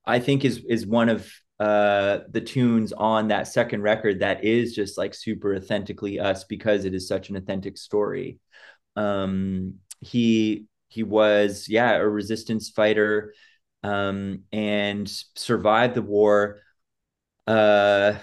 I 0.05 0.21
think 0.21 0.45
is 0.45 0.65
is 0.69 0.87
one 0.87 1.09
of 1.09 1.31
uh, 1.59 2.21
the 2.31 2.41
tunes 2.41 2.93
on 2.93 3.29
that 3.29 3.49
second 3.49 3.83
record 3.83 4.21
that 4.21 4.45
is 4.45 4.75
just 4.75 4.97
like 4.97 5.13
super 5.13 5.57
authentically 5.57 6.21
us 6.21 6.45
because 6.45 6.85
it 6.85 6.95
is 6.95 7.09
such 7.09 7.31
an 7.31 7.37
authentic 7.37 7.77
story. 7.77 8.39
Um, 8.97 9.75
he 10.01 10.67
he 10.89 11.03
was 11.03 11.69
yeah 11.69 11.97
a 11.97 12.07
resistance 12.07 12.71
fighter 12.71 13.35
um, 13.83 14.45
and 14.53 15.09
survived 15.37 15.95
the 15.95 16.03
war. 16.03 16.61
Uh, 17.47 18.15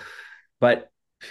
but 0.60 0.90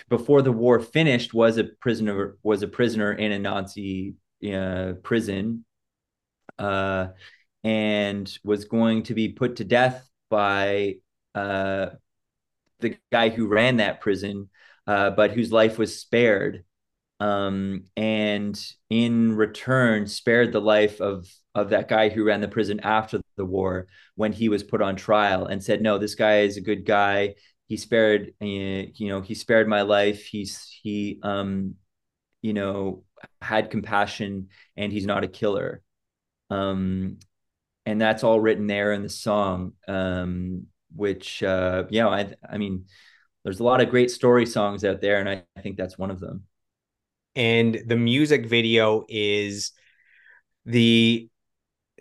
before 0.09 0.43
the 0.43 0.53
war 0.53 0.81
finished 0.81 1.33
was 1.33 1.57
a 1.57 1.65
prisoner 1.65 2.37
was 2.43 2.63
a 2.63 2.69
prisoner 2.69 3.13
in 3.13 3.33
a 3.33 3.39
Nazi 3.39 4.15
uh, 4.53 4.95
prison. 5.03 5.65
Uh, 6.59 7.09
and 7.65 8.39
was 8.45 8.67
going 8.67 9.03
to 9.05 9.15
be 9.15 9.31
put 9.31 9.57
to 9.57 9.65
death 9.65 10.09
by 10.29 10.97
uh, 11.35 11.87
the 12.81 12.97
guy 13.11 13.31
who 13.31 13.49
ran 13.49 13.79
that 13.79 14.03
prison, 14.03 14.51
uh, 14.87 15.11
but 15.11 15.33
whose 15.33 15.51
life 15.51 15.79
was 15.79 15.99
spared. 15.99 16.65
Um, 17.21 17.85
and 17.97 18.61
in 18.91 19.35
return, 19.35 20.07
spared 20.07 20.53
the 20.53 20.61
life 20.61 21.01
of 21.01 21.27
of 21.55 21.70
that 21.70 21.89
guy 21.89 22.09
who 22.09 22.24
ran 22.24 22.40
the 22.40 22.48
prison 22.48 22.81
after 22.81 23.20
the 23.36 23.44
war 23.44 23.86
when 24.16 24.32
he 24.32 24.48
was 24.48 24.62
put 24.62 24.82
on 24.82 24.97
trial, 24.97 25.47
and 25.47 25.62
said, 25.62 25.82
"No, 25.82 25.98
this 25.98 26.14
guy 26.14 26.40
is 26.40 26.56
a 26.56 26.60
good 26.60 26.85
guy. 26.85 27.35
He 27.68 27.76
spared, 27.76 28.35
uh, 28.43 28.44
you 28.44 29.09
know, 29.09 29.20
he 29.22 29.35
spared 29.35 29.68
my 29.68 29.82
life. 29.82 30.24
He's 30.26 30.68
he, 30.82 31.20
um, 31.22 31.76
you 32.43 32.52
know, 32.52 33.05
had 33.40 33.70
compassion, 33.70 34.48
and 34.76 34.93
he's 34.93 35.06
not 35.06 35.24
a 35.24 35.28
killer." 35.28 35.82
Um, 36.51 37.18
and 37.86 38.01
that's 38.01 38.24
all 38.24 38.40
written 38.40 38.66
there 38.66 38.93
in 38.93 39.02
the 39.02 39.09
song. 39.09 39.72
Um, 39.89 40.66
which 40.94 41.43
uh, 41.43 41.85
yeah, 41.90 42.09
I 42.09 42.35
I 42.48 42.59
mean, 42.59 42.86
there's 43.44 43.60
a 43.60 43.64
lot 43.64 43.81
of 43.81 43.90
great 43.90 44.10
story 44.10 44.47
songs 44.47 44.85
out 44.85 45.01
there, 45.01 45.20
and 45.20 45.28
I, 45.28 45.44
I 45.56 45.60
think 45.60 45.76
that's 45.76 45.98
one 45.98 46.10
of 46.10 46.20
them. 46.20 46.44
And 47.36 47.82
the 47.86 47.97
music 47.97 48.47
video 48.47 49.05
is 49.09 49.72
the 50.64 51.28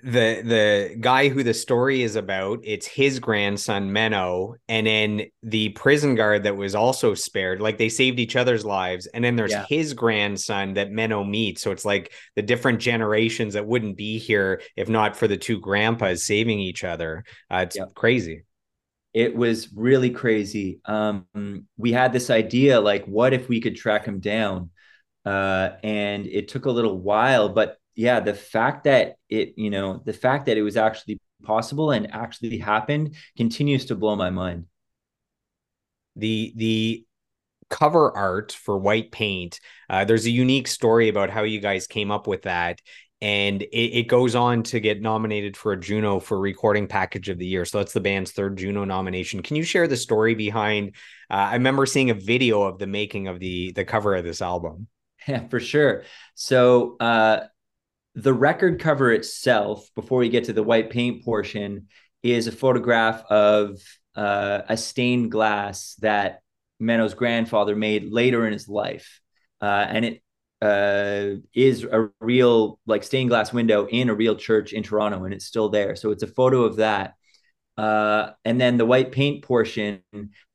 the 0.03 0.41
the 0.43 0.97
guy 0.99 1.29
who 1.29 1.43
the 1.43 1.53
story 1.53 2.03
is 2.03 2.17
about 2.17 2.59
it's 2.63 2.85
his 2.85 3.19
grandson 3.19 3.89
Menno 3.89 4.55
and 4.67 4.85
then 4.85 5.21
the 5.41 5.69
prison 5.69 6.15
guard 6.15 6.43
that 6.43 6.57
was 6.57 6.75
also 6.75 7.13
spared 7.13 7.61
like 7.61 7.77
they 7.77 7.87
saved 7.87 8.19
each 8.19 8.35
other's 8.35 8.65
lives 8.65 9.07
and 9.07 9.23
then 9.23 9.37
there's 9.37 9.51
yeah. 9.51 9.65
his 9.69 9.93
grandson 9.93 10.73
that 10.73 10.91
Menno 10.91 11.27
meets 11.27 11.61
so 11.61 11.71
it's 11.71 11.85
like 11.85 12.11
the 12.35 12.41
different 12.41 12.81
generations 12.81 13.53
that 13.53 13.65
wouldn't 13.65 13.95
be 13.95 14.19
here 14.19 14.61
if 14.75 14.89
not 14.89 15.15
for 15.15 15.27
the 15.27 15.37
two 15.37 15.59
grandpas 15.59 16.25
saving 16.25 16.59
each 16.59 16.83
other 16.83 17.23
uh, 17.49 17.65
it's 17.65 17.77
crazy 17.95 18.43
it 19.13 19.35
was 19.35 19.71
really 19.73 20.09
crazy. 20.09 20.79
Um, 20.85 21.27
we 21.77 21.91
had 21.91 22.13
this 22.13 22.29
idea 22.31 22.81
like, 22.81 23.05
what 23.05 23.33
if 23.33 23.47
we 23.47 23.61
could 23.61 23.75
track 23.75 24.05
him 24.05 24.19
down? 24.19 24.71
Uh, 25.23 25.69
and 25.83 26.25
it 26.25 26.47
took 26.47 26.65
a 26.65 26.71
little 26.71 26.97
while, 26.97 27.49
but 27.49 27.77
yeah, 27.95 28.19
the 28.19 28.33
fact 28.33 28.85
that 28.85 29.15
it, 29.29 29.53
you 29.57 29.69
know, 29.69 30.01
the 30.05 30.13
fact 30.13 30.45
that 30.47 30.57
it 30.57 30.61
was 30.61 30.77
actually 30.77 31.19
possible 31.43 31.91
and 31.91 32.13
actually 32.13 32.57
happened 32.57 33.15
continues 33.37 33.85
to 33.85 33.95
blow 33.95 34.15
my 34.15 34.29
mind. 34.29 34.65
The 36.15 36.53
the 36.55 37.05
cover 37.69 38.15
art 38.15 38.51
for 38.51 38.77
white 38.77 39.11
paint 39.11 39.59
uh, 39.89 40.05
there's 40.05 40.27
a 40.27 40.29
unique 40.29 40.67
story 40.67 41.09
about 41.09 41.31
how 41.31 41.41
you 41.41 41.59
guys 41.59 41.87
came 41.87 42.11
up 42.11 42.27
with 42.27 42.43
that 42.43 42.79
and 43.23 43.61
it, 43.61 43.99
it, 43.99 44.07
goes 44.09 44.35
on 44.35 44.63
to 44.63 44.81
get 44.81 45.01
nominated 45.01 45.55
for 45.55 45.71
a 45.71 45.79
Juno 45.79 46.19
for 46.19 46.37
Recording 46.37 46.87
Package 46.87 47.29
of 47.29 47.37
the 47.37 47.45
Year. 47.45 47.63
So 47.63 47.77
that's 47.77 47.93
the 47.93 48.01
band's 48.01 48.33
third 48.33 48.57
Juno 48.57 48.83
nomination. 48.83 49.41
Can 49.41 49.55
you 49.55 49.63
share 49.63 49.87
the 49.87 49.95
story 49.95 50.35
behind? 50.35 50.95
Uh, 51.31 51.35
I 51.35 51.53
remember 51.53 51.85
seeing 51.85 52.09
a 52.09 52.15
video 52.15 52.63
of 52.63 52.79
the 52.79 52.85
making 52.85 53.29
of 53.29 53.39
the 53.39 53.71
the 53.71 53.85
cover 53.85 54.13
of 54.15 54.25
this 54.25 54.41
album. 54.41 54.87
Yeah, 55.25 55.47
for 55.47 55.61
sure. 55.61 56.03
So 56.35 56.97
uh, 56.99 57.45
the 58.15 58.33
record 58.33 58.79
cover 58.79 59.11
itself, 59.11 59.89
before 59.95 60.19
we 60.19 60.29
get 60.29 60.45
to 60.45 60.53
the 60.53 60.63
white 60.63 60.89
paint 60.89 61.23
portion, 61.23 61.87
is 62.21 62.47
a 62.47 62.51
photograph 62.51 63.23
of 63.29 63.79
uh, 64.15 64.61
a 64.69 64.77
stained 64.77 65.31
glass 65.31 65.95
that 65.99 66.41
Menno's 66.79 67.13
grandfather 67.13 67.75
made 67.75 68.11
later 68.11 68.45
in 68.45 68.53
his 68.53 68.67
life. 68.67 69.19
Uh, 69.61 69.85
and 69.89 70.05
it 70.05 70.23
uh, 70.61 71.39
is 71.53 71.83
a 71.83 72.09
real 72.21 72.79
like 72.85 73.03
stained 73.03 73.29
glass 73.29 73.51
window 73.51 73.87
in 73.87 74.09
a 74.09 74.15
real 74.15 74.35
church 74.35 74.73
in 74.73 74.83
Toronto, 74.83 75.25
and 75.25 75.33
it's 75.33 75.45
still 75.45 75.69
there. 75.69 75.95
So 75.95 76.11
it's 76.11 76.23
a 76.23 76.27
photo 76.27 76.63
of 76.63 76.77
that. 76.77 77.15
Uh, 77.77 78.31
and 78.45 78.61
then 78.61 78.77
the 78.77 78.85
white 78.85 79.11
paint 79.11 79.43
portion 79.43 80.01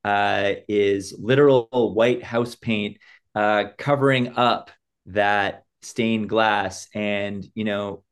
uh, 0.05 0.52
is 0.68 1.14
literal 1.18 1.93
white 1.94 2.22
house 2.22 2.55
paint 2.55 2.98
uh, 3.35 3.64
covering 3.76 4.36
up 4.36 4.70
that 5.06 5.64
stained 5.82 6.28
glass, 6.28 6.88
and 6.94 7.46
you 7.55 7.64
know, 7.64 8.05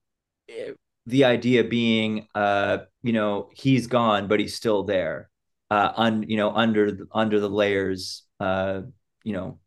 the 1.07 1.25
idea 1.25 1.65
being, 1.65 2.27
uh, 2.35 2.79
you 3.03 3.13
know, 3.13 3.51
he's 3.55 3.87
gone, 3.87 4.29
but 4.29 4.41
he's 4.41 4.57
still 4.57 4.85
there, 4.85 5.31
uh, 5.71 5.93
un, 5.97 6.25
you 6.29 6.37
know, 6.37 6.51
under 6.51 7.07
under 7.13 7.41
the 7.41 7.51
layers, 7.51 8.25
uh, 8.41 8.83
you 9.25 9.33
know, 9.33 9.59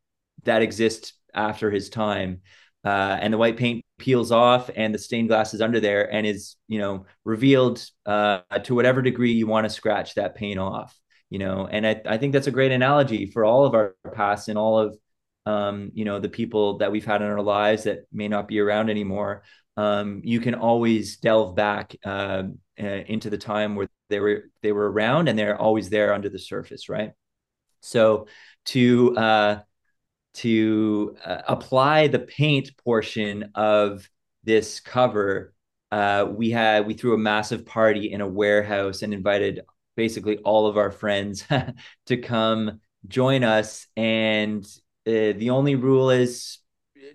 that 0.43 0.61
exist 0.61 1.13
after 1.33 1.71
his 1.71 1.89
time. 1.89 2.41
Uh, 2.85 3.17
and 3.21 3.33
the 3.33 3.37
white 3.37 3.57
paint 3.57 3.83
peels 3.97 4.31
off 4.31 4.69
and 4.73 4.95
the 4.95 4.99
stained 4.99 5.27
glass 5.27 5.53
is 5.53 5.61
under 5.61 5.81
there 5.81 6.11
and 6.11 6.25
is 6.25 6.55
you 6.69 6.79
know 6.79 7.05
revealed 7.25 7.85
uh, 8.05 8.39
to 8.63 8.73
whatever 8.73 9.01
degree 9.01 9.33
you 9.33 9.45
want 9.45 9.65
to 9.65 9.69
scratch 9.69 10.15
that 10.15 10.33
paint 10.33 10.57
off 10.57 10.97
you 11.29 11.37
know 11.37 11.67
and 11.69 11.85
I, 11.85 12.01
I 12.05 12.17
think 12.17 12.31
that's 12.31 12.47
a 12.47 12.51
great 12.51 12.71
analogy 12.71 13.25
for 13.25 13.43
all 13.43 13.65
of 13.65 13.73
our 13.73 13.95
past 14.13 14.47
and 14.47 14.57
all 14.57 14.79
of 14.79 14.97
um, 15.49 15.91
you 15.93 16.05
know 16.05 16.19
the 16.19 16.29
people 16.29 16.77
that 16.77 16.91
we've 16.91 17.05
had 17.05 17.21
in 17.21 17.27
our 17.27 17.41
lives 17.41 17.83
that 17.83 17.99
may 18.11 18.27
not 18.27 18.47
be 18.47 18.59
around 18.59 18.89
anymore 18.89 19.43
um, 19.77 20.21
you 20.23 20.39
can 20.39 20.55
always 20.55 21.17
delve 21.17 21.55
back 21.55 21.95
uh, 22.05 22.43
uh 22.79 23.01
into 23.13 23.29
the 23.29 23.37
time 23.37 23.75
where 23.75 23.89
they 24.09 24.19
were 24.19 24.43
they 24.61 24.71
were 24.71 24.91
around 24.91 25.27
and 25.27 25.37
they're 25.37 25.59
always 25.59 25.89
there 25.89 26.13
under 26.13 26.29
the 26.29 26.39
surface 26.39 26.89
right 26.89 27.11
so 27.81 28.27
to 28.65 29.15
uh, 29.17 29.59
to 30.35 31.15
uh, 31.25 31.41
apply 31.47 32.07
the 32.07 32.19
paint 32.19 32.71
portion 32.83 33.51
of 33.55 34.09
this 34.43 34.79
cover, 34.79 35.53
uh, 35.91 36.27
we 36.29 36.49
had 36.51 36.85
we 36.85 36.93
threw 36.93 37.13
a 37.13 37.17
massive 37.17 37.65
party 37.65 38.11
in 38.11 38.21
a 38.21 38.27
warehouse 38.27 39.01
and 39.01 39.13
invited 39.13 39.61
basically 39.95 40.37
all 40.39 40.67
of 40.67 40.77
our 40.77 40.91
friends 40.91 41.45
to 42.05 42.17
come 42.17 42.79
join 43.07 43.43
us. 43.43 43.87
And 43.97 44.65
uh, 45.09 45.37
the 45.37 45.49
only 45.49 45.75
rule 45.75 46.09
is 46.09 46.59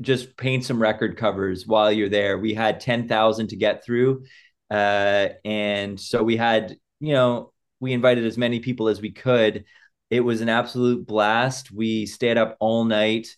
just 0.00 0.36
paint 0.36 0.64
some 0.64 0.80
record 0.80 1.16
covers 1.16 1.66
while 1.66 1.92
you're 1.92 2.08
there. 2.08 2.38
We 2.38 2.54
had 2.54 2.80
ten 2.80 3.08
thousand 3.08 3.48
to 3.48 3.56
get 3.56 3.84
through, 3.84 4.24
uh, 4.70 5.28
and 5.44 6.00
so 6.00 6.22
we 6.22 6.36
had 6.36 6.76
you 7.00 7.12
know 7.12 7.52
we 7.80 7.92
invited 7.92 8.26
as 8.26 8.38
many 8.38 8.60
people 8.60 8.88
as 8.88 9.00
we 9.00 9.12
could. 9.12 9.64
It 10.10 10.20
was 10.20 10.40
an 10.40 10.48
absolute 10.48 11.06
blast. 11.06 11.72
We 11.72 12.06
stayed 12.06 12.38
up 12.38 12.56
all 12.60 12.84
night 12.84 13.28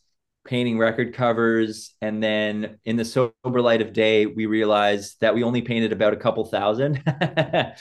painting 0.47 0.79
record 0.79 1.15
covers. 1.15 1.95
And 2.01 2.23
then 2.23 2.79
in 2.85 2.97
the 2.97 3.05
sober 3.05 3.61
light 3.61 3.83
of 3.83 3.93
day, 3.93 4.27
we 4.27 4.47
realized 4.47 5.21
that 5.21 5.35
we 5.35 5.43
only 5.43 5.63
painted 5.63 5.93
about 5.93 6.15
a 6.15 6.17
couple 6.17 6.45
thousand. 6.45 7.03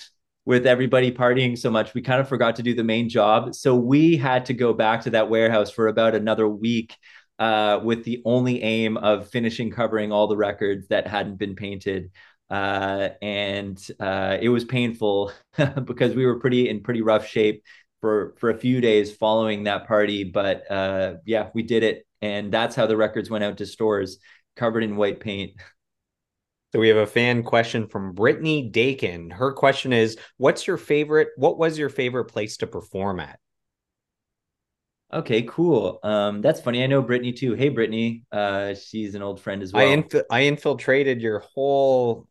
with 0.46 0.68
everybody 0.68 1.12
partying 1.12 1.58
so 1.58 1.72
much, 1.72 1.94
we 1.94 2.02
kind 2.02 2.22
of 2.22 2.30
forgot 2.30 2.56
to 2.58 2.64
do 2.64 2.76
the 2.76 2.84
main 2.84 3.10
job. 3.10 3.56
So 3.56 3.76
we 3.76 4.16
had 4.16 4.46
to 4.46 4.54
go 4.54 4.74
back 4.74 5.02
to 5.02 5.10
that 5.12 5.30
warehouse 5.30 5.72
for 5.72 5.88
about 5.88 6.16
another 6.16 6.48
week 6.48 6.96
uh, 7.40 7.80
with 7.84 8.04
the 8.04 8.22
only 8.26 8.62
aim 8.62 8.98
of 8.98 9.30
finishing 9.30 9.72
covering 9.72 10.12
all 10.12 10.28
the 10.28 10.38
records 10.38 10.88
that 10.90 11.08
hadn't 11.08 11.38
been 11.38 11.56
painted. 11.56 12.12
Uh, 12.50 13.10
and 13.22 13.86
uh, 14.00 14.38
it 14.40 14.50
was 14.50 14.66
painful 14.66 15.32
because 15.84 16.16
we 16.16 16.26
were 16.26 16.40
pretty 16.40 16.70
in 16.70 16.82
pretty 16.84 17.02
rough 17.02 17.26
shape 17.28 17.64
for 18.02 18.36
for 18.40 18.52
a 18.52 18.58
few 18.58 18.82
days 18.82 19.16
following 19.16 19.64
that 19.64 19.88
party. 19.88 20.24
But 20.24 20.70
uh, 20.70 21.16
yeah, 21.26 21.50
we 21.56 21.64
did 21.64 21.84
it, 21.84 22.06
and 22.22 22.52
that's 22.52 22.76
how 22.76 22.86
the 22.86 22.98
records 22.98 23.30
went 23.30 23.44
out 23.44 23.58
to 23.58 23.66
stores 23.66 24.20
covered 24.56 24.84
in 24.84 24.96
white 24.96 25.20
paint. 25.20 25.54
So 26.74 26.80
we 26.80 26.90
have 26.90 26.98
a 26.98 27.08
fan 27.08 27.44
question 27.44 27.88
from 27.88 28.14
Brittany 28.14 28.70
Dakin. 28.70 29.30
Her 29.30 29.54
question 29.54 29.94
is, 29.94 30.18
"What's 30.38 30.68
your 30.68 30.78
favorite? 30.78 31.30
What 31.38 31.58
was 31.58 31.78
your 31.78 31.90
favorite 31.90 32.26
place 32.26 32.58
to 32.58 32.68
perform 32.68 33.20
at?" 33.20 33.40
Okay, 35.14 35.44
cool. 35.44 36.00
Um, 36.04 36.42
that's 36.42 36.60
funny. 36.60 36.84
I 36.84 36.88
know 36.88 37.02
Brittany 37.02 37.32
too. 37.32 37.54
Hey, 37.54 37.70
Brittany. 37.70 38.24
Uh, 38.32 38.74
she's 38.74 39.16
an 39.16 39.22
old 39.22 39.40
friend 39.40 39.62
as 39.64 39.72
well. 39.72 39.88
I 39.88 39.92
inf- 39.92 40.26
I 40.30 40.42
infiltrated 40.42 41.22
your 41.22 41.40
whole 41.40 42.28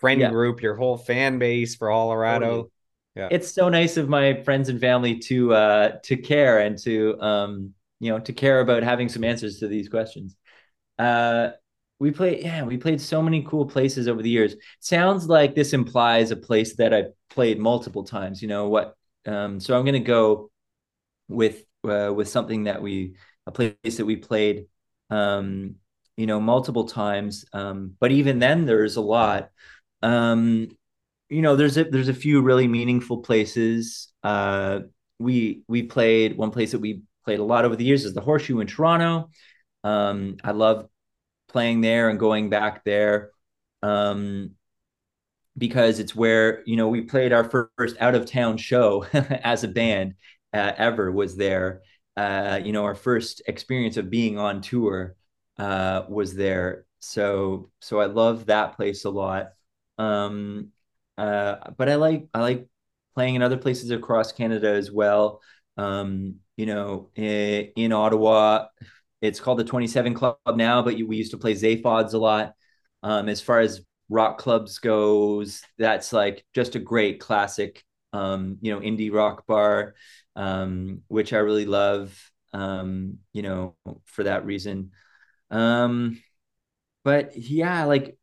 friend 0.00 0.20
yeah. 0.20 0.30
group, 0.30 0.60
your 0.60 0.74
whole 0.74 0.98
fan 0.98 1.38
base 1.38 1.76
for 1.76 1.88
Hollerado. 1.88 2.40
Totally 2.40 2.70
yeah. 3.16 3.28
it's 3.30 3.50
so 3.50 3.68
nice 3.68 3.96
of 3.96 4.08
my 4.08 4.42
friends 4.42 4.68
and 4.68 4.80
family 4.80 5.18
to 5.18 5.52
uh 5.54 5.98
to 6.04 6.16
care 6.16 6.60
and 6.60 6.78
to 6.78 7.20
um 7.20 7.72
you 7.98 8.12
know 8.12 8.18
to 8.20 8.32
care 8.32 8.60
about 8.60 8.82
having 8.82 9.08
some 9.08 9.24
answers 9.24 9.58
to 9.58 9.68
these 9.68 9.88
questions 9.88 10.36
uh 10.98 11.48
we 11.98 12.10
played 12.10 12.42
yeah 12.42 12.62
we 12.62 12.76
played 12.76 13.00
so 13.00 13.22
many 13.22 13.42
cool 13.42 13.66
places 13.66 14.08
over 14.08 14.22
the 14.22 14.30
years 14.30 14.54
sounds 14.80 15.28
like 15.28 15.54
this 15.54 15.72
implies 15.72 16.30
a 16.30 16.36
place 16.36 16.76
that 16.76 16.92
i 16.94 17.04
played 17.30 17.58
multiple 17.58 18.04
times 18.04 18.42
you 18.42 18.48
know 18.48 18.68
what 18.68 18.94
um 19.26 19.60
so 19.60 19.76
i'm 19.76 19.84
gonna 19.84 20.00
go 20.00 20.50
with 21.28 21.64
uh, 21.84 22.12
with 22.12 22.28
something 22.28 22.64
that 22.64 22.82
we 22.82 23.14
a 23.46 23.52
place 23.52 23.96
that 23.96 24.04
we 24.06 24.16
played 24.16 24.66
um 25.10 25.76
you 26.16 26.26
know 26.26 26.40
multiple 26.40 26.86
times 26.86 27.44
um 27.52 27.94
but 28.00 28.10
even 28.10 28.38
then 28.38 28.66
there's 28.66 28.96
a 28.96 29.00
lot 29.00 29.50
um 30.02 30.68
you 31.28 31.42
know, 31.42 31.56
there's 31.56 31.76
a 31.76 31.84
there's 31.84 32.08
a 32.08 32.14
few 32.14 32.40
really 32.40 32.68
meaningful 32.68 33.18
places. 33.18 34.12
Uh, 34.22 34.80
we 35.18 35.62
we 35.66 35.82
played 35.82 36.36
one 36.36 36.50
place 36.50 36.72
that 36.72 36.78
we 36.80 37.02
played 37.24 37.40
a 37.40 37.44
lot 37.44 37.64
over 37.64 37.76
the 37.76 37.84
years 37.84 38.04
is 38.04 38.14
the 38.14 38.20
Horseshoe 38.20 38.60
in 38.60 38.66
Toronto. 38.66 39.30
Um, 39.82 40.36
I 40.44 40.52
love 40.52 40.88
playing 41.56 41.80
there 41.80 42.10
and 42.10 42.20
going 42.20 42.50
back 42.50 42.84
there. 42.84 43.30
Um, 43.82 44.50
because 45.56 46.00
it's 46.00 46.14
where 46.14 46.62
you 46.66 46.76
know 46.76 46.88
we 46.88 47.00
played 47.00 47.32
our 47.32 47.44
first 47.78 47.96
out 47.98 48.14
of 48.14 48.30
town 48.30 48.58
show 48.58 49.06
as 49.14 49.64
a 49.64 49.68
band 49.68 50.16
uh, 50.52 50.72
ever 50.76 51.10
was 51.10 51.34
there. 51.34 51.80
Uh, 52.14 52.60
you 52.62 52.72
know, 52.72 52.84
our 52.84 52.94
first 52.94 53.40
experience 53.48 53.96
of 53.96 54.10
being 54.10 54.38
on 54.38 54.60
tour 54.60 55.16
uh, 55.58 56.02
was 56.10 56.34
there. 56.34 56.84
So 56.98 57.70
so 57.80 58.00
I 58.00 58.06
love 58.06 58.46
that 58.46 58.76
place 58.76 59.06
a 59.06 59.10
lot. 59.10 59.52
Um, 59.96 60.72
uh, 61.16 61.70
but 61.78 61.88
I 61.88 61.94
like 61.94 62.28
I 62.34 62.40
like 62.42 62.68
playing 63.14 63.36
in 63.36 63.42
other 63.42 63.56
places 63.56 63.90
across 63.90 64.32
Canada 64.32 64.68
as 64.74 64.92
well. 64.92 65.40
Um, 65.78 66.40
you 66.58 66.66
know, 66.66 67.08
in, 67.14 67.72
in, 67.76 67.92
Ottawa, 67.92 68.66
it's 69.20 69.40
called 69.40 69.58
the 69.58 69.64
27 69.64 70.14
Club 70.14 70.38
now, 70.54 70.82
but 70.82 70.94
we 70.94 71.16
used 71.16 71.32
to 71.32 71.38
play 71.38 71.54
Zaphods 71.54 72.14
a 72.14 72.18
lot. 72.18 72.54
Um, 73.02 73.28
as 73.28 73.40
far 73.40 73.60
as 73.60 73.82
rock 74.08 74.38
clubs 74.38 74.78
goes, 74.78 75.62
that's 75.78 76.12
like 76.12 76.44
just 76.54 76.74
a 76.74 76.80
great 76.80 77.20
classic, 77.20 77.84
um, 78.12 78.58
you 78.60 78.72
know, 78.72 78.80
indie 78.80 79.12
rock 79.12 79.46
bar, 79.46 79.94
um, 80.34 81.02
which 81.08 81.32
I 81.32 81.38
really 81.38 81.66
love, 81.66 82.18
um, 82.52 83.18
you 83.32 83.42
know, 83.42 83.76
for 84.04 84.24
that 84.24 84.44
reason. 84.44 84.92
Um, 85.50 86.20
but 87.04 87.36
yeah, 87.36 87.84
like, 87.84 88.18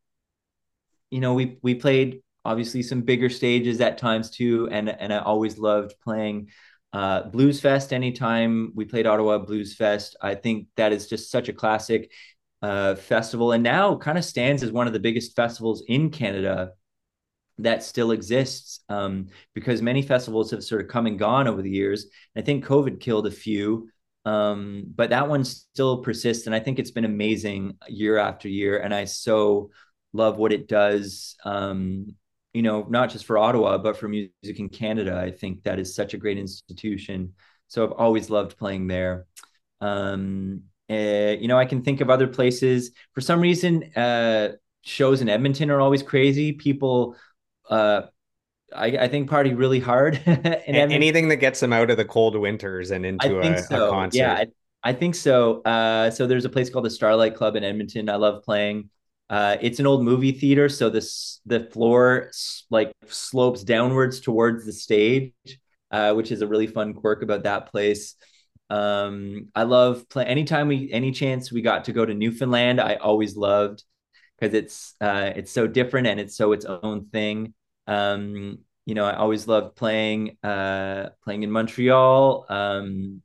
you 1.09 1.19
know, 1.19 1.33
we 1.33 1.57
we 1.61 1.75
played 1.75 2.21
obviously 2.45 2.83
some 2.83 3.01
bigger 3.01 3.29
stages 3.29 3.79
at 3.81 3.97
times 3.97 4.29
too, 4.31 4.67
and 4.71 4.89
and 4.89 5.13
I 5.13 5.19
always 5.19 5.57
loved 5.57 5.93
playing 6.03 6.49
uh, 6.93 7.23
Blues 7.23 7.59
Fest. 7.59 7.91
Anytime 7.91 8.71
we 8.75 8.85
played 8.85 9.07
Ottawa 9.07 9.39
Blues 9.39 9.75
Fest, 9.75 10.15
I 10.21 10.35
think 10.35 10.67
that 10.77 10.93
is 10.93 11.07
just 11.07 11.31
such 11.31 11.49
a 11.49 11.53
classic 11.53 12.11
uh, 12.61 12.95
festival, 12.95 13.51
and 13.51 13.63
now 13.63 13.97
kind 13.97 14.17
of 14.17 14.23
stands 14.23 14.63
as 14.63 14.71
one 14.71 14.87
of 14.87 14.93
the 14.93 14.99
biggest 14.99 15.35
festivals 15.35 15.83
in 15.87 16.09
Canada 16.09 16.71
that 17.59 17.83
still 17.83 18.11
exists 18.11 18.79
um, 18.89 19.27
because 19.53 19.81
many 19.81 20.01
festivals 20.01 20.51
have 20.51 20.63
sort 20.63 20.81
of 20.81 20.87
come 20.87 21.05
and 21.05 21.19
gone 21.19 21.47
over 21.47 21.61
the 21.61 21.69
years. 21.69 22.07
I 22.35 22.41
think 22.41 22.65
COVID 22.65 22.99
killed 22.99 23.27
a 23.27 23.31
few, 23.31 23.89
um, 24.25 24.85
but 24.95 25.09
that 25.09 25.27
one 25.27 25.43
still 25.43 25.97
persists, 25.97 26.45
and 26.45 26.55
I 26.55 26.59
think 26.59 26.79
it's 26.79 26.91
been 26.91 27.05
amazing 27.05 27.77
year 27.87 28.17
after 28.17 28.47
year. 28.47 28.79
And 28.79 28.93
I 28.93 29.05
so 29.05 29.71
love 30.13 30.37
what 30.37 30.53
it 30.53 30.67
does. 30.67 31.35
Um, 31.43 32.15
you 32.53 32.61
know, 32.61 32.85
not 32.89 33.09
just 33.09 33.25
for 33.25 33.37
Ottawa, 33.37 33.77
but 33.77 33.97
for 33.97 34.07
music 34.07 34.59
in 34.59 34.69
Canada. 34.69 35.19
I 35.19 35.31
think 35.31 35.63
that 35.63 35.79
is 35.79 35.95
such 35.95 36.13
a 36.13 36.17
great 36.17 36.37
institution. 36.37 37.33
So 37.67 37.83
I've 37.83 37.93
always 37.93 38.29
loved 38.29 38.57
playing 38.57 38.87
there. 38.87 39.25
Um, 39.81 40.63
uh, 40.89 41.35
you 41.39 41.47
know, 41.47 41.57
I 41.57 41.65
can 41.65 41.81
think 41.81 42.01
of 42.01 42.09
other 42.09 42.27
places. 42.27 42.91
For 43.13 43.21
some 43.21 43.41
reason, 43.41 43.91
uh, 43.95 44.49
shows 44.83 45.21
in 45.21 45.29
Edmonton 45.29 45.71
are 45.71 45.81
always 45.81 46.03
crazy. 46.03 46.51
People, 46.51 47.15
uh, 47.69 48.03
I, 48.75 48.85
I 48.97 49.07
think, 49.07 49.29
party 49.29 49.53
really 49.55 49.79
hard. 49.79 50.21
Anything 50.67 51.29
that 51.29 51.37
gets 51.37 51.59
them 51.59 51.73
out 51.73 51.89
of 51.89 51.97
the 51.97 52.05
cold 52.05 52.35
winters 52.35 52.91
and 52.91 53.05
into 53.05 53.39
a, 53.39 53.57
so. 53.57 53.87
a, 53.87 53.89
concert. 53.89 54.17
Yeah, 54.17 54.33
I, 54.33 54.47
I 54.83 54.93
think 54.93 55.15
so. 55.15 55.61
Uh, 55.61 56.11
so 56.11 56.27
there's 56.27 56.45
a 56.45 56.49
place 56.49 56.69
called 56.69 56.85
the 56.85 56.91
Starlight 56.91 57.35
Club 57.35 57.55
in 57.55 57.63
Edmonton. 57.63 58.09
I 58.09 58.17
love 58.17 58.43
playing. 58.43 58.89
Uh, 59.33 59.57
it's 59.61 59.79
an 59.79 59.87
old 59.87 60.03
movie 60.03 60.31
theater, 60.31 60.69
so 60.69 60.91
this 60.91 61.41
the 61.47 61.61
floor 61.61 62.29
like 62.69 62.91
slopes 63.07 63.63
downwards 63.63 64.19
towards 64.19 64.63
the 64.63 64.71
stage, 64.71 65.33
uh, 65.89 66.13
which 66.13 66.31
is 66.31 66.43
a 66.43 66.47
really 66.47 66.67
fun 66.67 66.93
quirk 66.93 67.23
about 67.23 67.41
that 67.43 67.71
place. 67.71 68.13
Um, 68.69 69.47
I 69.55 69.63
love 69.63 70.07
play 70.07 70.23
anytime 70.25 70.67
we 70.67 70.91
any 70.91 71.11
chance 71.11 71.51
we 71.51 71.63
got 71.63 71.85
to 71.85 71.93
go 71.93 72.05
to 72.05 72.13
Newfoundland. 72.13 72.79
I 72.79 72.95
always 72.97 73.35
loved 73.35 73.83
because 74.39 74.53
it's 74.53 74.93
uh, 75.01 75.31
it's 75.35 75.51
so 75.51 75.65
different 75.65 76.05
and 76.05 76.19
it's 76.19 76.37
so 76.37 76.51
its 76.51 76.65
own 76.65 77.07
thing. 77.07 77.55
Um, 77.87 78.59
you 78.85 78.93
know, 78.93 79.05
I 79.05 79.15
always 79.15 79.47
loved 79.47 79.75
playing 79.75 80.37
uh, 80.43 81.09
playing 81.23 81.41
in 81.41 81.49
Montreal. 81.49 82.45
Um, 82.49 83.23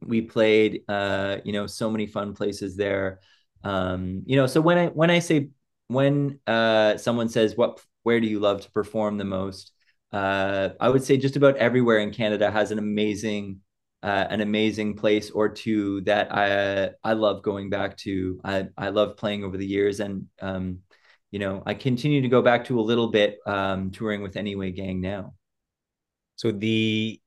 we 0.00 0.22
played 0.22 0.82
uh, 0.88 1.38
you 1.44 1.52
know 1.54 1.66
so 1.66 1.90
many 1.90 2.06
fun 2.06 2.34
places 2.34 2.76
there. 2.76 3.20
Um, 3.64 4.22
you 4.26 4.36
know, 4.36 4.46
so 4.46 4.60
when 4.60 4.78
I 4.78 4.86
when 4.88 5.10
I 5.10 5.20
say 5.20 5.50
when 5.88 6.40
uh, 6.46 6.96
someone 6.96 7.28
says 7.28 7.56
what 7.56 7.80
where 8.02 8.20
do 8.20 8.26
you 8.26 8.40
love 8.40 8.62
to 8.62 8.70
perform 8.70 9.18
the 9.18 9.24
most, 9.24 9.72
uh, 10.12 10.70
I 10.80 10.88
would 10.88 11.04
say 11.04 11.16
just 11.16 11.36
about 11.36 11.56
everywhere 11.56 11.98
in 11.98 12.12
Canada 12.12 12.50
has 12.50 12.70
an 12.70 12.78
amazing 12.78 13.60
uh, 14.02 14.26
an 14.30 14.40
amazing 14.40 14.96
place 14.96 15.30
or 15.30 15.48
two 15.48 16.00
that 16.02 16.34
I 16.34 16.90
I 17.04 17.12
love 17.14 17.42
going 17.42 17.70
back 17.70 17.96
to. 17.98 18.40
I 18.44 18.68
I 18.76 18.88
love 18.88 19.16
playing 19.16 19.44
over 19.44 19.56
the 19.56 19.66
years, 19.66 20.00
and 20.00 20.26
um, 20.40 20.80
you 21.30 21.38
know 21.38 21.62
I 21.64 21.74
continue 21.74 22.22
to 22.22 22.28
go 22.28 22.42
back 22.42 22.64
to 22.66 22.80
a 22.80 22.82
little 22.82 23.08
bit 23.10 23.38
um, 23.46 23.90
touring 23.90 24.22
with 24.22 24.36
Anyway 24.36 24.72
Gang 24.72 25.00
now. 25.00 25.34
So 26.36 26.50
the 26.50 27.20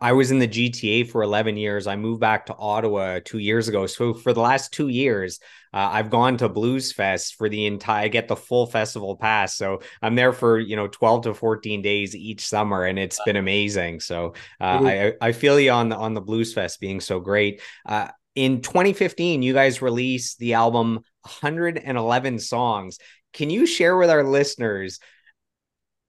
I 0.00 0.12
was 0.12 0.30
in 0.30 0.38
the 0.38 0.48
GTA 0.48 1.10
for 1.10 1.22
11 1.22 1.56
years. 1.56 1.86
I 1.86 1.96
moved 1.96 2.20
back 2.20 2.46
to 2.46 2.56
Ottawa 2.56 3.20
two 3.24 3.38
years 3.38 3.66
ago. 3.66 3.86
So 3.86 4.12
for 4.12 4.34
the 4.34 4.40
last 4.40 4.72
two 4.72 4.88
years, 4.88 5.40
uh, 5.72 5.88
I've 5.92 6.10
gone 6.10 6.36
to 6.38 6.50
Blues 6.50 6.92
Fest 6.92 7.36
for 7.36 7.48
the 7.48 7.64
entire. 7.64 8.04
I 8.04 8.08
get 8.08 8.28
the 8.28 8.36
full 8.36 8.66
festival 8.66 9.16
pass, 9.16 9.56
so 9.56 9.80
I'm 10.02 10.16
there 10.16 10.32
for 10.32 10.58
you 10.58 10.76
know 10.76 10.86
12 10.88 11.22
to 11.22 11.34
14 11.34 11.80
days 11.80 12.14
each 12.14 12.46
summer, 12.46 12.84
and 12.84 12.98
it's 12.98 13.20
been 13.24 13.36
amazing. 13.36 14.00
So 14.00 14.34
uh, 14.60 14.80
I 14.84 15.12
I 15.20 15.32
feel 15.32 15.58
you 15.58 15.70
on 15.70 15.88
the 15.88 15.96
on 15.96 16.12
the 16.12 16.20
Blues 16.20 16.52
Fest 16.52 16.80
being 16.80 17.00
so 17.00 17.18
great. 17.18 17.62
Uh, 17.86 18.08
in 18.34 18.60
2015, 18.60 19.42
you 19.42 19.54
guys 19.54 19.80
released 19.80 20.38
the 20.38 20.54
album 20.54 21.00
111 21.22 22.38
songs. 22.38 22.98
Can 23.32 23.48
you 23.48 23.64
share 23.64 23.96
with 23.96 24.10
our 24.10 24.24
listeners 24.24 24.98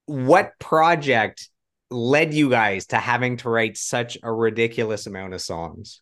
what 0.08 0.60
project 0.60 1.48
led 1.92 2.34
you 2.34 2.50
guys 2.50 2.88
to 2.88 2.98
having 2.98 3.38
to 3.38 3.50
write 3.50 3.78
such 3.78 4.18
a 4.24 4.32
ridiculous 4.32 5.08
amount 5.08 5.34
of 5.34 5.42
songs? 5.42 6.02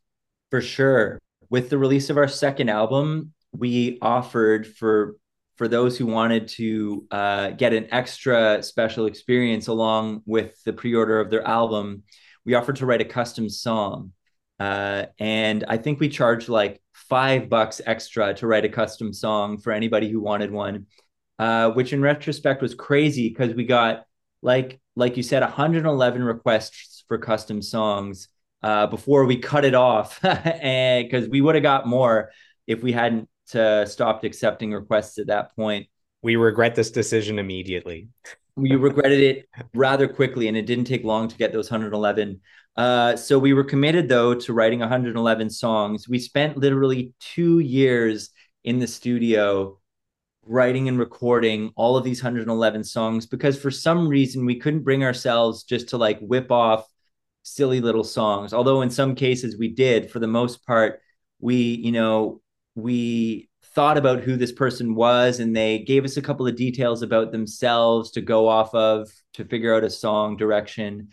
For 0.52 0.62
sure. 0.62 1.20
With 1.50 1.70
the 1.70 1.78
release 1.78 2.10
of 2.10 2.18
our 2.18 2.28
second 2.28 2.70
album, 2.70 3.34
we 3.52 3.98
offered 4.02 4.68
for 4.68 5.16
for 5.60 5.68
those 5.68 5.98
who 5.98 6.06
wanted 6.06 6.48
to 6.48 7.06
uh, 7.12 7.50
get 7.50 7.74
an 7.74 7.88
extra 7.92 8.64
special 8.64 9.08
experience 9.08 9.68
along 9.68 10.22
with 10.26 10.64
the 10.64 10.72
pre-order 10.72 11.20
of 11.20 11.30
their 11.30 11.46
album, 11.46 12.04
we 12.46 12.54
offered 12.54 12.78
to 12.78 12.86
write 12.86 13.02
a 13.02 13.06
custom 13.06 13.50
song. 13.50 14.14
Uh, 14.58 15.08
and 15.20 15.66
I 15.68 15.76
think 15.76 16.00
we 16.00 16.08
charged 16.08 16.48
like 16.48 16.82
five 16.94 17.50
bucks 17.50 17.82
extra 17.86 18.34
to 18.36 18.48
write 18.48 18.64
a 18.64 18.70
custom 18.70 19.12
song 19.12 19.58
for 19.58 19.74
anybody 19.74 20.10
who 20.10 20.22
wanted 20.22 20.50
one, 20.50 20.86
uh, 21.40 21.72
which 21.72 21.92
in 21.92 22.02
retrospect 22.02 22.62
was 22.62 22.74
crazy 22.74 23.28
because 23.28 23.54
we 23.54 23.66
got 23.66 24.06
like 24.42 24.80
like 25.00 25.18
you 25.18 25.24
said 25.24 25.42
111 25.42 26.24
requests 26.24 27.04
for 27.08 27.18
custom 27.18 27.62
songs 27.62 28.28
uh, 28.62 28.88
before 28.88 29.26
we 29.26 29.38
cut 29.38 29.66
it 29.66 29.74
off. 29.74 30.24
And 30.24 31.08
because 31.08 31.28
we 31.30 31.42
would 31.42 31.56
have 31.56 31.64
got 31.64 31.88
more 31.88 32.32
if 32.68 32.84
we 32.84 32.92
hadn't 32.92 33.30
uh, 33.56 33.86
stopped 33.86 34.26
accepting 34.26 34.72
requests 34.74 35.18
at 35.18 35.28
that 35.28 35.56
point. 35.56 35.88
We 36.22 36.36
regret 36.36 36.76
this 36.76 36.92
decision 36.92 37.40
immediately. 37.40 38.10
We 38.56 38.76
regretted 38.76 39.22
it 39.22 39.50
rather 39.74 40.06
quickly 40.06 40.50
and 40.50 40.58
it 40.58 40.66
didn't 40.66 40.84
take 40.84 41.06
long 41.06 41.30
to 41.30 41.38
get 41.38 41.54
those 41.54 41.72
111 41.72 42.42
uh, 42.76 43.16
so 43.16 43.38
we 43.38 43.54
were 43.54 43.64
committed 43.64 44.08
though 44.08 44.34
to 44.34 44.54
writing 44.54 44.80
111 44.80 45.50
songs. 45.50 46.08
We 46.08 46.20
spent 46.20 46.58
literally 46.58 47.14
two 47.20 47.60
years 47.60 48.30
in 48.64 48.80
the 48.80 48.88
studio 48.88 49.79
writing 50.50 50.88
and 50.88 50.98
recording 50.98 51.72
all 51.76 51.96
of 51.96 52.04
these 52.04 52.24
111 52.24 52.84
songs 52.84 53.28
because 53.28 53.58
for 53.58 53.70
some 53.70 54.08
reason 54.08 54.48
we 54.48 54.60
couldn't 54.60 54.82
bring 54.82 55.04
ourselves 55.04 55.64
just 55.64 55.90
to 55.90 55.98
like 55.98 56.20
whip 56.22 56.52
off 56.52 56.88
silly 57.44 57.80
little 57.80 58.04
songs. 58.04 58.52
Although 58.52 58.82
in 58.82 58.90
some 58.90 59.14
cases 59.14 59.58
we 59.58 59.68
did 59.70 60.10
for 60.10 60.18
the 60.18 60.28
most 60.28 60.66
part 60.66 61.02
we 61.40 61.56
you 61.56 61.92
know 61.92 62.42
we 62.74 63.48
thought 63.76 63.98
about 63.98 64.22
who 64.22 64.36
this 64.36 64.52
person 64.52 64.96
was 64.96 65.40
and 65.40 65.56
they 65.56 65.80
gave 65.80 66.04
us 66.04 66.18
a 66.18 66.22
couple 66.22 66.48
of 66.48 66.56
details 66.56 67.04
about 67.04 67.32
themselves 67.32 68.10
to 68.12 68.22
go 68.22 68.48
off 68.48 68.74
of 68.74 69.08
to 69.34 69.46
figure 69.46 69.76
out 69.76 69.84
a 69.84 69.90
song 69.90 70.36
direction. 70.36 71.10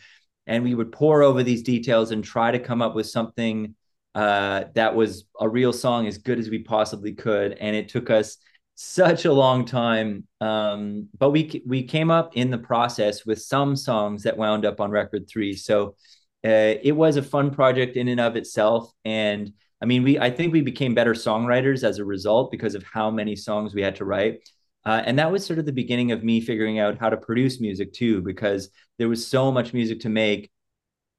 And 0.47 0.65
we 0.65 0.75
would 0.75 0.93
pour 0.93 1.23
over 1.23 1.43
these 1.43 1.63
details 1.63 2.11
and 2.11 2.25
try 2.25 2.53
to 2.53 2.59
come 2.59 2.81
up 2.81 2.95
with 2.95 3.07
something 3.07 3.75
uh, 4.15 4.65
that 4.75 4.95
was 4.95 5.25
a 5.39 5.47
real 5.47 5.75
song 5.75 6.07
as 6.07 6.17
good 6.17 6.39
as 6.39 6.49
we 6.49 6.61
possibly 6.61 7.13
could. 7.13 7.53
And 7.53 7.77
it 7.77 7.91
took 7.91 8.09
us 8.09 8.39
such 8.77 9.25
a 9.25 9.33
long 9.33 9.65
time. 9.65 10.27
Um, 10.41 11.09
but 11.19 11.31
we 11.31 11.63
we 11.67 11.83
came 11.83 12.11
up 12.11 12.37
in 12.37 12.51
the 12.51 12.59
process 12.59 13.27
with 13.27 13.41
some 13.41 13.75
songs 13.75 14.23
that 14.23 14.37
wound 14.37 14.65
up 14.65 14.81
on 14.81 14.91
record 14.91 15.29
three. 15.29 15.55
So 15.55 15.97
uh, 16.45 16.77
it 16.83 16.93
was 16.93 17.17
a 17.17 17.23
fun 17.23 17.51
project 17.51 17.97
in 17.97 18.09
and 18.09 18.21
of 18.21 18.37
itself. 18.37 18.93
And 19.05 19.53
I 19.83 19.87
mean, 19.87 20.03
we 20.05 20.19
I 20.19 20.31
think 20.31 20.53
we 20.53 20.61
became 20.61 20.95
better 20.95 21.15
songwriters 21.15 21.83
as 21.83 21.99
a 21.99 22.05
result 22.05 22.51
because 22.51 22.75
of 22.75 22.85
how 22.85 23.11
many 23.11 23.35
songs 23.35 23.75
we 23.75 23.83
had 23.83 23.97
to 23.97 24.05
write. 24.05 24.49
Uh, 24.85 25.03
and 25.05 25.19
that 25.19 25.33
was 25.33 25.45
sort 25.45 25.59
of 25.59 25.67
the 25.67 25.73
beginning 25.73 26.13
of 26.13 26.23
me 26.23 26.41
figuring 26.41 26.79
out 26.79 26.99
how 26.99 27.11
to 27.11 27.17
produce 27.17 27.61
music 27.61 27.93
too, 27.93 28.23
because 28.23 28.69
there 28.99 29.09
was 29.09 29.27
so 29.27 29.51
much 29.51 29.73
music 29.73 30.01
to 30.01 30.09
make 30.09 30.51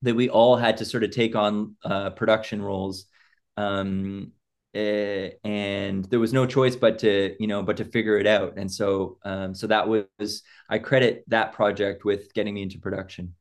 that 0.03 0.15
we 0.15 0.29
all 0.29 0.55
had 0.55 0.77
to 0.77 0.85
sort 0.85 1.03
of 1.03 1.11
take 1.11 1.35
on 1.35 1.75
uh, 1.83 2.11
production 2.11 2.61
roles. 2.61 3.07
Um, 3.57 4.31
uh, 4.75 5.29
and 5.43 6.05
there 6.05 6.19
was 6.19 6.33
no 6.33 6.45
choice 6.45 6.75
but 6.75 6.99
to 6.99 7.35
you 7.39 7.47
know 7.47 7.63
but 7.63 7.77
to 7.77 7.85
figure 7.85 8.17
it 8.17 8.27
out. 8.27 8.57
And 8.57 8.71
so 8.71 9.17
um, 9.23 9.55
so 9.55 9.67
that 9.67 9.87
was 9.87 10.43
i 10.69 10.77
credit 10.77 11.23
that 11.27 11.53
project 11.53 12.05
with 12.05 12.33
getting 12.33 12.53
me 12.53 12.63
into 12.63 12.79
production. 12.79 13.35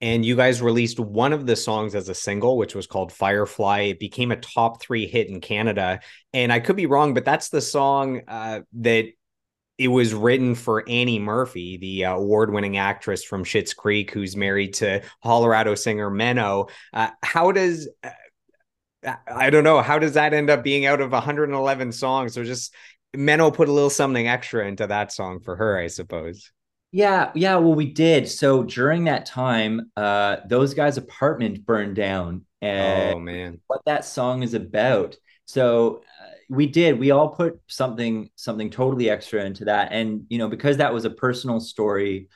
And 0.00 0.24
you 0.24 0.36
guys 0.36 0.60
released 0.60 1.00
one 1.00 1.32
of 1.32 1.46
the 1.46 1.56
songs 1.56 1.94
as 1.94 2.08
a 2.08 2.14
single 2.14 2.58
which 2.58 2.74
was 2.74 2.86
called 2.86 3.12
firefly. 3.12 3.80
It 3.82 4.00
became 4.00 4.32
a 4.32 4.36
top 4.36 4.82
three 4.82 5.06
hit 5.06 5.28
in 5.28 5.40
canada. 5.40 6.00
And 6.32 6.52
i 6.52 6.60
could 6.60 6.76
be 6.76 6.86
wrong 6.86 7.14
but 7.14 7.24
that's 7.24 7.48
the 7.48 7.60
song 7.60 8.22
uh, 8.28 8.60
that 8.74 9.06
it 9.76 9.88
was 9.88 10.14
written 10.14 10.54
for 10.54 10.88
Annie 10.88 11.18
Murphy, 11.18 11.76
the 11.78 12.04
uh, 12.04 12.14
award-winning 12.14 12.76
actress 12.76 13.24
from 13.24 13.44
Schitt's 13.44 13.74
Creek, 13.74 14.12
who's 14.12 14.36
married 14.36 14.74
to 14.74 15.02
Hollerado 15.24 15.76
singer 15.76 16.10
Menno. 16.10 16.70
Uh, 16.92 17.10
how 17.22 17.50
does 17.50 17.88
uh, 18.04 18.10
I 19.26 19.50
don't 19.50 19.64
know. 19.64 19.82
How 19.82 19.98
does 19.98 20.14
that 20.14 20.34
end 20.34 20.50
up 20.50 20.62
being 20.62 20.86
out 20.86 21.00
of 21.00 21.12
111 21.12 21.92
songs? 21.92 22.34
So 22.34 22.44
just 22.44 22.74
Menno 23.14 23.52
put 23.52 23.68
a 23.68 23.72
little 23.72 23.90
something 23.90 24.28
extra 24.28 24.66
into 24.66 24.86
that 24.86 25.12
song 25.12 25.40
for 25.40 25.56
her, 25.56 25.78
I 25.78 25.88
suppose. 25.88 26.50
Yeah, 26.92 27.32
yeah. 27.34 27.56
Well, 27.56 27.74
we 27.74 27.92
did. 27.92 28.28
So 28.28 28.62
during 28.62 29.04
that 29.04 29.26
time, 29.26 29.90
uh, 29.96 30.36
those 30.46 30.74
guys' 30.74 30.96
apartment 30.96 31.66
burned 31.66 31.96
down. 31.96 32.44
And 32.62 33.14
oh 33.14 33.18
man, 33.18 33.60
what 33.66 33.82
that 33.86 34.04
song 34.04 34.42
is 34.42 34.54
about. 34.54 35.16
So 35.44 36.02
uh, 36.20 36.26
we 36.48 36.66
did. 36.66 36.98
We 36.98 37.10
all 37.10 37.30
put 37.30 37.60
something 37.66 38.30
something 38.36 38.70
totally 38.70 39.10
extra 39.10 39.44
into 39.44 39.64
that, 39.66 39.92
and 39.92 40.24
you 40.28 40.38
know, 40.38 40.48
because 40.48 40.76
that 40.76 40.94
was 40.94 41.04
a 41.04 41.10
personal 41.10 41.58
story, 41.60 42.28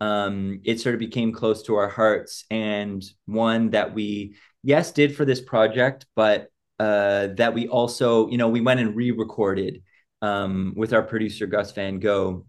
um, 0.00 0.60
it 0.64 0.80
sort 0.80 0.94
of 0.94 0.98
became 0.98 1.32
close 1.32 1.62
to 1.64 1.76
our 1.76 1.88
hearts, 1.88 2.44
and 2.50 3.04
one 3.26 3.70
that 3.70 3.94
we 3.94 4.36
yes, 4.66 4.90
did 4.90 5.14
for 5.14 5.24
this 5.24 5.40
project, 5.40 6.06
but 6.16 6.50
uh, 6.80 7.28
that 7.36 7.54
we 7.54 7.68
also, 7.68 8.28
you 8.28 8.36
know, 8.36 8.48
we 8.48 8.60
went 8.60 8.80
and 8.80 8.96
re-recorded 8.96 9.82
um, 10.22 10.74
with 10.76 10.92
our 10.92 11.02
producer 11.02 11.46
Gus 11.46 11.70
Van 11.70 12.00
Go, 12.00 12.46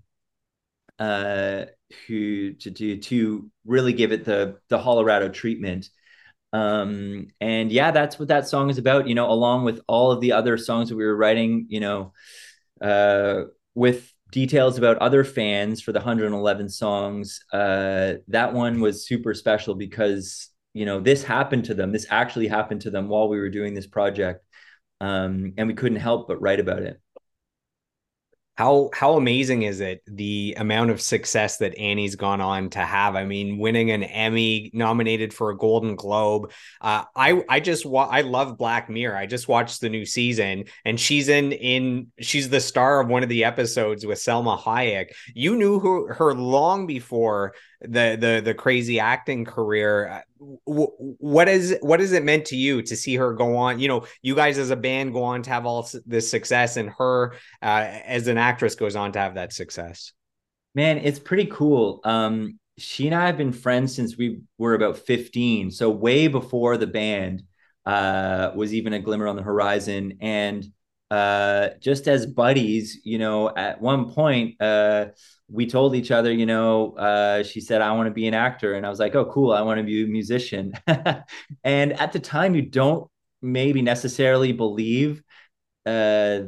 uh, 0.97 1.65
who 2.07 2.53
to 2.53 2.71
do 2.71 2.97
to 2.97 3.51
really 3.65 3.93
give 3.93 4.11
it 4.11 4.25
the 4.25 4.57
the 4.67 4.79
Hollerado 4.79 5.31
treatment. 5.31 5.89
Um, 6.53 7.27
and 7.39 7.71
yeah, 7.71 7.91
that's 7.91 8.17
what 8.17 8.29
that 8.29 8.47
song 8.47 8.71
is 8.71 8.79
about. 8.79 9.07
You 9.07 9.13
know, 9.13 9.29
along 9.29 9.63
with 9.63 9.79
all 9.87 10.11
of 10.11 10.19
the 10.19 10.31
other 10.31 10.57
songs 10.57 10.89
that 10.89 10.95
we 10.95 11.05
were 11.05 11.15
writing, 11.15 11.67
you 11.69 11.79
know, 11.79 12.13
uh, 12.81 13.43
with 13.75 14.11
details 14.31 14.79
about 14.79 14.97
other 14.97 15.23
fans 15.23 15.81
for 15.81 15.91
the 15.91 15.99
111 15.99 16.67
songs. 16.69 17.41
Uh, 17.53 18.15
that 18.27 18.53
one 18.53 18.81
was 18.81 19.05
super 19.05 19.35
special 19.35 19.75
because 19.75 20.49
you 20.77 20.85
know 20.85 20.99
this 20.99 21.23
happened 21.23 21.65
to 21.65 21.73
them 21.73 21.91
this 21.91 22.05
actually 22.09 22.47
happened 22.47 22.81
to 22.81 22.91
them 22.91 23.07
while 23.07 23.27
we 23.27 23.39
were 23.39 23.49
doing 23.49 23.73
this 23.73 23.87
project 23.87 24.45
um, 25.01 25.53
and 25.57 25.67
we 25.67 25.73
couldn't 25.73 25.99
help 25.99 26.27
but 26.27 26.41
write 26.41 26.59
about 26.59 26.81
it 26.81 26.99
how 28.57 28.89
how 28.91 29.13
amazing 29.13 29.61
is 29.61 29.81
it 29.81 30.01
the 30.07 30.55
amount 30.57 30.89
of 30.89 30.99
success 30.99 31.57
that 31.57 31.77
Annie's 31.77 32.15
gone 32.15 32.41
on 32.41 32.71
to 32.71 32.79
have? 32.79 33.15
I 33.15 33.23
mean, 33.23 33.59
winning 33.59 33.91
an 33.91 34.01
Emmy, 34.01 34.71
nominated 34.73 35.31
for 35.31 35.51
a 35.51 35.57
Golden 35.57 35.95
Globe. 35.95 36.51
Uh, 36.81 37.03
I 37.15 37.43
I 37.47 37.59
just 37.59 37.85
wa- 37.85 38.09
I 38.09 38.21
love 38.21 38.57
Black 38.57 38.89
Mirror. 38.89 39.15
I 39.15 39.27
just 39.27 39.47
watched 39.47 39.79
the 39.79 39.89
new 39.89 40.05
season, 40.05 40.65
and 40.83 40.99
she's 40.99 41.29
in 41.29 41.51
in 41.51 42.07
she's 42.19 42.49
the 42.49 42.59
star 42.59 42.99
of 42.99 43.09
one 43.09 43.21
of 43.21 43.29
the 43.29 43.43
episodes 43.43 44.07
with 44.07 44.17
Salma 44.17 44.59
Hayek. 44.59 45.11
You 45.35 45.55
knew 45.55 45.79
her 45.79 46.13
her 46.15 46.33
long 46.33 46.87
before 46.87 47.53
the 47.81 48.17
the 48.19 48.41
the 48.43 48.53
crazy 48.53 48.99
acting 48.99 49.45
career 49.45 50.23
what 50.65 51.47
is 51.47 51.77
what 51.81 52.01
is 52.01 52.11
it 52.11 52.23
meant 52.23 52.45
to 52.45 52.55
you 52.55 52.81
to 52.81 52.95
see 52.95 53.15
her 53.15 53.33
go 53.33 53.55
on? 53.55 53.79
You 53.79 53.87
know 53.87 54.05
you 54.21 54.35
guys 54.35 54.57
as 54.57 54.71
a 54.71 54.75
band 54.75 55.13
go 55.13 55.23
on 55.23 55.43
to 55.43 55.49
have 55.49 55.65
all 55.65 55.87
this 56.05 56.29
success 56.29 56.77
and 56.77 56.89
her 56.97 57.33
uh, 57.61 57.85
as 58.05 58.27
an 58.27 58.37
actress 58.37 58.75
goes 58.75 58.95
on 58.95 59.11
to 59.13 59.19
have 59.19 59.35
that 59.35 59.53
success. 59.53 60.13
Man 60.73 60.97
it's 60.97 61.19
pretty 61.19 61.45
cool. 61.45 62.01
Um 62.03 62.59
she 62.79 63.07
and 63.07 63.15
i 63.15 63.25
have 63.25 63.37
been 63.37 63.51
friends 63.51 63.95
since 63.95 64.17
we 64.17 64.39
were 64.59 64.75
about 64.75 64.99
15 64.99 65.71
so 65.71 65.89
way 65.89 66.27
before 66.27 66.77
the 66.77 66.85
band 66.85 67.41
uh 67.87 68.51
was 68.55 68.71
even 68.71 68.93
a 68.93 68.99
glimmer 68.99 69.27
on 69.27 69.35
the 69.35 69.43
horizon. 69.43 70.17
And 70.21 70.65
uh 71.09 71.69
just 71.79 72.07
as 72.07 72.25
buddies 72.25 72.99
you 73.05 73.17
know 73.17 73.49
at 73.55 73.81
one 73.81 74.11
point 74.11 74.61
uh 74.61 75.05
we 75.49 75.65
told 75.65 75.95
each 75.95 76.11
other, 76.11 76.31
you 76.31 76.45
know, 76.45 76.93
uh, 76.97 77.43
she 77.43 77.61
said, 77.61 77.81
I 77.81 77.91
want 77.93 78.07
to 78.07 78.13
be 78.13 78.27
an 78.27 78.33
actor. 78.33 78.73
And 78.73 78.85
I 78.85 78.89
was 78.89 78.99
like, 78.99 79.15
oh, 79.15 79.25
cool. 79.25 79.53
I 79.53 79.61
want 79.61 79.77
to 79.77 79.83
be 79.83 80.03
a 80.03 80.07
musician. 80.07 80.73
and 81.63 81.93
at 81.93 82.11
the 82.11 82.19
time, 82.19 82.53
you 82.53 82.63
don't 82.63 83.09
maybe 83.41 83.81
necessarily 83.81 84.51
believe 84.51 85.23
uh, 85.85 86.41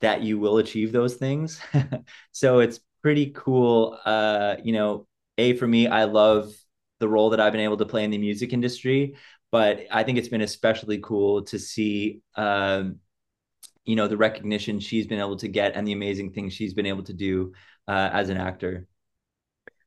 that 0.00 0.22
you 0.22 0.38
will 0.38 0.58
achieve 0.58 0.92
those 0.92 1.14
things. 1.14 1.60
so 2.32 2.60
it's 2.60 2.78
pretty 3.02 3.32
cool. 3.34 3.98
Uh, 4.04 4.56
you 4.62 4.72
know, 4.72 5.08
A, 5.38 5.56
for 5.56 5.66
me, 5.66 5.88
I 5.88 6.04
love 6.04 6.52
the 7.00 7.08
role 7.08 7.30
that 7.30 7.40
I've 7.40 7.52
been 7.52 7.62
able 7.62 7.78
to 7.78 7.86
play 7.86 8.04
in 8.04 8.10
the 8.10 8.18
music 8.18 8.52
industry. 8.52 9.16
But 9.50 9.86
I 9.90 10.04
think 10.04 10.18
it's 10.18 10.28
been 10.28 10.40
especially 10.40 10.98
cool 10.98 11.42
to 11.46 11.58
see, 11.58 12.20
um, 12.36 13.00
you 13.86 13.96
know, 13.96 14.08
the 14.08 14.16
recognition 14.16 14.80
she's 14.80 15.06
been 15.06 15.20
able 15.20 15.36
to 15.36 15.48
get 15.48 15.74
and 15.74 15.86
the 15.86 15.92
amazing 15.92 16.32
things 16.32 16.52
she's 16.52 16.74
been 16.74 16.86
able 16.86 17.04
to 17.04 17.12
do 17.12 17.52
uh, 17.88 18.10
as 18.12 18.28
an 18.28 18.36
actor. 18.36 18.86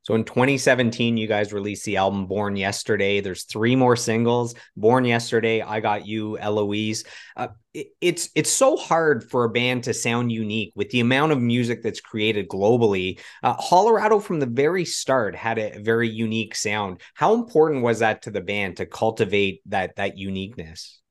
So 0.01 0.15
in 0.15 0.23
2017, 0.23 1.17
you 1.17 1.27
guys 1.27 1.53
released 1.53 1.85
the 1.85 1.97
album 1.97 2.25
Born 2.25 2.55
Yesterday. 2.55 3.19
There's 3.19 3.43
three 3.43 3.75
more 3.75 3.95
singles: 3.95 4.55
Born 4.75 5.05
Yesterday, 5.05 5.61
I 5.61 5.81
Got 5.81 6.07
You, 6.07 6.37
Eloise. 6.39 7.03
Uh, 7.35 7.49
it, 7.73 7.87
it's 7.99 8.29
it's 8.33 8.49
so 8.49 8.77
hard 8.77 9.29
for 9.29 9.43
a 9.43 9.49
band 9.49 9.83
to 9.83 9.93
sound 9.93 10.31
unique 10.31 10.71
with 10.75 10.89
the 10.89 11.01
amount 11.01 11.33
of 11.33 11.41
music 11.41 11.83
that's 11.83 11.99
created 11.99 12.47
globally. 12.47 13.19
Uh, 13.43 13.57
Hollerado, 13.57 14.23
from 14.23 14.39
the 14.39 14.45
very 14.45 14.85
start, 14.85 15.35
had 15.35 15.59
a 15.59 15.79
very 15.79 16.09
unique 16.09 16.55
sound. 16.55 17.01
How 17.13 17.33
important 17.33 17.83
was 17.83 17.99
that 17.99 18.23
to 18.23 18.31
the 18.31 18.41
band 18.41 18.77
to 18.77 18.85
cultivate 18.85 19.61
that 19.65 19.97
that 19.97 20.17
uniqueness? 20.17 21.01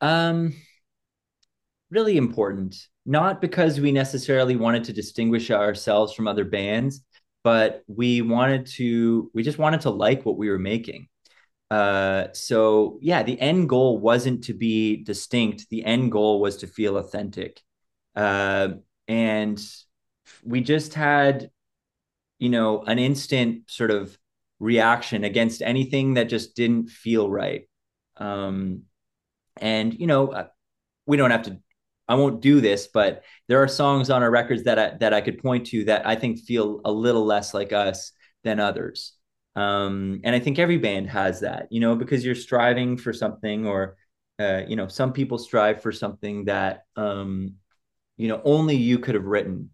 Um, 0.00 0.54
really 1.90 2.16
important 2.16 2.76
not 3.06 3.40
because 3.40 3.80
we 3.80 3.92
necessarily 3.92 4.56
wanted 4.56 4.84
to 4.84 4.92
distinguish 4.92 5.50
ourselves 5.50 6.14
from 6.14 6.26
other 6.26 6.44
bands, 6.44 7.02
but 7.42 7.82
we 7.86 8.22
wanted 8.22 8.66
to, 8.66 9.30
we 9.34 9.42
just 9.42 9.58
wanted 9.58 9.82
to 9.82 9.90
like 9.90 10.24
what 10.24 10.38
we 10.38 10.48
were 10.48 10.58
making. 10.58 11.08
Uh, 11.70 12.28
so 12.32 12.98
yeah, 13.02 13.22
the 13.22 13.38
end 13.40 13.68
goal 13.68 13.98
wasn't 13.98 14.44
to 14.44 14.54
be 14.54 15.02
distinct. 15.04 15.66
The 15.70 15.84
end 15.84 16.12
goal 16.12 16.40
was 16.40 16.58
to 16.58 16.66
feel 16.66 16.96
authentic. 16.96 17.60
Uh, 18.16 18.68
and 19.06 19.60
we 20.42 20.60
just 20.60 20.94
had, 20.94 21.50
you 22.38 22.48
know, 22.48 22.82
an 22.82 22.98
instant 22.98 23.70
sort 23.70 23.90
of 23.90 24.16
reaction 24.60 25.24
against 25.24 25.60
anything 25.60 26.14
that 26.14 26.24
just 26.24 26.56
didn't 26.56 26.88
feel 26.88 27.28
right. 27.28 27.68
Um, 28.16 28.82
and, 29.60 29.92
you 29.92 30.06
know, 30.06 30.28
uh, 30.28 30.46
we 31.06 31.16
don't 31.16 31.30
have 31.30 31.42
to 31.42 31.58
I 32.08 32.14
won't 32.16 32.42
do 32.42 32.60
this, 32.60 32.88
but 32.92 33.24
there 33.48 33.62
are 33.62 33.68
songs 33.68 34.10
on 34.10 34.22
our 34.22 34.30
records 34.30 34.64
that 34.64 34.78
I, 34.78 34.96
that 34.98 35.14
I 35.14 35.20
could 35.20 35.42
point 35.42 35.66
to 35.68 35.84
that 35.84 36.06
I 36.06 36.16
think 36.16 36.40
feel 36.40 36.80
a 36.84 36.92
little 36.92 37.24
less 37.24 37.54
like 37.54 37.72
us 37.72 38.12
than 38.42 38.60
others. 38.60 39.14
Um, 39.56 40.20
and 40.24 40.34
I 40.34 40.40
think 40.40 40.58
every 40.58 40.78
band 40.78 41.08
has 41.10 41.40
that, 41.40 41.68
you 41.70 41.80
know, 41.80 41.94
because 41.94 42.24
you're 42.24 42.34
striving 42.34 42.96
for 42.96 43.12
something, 43.12 43.66
or 43.66 43.96
uh, 44.38 44.62
you 44.66 44.76
know, 44.76 44.88
some 44.88 45.12
people 45.12 45.38
strive 45.38 45.80
for 45.80 45.92
something 45.92 46.46
that 46.46 46.84
um, 46.96 47.54
you 48.16 48.28
know 48.28 48.40
only 48.44 48.76
you 48.76 48.98
could 48.98 49.14
have 49.14 49.24
written. 49.24 49.70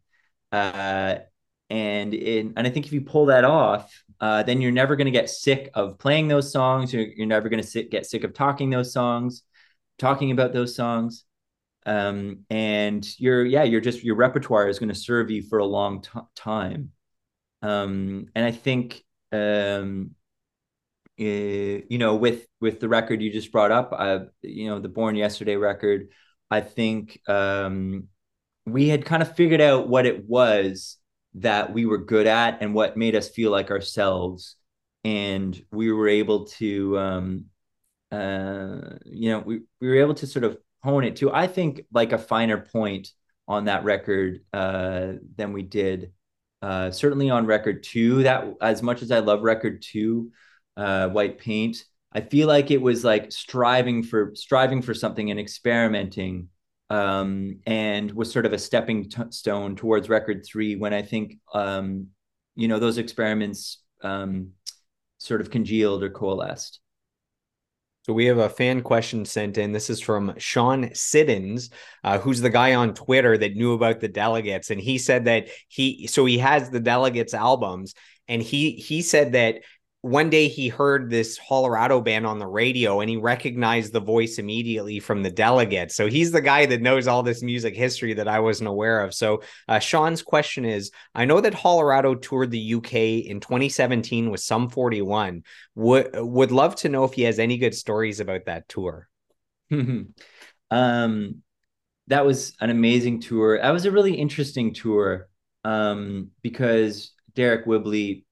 Uh, 0.53 1.17
and 1.71 2.15
in, 2.15 2.55
and 2.57 2.67
I 2.67 2.71
think 2.71 2.87
if 2.87 2.93
you 2.93 3.01
pull 3.01 3.27
that 3.27 3.45
off, 3.45 4.05
uh, 4.21 4.43
then 4.43 4.61
you're 4.61 4.73
never 4.73 4.97
going 4.97 5.07
to 5.07 5.11
get 5.13 5.31
sick 5.31 5.71
of 5.75 5.99
playing 5.99 6.29
those 6.29 6.53
songs. 6.53 6.93
You're, 6.93 7.07
you're 7.07 7.27
never 7.27 7.49
going 7.49 7.63
to 7.63 7.83
get 7.85 8.07
sick 8.07 8.25
of 8.25 8.35
talking 8.35 8.71
those 8.71 8.93
songs, 8.93 9.43
talking 9.99 10.33
about 10.33 10.53
those 10.53 10.75
songs 10.75 11.25
um, 11.87 12.45
and 12.51 13.07
your 13.19 13.45
yeah 13.45 13.63
your 13.63 13.81
just 13.81 14.03
your 14.03 14.17
repertoire 14.17 14.69
is 14.69 14.79
going 14.79 14.89
to 14.89 14.95
serve 14.95 15.31
you 15.31 15.43
for 15.43 15.59
a 15.59 15.65
long 15.65 16.03
t- 16.03 16.11
time. 16.35 16.93
Um, 17.63 18.27
and 18.35 18.45
i 18.47 18.53
think 18.53 19.05
um, 19.33 20.13
uh, 21.21 21.25
you 21.25 21.99
know 21.99 22.17
with 22.17 22.47
with 22.61 22.81
the 22.81 22.89
record 22.89 23.21
you 23.21 23.31
just 23.31 23.53
brought 23.53 23.71
up 23.71 23.93
uh, 23.97 24.21
you 24.43 24.69
know 24.69 24.81
the 24.81 24.89
born 24.89 25.15
yesterday 25.15 25.57
record 25.57 26.09
i 26.51 26.63
think 26.63 27.21
um, 27.29 28.09
we 28.67 28.89
had 28.89 29.05
kind 29.05 29.23
of 29.23 29.35
figured 29.37 29.61
out 29.61 29.89
what 29.89 30.07
it 30.07 30.27
was 30.27 30.97
that 31.35 31.73
we 31.73 31.87
were 31.87 31.99
good 31.99 32.27
at 32.27 32.59
and 32.61 32.75
what 32.75 32.97
made 32.97 33.15
us 33.15 33.29
feel 33.29 33.51
like 33.51 33.71
ourselves. 33.71 34.57
And 35.05 35.61
we 35.71 35.93
were 35.93 36.09
able 36.09 36.47
to 36.47 36.99
um, 36.99 37.45
uh, 38.11 38.99
you 39.07 39.31
know 39.31 39.39
we, 39.41 39.61
we 39.81 39.89
were 39.89 40.01
able 40.01 40.15
to 40.15 40.27
sort 40.27 40.45
of 40.45 40.59
hone 40.83 41.05
it 41.05 41.17
to, 41.17 41.33
I 41.33 41.47
think, 41.47 41.83
like 41.93 42.13
a 42.13 42.19
finer 42.19 42.59
point 42.59 43.09
on 43.47 43.65
that 43.65 43.85
record 43.85 44.41
uh, 44.53 45.13
than 45.37 45.53
we 45.53 45.63
did. 45.63 46.13
Uh, 46.63 46.91
certainly 46.91 47.31
on 47.31 47.47
record 47.47 47.83
two, 47.83 48.23
that 48.23 48.55
as 48.61 48.83
much 48.83 49.03
as 49.03 49.11
I 49.11 49.21
love 49.21 49.43
record 49.43 49.83
two, 49.83 50.31
uh, 50.77 51.09
White 51.09 51.39
Paint, 51.39 51.85
I 52.13 52.21
feel 52.21 52.49
like 52.49 52.71
it 52.71 52.83
was 52.83 53.05
like 53.05 53.33
striving 53.33 54.03
for 54.03 54.33
striving 54.35 54.83
for 54.83 54.95
something 54.95 55.31
and 55.31 55.41
experimenting, 55.41 56.49
um, 56.91 57.61
and 57.67 58.11
was 58.13 58.33
sort 58.33 58.47
of 58.47 58.53
a 58.53 58.59
stepping 58.59 59.09
t- 59.09 59.23
stone 59.31 59.77
towards 59.77 60.09
record 60.09 60.45
three. 60.45 60.77
When 60.77 60.93
I 60.93 61.03
think, 61.03 61.39
um, 61.55 62.09
you 62.57 62.69
know, 62.69 62.79
those 62.79 62.99
experiments 62.99 63.83
um, 64.03 64.51
sort 65.19 65.41
of 65.41 65.51
congealed 65.51 66.03
or 66.03 66.11
coalesced. 66.11 66.81
So 68.03 68.15
we 68.15 68.27
have 68.27 68.39
a 68.39 68.49
fan 68.49 68.83
question 68.83 69.25
sent 69.25 69.59
in. 69.59 69.73
This 69.73 69.91
is 69.91 70.01
from 70.01 70.35
Sean 70.39 70.95
Siddons, 70.95 71.71
uh, 72.03 72.19
who's 72.19 72.41
the 72.41 72.49
guy 72.51 72.75
on 72.75 72.95
Twitter 72.95 73.37
that 73.37 73.57
knew 73.57 73.75
about 73.75 74.01
the 74.01 74.09
delegates, 74.09 74.71
and 74.71 74.81
he 74.81 74.97
said 74.97 75.27
that 75.27 75.49
he 75.69 76.07
so 76.07 76.25
he 76.25 76.39
has 76.39 76.71
the 76.71 76.81
delegates 76.81 77.35
albums, 77.35 77.95
and 78.27 78.43
he 78.43 78.73
he 78.73 79.03
said 79.03 79.33
that 79.33 79.63
one 80.03 80.31
day 80.31 80.49
he 80.49 80.69
heard 80.69 81.11
this 81.11 81.39
Hollerado 81.39 82.03
band 82.03 82.27
on 82.27 82.39
the 82.39 82.47
radio 82.47 83.01
and 83.01 83.11
he 83.11 83.19
recognized 83.19 83.93
the 83.93 84.01
voice 84.01 84.39
immediately 84.39 84.99
from 84.99 85.23
the 85.23 85.31
delegate. 85.31 85.93
So 85.93 86.09
he's 86.09 86.33
the 86.33 86.41
guy 86.41 86.65
that 86.67 86.81
knows 86.81 87.07
all 87.07 87.23
this 87.23 87.43
music 87.43 87.77
history 87.77 88.15
that 88.15 88.27
I 88.27 88.41
wasn't 88.41 88.69
aware 88.69 89.03
of. 89.03 89.13
So 89.13 89.43
uh, 89.69 89.79
Sean's 89.79 90.23
question 90.23 90.65
is 90.65 90.91
I 91.15 91.27
know 91.27 91.43
that 91.43 91.53
Hollerado 91.53 92.21
toured 92.21 92.51
the 92.51 92.75
UK 92.75 92.95
in 93.27 93.41
2017 93.41 94.31
with 94.31 94.41
Sum 94.41 94.71
41. 94.71 95.43
Would, 95.75 96.11
would 96.15 96.51
love 96.51 96.77
to 96.77 96.89
know 96.89 97.05
if 97.05 97.13
he 97.13 97.23
has 97.23 97.39
any 97.39 97.59
good 97.59 97.75
stories 97.75 98.21
about 98.21 98.47
that 98.47 98.69
tour. 98.69 99.07
um, 99.71 101.43
that 102.07 102.25
was 102.25 102.57
an 102.61 102.71
amazing 102.71 103.21
tour. 103.21 103.59
That 103.61 103.71
was 103.71 103.85
a 103.85 103.91
really 103.91 104.15
interesting 104.15 104.73
tour 104.73 105.29
um, 105.63 106.31
because 106.41 107.13
Deryck 107.35 107.67
Whibley 107.67 108.25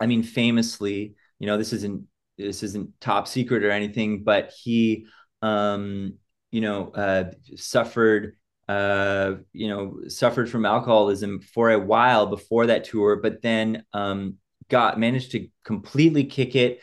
I 0.00 0.06
mean, 0.06 0.22
famously, 0.22 1.14
you 1.38 1.46
know, 1.46 1.56
this 1.56 1.72
isn't 1.72 2.06
this 2.36 2.62
isn't 2.62 3.00
top 3.00 3.28
secret 3.28 3.64
or 3.64 3.70
anything, 3.70 4.24
but 4.24 4.52
he, 4.62 5.06
um, 5.42 6.14
you 6.50 6.60
know, 6.60 6.90
uh, 6.90 7.30
suffered, 7.56 8.36
uh, 8.68 9.34
you 9.52 9.68
know, 9.68 10.00
suffered 10.08 10.50
from 10.50 10.66
alcoholism 10.66 11.40
for 11.40 11.70
a 11.70 11.78
while 11.78 12.26
before 12.26 12.66
that 12.66 12.84
tour, 12.84 13.16
but 13.16 13.42
then 13.42 13.84
um, 13.92 14.36
got 14.68 14.98
managed 14.98 15.32
to 15.32 15.48
completely 15.64 16.24
kick 16.24 16.56
it, 16.56 16.80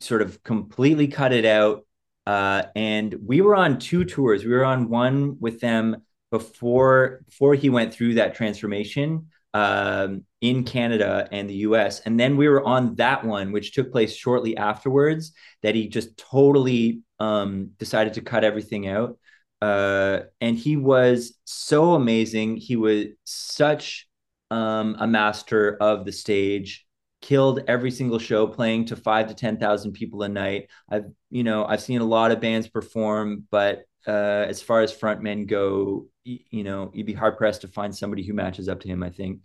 sort 0.00 0.22
of 0.22 0.42
completely 0.42 1.08
cut 1.08 1.32
it 1.32 1.44
out. 1.44 1.84
Uh, 2.26 2.64
and 2.76 3.14
we 3.24 3.40
were 3.40 3.56
on 3.56 3.78
two 3.78 4.04
tours. 4.04 4.44
We 4.44 4.52
were 4.52 4.64
on 4.64 4.90
one 4.90 5.38
with 5.40 5.60
them 5.60 6.02
before 6.30 7.22
before 7.26 7.54
he 7.54 7.70
went 7.70 7.94
through 7.94 8.14
that 8.14 8.34
transformation 8.34 9.28
um, 9.54 10.24
in 10.40 10.64
Canada 10.64 11.28
and 11.32 11.48
the 11.48 11.54
US. 11.54 12.00
And 12.00 12.18
then 12.18 12.36
we 12.36 12.48
were 12.48 12.64
on 12.64 12.94
that 12.96 13.24
one, 13.24 13.52
which 13.52 13.72
took 13.72 13.90
place 13.92 14.14
shortly 14.14 14.56
afterwards, 14.56 15.32
that 15.62 15.74
he 15.74 15.88
just 15.88 16.16
totally 16.16 17.02
um, 17.18 17.70
decided 17.78 18.14
to 18.14 18.20
cut 18.20 18.44
everything 18.44 18.88
out. 18.88 19.18
Uh, 19.60 20.20
and 20.40 20.56
he 20.56 20.76
was 20.76 21.38
so 21.44 21.94
amazing. 21.94 22.56
He 22.56 22.76
was 22.76 23.06
such 23.24 24.08
um, 24.50 24.96
a 24.98 25.06
master 25.06 25.76
of 25.80 26.04
the 26.04 26.12
stage. 26.12 26.84
Killed 27.20 27.64
every 27.66 27.90
single 27.90 28.20
show, 28.20 28.46
playing 28.46 28.84
to 28.86 28.96
five 28.96 29.26
to 29.26 29.34
ten 29.34 29.58
thousand 29.58 29.90
people 29.92 30.22
a 30.22 30.28
night. 30.28 30.68
I've, 30.88 31.06
you 31.30 31.42
know, 31.42 31.64
I've 31.64 31.82
seen 31.82 32.00
a 32.00 32.04
lot 32.04 32.30
of 32.30 32.40
bands 32.40 32.68
perform, 32.68 33.48
but 33.50 33.82
uh, 34.06 34.46
as 34.48 34.62
far 34.62 34.82
as 34.82 34.96
frontmen 34.96 35.48
go, 35.48 36.06
you 36.50 36.64
know, 36.64 36.90
you'd 36.94 37.06
be 37.06 37.14
hard 37.14 37.36
pressed 37.36 37.62
to 37.62 37.68
find 37.68 37.94
somebody 37.94 38.24
who 38.24 38.34
matches 38.34 38.68
up 38.68 38.80
to 38.80 38.88
him. 38.88 39.02
I 39.02 39.10
think. 39.10 39.40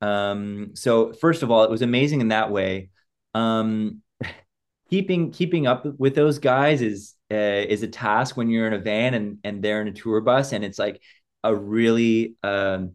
Um, 0.00 0.72
so 0.74 1.12
first 1.12 1.42
of 1.42 1.50
all, 1.50 1.64
it 1.64 1.70
was 1.70 1.82
amazing 1.82 2.20
in 2.20 2.28
that 2.28 2.50
way. 2.50 2.90
Um, 3.34 4.02
keeping 4.90 5.32
keeping 5.32 5.66
up 5.66 5.86
with 5.98 6.14
those 6.14 6.38
guys 6.38 6.82
is 6.82 7.14
uh, 7.30 7.34
is 7.34 7.82
a 7.82 7.88
task 7.88 8.36
when 8.36 8.50
you're 8.50 8.66
in 8.66 8.72
a 8.72 8.78
van 8.78 9.14
and 9.14 9.38
and 9.44 9.62
they're 9.62 9.82
in 9.82 9.88
a 9.88 9.92
tour 9.92 10.20
bus, 10.20 10.52
and 10.52 10.64
it's 10.64 10.78
like 10.78 11.00
a 11.44 11.54
really 11.54 12.36
um, 12.42 12.92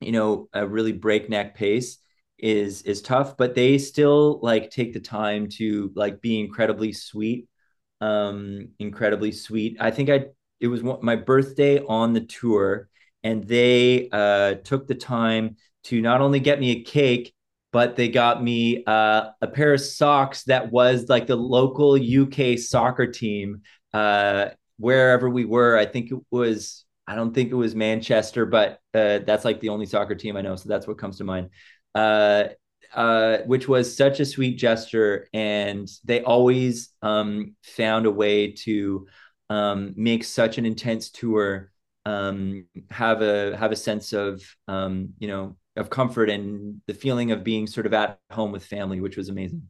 you 0.00 0.12
know 0.12 0.48
a 0.52 0.66
really 0.66 0.92
breakneck 0.92 1.54
pace 1.54 1.98
is 2.38 2.82
is 2.82 3.00
tough 3.00 3.36
but 3.36 3.54
they 3.54 3.78
still 3.78 4.40
like 4.42 4.70
take 4.70 4.92
the 4.92 5.00
time 5.00 5.48
to 5.48 5.92
like 5.94 6.20
be 6.20 6.38
incredibly 6.40 6.92
sweet 6.92 7.48
um 8.00 8.68
incredibly 8.78 9.32
sweet 9.32 9.76
i 9.80 9.90
think 9.90 10.10
i 10.10 10.26
it 10.64 10.68
was 10.68 10.82
my 10.82 11.16
birthday 11.16 11.78
on 11.84 12.14
the 12.14 12.22
tour 12.22 12.88
and 13.22 13.44
they 13.44 14.08
uh 14.10 14.54
took 14.64 14.86
the 14.86 14.94
time 14.94 15.56
to 15.84 16.00
not 16.00 16.20
only 16.20 16.40
get 16.40 16.58
me 16.58 16.70
a 16.70 16.82
cake, 16.82 17.34
but 17.72 17.96
they 17.96 18.08
got 18.08 18.42
me 18.42 18.84
uh, 18.86 19.30
a 19.42 19.46
pair 19.46 19.74
of 19.74 19.80
socks 19.80 20.44
that 20.44 20.72
was 20.72 21.08
like 21.08 21.26
the 21.26 21.36
local 21.36 21.96
UK 21.96 22.58
soccer 22.58 23.06
team 23.06 23.62
uh, 23.92 24.48
wherever 24.78 25.28
we 25.28 25.44
were. 25.44 25.76
I 25.76 25.84
think 25.84 26.10
it 26.10 26.18
was, 26.30 26.84
I 27.06 27.14
don't 27.14 27.34
think 27.34 27.50
it 27.50 27.56
was 27.56 27.74
Manchester, 27.74 28.46
but 28.46 28.78
uh, 28.94 29.18
that's 29.26 29.44
like 29.44 29.60
the 29.60 29.68
only 29.68 29.86
soccer 29.86 30.14
team 30.14 30.36
I 30.36 30.40
know. 30.40 30.56
So 30.56 30.68
that's 30.68 30.86
what 30.86 30.98
comes 30.98 31.18
to 31.18 31.24
mind. 31.24 31.50
Uh, 31.94 32.44
uh, 32.94 33.38
which 33.46 33.66
was 33.66 33.96
such 33.96 34.20
a 34.20 34.24
sweet 34.24 34.56
gesture. 34.56 35.28
And 35.34 35.88
they 36.04 36.22
always 36.22 36.90
um, 37.02 37.56
found 37.62 38.06
a 38.06 38.10
way 38.10 38.52
to 38.52 39.08
um, 39.50 39.94
make 39.96 40.24
such 40.24 40.58
an 40.58 40.66
intense 40.66 41.10
tour 41.10 41.70
um, 42.06 42.66
have 42.90 43.22
a 43.22 43.56
have 43.56 43.72
a 43.72 43.76
sense 43.76 44.12
of 44.12 44.42
um, 44.68 45.10
you 45.18 45.28
know 45.28 45.56
of 45.76 45.90
comfort 45.90 46.30
and 46.30 46.80
the 46.86 46.94
feeling 46.94 47.32
of 47.32 47.42
being 47.42 47.66
sort 47.66 47.86
of 47.86 47.94
at 47.94 48.18
home 48.30 48.52
with 48.52 48.64
family, 48.64 49.00
which 49.00 49.16
was 49.16 49.28
amazing. 49.28 49.68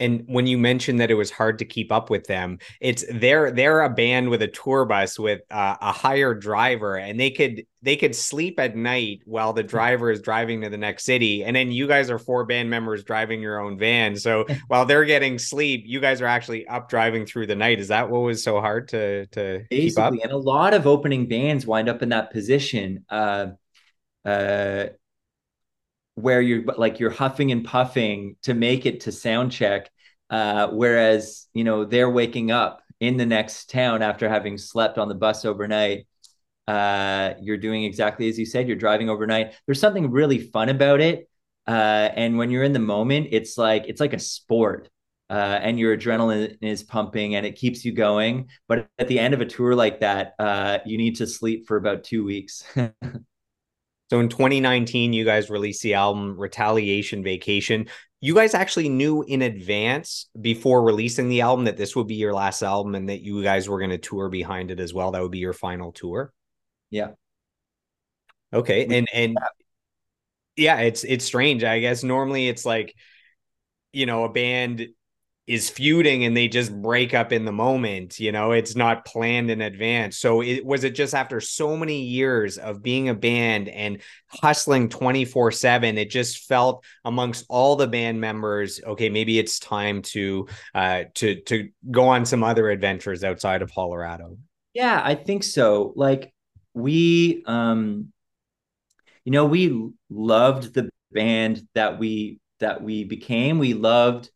And 0.00 0.24
when 0.26 0.46
you 0.46 0.58
mentioned 0.58 0.98
that 1.00 1.10
it 1.10 1.14
was 1.14 1.30
hard 1.30 1.58
to 1.58 1.64
keep 1.64 1.92
up 1.92 2.10
with 2.10 2.26
them, 2.26 2.58
it's 2.80 3.04
they're 3.12 3.50
they're 3.50 3.82
a 3.82 3.90
band 3.90 4.30
with 4.30 4.42
a 4.42 4.48
tour 4.48 4.84
bus 4.86 5.18
with 5.18 5.42
uh, 5.50 5.76
a 5.80 5.92
hired 5.92 6.40
driver, 6.40 6.96
and 6.96 7.20
they 7.20 7.30
could 7.30 7.66
they 7.82 7.96
could 7.96 8.16
sleep 8.16 8.58
at 8.58 8.76
night 8.76 9.20
while 9.24 9.52
the 9.52 9.62
driver 9.62 10.10
is 10.10 10.20
driving 10.20 10.62
to 10.62 10.70
the 10.70 10.78
next 10.78 11.04
city, 11.04 11.44
and 11.44 11.54
then 11.54 11.70
you 11.70 11.86
guys 11.86 12.10
are 12.10 12.18
four 12.18 12.44
band 12.44 12.70
members 12.70 13.04
driving 13.04 13.40
your 13.40 13.60
own 13.60 13.78
van. 13.78 14.16
So 14.16 14.46
while 14.68 14.86
they're 14.86 15.04
getting 15.04 15.38
sleep, 15.38 15.84
you 15.86 16.00
guys 16.00 16.20
are 16.20 16.26
actually 16.26 16.66
up 16.66 16.88
driving 16.88 17.26
through 17.26 17.46
the 17.46 17.56
night. 17.56 17.78
Is 17.78 17.88
that 17.88 18.10
what 18.10 18.20
was 18.20 18.42
so 18.42 18.60
hard 18.60 18.88
to 18.88 19.26
to 19.26 19.64
Basically, 19.70 19.90
keep 19.90 19.98
up? 19.98 20.14
And 20.22 20.32
a 20.32 20.38
lot 20.38 20.74
of 20.74 20.86
opening 20.86 21.28
bands 21.28 21.66
wind 21.66 21.88
up 21.88 22.02
in 22.02 22.08
that 22.08 22.32
position. 22.32 23.04
Uh, 23.08 23.48
uh, 24.24 24.86
where 26.14 26.40
you're 26.40 26.64
like 26.76 27.00
you're 27.00 27.10
huffing 27.10 27.52
and 27.52 27.64
puffing 27.64 28.36
to 28.42 28.54
make 28.54 28.86
it 28.86 29.00
to 29.00 29.12
sound 29.12 29.52
check 29.52 29.90
uh, 30.30 30.68
whereas 30.68 31.48
you 31.54 31.64
know 31.64 31.84
they're 31.84 32.10
waking 32.10 32.50
up 32.50 32.82
in 33.00 33.16
the 33.16 33.26
next 33.26 33.70
town 33.70 34.02
after 34.02 34.28
having 34.28 34.58
slept 34.58 34.98
on 34.98 35.08
the 35.08 35.14
bus 35.14 35.44
overnight 35.44 36.06
uh, 36.68 37.34
you're 37.40 37.56
doing 37.56 37.84
exactly 37.84 38.28
as 38.28 38.38
you 38.38 38.46
said 38.46 38.68
you're 38.68 38.76
driving 38.76 39.10
overnight. 39.10 39.54
There's 39.66 39.80
something 39.80 40.10
really 40.10 40.38
fun 40.38 40.68
about 40.68 41.00
it 41.00 41.28
uh, 41.66 42.10
and 42.14 42.38
when 42.38 42.50
you're 42.50 42.62
in 42.64 42.72
the 42.72 42.78
moment 42.78 43.28
it's 43.32 43.58
like 43.58 43.86
it's 43.88 44.00
like 44.00 44.12
a 44.12 44.18
sport 44.18 44.88
uh, 45.30 45.58
and 45.62 45.78
your 45.78 45.96
adrenaline 45.96 46.56
is 46.60 46.82
pumping 46.82 47.36
and 47.36 47.46
it 47.46 47.56
keeps 47.56 47.84
you 47.84 47.92
going. 47.92 48.48
But 48.68 48.88
at 48.98 49.08
the 49.08 49.18
end 49.18 49.34
of 49.34 49.40
a 49.40 49.46
tour 49.46 49.74
like 49.74 50.00
that 50.00 50.34
uh, 50.38 50.78
you 50.86 50.96
need 50.96 51.16
to 51.16 51.26
sleep 51.26 51.66
for 51.66 51.76
about 51.76 52.04
two 52.04 52.24
weeks 52.24 52.64
So 54.10 54.18
in 54.18 54.28
2019, 54.28 55.12
you 55.12 55.24
guys 55.24 55.50
released 55.50 55.82
the 55.82 55.94
album 55.94 56.38
Retaliation 56.38 57.22
Vacation. 57.22 57.86
You 58.20 58.34
guys 58.34 58.54
actually 58.54 58.88
knew 58.88 59.22
in 59.22 59.42
advance 59.42 60.26
before 60.38 60.82
releasing 60.82 61.28
the 61.28 61.42
album 61.42 61.64
that 61.66 61.76
this 61.76 61.94
would 61.94 62.08
be 62.08 62.16
your 62.16 62.34
last 62.34 62.62
album 62.62 62.96
and 62.96 63.08
that 63.08 63.22
you 63.22 63.42
guys 63.42 63.68
were 63.68 63.78
going 63.78 63.90
to 63.90 63.98
tour 63.98 64.28
behind 64.28 64.72
it 64.72 64.80
as 64.80 64.92
well. 64.92 65.12
That 65.12 65.22
would 65.22 65.30
be 65.30 65.38
your 65.38 65.52
final 65.52 65.92
tour. 65.92 66.32
Yeah. 66.90 67.10
Okay. 68.52 68.84
And 68.84 69.08
and 69.14 69.38
yeah, 70.56 70.80
it's 70.80 71.04
it's 71.04 71.24
strange. 71.24 71.62
I 71.62 71.78
guess 71.78 72.02
normally 72.02 72.48
it's 72.48 72.66
like 72.66 72.94
you 73.92 74.06
know, 74.06 74.24
a 74.24 74.32
band 74.32 74.88
is 75.50 75.68
feuding 75.68 76.24
and 76.24 76.36
they 76.36 76.46
just 76.46 76.72
break 76.80 77.12
up 77.12 77.32
in 77.32 77.44
the 77.44 77.50
moment 77.50 78.20
you 78.20 78.30
know 78.30 78.52
it's 78.52 78.76
not 78.76 79.04
planned 79.04 79.50
in 79.50 79.60
advance. 79.60 80.16
So 80.16 80.42
it 80.42 80.64
was 80.64 80.84
it 80.84 80.94
just 80.94 81.12
after 81.12 81.40
so 81.40 81.76
many 81.76 82.02
years 82.02 82.56
of 82.56 82.84
being 82.84 83.08
a 83.08 83.14
band 83.14 83.68
and 83.68 84.00
hustling 84.28 84.88
24 84.88 85.50
7 85.50 85.98
it 85.98 86.08
just 86.08 86.46
felt 86.46 86.84
amongst 87.04 87.44
all 87.48 87.74
the 87.74 87.88
band 87.88 88.20
members 88.20 88.80
okay 88.86 89.08
maybe 89.08 89.40
it's 89.40 89.58
time 89.58 90.02
to 90.02 90.46
uh 90.76 91.02
to 91.14 91.40
to 91.40 91.68
go 91.90 92.06
on 92.06 92.24
some 92.24 92.44
other 92.44 92.70
adventures 92.70 93.24
outside 93.24 93.60
of 93.60 93.72
Hollerado? 93.72 94.38
Yeah 94.72 95.02
i 95.04 95.16
think 95.16 95.42
so. 95.42 95.92
Like 95.96 96.32
we 96.74 97.42
um 97.46 98.12
you 99.24 99.32
know 99.32 99.46
we 99.46 99.90
loved 100.08 100.74
the 100.74 100.88
band 101.10 101.66
that 101.74 101.98
we 101.98 102.38
that 102.60 102.82
we 102.82 103.02
became. 103.04 103.58
We 103.58 103.74
loved 103.74 104.30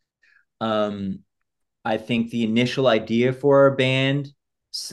um, 0.65 1.21
I 1.85 1.99
think 1.99 2.31
the 2.31 2.45
initial 2.45 2.87
idea 2.87 3.33
for 3.33 3.61
our 3.65 3.77
band 3.77 4.33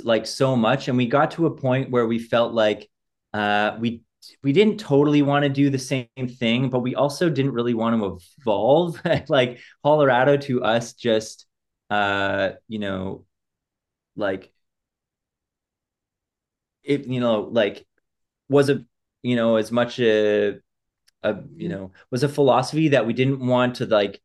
like 0.04 0.28
so 0.28 0.56
much, 0.56 0.88
and 0.88 0.98
we 0.98 1.08
got 1.08 1.32
to 1.32 1.48
a 1.48 1.56
point 1.56 1.90
where 1.90 2.06
we 2.06 2.20
felt 2.20 2.54
like 2.54 2.90
uh, 3.34 3.78
we 3.80 4.04
we 4.44 4.54
didn't 4.54 4.80
totally 4.80 5.22
want 5.22 5.44
to 5.44 5.50
do 5.50 5.70
the 5.70 5.80
same 5.80 6.08
thing, 6.40 6.70
but 6.70 6.80
we 6.82 6.96
also 6.96 7.30
didn't 7.30 7.54
really 7.54 7.74
want 7.74 8.00
to 8.00 8.20
evolve. 8.42 9.02
like 9.30 9.60
Hollerado 9.86 10.40
to 10.42 10.64
us 10.64 10.94
just 10.94 11.48
uh, 11.90 12.52
you 12.68 12.80
know, 12.80 13.26
like 14.16 14.52
it, 16.84 17.08
you 17.08 17.20
know, 17.20 17.42
like 17.42 17.86
was 18.50 18.70
a, 18.70 18.86
you 19.24 19.36
know, 19.36 19.58
as 19.58 19.72
much 19.72 20.00
a, 20.00 20.60
a, 21.24 21.36
you 21.56 21.70
know, 21.70 21.92
was 22.12 22.24
a 22.24 22.30
philosophy 22.30 22.90
that 22.90 23.06
we 23.06 23.14
didn't 23.14 23.46
want 23.46 23.76
to 23.76 23.86
like 23.86 24.22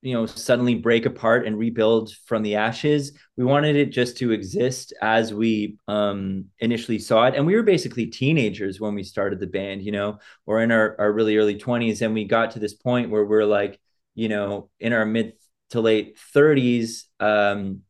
you 0.00 0.14
know 0.14 0.26
suddenly 0.26 0.76
break 0.76 1.06
apart 1.06 1.46
and 1.46 1.58
rebuild 1.58 2.12
from 2.26 2.42
the 2.42 2.54
ashes. 2.56 3.12
We 3.36 3.44
wanted 3.44 3.76
it 3.76 3.90
just 3.90 4.16
to 4.18 4.32
exist 4.32 4.92
as 5.02 5.34
we 5.34 5.76
um 5.88 6.46
initially 6.60 6.98
saw 6.98 7.26
it. 7.26 7.34
And 7.34 7.46
we 7.46 7.56
were 7.56 7.62
basically 7.62 8.06
teenagers 8.06 8.80
when 8.80 8.94
we 8.94 9.02
started 9.02 9.40
the 9.40 9.46
band 9.46 9.82
you 9.82 9.92
know 9.92 10.18
or 10.46 10.62
in 10.62 10.70
our, 10.72 10.96
our 10.98 11.12
really 11.12 11.36
early 11.36 11.56
20s 11.56 12.02
and 12.02 12.14
we 12.14 12.24
got 12.24 12.52
to 12.52 12.58
this 12.58 12.74
point 12.74 13.10
where 13.10 13.24
we're 13.24 13.44
like 13.44 13.80
you 14.14 14.28
know 14.28 14.70
in 14.80 14.92
our 14.92 15.06
mid 15.06 15.32
to 15.70 15.80
late 15.80 16.18
30s 16.34 17.06
um 17.20 17.80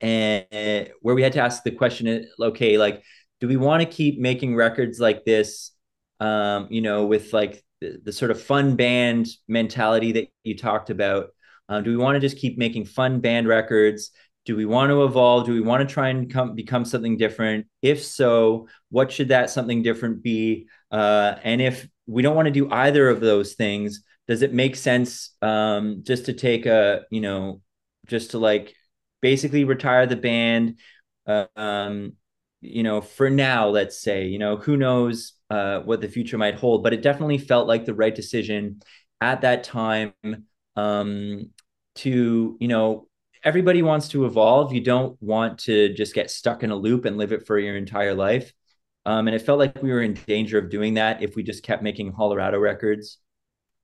and 0.00 0.90
where 1.00 1.14
we 1.14 1.22
had 1.22 1.32
to 1.32 1.40
ask 1.40 1.62
the 1.62 1.70
question 1.70 2.28
okay 2.40 2.78
like 2.78 3.02
do 3.40 3.48
we 3.48 3.56
want 3.56 3.80
to 3.82 3.86
keep 3.86 4.18
making 4.18 4.54
records 4.54 5.00
like 5.00 5.24
this 5.24 5.72
um 6.20 6.68
you 6.70 6.80
know 6.80 7.06
with 7.06 7.32
like 7.32 7.63
the, 7.80 8.00
the 8.04 8.12
sort 8.12 8.30
of 8.30 8.40
fun 8.40 8.76
band 8.76 9.26
mentality 9.48 10.12
that 10.12 10.28
you 10.42 10.56
talked 10.56 10.90
about? 10.90 11.28
Uh, 11.68 11.80
do 11.80 11.90
we 11.90 11.96
want 11.96 12.16
to 12.16 12.20
just 12.20 12.38
keep 12.38 12.58
making 12.58 12.84
fun 12.84 13.20
band 13.20 13.48
records? 13.48 14.10
Do 14.44 14.56
we 14.56 14.66
want 14.66 14.90
to 14.90 15.04
evolve? 15.04 15.46
Do 15.46 15.54
we 15.54 15.62
want 15.62 15.86
to 15.86 15.92
try 15.92 16.08
and 16.08 16.30
come, 16.30 16.54
become 16.54 16.84
something 16.84 17.16
different? 17.16 17.66
If 17.80 18.04
so, 18.04 18.68
what 18.90 19.10
should 19.10 19.28
that 19.28 19.50
something 19.50 19.82
different 19.82 20.22
be? 20.22 20.66
Uh, 20.90 21.36
and 21.42 21.62
if 21.62 21.88
we 22.06 22.22
don't 22.22 22.36
want 22.36 22.46
to 22.46 22.52
do 22.52 22.70
either 22.70 23.08
of 23.08 23.20
those 23.20 23.54
things, 23.54 24.02
does 24.28 24.42
it 24.42 24.52
make 24.52 24.76
sense 24.76 25.30
um, 25.42 26.02
just 26.02 26.26
to 26.26 26.34
take 26.34 26.66
a, 26.66 27.02
you 27.10 27.20
know, 27.20 27.62
just 28.06 28.32
to 28.32 28.38
like 28.38 28.74
basically 29.22 29.64
retire 29.64 30.06
the 30.06 30.16
band? 30.16 30.78
Uh, 31.26 31.46
um, 31.56 32.12
you 32.60 32.82
know, 32.82 33.00
for 33.00 33.30
now, 33.30 33.68
let's 33.68 34.00
say, 34.00 34.26
you 34.26 34.38
know, 34.38 34.56
who 34.56 34.76
knows 34.76 35.32
uh, 35.54 35.80
what 35.88 36.00
the 36.00 36.08
future 36.08 36.38
might 36.38 36.56
hold. 36.56 36.82
But 36.82 36.92
it 36.92 37.02
definitely 37.02 37.38
felt 37.38 37.68
like 37.68 37.84
the 37.84 37.94
right 37.94 38.14
decision 38.14 38.80
at 39.20 39.42
that 39.42 39.62
time 39.62 40.14
um, 40.74 41.50
to, 41.96 42.56
you 42.60 42.68
know, 42.68 43.06
everybody 43.44 43.82
wants 43.82 44.08
to 44.08 44.24
evolve. 44.24 44.72
You 44.72 44.80
don't 44.80 45.16
want 45.22 45.58
to 45.60 45.94
just 45.94 46.14
get 46.14 46.30
stuck 46.30 46.62
in 46.64 46.70
a 46.70 46.76
loop 46.76 47.04
and 47.04 47.16
live 47.16 47.32
it 47.32 47.46
for 47.46 47.58
your 47.58 47.76
entire 47.76 48.14
life. 48.14 48.52
Um, 49.06 49.28
and 49.28 49.36
it 49.36 49.42
felt 49.42 49.58
like 49.58 49.82
we 49.82 49.92
were 49.92 50.02
in 50.02 50.14
danger 50.26 50.58
of 50.58 50.70
doing 50.70 50.94
that 50.94 51.22
if 51.22 51.36
we 51.36 51.42
just 51.42 51.62
kept 51.62 51.82
making 51.82 52.12
Hollerado 52.12 52.60
records. 52.60 53.18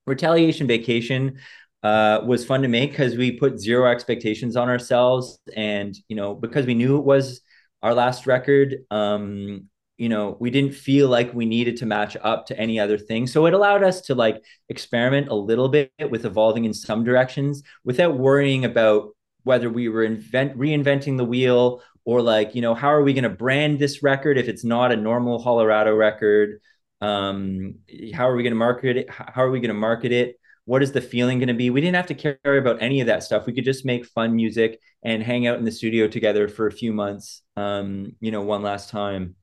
Retaliation 0.07 0.67
Vacation 0.67 1.37
uh, 1.83 2.21
was 2.25 2.43
fun 2.43 2.63
to 2.63 2.67
make 2.67 2.91
because 2.91 3.15
we 3.15 3.33
put 3.33 3.59
zero 3.59 3.89
expectations 3.89 4.55
on 4.55 4.67
ourselves. 4.67 5.39
And, 5.55 5.95
you 6.09 6.15
know, 6.15 6.33
because 6.33 6.65
we 6.65 6.73
knew 6.73 6.97
it 6.97 7.05
was 7.05 7.41
our 7.81 7.93
last 7.93 8.27
record, 8.27 8.77
um, 8.89 9.69
you 10.01 10.09
know 10.09 10.35
we 10.39 10.49
didn't 10.49 10.73
feel 10.73 11.09
like 11.09 11.31
we 11.31 11.45
needed 11.45 11.77
to 11.77 11.85
match 11.85 12.17
up 12.23 12.47
to 12.47 12.57
any 12.59 12.79
other 12.79 12.97
thing. 12.97 13.27
So 13.27 13.45
it 13.45 13.53
allowed 13.53 13.83
us 13.83 14.01
to 14.07 14.15
like 14.15 14.43
experiment 14.67 15.27
a 15.27 15.35
little 15.35 15.69
bit 15.69 15.91
with 16.09 16.25
evolving 16.25 16.65
in 16.65 16.73
some 16.73 17.03
directions 17.03 17.61
without 17.83 18.17
worrying 18.17 18.65
about 18.65 19.09
whether 19.43 19.69
we 19.69 19.89
were 19.89 20.03
invent 20.03 20.57
reinventing 20.57 21.17
the 21.17 21.23
wheel 21.23 21.83
or 22.03 22.19
like 22.23 22.55
you 22.55 22.63
know 22.63 22.73
how 22.73 22.91
are 22.91 23.03
we 23.03 23.13
going 23.13 23.25
to 23.25 23.29
brand 23.29 23.77
this 23.77 24.01
record 24.01 24.39
if 24.39 24.47
it's 24.47 24.63
not 24.63 24.91
a 24.91 24.95
normal 24.95 25.43
Hollerado 25.43 25.95
record? 25.95 26.59
Um 26.99 27.75
how 28.15 28.27
are 28.27 28.35
we 28.35 28.41
going 28.41 28.57
to 28.57 28.65
market 28.67 28.97
it? 28.97 29.09
How 29.11 29.43
are 29.43 29.51
we 29.51 29.59
going 29.59 29.75
to 29.75 29.85
market 29.89 30.11
it? 30.11 30.39
What 30.65 30.81
is 30.81 30.93
the 30.93 31.01
feeling 31.01 31.37
going 31.37 31.47
to 31.49 31.53
be? 31.53 31.69
We 31.69 31.81
didn't 31.81 31.95
have 31.97 32.07
to 32.07 32.15
care 32.15 32.57
about 32.57 32.81
any 32.81 33.01
of 33.01 33.07
that 33.07 33.21
stuff. 33.21 33.45
We 33.45 33.53
could 33.53 33.65
just 33.65 33.85
make 33.85 34.05
fun 34.07 34.35
music 34.35 34.79
and 35.03 35.21
hang 35.21 35.45
out 35.45 35.59
in 35.59 35.65
the 35.65 35.71
studio 35.71 36.07
together 36.07 36.47
for 36.47 36.65
a 36.65 36.71
few 36.71 36.91
months 36.91 37.43
um 37.57 38.13
you 38.19 38.31
know 38.31 38.41
one 38.41 38.63
last 38.63 38.89
time 38.89 39.35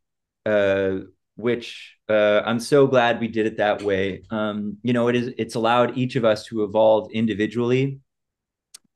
uh, 0.48 1.00
which 1.36 1.96
uh, 2.08 2.42
I'm 2.44 2.58
so 2.58 2.86
glad 2.86 3.20
we 3.20 3.28
did 3.28 3.46
it 3.46 3.58
that 3.58 3.82
way. 3.82 4.22
Um, 4.30 4.78
you 4.82 4.92
know, 4.92 5.08
it 5.08 5.16
is 5.16 5.34
it's 5.38 5.54
allowed 5.54 5.96
each 5.96 6.16
of 6.16 6.24
us 6.24 6.44
to 6.46 6.64
evolve 6.64 7.10
individually. 7.12 8.00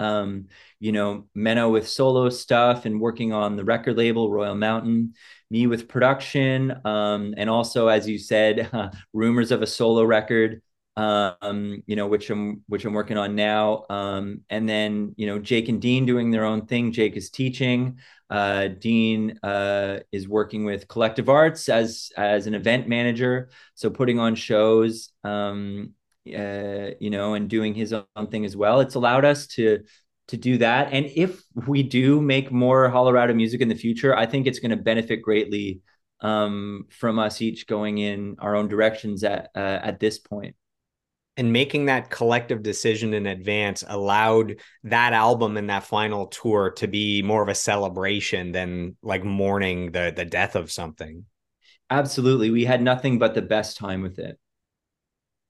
Um, 0.00 0.48
you 0.80 0.90
know, 0.90 1.28
Menno 1.36 1.70
with 1.70 1.88
solo 1.88 2.28
stuff 2.28 2.86
and 2.86 3.00
working 3.00 3.32
on 3.32 3.54
the 3.54 3.64
record 3.64 3.96
label 3.96 4.30
Royal 4.30 4.56
Mountain, 4.56 5.14
me 5.50 5.68
with 5.68 5.86
production, 5.86 6.74
um, 6.84 7.34
and 7.36 7.48
also, 7.48 7.86
as 7.86 8.08
you 8.08 8.18
said, 8.18 8.68
uh, 8.72 8.90
rumors 9.12 9.52
of 9.52 9.62
a 9.62 9.66
solo 9.66 10.02
record 10.02 10.60
um, 10.96 11.82
you 11.86 11.96
know, 11.96 12.06
which 12.06 12.28
I'm 12.30 12.62
which 12.68 12.84
I'm 12.84 12.92
working 12.92 13.16
on 13.16 13.34
now. 13.34 13.84
Um, 13.88 14.42
and 14.50 14.68
then 14.68 15.14
you 15.16 15.26
know, 15.26 15.38
Jake 15.38 15.68
and 15.68 15.80
Dean 15.80 16.06
doing 16.06 16.30
their 16.30 16.44
own 16.44 16.66
thing. 16.66 16.92
Jake 16.92 17.16
is 17.16 17.30
teaching. 17.30 17.98
Uh, 18.28 18.68
Dean 18.68 19.38
uh, 19.42 20.00
is 20.10 20.28
working 20.28 20.64
with 20.64 20.88
Collective 20.88 21.28
Arts 21.28 21.68
as 21.68 22.10
as 22.16 22.46
an 22.46 22.54
event 22.54 22.88
manager, 22.88 23.50
so 23.74 23.90
putting 23.90 24.18
on 24.18 24.34
shows, 24.34 25.10
um, 25.24 25.92
uh, 26.26 26.90
you 27.00 27.10
know, 27.10 27.34
and 27.34 27.48
doing 27.48 27.74
his 27.74 27.92
own 27.92 28.26
thing 28.30 28.44
as 28.44 28.56
well. 28.56 28.80
It's 28.80 28.94
allowed 28.94 29.24
us 29.24 29.46
to 29.48 29.84
to 30.28 30.36
do 30.36 30.58
that. 30.58 30.92
And 30.92 31.06
if 31.06 31.42
we 31.66 31.82
do 31.82 32.20
make 32.20 32.52
more 32.52 32.88
Hollerado 32.90 33.34
music 33.34 33.60
in 33.60 33.68
the 33.68 33.74
future, 33.74 34.16
I 34.16 34.26
think 34.26 34.46
it's 34.46 34.60
going 34.60 34.70
to 34.70 34.76
benefit 34.76 35.20
greatly 35.22 35.80
um, 36.20 36.86
from 36.90 37.18
us 37.18 37.42
each 37.42 37.66
going 37.66 37.98
in 37.98 38.36
our 38.38 38.54
own 38.54 38.68
directions 38.68 39.24
at 39.24 39.50
uh, 39.54 39.58
at 39.82 39.98
this 39.98 40.18
point 40.18 40.54
and 41.36 41.52
making 41.52 41.86
that 41.86 42.10
collective 42.10 42.62
decision 42.62 43.14
in 43.14 43.26
advance 43.26 43.82
allowed 43.86 44.56
that 44.84 45.12
album 45.12 45.56
and 45.56 45.70
that 45.70 45.84
final 45.84 46.26
tour 46.26 46.70
to 46.72 46.86
be 46.86 47.22
more 47.22 47.42
of 47.42 47.48
a 47.48 47.54
celebration 47.54 48.52
than 48.52 48.96
like 49.02 49.24
mourning 49.24 49.92
the 49.92 50.12
the 50.14 50.24
death 50.24 50.56
of 50.56 50.70
something. 50.70 51.24
Absolutely. 51.90 52.50
We 52.50 52.64
had 52.64 52.82
nothing 52.82 53.18
but 53.18 53.34
the 53.34 53.42
best 53.42 53.76
time 53.76 54.02
with 54.02 54.18
it. 54.18 54.38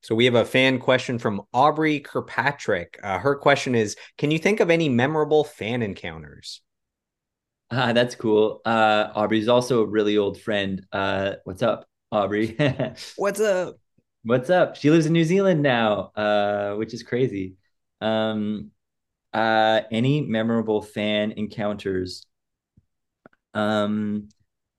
So 0.02 0.16
we 0.16 0.24
have 0.24 0.34
a 0.34 0.44
fan 0.44 0.80
question 0.80 1.18
from 1.18 1.42
aubrey 1.54 2.00
kirkpatrick. 2.00 2.98
Uh, 3.02 3.18
her 3.18 3.36
question 3.36 3.74
is 3.74 3.96
can 4.18 4.30
you 4.30 4.38
think 4.38 4.60
of 4.60 4.70
any 4.70 4.88
memorable 4.88 5.44
fan 5.44 5.82
encounters? 5.82 6.60
Uh, 7.70 7.92
that's 7.92 8.14
cool. 8.14 8.60
Uh, 8.64 9.08
aubrey's 9.14 9.48
also 9.48 9.82
a 9.82 9.86
really 9.86 10.18
old 10.18 10.40
friend. 10.40 10.84
Uh, 10.92 11.34
what's 11.44 11.62
up 11.62 11.86
aubrey? 12.10 12.56
What's 13.16 13.40
up 13.40 13.76
What's 14.24 14.50
up? 14.50 14.76
She 14.76 14.90
lives 14.90 15.06
in 15.06 15.12
New 15.12 15.24
Zealand 15.24 15.62
now, 15.62 16.12
uh, 16.14 16.74
which 16.76 16.94
is 16.94 17.02
crazy. 17.02 17.54
Um, 18.00 18.70
uh, 19.32 19.82
any 19.90 20.22
memorable 20.22 20.82
fan 20.82 21.32
encounters? 21.32 22.26
Um, 23.54 24.28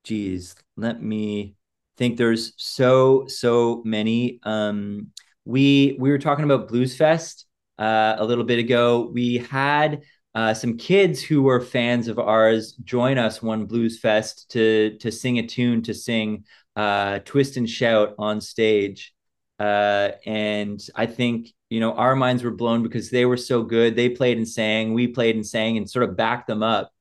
geez, 0.04 0.56
let 0.78 1.02
me 1.02 1.56
think. 1.98 2.18
There's 2.18 2.54
so 2.58 3.28
so 3.28 3.82
many. 3.86 4.40
Um, 4.44 5.12
we 5.46 5.96
we 6.00 6.10
were 6.10 6.20
talking 6.20 6.46
about 6.46 6.68
Blues 6.68 6.96
Fest 6.96 7.46
uh, 7.78 8.16
a 8.18 8.26
little 8.26 8.44
bit 8.44 8.60
ago. 8.60 9.10
We 9.14 9.38
had 9.38 10.04
uh, 10.36 10.54
some 10.54 10.78
kids 10.78 11.22
who 11.22 11.44
were 11.44 11.62
fans 11.62 12.08
of 12.08 12.18
ours 12.20 12.74
join 12.84 13.18
us 13.18 13.42
one 13.42 13.66
Blues 13.66 14.00
Fest 14.00 14.50
to 14.52 14.98
to 15.00 15.12
sing 15.12 15.40
a 15.40 15.48
tune 15.48 15.82
to 15.84 15.94
sing 15.94 16.46
uh, 16.76 17.20
"Twist 17.20 17.58
and 17.58 17.70
Shout" 17.70 18.16
on 18.18 18.42
stage. 18.42 19.14
Uh, 19.64 20.12
and 20.26 20.86
I 20.94 21.06
think, 21.06 21.54
you 21.70 21.80
know, 21.80 21.94
our 21.94 22.18
minds 22.18 22.44
were 22.44 22.52
blown 22.52 22.84
because 22.84 23.10
they 23.10 23.26
were 23.26 23.38
so 23.38 23.64
good. 23.64 23.96
They 23.96 24.10
played 24.10 24.38
and 24.38 24.48
sang, 24.48 24.94
we 24.94 25.08
played 25.08 25.38
and 25.38 25.48
sang 25.48 25.78
and 25.78 25.90
sort 25.90 26.04
of 26.04 26.18
backed 26.18 26.48
them 26.48 26.62
up 26.64 26.92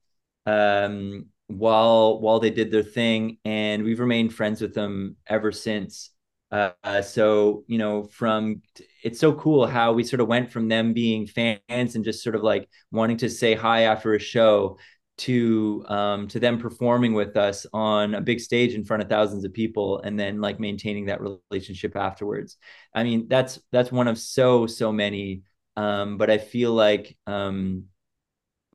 um, 0.45 1.25
while 1.47 2.21
while 2.21 2.39
they 2.39 2.51
did 2.51 2.71
their 2.71 2.81
thing. 2.81 3.37
And 3.43 3.83
we've 3.83 3.99
remained 3.99 4.33
friends 4.33 4.61
with 4.61 4.73
them 4.73 5.17
ever 5.27 5.51
since. 5.51 6.11
Uh, 6.51 7.01
so, 7.01 7.65
you 7.67 7.77
know, 7.79 8.03
from 8.03 8.61
it's 9.03 9.19
so 9.19 9.33
cool 9.33 9.67
how 9.67 9.91
we 9.91 10.05
sort 10.05 10.21
of 10.21 10.29
went 10.29 10.49
from 10.49 10.69
them 10.69 10.93
being 10.93 11.27
fans 11.27 11.95
and 11.95 12.05
just 12.05 12.23
sort 12.23 12.35
of 12.35 12.43
like 12.43 12.69
wanting 12.91 13.17
to 13.17 13.29
say 13.29 13.55
hi 13.55 13.81
after 13.81 14.13
a 14.13 14.19
show 14.19 14.77
to 15.15 15.85
um, 15.89 16.27
to 16.29 16.39
them 16.39 16.57
performing 16.57 17.13
with 17.13 17.37
us 17.37 17.65
on 17.73 18.15
a 18.15 18.21
big 18.21 18.39
stage 18.39 18.73
in 18.73 18.83
front 18.83 19.03
of 19.03 19.09
thousands 19.09 19.45
of 19.45 19.53
people 19.53 20.01
and 20.01 20.19
then 20.19 20.41
like 20.41 20.59
maintaining 20.59 21.05
that 21.05 21.21
relationship 21.21 21.95
afterwards. 21.95 22.57
I 22.93 23.03
mean 23.03 23.27
that's 23.27 23.59
that's 23.71 23.91
one 23.91 24.07
of 24.07 24.17
so 24.17 24.67
so 24.67 24.91
many 24.91 25.43
um, 25.75 26.17
but 26.17 26.29
i 26.29 26.37
feel 26.37 26.71
like 26.71 27.17
um, 27.27 27.85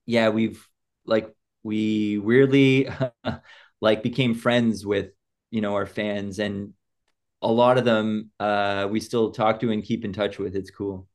yeah 0.07 0.29
we've 0.29 0.67
like 1.07 1.35
we 1.63 2.19
weirdly 2.19 2.89
like 3.81 4.03
became 4.03 4.35
friends 4.35 4.85
with 4.87 5.11
you 5.51 5.61
know 5.61 5.75
our 5.75 5.87
fans 5.87 6.39
and 6.39 6.73
a 7.43 7.49
lot 7.53 7.79
of 7.79 7.85
them 7.87 8.31
uh, 8.41 8.89
we 8.91 9.01
still 9.01 9.33
talk 9.33 9.61
to 9.61 9.71
and 9.73 9.85
keep 9.85 10.05
in 10.05 10.13
touch 10.13 10.39
with. 10.39 10.57
It's 10.57 10.71
cool 10.73 11.08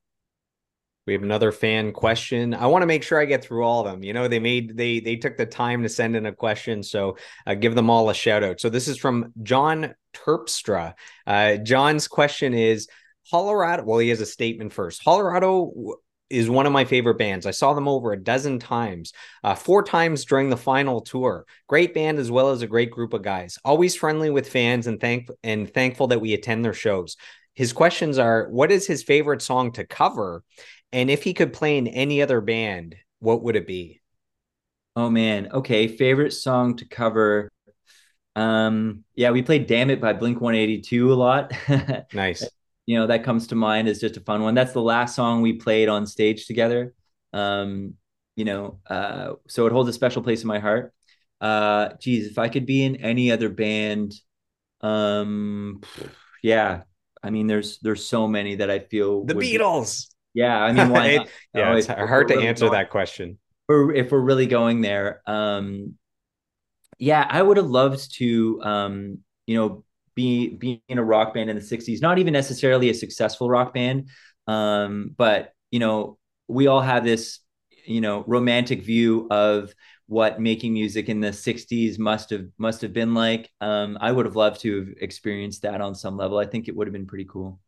we 1.06 1.14
have 1.14 1.24
another 1.24 1.52
fan 1.52 1.92
question. 1.92 2.54
I 2.54 2.68
want 2.68 2.82
to 2.82 2.88
make 2.88 3.04
sure 3.04 3.20
I 3.20 3.26
get 3.26 3.44
through 3.44 3.64
all 3.64 3.86
of 3.86 3.92
them. 3.92 4.04
You 4.04 4.14
know, 4.14 4.28
they 4.28 4.40
made 4.40 4.78
they 4.78 5.00
they 5.00 5.18
took 5.18 5.36
the 5.38 5.46
time 5.46 5.84
to 5.84 5.90
send 5.90 6.16
in 6.16 6.26
a 6.26 6.34
question, 6.34 6.82
so 6.82 7.18
uh, 7.46 7.56
give 7.56 7.76
them 7.76 7.90
all 7.90 8.10
a 8.10 8.14
shout 8.14 8.44
out. 8.44 8.62
So 8.62 8.70
this 8.70 8.88
is 8.88 8.98
from 8.98 9.34
John 9.44 9.96
Terpstra. 10.14 10.94
Uh, 11.28 11.58
John's 11.58 12.08
question 12.08 12.54
is 12.54 12.88
Hollerado 13.32 13.84
Well, 13.84 14.00
he 14.00 14.10
has 14.10 14.22
a 14.22 14.26
statement 14.26 14.72
first. 14.72 15.04
Hollerado 15.04 15.96
is 16.30 16.50
one 16.50 16.66
of 16.66 16.72
my 16.72 16.86
favorite 16.86 17.18
bands. 17.18 17.46
I 17.46 17.52
saw 17.52 17.74
them 17.74 17.88
over 17.88 18.12
a 18.12 18.24
dozen 18.24 18.58
times, 18.58 19.14
uh, 19.44 19.56
four 19.56 19.84
times 19.84 20.26
during 20.26 20.50
the 20.50 20.58
final 20.58 21.02
tour. 21.02 21.46
Great 21.68 21.94
band 21.94 22.18
as 22.18 22.32
well 22.32 22.50
as 22.50 22.62
a 22.62 22.68
great 22.68 22.92
group 22.92 23.14
of 23.14 23.22
guys. 23.22 23.60
Always 23.64 23.96
friendly 23.96 24.30
with 24.30 24.50
fans 24.50 24.88
and 24.88 25.00
thank 25.00 25.30
and 25.44 25.72
thankful 25.72 26.08
that 26.08 26.22
we 26.22 26.34
attend 26.34 26.64
their 26.64 26.74
shows. 26.74 27.18
His 27.56 27.74
questions 27.74 28.18
are: 28.18 28.48
What 28.50 28.72
is 28.72 28.88
his 28.88 29.04
favorite 29.04 29.42
song 29.42 29.74
to 29.74 29.86
cover? 29.86 30.44
And 30.94 31.12
if 31.12 31.24
he 31.24 31.34
could 31.34 31.52
play 31.52 31.78
in 31.78 31.88
any 31.88 32.22
other 32.22 32.40
band, 32.40 32.96
what 33.20 33.44
would 33.44 33.58
it 33.58 33.68
be? 33.68 34.02
Oh 34.96 35.10
man. 35.10 35.50
Okay. 35.52 35.88
Favorite 35.88 36.32
song 36.32 36.78
to 36.78 36.88
cover. 36.88 37.52
Um, 38.36 39.04
yeah, 39.16 39.32
we 39.32 39.42
played 39.42 39.68
Damn 39.68 39.90
It 39.90 40.00
by 40.00 40.14
Blink 40.14 40.40
182 40.40 41.12
a 41.12 41.16
lot. 41.16 41.52
nice 42.14 42.48
you 42.86 42.98
know 42.98 43.08
that 43.08 43.24
comes 43.24 43.48
to 43.48 43.56
mind 43.56 43.88
as 43.88 44.00
just 44.00 44.18
a 44.18 44.22
fun 44.22 44.42
one 44.42 44.56
that's 44.56 44.74
the 44.74 44.82
last 44.82 45.16
song 45.16 45.42
we 45.42 45.54
played 45.54 45.90
on 45.90 46.06
stage 46.06 46.46
together 46.46 46.94
um 47.34 47.94
you 48.36 48.46
know 48.46 48.80
uh 48.88 49.34
so 49.48 49.66
it 49.66 49.72
holds 49.72 49.90
a 49.90 49.94
special 49.94 50.22
place 50.22 50.42
in 50.42 50.48
my 50.48 50.60
heart 50.60 50.94
uh 51.42 51.90
geez 52.00 52.28
if 52.28 52.38
i 52.38 52.50
could 52.50 52.66
be 52.66 52.84
in 52.84 52.98
any 52.98 53.32
other 53.32 53.50
band 53.50 54.14
um 54.82 55.82
yeah 56.42 56.82
i 57.22 57.30
mean 57.30 57.48
there's 57.48 57.80
there's 57.80 58.06
so 58.06 58.28
many 58.28 58.56
that 58.56 58.70
i 58.70 58.80
feel 58.80 59.26
the 59.26 59.34
beatles 59.34 60.10
be, 60.10 60.13
yeah 60.34 60.58
i 60.58 60.72
mean 60.72 60.90
why 60.90 61.08
it, 61.08 61.30
yeah 61.54 61.72
oh, 61.72 61.76
it's 61.76 61.88
hard 61.88 62.28
to 62.28 62.36
really 62.36 62.48
answer 62.48 62.66
going, 62.66 62.74
that 62.74 62.90
question 62.90 63.38
if 63.70 64.12
we're 64.12 64.20
really 64.20 64.48
going 64.48 64.82
there 64.82 65.22
um 65.26 65.96
yeah 67.00 67.26
i 67.30 67.42
would 67.42 67.58
have 67.58 67.68
loved 67.68 68.14
to 68.16 68.62
um 68.64 69.20
you 69.48 69.58
know 69.58 69.84
be, 70.16 70.50
being 70.50 70.80
a 70.90 71.04
rock 71.04 71.34
band 71.34 71.50
in 71.50 71.56
the 71.56 71.62
60s, 71.62 72.02
not 72.02 72.20
even 72.20 72.34
necessarily 72.34 72.90
a 72.90 72.94
successful 72.94 73.50
rock 73.50 73.74
band. 73.74 74.10
Um, 74.48 75.14
but, 75.18 75.54
you 75.72 75.80
know, 75.80 76.18
we 76.48 76.68
all 76.68 76.82
have 76.82 77.04
this, 77.04 77.40
you 77.86 78.02
know, 78.02 78.24
romantic 78.28 78.84
view 78.84 79.28
of 79.32 79.74
what 80.08 80.40
making 80.40 80.74
music 80.74 81.10
in 81.10 81.22
the 81.22 81.30
60s 81.30 81.98
must 81.98 82.30
have 82.30 82.46
must 82.58 82.82
have 82.82 82.94
been 82.94 83.14
like. 83.14 83.50
Um, 83.62 83.98
I 84.00 84.12
would 84.12 84.26
have 84.26 84.36
loved 84.36 84.62
to 84.62 84.80
have 84.80 84.90
experienced 85.00 85.64
that 85.64 85.82
on 85.82 85.96
some 85.96 86.18
level. 86.18 86.38
I 86.38 86.46
think 86.46 86.68
it 86.68 86.76
would 86.76 86.88
have 86.88 86.94
been 86.94 87.08
pretty 87.08 87.26
cool. 87.26 87.60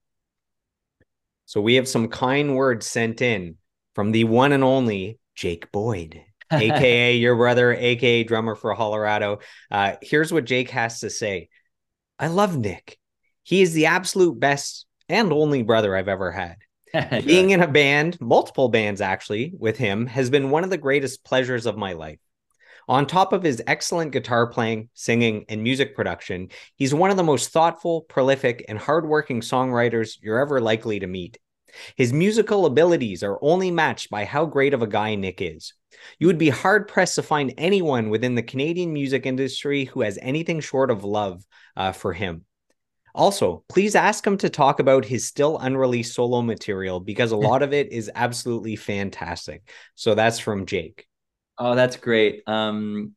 So 1.46 1.62
we 1.62 1.76
have 1.76 1.88
some 1.88 2.08
kind 2.08 2.56
words 2.56 2.88
sent 2.88 3.22
in 3.22 3.56
from 3.94 4.12
the 4.12 4.24
one 4.24 4.52
and 4.52 4.64
only 4.64 5.20
Jake 5.36 5.72
Boyd, 5.72 6.22
aka 6.52 7.16
your 7.16 7.36
brother, 7.36 7.74
aka 7.74 8.24
drummer 8.24 8.56
for 8.56 8.76
Hollerado. 8.76 9.42
Uh, 9.72 9.96
here's 10.02 10.32
what 10.32 10.46
Jake 10.46 10.70
has 10.72 11.02
to 11.02 11.10
say. 11.10 11.50
I 12.20 12.28
love 12.28 12.58
Nick. 12.58 12.98
He 13.44 13.62
is 13.62 13.74
the 13.74 13.88
absolute 13.88 14.40
best 14.40 14.86
and 15.08 15.32
only 15.32 15.64
brother 15.64 15.96
I've 15.96 16.08
ever 16.08 16.32
had. 16.32 16.58
Being 17.26 17.50
in 17.50 17.62
a 17.62 17.68
band, 17.68 18.20
multiple 18.22 18.70
bands 18.70 19.02
actually, 19.02 19.54
with 19.58 19.78
him 19.78 20.08
has 20.08 20.30
been 20.30 20.50
one 20.50 20.64
of 20.64 20.70
the 20.70 20.78
greatest 20.78 21.24
pleasures 21.24 21.66
of 21.66 21.78
my 21.78 21.94
life. 21.94 22.20
On 22.88 23.06
top 23.06 23.34
of 23.34 23.44
his 23.44 23.62
excellent 23.66 24.12
guitar 24.12 24.48
playing, 24.48 24.90
singing, 24.94 25.46
and 25.50 25.64
music 25.64 25.96
production, 25.96 26.50
he's 26.76 26.94
one 26.94 27.10
of 27.10 27.18
the 27.18 27.24
most 27.24 27.52
thoughtful, 27.52 28.02
prolific, 28.02 28.64
and 28.68 28.78
hardworking 28.78 29.42
songwriters 29.42 30.18
you're 30.22 30.40
ever 30.40 30.62
likely 30.62 31.00
to 31.00 31.08
meet. 31.08 31.40
His 31.96 32.14
musical 32.14 32.66
abilities 32.66 33.24
are 33.24 33.40
only 33.42 33.72
matched 33.72 34.10
by 34.10 34.26
how 34.26 34.46
great 34.46 34.74
of 34.74 34.82
a 34.82 34.88
guy 34.88 35.16
Nick 35.16 35.42
is. 35.42 35.74
You 36.20 36.28
would 36.28 36.38
be 36.38 36.50
hard 36.50 36.88
pressed 36.88 37.16
to 37.16 37.24
find 37.24 37.54
anyone 37.58 38.10
within 38.10 38.36
the 38.36 38.44
Canadian 38.44 38.94
music 38.94 39.26
industry 39.26 39.86
who 39.86 40.02
has 40.02 40.20
anything 40.22 40.60
short 40.60 40.92
of 40.92 41.04
love 41.04 41.44
uh, 41.76 41.92
for 41.92 42.14
him. 42.14 42.46
Also, 43.14 43.64
please 43.70 43.96
ask 43.96 44.28
him 44.28 44.38
to 44.38 44.50
talk 44.50 44.80
about 44.80 45.06
his 45.06 45.26
still 45.26 45.58
unreleased 45.58 46.14
solo 46.14 46.42
material 46.42 47.00
because 47.00 47.32
a 47.32 47.38
lot 47.50 47.64
of 47.64 47.74
it 47.74 47.92
is 47.92 48.12
absolutely 48.14 48.76
fantastic. 48.76 49.70
So 49.96 50.16
that's 50.16 50.40
from 50.40 50.66
Jake. 50.66 51.08
Oh, 51.58 51.76
that's 51.76 51.96
great. 51.98 52.44
Um, 52.48 53.14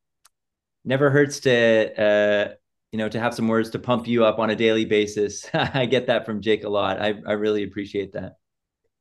never 0.85 1.11
hurts 1.11 1.41
to 1.41 2.03
uh, 2.03 2.55
you 2.93 2.99
know 2.99 3.09
to 3.09 3.21
have 3.21 3.35
some 3.35 3.49
words 3.49 3.71
to 3.71 3.79
pump 3.79 4.07
you 4.07 4.25
up 4.25 4.39
on 4.39 4.51
a 4.51 4.57
daily 4.57 4.85
basis. 4.85 5.47
I 5.55 5.87
get 5.87 6.07
that 6.09 6.27
from 6.27 6.41
Jake 6.41 6.65
a 6.65 6.69
lot. 6.69 7.01
I 7.01 7.15
I 7.27 7.33
really 7.33 7.65
appreciate 7.65 8.13
that 8.13 8.35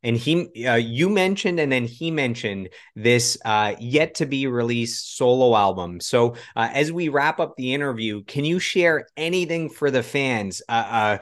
and 0.04 0.16
he 0.16 0.66
uh, 0.66 0.76
you 0.76 1.10
mentioned 1.10 1.60
and 1.60 1.72
then 1.72 1.86
he 1.86 2.12
mentioned 2.12 2.70
this 2.96 3.38
uh, 3.46 3.76
yet 3.80 4.16
to 4.16 4.26
be 4.26 4.48
released 4.48 5.18
solo 5.18 5.56
album 5.56 6.00
so 6.00 6.36
uh, 6.56 6.70
as 6.74 6.92
we 6.92 7.10
wrap 7.10 7.40
up 7.40 7.56
the 7.58 7.74
interview 7.74 8.24
can 8.24 8.46
you 8.46 8.60
share 8.60 9.08
anything 9.18 9.70
for 9.70 9.90
the 9.90 10.04
fans 10.04 10.62
uh, 10.70 10.72
uh, 10.72 11.18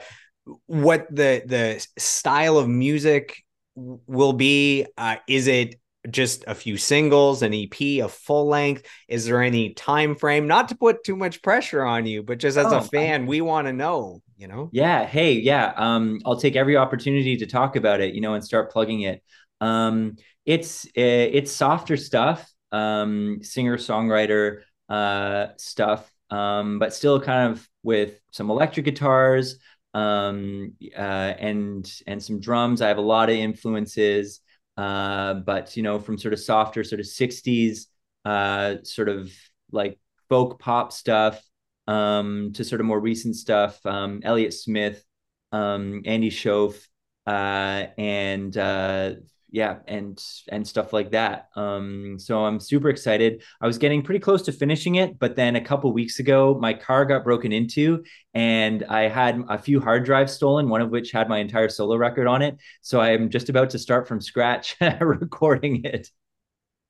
what 0.66 1.06
the 1.10 1.42
the 1.46 1.84
style 1.98 2.58
of 2.58 2.68
music 2.68 3.42
will 3.74 4.32
be 4.32 4.86
is 5.26 5.46
it 5.48 5.76
just 6.10 6.44
a 6.46 6.54
few 6.54 6.76
singles 6.76 7.42
an 7.42 7.54
ep 7.54 7.80
a 7.80 8.02
full 8.08 8.46
length. 8.48 8.86
Is 9.08 9.26
there 9.26 9.42
any 9.42 9.74
time 9.74 10.14
frame? 10.14 10.46
Not 10.46 10.68
to 10.70 10.76
put 10.76 11.04
too 11.04 11.16
much 11.16 11.42
pressure 11.42 11.84
on 11.84 12.06
you 12.06 12.22
but 12.22 12.38
just 12.38 12.56
as 12.56 12.66
oh, 12.66 12.76
a 12.78 12.82
fan 12.82 13.22
I- 13.22 13.26
we 13.26 13.40
want 13.40 13.66
to 13.66 13.72
know 13.72 14.22
you 14.36 14.48
know? 14.48 14.68
Yeah 14.72 15.06
hey 15.06 15.32
yeah 15.32 15.72
um 15.76 16.18
i'll 16.26 16.38
take 16.38 16.56
every 16.56 16.76
opportunity 16.76 17.36
to 17.38 17.46
talk 17.46 17.76
about 17.76 18.00
it 18.00 18.14
you 18.14 18.20
know 18.20 18.34
and 18.34 18.44
start 18.44 18.70
plugging 18.72 19.02
it. 19.02 19.22
Um 19.60 20.16
it's 20.44 20.86
eh, 20.96 21.30
it's 21.32 21.50
softer 21.52 21.96
stuff 21.96 22.50
um 22.72 23.38
singer 23.42 23.76
songwriter 23.78 24.62
uh 24.88 25.48
stuff 25.56 26.10
um 26.30 26.78
but 26.78 26.92
still 26.92 27.20
kind 27.20 27.52
of 27.52 27.68
with 27.82 28.20
some 28.32 28.50
electric 28.50 28.84
guitars 28.84 29.58
um 29.94 30.72
uh 30.96 31.00
and 31.00 31.90
and 32.06 32.22
some 32.22 32.40
drums. 32.40 32.82
I 32.82 32.88
have 32.88 32.98
a 32.98 33.02
lot 33.02 33.30
of 33.30 33.36
influences 33.36 34.40
uh 34.76 35.34
but 35.34 35.76
you 35.76 35.82
know 35.82 35.98
from 35.98 36.18
sort 36.18 36.34
of 36.34 36.40
softer 36.40 36.84
sort 36.84 37.00
of 37.00 37.06
60s 37.06 37.86
uh 38.24 38.76
sort 38.82 39.08
of 39.08 39.32
like 39.72 39.98
folk 40.28 40.58
pop 40.58 40.92
stuff 40.92 41.42
um, 41.86 42.52
to 42.54 42.64
sort 42.64 42.80
of 42.80 42.86
more 42.86 43.00
recent 43.00 43.36
stuff, 43.36 43.84
um, 43.86 44.20
Elliott 44.24 44.54
Smith, 44.54 45.04
um, 45.52 46.02
Andy 46.04 46.30
Shauf, 46.30 46.86
uh, 47.26 47.86
and 47.98 48.56
uh, 48.56 49.14
yeah, 49.50 49.78
and 49.86 50.22
and 50.48 50.66
stuff 50.66 50.92
like 50.92 51.12
that. 51.12 51.48
Um, 51.56 52.18
so 52.18 52.44
I'm 52.44 52.60
super 52.60 52.88
excited. 52.88 53.42
I 53.60 53.66
was 53.66 53.78
getting 53.78 54.02
pretty 54.02 54.20
close 54.20 54.42
to 54.42 54.52
finishing 54.52 54.96
it, 54.96 55.18
but 55.18 55.36
then 55.36 55.56
a 55.56 55.60
couple 55.60 55.92
weeks 55.92 56.18
ago, 56.18 56.58
my 56.60 56.74
car 56.74 57.04
got 57.04 57.24
broken 57.24 57.52
into, 57.52 58.04
and 58.34 58.84
I 58.84 59.08
had 59.08 59.42
a 59.48 59.58
few 59.58 59.80
hard 59.80 60.04
drives 60.04 60.32
stolen. 60.32 60.68
One 60.68 60.82
of 60.82 60.90
which 60.90 61.12
had 61.12 61.28
my 61.28 61.38
entire 61.38 61.68
solo 61.68 61.96
record 61.96 62.26
on 62.26 62.42
it. 62.42 62.58
So 62.82 63.00
I'm 63.00 63.30
just 63.30 63.48
about 63.48 63.70
to 63.70 63.78
start 63.78 64.08
from 64.08 64.20
scratch 64.20 64.76
recording 65.00 65.84
it. 65.84 66.10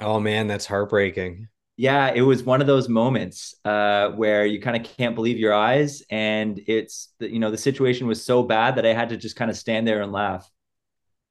Oh 0.01 0.21
man, 0.21 0.47
that's 0.47 0.67
heartbreaking 0.67 1.49
yeah, 1.77 2.11
it 2.15 2.23
was 2.23 2.43
one 2.43 2.61
of 2.63 2.67
those 2.67 2.89
moments 2.89 3.55
uh, 3.65 4.11
where 4.11 4.47
you 4.47 4.61
kind 4.61 4.77
of 4.77 4.91
can't 4.97 5.15
believe 5.15 5.39
your 5.39 5.53
eyes, 5.53 6.03
and 6.11 6.59
it's 6.67 7.13
you 7.21 7.39
know 7.39 7.51
the 7.51 7.59
situation 7.59 8.07
was 8.07 8.25
so 8.25 8.43
bad 8.43 8.77
that 8.77 8.87
I 8.87 8.95
had 8.95 9.11
to 9.11 9.17
just 9.17 9.37
kind 9.37 9.51
of 9.51 9.57
stand 9.59 9.87
there 9.87 10.01
and 10.03 10.11
laugh. 10.11 10.51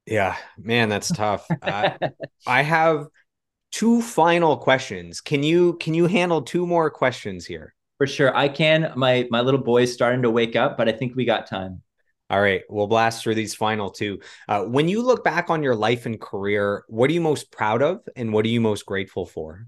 Yeah, 0.06 0.36
man, 0.58 0.90
that's 0.90 1.10
tough. 1.10 1.48
uh, 1.62 1.92
I 2.48 2.62
have 2.62 3.08
two 3.72 4.02
final 4.02 4.58
questions. 4.58 5.22
Can 5.22 5.44
you 5.44 5.74
can 5.78 5.94
you 5.94 6.08
handle 6.08 6.42
two 6.42 6.68
more 6.68 6.90
questions 6.90 7.46
here? 7.46 7.74
For 7.98 8.08
sure, 8.08 8.36
I 8.36 8.50
can. 8.50 8.92
My 8.96 9.28
my 9.32 9.42
little 9.42 9.62
boy's 9.62 9.94
starting 9.94 10.22
to 10.24 10.30
wake 10.30 10.56
up, 10.56 10.78
but 10.78 10.88
I 10.88 10.92
think 10.92 11.16
we 11.16 11.26
got 11.26 11.48
time. 11.48 11.82
All 12.30 12.42
right, 12.42 12.62
we'll 12.70 12.88
blast 12.88 13.24
through 13.24 13.36
these 13.36 13.54
final 13.54 13.90
two. 13.90 14.20
Uh, 14.48 14.64
when 14.64 14.88
you 14.88 15.02
look 15.02 15.24
back 15.24 15.50
on 15.50 15.62
your 15.62 15.76
life 15.76 16.06
and 16.06 16.20
career, 16.20 16.84
what 16.88 17.10
are 17.10 17.14
you 17.14 17.22
most 17.22 17.52
proud 17.52 17.82
of, 17.82 18.02
and 18.16 18.34
what 18.34 18.46
are 18.46 18.50
you 18.50 18.62
most 18.62 18.86
grateful 18.86 19.26
for? 19.26 19.68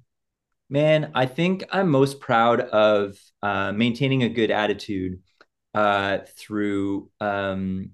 Man, 0.70 1.12
I 1.16 1.28
think 1.28 1.64
I'm 1.72 1.90
most 1.90 2.20
proud 2.20 2.60
of 2.62 3.18
uh, 3.42 3.72
maintaining 3.72 4.24
a 4.24 4.30
good 4.30 4.52
attitude 4.52 5.22
uh, 5.74 6.20
through 6.36 7.10
um, 7.22 7.92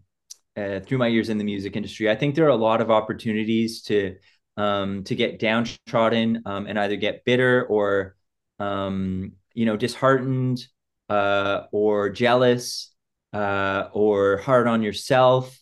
uh, 0.57 0.79
through 0.79 0.97
my 0.97 1.07
years 1.07 1.29
in 1.29 1.37
the 1.37 1.43
music 1.43 1.75
industry. 1.75 2.09
I 2.09 2.15
think 2.15 2.35
there 2.35 2.45
are 2.45 2.49
a 2.49 2.55
lot 2.55 2.81
of 2.81 2.91
opportunities 2.91 3.81
to 3.83 4.15
um, 4.55 5.03
to 5.05 5.15
get 5.15 5.39
downtrodden 5.39 6.43
um, 6.45 6.67
and 6.67 6.77
either 6.77 6.95
get 6.95 7.25
bitter 7.25 7.65
or 7.65 8.15
um, 8.59 9.33
you 9.53 9.65
know 9.65 9.77
disheartened 9.77 10.65
uh, 11.09 11.63
or 11.71 12.09
jealous 12.09 12.93
uh, 13.33 13.89
or 13.93 14.37
hard 14.37 14.67
on 14.67 14.83
yourself 14.83 15.57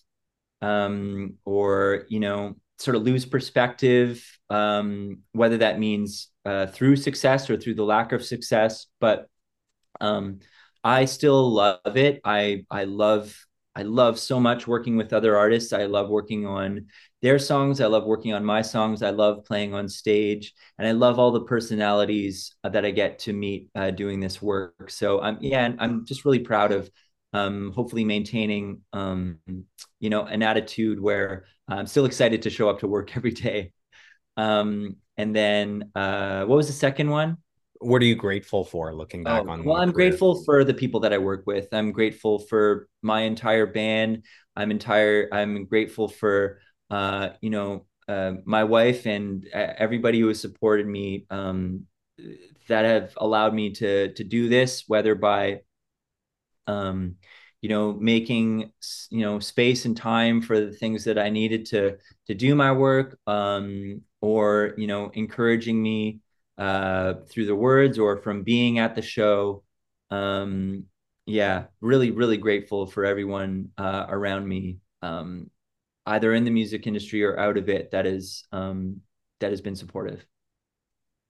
um, 0.62 1.36
or 1.46 2.06
you 2.10 2.20
know 2.20 2.56
sort 2.78 2.96
of 2.96 3.04
lose 3.04 3.26
perspective, 3.26 4.26
um, 4.50 5.20
whether 5.34 5.58
that 5.58 5.80
means 5.80 6.30
uh, 6.46 6.66
through 6.68 6.96
success 6.96 7.50
or 7.50 7.58
through 7.58 7.76
the 7.76 7.84
lack 7.84 8.12
of 8.12 8.26
success. 8.26 8.88
But 9.00 9.28
um, 10.00 10.40
I 10.84 11.06
still 11.06 11.52
love 11.52 11.80
it. 11.86 12.22
I 12.24 12.66
I 12.70 12.86
love 12.86 13.36
I 13.76 13.84
love 13.84 14.20
so 14.20 14.40
much 14.40 14.68
working 14.68 14.98
with 14.98 15.14
other 15.14 15.38
artists. 15.38 15.72
I 15.72 15.86
love 15.86 16.10
working 16.10 16.46
on 16.46 16.88
their 17.22 17.40
songs. 17.40 17.80
I 17.80 17.88
love 17.88 18.06
working 18.06 18.34
on 18.34 18.44
my 18.44 18.62
songs. 18.62 19.02
I 19.02 19.12
love 19.12 19.46
playing 19.46 19.74
on 19.74 19.88
stage, 19.88 20.54
and 20.78 20.88
I 20.88 20.92
love 20.92 21.20
all 21.20 21.32
the 21.32 21.44
personalities 21.46 22.54
that 22.64 22.86
I 22.86 22.92
get 22.92 23.20
to 23.20 23.34
meet 23.34 23.70
uh, 23.76 23.92
doing 23.92 24.20
this 24.20 24.42
work. 24.42 24.90
So 24.90 25.22
I'm 25.22 25.38
yeah, 25.42 25.72
I'm 25.80 26.06
just 26.06 26.26
really 26.26 26.40
proud 26.40 26.72
of 26.72 26.90
um, 27.34 27.72
hopefully 27.74 28.04
maintaining 28.04 28.82
um, 28.94 29.40
you 30.00 30.10
know 30.10 30.24
an 30.26 30.44
attitude 30.44 31.00
where 31.00 31.46
I'm 31.68 31.88
still 31.88 32.06
excited 32.06 32.42
to 32.44 32.50
show 32.50 32.70
up 32.70 32.80
to 32.80 32.88
work 32.88 33.16
every 33.18 33.32
day. 33.32 33.74
Um, 34.38 34.98
and 35.18 35.36
then 35.36 35.92
uh, 35.96 36.46
what 36.46 36.56
was 36.56 36.68
the 36.68 36.74
second 36.74 37.10
one? 37.10 37.38
What 37.82 38.02
are 38.02 38.06
you 38.06 38.16
grateful 38.16 38.64
for 38.64 38.94
looking 38.94 39.24
back 39.24 39.44
oh, 39.46 39.50
on? 39.50 39.64
Well, 39.64 39.78
I'm 39.78 39.92
career? 39.92 40.10
grateful 40.10 40.44
for 40.44 40.64
the 40.64 40.74
people 40.74 41.00
that 41.02 41.14
I 41.14 41.18
work 41.18 41.44
with. 41.48 41.68
I'm 41.72 41.92
grateful 41.92 42.40
for 42.40 42.88
my 43.02 43.22
entire 43.22 43.66
band. 43.66 44.24
I'm 44.56 44.70
entire. 44.70 45.28
I'm 45.32 45.66
grateful 45.66 46.08
for 46.08 46.60
uh, 46.92 47.30
you 47.42 47.50
know 47.50 47.88
uh, 48.08 48.34
my 48.46 48.64
wife 48.64 49.08
and 49.08 49.48
everybody 49.48 50.20
who 50.20 50.28
has 50.28 50.40
supported 50.40 50.86
me 50.86 51.26
um, 51.30 51.88
that 52.68 52.86
have 52.86 53.14
allowed 53.18 53.54
me 53.54 53.72
to 53.72 54.14
to 54.14 54.24
do 54.24 54.48
this, 54.48 54.84
whether 54.88 55.16
by 55.16 55.62
um, 56.68 57.16
you 57.62 57.70
know 57.70 57.94
making 57.94 58.72
you 59.10 59.22
know 59.22 59.40
space 59.40 59.86
and 59.86 59.98
time 59.98 60.42
for 60.42 60.60
the 60.60 60.72
things 60.72 61.06
that 61.06 61.18
I 61.18 61.30
needed 61.30 61.66
to 61.68 61.98
to 62.28 62.36
do 62.36 62.54
my 62.54 62.72
work, 62.72 63.18
um, 63.26 64.02
or 64.22 64.76
you 64.78 64.88
know 64.88 65.10
encouraging 65.14 65.82
me 65.82 66.20
uh, 66.62 67.16
through 67.28 67.48
the 67.48 67.56
words 67.56 67.98
or 67.98 68.18
from 68.18 68.44
being 68.44 68.78
at 68.78 68.94
the 68.94 69.02
show. 69.02 69.64
Um, 70.12 70.84
yeah, 71.26 71.66
really, 71.82 72.12
really 72.12 72.38
grateful 72.38 72.86
for 72.86 73.04
everyone 73.04 73.70
uh, 73.80 74.06
around 74.08 74.48
me, 74.48 74.78
um, 75.02 75.50
either 76.06 76.32
in 76.36 76.46
the 76.46 76.52
music 76.52 76.86
industry 76.86 77.24
or 77.24 77.40
out 77.40 77.58
of 77.58 77.68
it, 77.68 77.90
that 77.92 78.06
is 78.06 78.46
um, 78.52 79.02
that 79.40 79.50
has 79.50 79.60
been 79.60 79.76
supportive. 79.76 80.24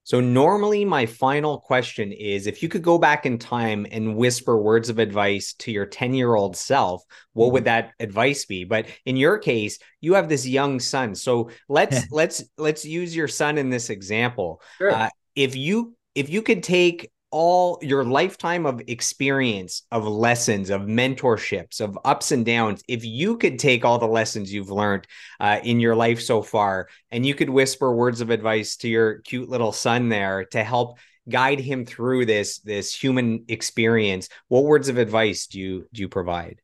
So 0.03 0.19
normally 0.19 0.83
my 0.83 1.05
final 1.05 1.59
question 1.59 2.11
is 2.11 2.45
if 2.45 2.61
you 2.61 2.67
could 2.67 2.81
go 2.81 2.97
back 2.97 3.25
in 3.25 3.37
time 3.37 3.85
and 3.89 4.17
whisper 4.17 4.61
words 4.61 4.89
of 4.89 4.99
advice 4.99 5.53
to 5.59 5.71
your 5.71 5.85
10-year-old 5.85 6.57
self, 6.57 7.03
what 7.31 7.45
mm-hmm. 7.45 7.53
would 7.53 7.63
that 7.65 7.91
advice 8.01 8.43
be? 8.45 8.65
But 8.65 8.87
in 9.05 9.15
your 9.15 9.37
case, 9.37 9.79
you 10.01 10.15
have 10.15 10.27
this 10.27 10.45
young 10.45 10.81
son. 10.81 11.15
So 11.15 11.51
let's 11.69 12.03
let's 12.11 12.43
let's 12.57 12.83
use 12.83 13.15
your 13.15 13.29
son 13.29 13.57
in 13.57 13.69
this 13.69 13.89
example. 13.89 14.61
Sure. 14.77 14.91
Uh, 14.91 15.09
if 15.35 15.55
you 15.55 15.95
if 16.15 16.29
you 16.29 16.41
could 16.41 16.63
take 16.63 17.11
all 17.31 17.79
your 17.81 18.03
lifetime 18.03 18.65
of 18.65 18.81
experience 18.87 19.83
of 19.91 20.05
lessons 20.05 20.69
of 20.69 20.81
mentorships 20.81 21.79
of 21.79 21.97
ups 22.03 22.31
and 22.31 22.45
downs 22.45 22.83
if 22.89 23.05
you 23.05 23.37
could 23.37 23.57
take 23.57 23.85
all 23.85 23.97
the 23.97 24.05
lessons 24.05 24.53
you've 24.53 24.69
learned 24.69 25.07
uh, 25.39 25.59
in 25.63 25.79
your 25.79 25.95
life 25.95 26.21
so 26.21 26.41
far 26.41 26.89
and 27.09 27.25
you 27.25 27.33
could 27.33 27.49
whisper 27.49 27.95
words 27.95 28.19
of 28.19 28.29
advice 28.29 28.75
to 28.75 28.89
your 28.89 29.19
cute 29.19 29.49
little 29.49 29.71
son 29.71 30.09
there 30.09 30.43
to 30.43 30.61
help 30.61 30.97
guide 31.29 31.59
him 31.59 31.85
through 31.85 32.25
this 32.25 32.59
this 32.59 32.93
human 32.93 33.45
experience 33.47 34.27
what 34.49 34.65
words 34.65 34.89
of 34.89 34.97
advice 34.97 35.47
do 35.47 35.57
you 35.57 35.87
do 35.93 36.01
you 36.01 36.09
provide 36.09 36.59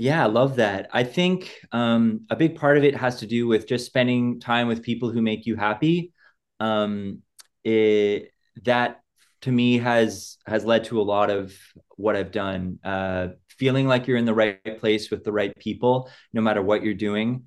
yeah, 0.00 0.22
I 0.22 0.26
love 0.26 0.56
that. 0.56 0.88
I 0.92 1.02
think 1.02 1.58
um, 1.72 2.20
a 2.30 2.36
big 2.36 2.54
part 2.54 2.78
of 2.78 2.84
it 2.84 2.94
has 2.94 3.18
to 3.18 3.26
do 3.26 3.48
with 3.48 3.66
just 3.66 3.84
spending 3.84 4.38
time 4.38 4.68
with 4.68 4.84
people 4.84 5.10
who 5.10 5.20
make 5.20 5.44
you 5.44 5.56
happy. 5.56 6.12
Um, 6.60 7.22
it, 7.68 8.32
that 8.64 9.00
to 9.42 9.52
me 9.52 9.78
has 9.78 10.38
has 10.46 10.64
led 10.64 10.84
to 10.84 11.00
a 11.00 11.02
lot 11.02 11.30
of 11.30 11.56
what 11.96 12.16
I've 12.16 12.32
done. 12.32 12.78
Uh, 12.84 13.28
feeling 13.48 13.86
like 13.86 14.06
you're 14.06 14.16
in 14.16 14.24
the 14.24 14.34
right 14.34 14.78
place 14.78 15.10
with 15.10 15.24
the 15.24 15.32
right 15.32 15.56
people, 15.58 16.10
no 16.32 16.40
matter 16.40 16.62
what 16.62 16.82
you're 16.82 16.94
doing, 16.94 17.44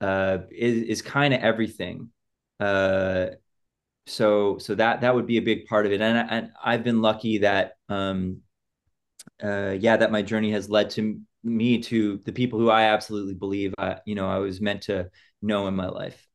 uh, 0.00 0.38
is 0.50 0.82
is 0.84 1.02
kind 1.02 1.34
of 1.34 1.40
everything. 1.40 2.10
Uh, 2.60 3.26
so 4.06 4.58
so 4.58 4.74
that 4.74 5.00
that 5.00 5.14
would 5.14 5.26
be 5.26 5.38
a 5.38 5.42
big 5.42 5.66
part 5.66 5.86
of 5.86 5.92
it, 5.92 6.00
and 6.00 6.30
and 6.30 6.50
I've 6.62 6.84
been 6.84 7.02
lucky 7.02 7.38
that 7.38 7.72
um, 7.88 8.42
uh, 9.42 9.76
yeah, 9.78 9.96
that 9.96 10.12
my 10.12 10.22
journey 10.22 10.52
has 10.52 10.68
led 10.68 10.90
to 10.90 11.20
me 11.42 11.78
to 11.82 12.18
the 12.24 12.32
people 12.32 12.58
who 12.58 12.70
I 12.70 12.84
absolutely 12.84 13.34
believe 13.34 13.74
I 13.78 13.98
you 14.06 14.14
know 14.14 14.28
I 14.28 14.38
was 14.38 14.60
meant 14.60 14.82
to 14.82 15.10
know 15.42 15.66
in 15.68 15.74
my 15.74 15.88
life. 15.88 16.26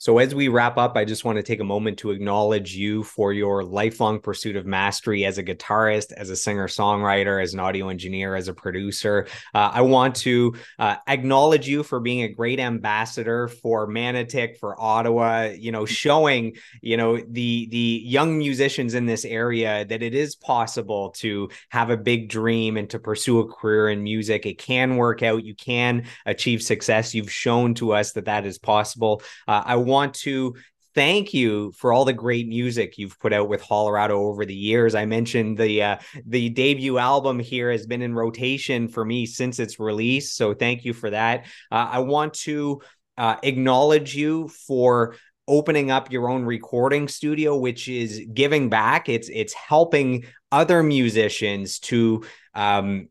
So, 0.00 0.18
as 0.18 0.32
we 0.32 0.46
wrap 0.46 0.78
up, 0.78 0.96
I 0.96 1.04
just 1.04 1.24
want 1.24 1.38
to 1.38 1.42
take 1.42 1.58
a 1.58 1.64
moment 1.64 1.98
to 1.98 2.12
acknowledge 2.12 2.76
you 2.76 3.02
for 3.02 3.32
your 3.32 3.64
lifelong 3.64 4.20
pursuit 4.20 4.54
of 4.54 4.64
mastery 4.64 5.24
as 5.24 5.38
a 5.38 5.42
guitarist, 5.42 6.12
as 6.12 6.30
a 6.30 6.36
singer 6.36 6.68
songwriter, 6.68 7.42
as 7.42 7.52
an 7.52 7.58
audio 7.58 7.88
engineer, 7.88 8.36
as 8.36 8.46
a 8.46 8.54
producer. 8.54 9.26
Uh, 9.52 9.70
I 9.74 9.80
want 9.80 10.14
to 10.16 10.54
uh, 10.78 10.96
acknowledge 11.08 11.66
you 11.66 11.82
for 11.82 11.98
being 11.98 12.22
a 12.22 12.28
great 12.28 12.60
ambassador 12.60 13.48
for 13.48 13.88
Manotick, 13.88 14.58
for 14.58 14.80
Ottawa. 14.80 15.48
You 15.58 15.72
know, 15.72 15.84
showing 15.84 16.54
you 16.80 16.96
know 16.96 17.16
the 17.16 17.66
the 17.68 18.00
young 18.04 18.38
musicians 18.38 18.94
in 18.94 19.06
this 19.06 19.24
area 19.24 19.84
that 19.84 20.04
it 20.04 20.14
is 20.14 20.36
possible 20.36 21.10
to 21.16 21.48
have 21.70 21.90
a 21.90 21.96
big 21.96 22.28
dream 22.28 22.76
and 22.76 22.88
to 22.90 23.00
pursue 23.00 23.40
a 23.40 23.52
career 23.52 23.88
in 23.88 24.04
music. 24.04 24.46
It 24.46 24.58
can 24.58 24.94
work 24.94 25.24
out. 25.24 25.42
You 25.42 25.56
can 25.56 26.04
achieve 26.24 26.62
success. 26.62 27.16
You've 27.16 27.32
shown 27.32 27.74
to 27.74 27.94
us 27.94 28.12
that 28.12 28.26
that 28.26 28.46
is 28.46 28.58
possible. 28.58 29.22
Uh, 29.48 29.64
I 29.66 29.87
want 29.88 30.14
to 30.14 30.54
thank 30.94 31.32
you 31.32 31.72
for 31.72 31.92
all 31.92 32.04
the 32.04 32.12
great 32.12 32.48
music 32.48 32.98
you've 32.98 33.18
put 33.20 33.32
out 33.32 33.48
with 33.48 33.62
Hollerado 33.62 34.10
over 34.10 34.44
the 34.44 34.54
years. 34.54 34.94
I 34.94 35.04
mentioned 35.04 35.56
the 35.56 35.82
uh, 35.82 35.96
the 36.26 36.48
debut 36.48 36.98
album 36.98 37.38
here 37.38 37.70
has 37.70 37.86
been 37.86 38.02
in 38.02 38.14
rotation 38.14 38.88
for 38.88 39.04
me 39.04 39.26
since 39.26 39.58
its 39.58 39.78
release, 39.78 40.32
so 40.32 40.54
thank 40.54 40.84
you 40.84 40.92
for 40.92 41.10
that. 41.10 41.46
Uh, 41.70 41.88
I 41.92 41.98
want 42.00 42.34
to 42.34 42.82
uh, 43.16 43.36
acknowledge 43.42 44.14
you 44.14 44.48
for 44.48 45.16
opening 45.46 45.90
up 45.90 46.12
your 46.12 46.28
own 46.28 46.44
recording 46.44 47.08
studio 47.08 47.56
which 47.56 47.88
is 47.88 48.20
giving 48.34 48.68
back 48.68 49.08
it's 49.08 49.30
it's 49.30 49.54
helping 49.54 50.22
other 50.52 50.82
musicians 50.82 51.78
to 51.78 52.22
um 52.54 53.08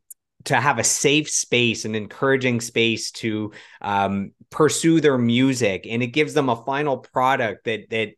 to 0.48 0.60
have 0.60 0.80
a 0.80 0.84
safe 0.84 1.30
space, 1.30 1.86
an 1.86 1.94
encouraging 1.94 2.62
space 2.62 3.12
to 3.12 3.52
um, 3.82 4.32
pursue 4.50 5.02
their 5.02 5.18
music, 5.18 5.86
and 5.90 6.02
it 6.02 6.08
gives 6.08 6.34
them 6.34 6.50
a 6.50 6.64
final 6.64 6.98
product 6.98 7.66
that 7.66 7.90
that 7.90 8.14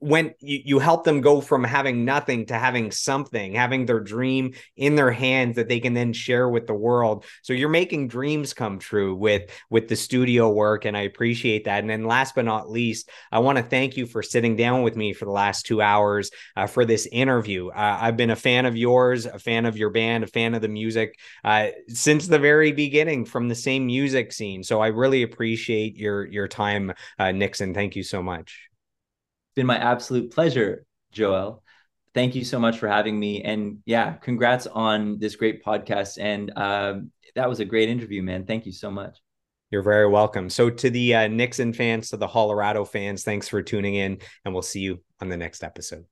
when 0.00 0.34
you, 0.40 0.60
you 0.64 0.78
help 0.78 1.04
them 1.04 1.20
go 1.20 1.40
from 1.40 1.64
having 1.64 2.04
nothing 2.04 2.46
to 2.46 2.54
having 2.54 2.90
something, 2.90 3.54
having 3.54 3.86
their 3.86 4.00
dream 4.00 4.54
in 4.76 4.94
their 4.94 5.10
hands 5.10 5.56
that 5.56 5.68
they 5.68 5.80
can 5.80 5.94
then 5.94 6.12
share 6.12 6.48
with 6.48 6.66
the 6.66 6.74
world. 6.74 7.24
So 7.42 7.52
you're 7.52 7.68
making 7.68 8.08
dreams 8.08 8.54
come 8.54 8.78
true 8.78 9.14
with 9.14 9.50
with 9.70 9.88
the 9.88 9.96
studio 9.96 10.50
work, 10.50 10.84
and 10.84 10.96
I 10.96 11.02
appreciate 11.02 11.64
that. 11.64 11.80
And 11.80 11.90
then 11.90 12.04
last 12.04 12.34
but 12.34 12.44
not 12.44 12.70
least, 12.70 13.10
I 13.32 13.40
want 13.40 13.58
to 13.58 13.64
thank 13.64 13.96
you 13.96 14.06
for 14.06 14.22
sitting 14.22 14.56
down 14.56 14.82
with 14.82 14.96
me 14.96 15.12
for 15.12 15.24
the 15.24 15.30
last 15.32 15.66
two 15.66 15.82
hours 15.82 16.30
uh, 16.56 16.66
for 16.66 16.84
this 16.84 17.06
interview. 17.10 17.68
Uh, 17.68 17.98
I've 18.00 18.16
been 18.16 18.30
a 18.30 18.36
fan 18.36 18.66
of 18.66 18.76
yours, 18.76 19.26
a 19.26 19.38
fan 19.38 19.66
of 19.66 19.76
your 19.76 19.90
band, 19.90 20.24
a 20.24 20.28
fan 20.28 20.54
of 20.54 20.62
the 20.62 20.68
music 20.68 21.18
uh, 21.44 21.68
since 21.88 22.26
the 22.26 22.38
very 22.38 22.72
beginning 22.72 23.24
from 23.24 23.48
the 23.48 23.54
same 23.54 23.86
music 23.86 24.32
scene. 24.32 24.62
So 24.62 24.80
I 24.80 24.88
really 24.88 25.22
appreciate 25.22 25.96
your 25.96 26.26
your 26.26 26.48
time, 26.48 26.92
uh, 27.18 27.32
Nixon. 27.32 27.74
Thank 27.74 27.96
you 27.96 28.02
so 28.02 28.22
much 28.22 28.67
been 29.58 29.66
my 29.66 29.76
absolute 29.76 30.32
pleasure, 30.32 30.86
Joel. 31.10 31.64
Thank 32.14 32.36
you 32.36 32.44
so 32.44 32.60
much 32.60 32.78
for 32.78 32.86
having 32.86 33.18
me. 33.18 33.42
And 33.42 33.78
yeah, 33.86 34.12
congrats 34.12 34.68
on 34.68 35.18
this 35.18 35.34
great 35.34 35.64
podcast. 35.64 36.16
And 36.20 36.52
um, 36.56 37.10
that 37.34 37.48
was 37.48 37.58
a 37.58 37.64
great 37.64 37.88
interview, 37.88 38.22
man. 38.22 38.46
Thank 38.46 38.66
you 38.66 38.72
so 38.72 38.88
much. 38.88 39.18
You're 39.72 39.82
very 39.82 40.08
welcome. 40.08 40.48
So, 40.48 40.70
to 40.70 40.88
the 40.88 41.14
uh, 41.14 41.28
Nixon 41.28 41.72
fans, 41.72 42.08
to 42.10 42.16
the 42.16 42.28
Hollerado 42.28 42.88
fans, 42.88 43.24
thanks 43.24 43.48
for 43.48 43.62
tuning 43.62 43.96
in, 43.96 44.18
and 44.44 44.54
we'll 44.54 44.62
see 44.62 44.80
you 44.80 45.02
on 45.20 45.28
the 45.28 45.36
next 45.36 45.62
episode. 45.62 46.06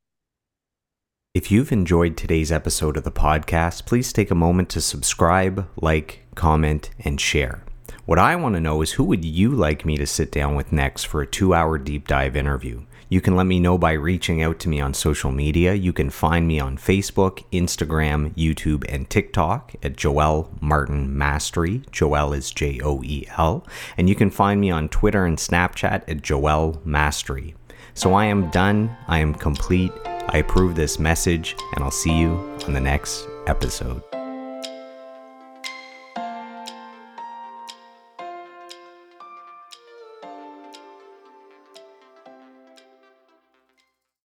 If 1.32 1.50
you've 1.50 1.72
enjoyed 1.72 2.16
today's 2.16 2.52
episode 2.52 2.98
of 2.98 3.04
the 3.04 3.12
podcast, 3.12 3.86
please 3.86 4.12
take 4.12 4.30
a 4.30 4.34
moment 4.34 4.68
to 4.70 4.82
subscribe, 4.82 5.68
like, 5.80 6.26
comment, 6.34 6.90
and 6.98 7.18
share. 7.18 7.62
What 8.04 8.18
I 8.18 8.36
want 8.36 8.56
to 8.56 8.60
know 8.60 8.82
is 8.82 8.92
who 8.92 9.04
would 9.04 9.24
you 9.24 9.52
like 9.52 9.86
me 9.86 9.96
to 9.96 10.06
sit 10.06 10.30
down 10.30 10.54
with 10.54 10.72
next 10.72 11.04
for 11.04 11.22
a 11.22 11.26
two 11.26 11.54
hour 11.54 11.78
deep 11.78 12.06
dive 12.06 12.36
interview? 12.36 12.82
You 13.08 13.20
can 13.20 13.36
let 13.36 13.46
me 13.46 13.60
know 13.60 13.78
by 13.78 13.92
reaching 13.92 14.42
out 14.42 14.58
to 14.60 14.68
me 14.68 14.80
on 14.80 14.92
social 14.92 15.30
media. 15.30 15.74
You 15.74 15.92
can 15.92 16.10
find 16.10 16.48
me 16.48 16.58
on 16.58 16.76
Facebook, 16.76 17.44
Instagram, 17.52 18.34
YouTube, 18.34 18.84
and 18.92 19.08
TikTok 19.08 19.74
at 19.82 19.96
Joel 19.96 20.50
Martin 20.60 21.16
Mastery. 21.16 21.82
Joel 21.92 22.32
is 22.32 22.50
J 22.50 22.80
O 22.82 23.02
E 23.04 23.26
L. 23.36 23.64
And 23.96 24.08
you 24.08 24.16
can 24.16 24.30
find 24.30 24.60
me 24.60 24.72
on 24.72 24.88
Twitter 24.88 25.24
and 25.24 25.38
Snapchat 25.38 26.02
at 26.08 26.22
Joel 26.22 26.82
Mastery. 26.84 27.54
So 27.94 28.12
I 28.14 28.24
am 28.24 28.50
done. 28.50 28.94
I 29.06 29.20
am 29.20 29.34
complete. 29.34 29.92
I 30.28 30.38
approve 30.38 30.74
this 30.74 30.98
message, 30.98 31.54
and 31.74 31.84
I'll 31.84 31.92
see 31.92 32.12
you 32.12 32.30
on 32.66 32.72
the 32.72 32.80
next 32.80 33.28
episode. 33.46 34.02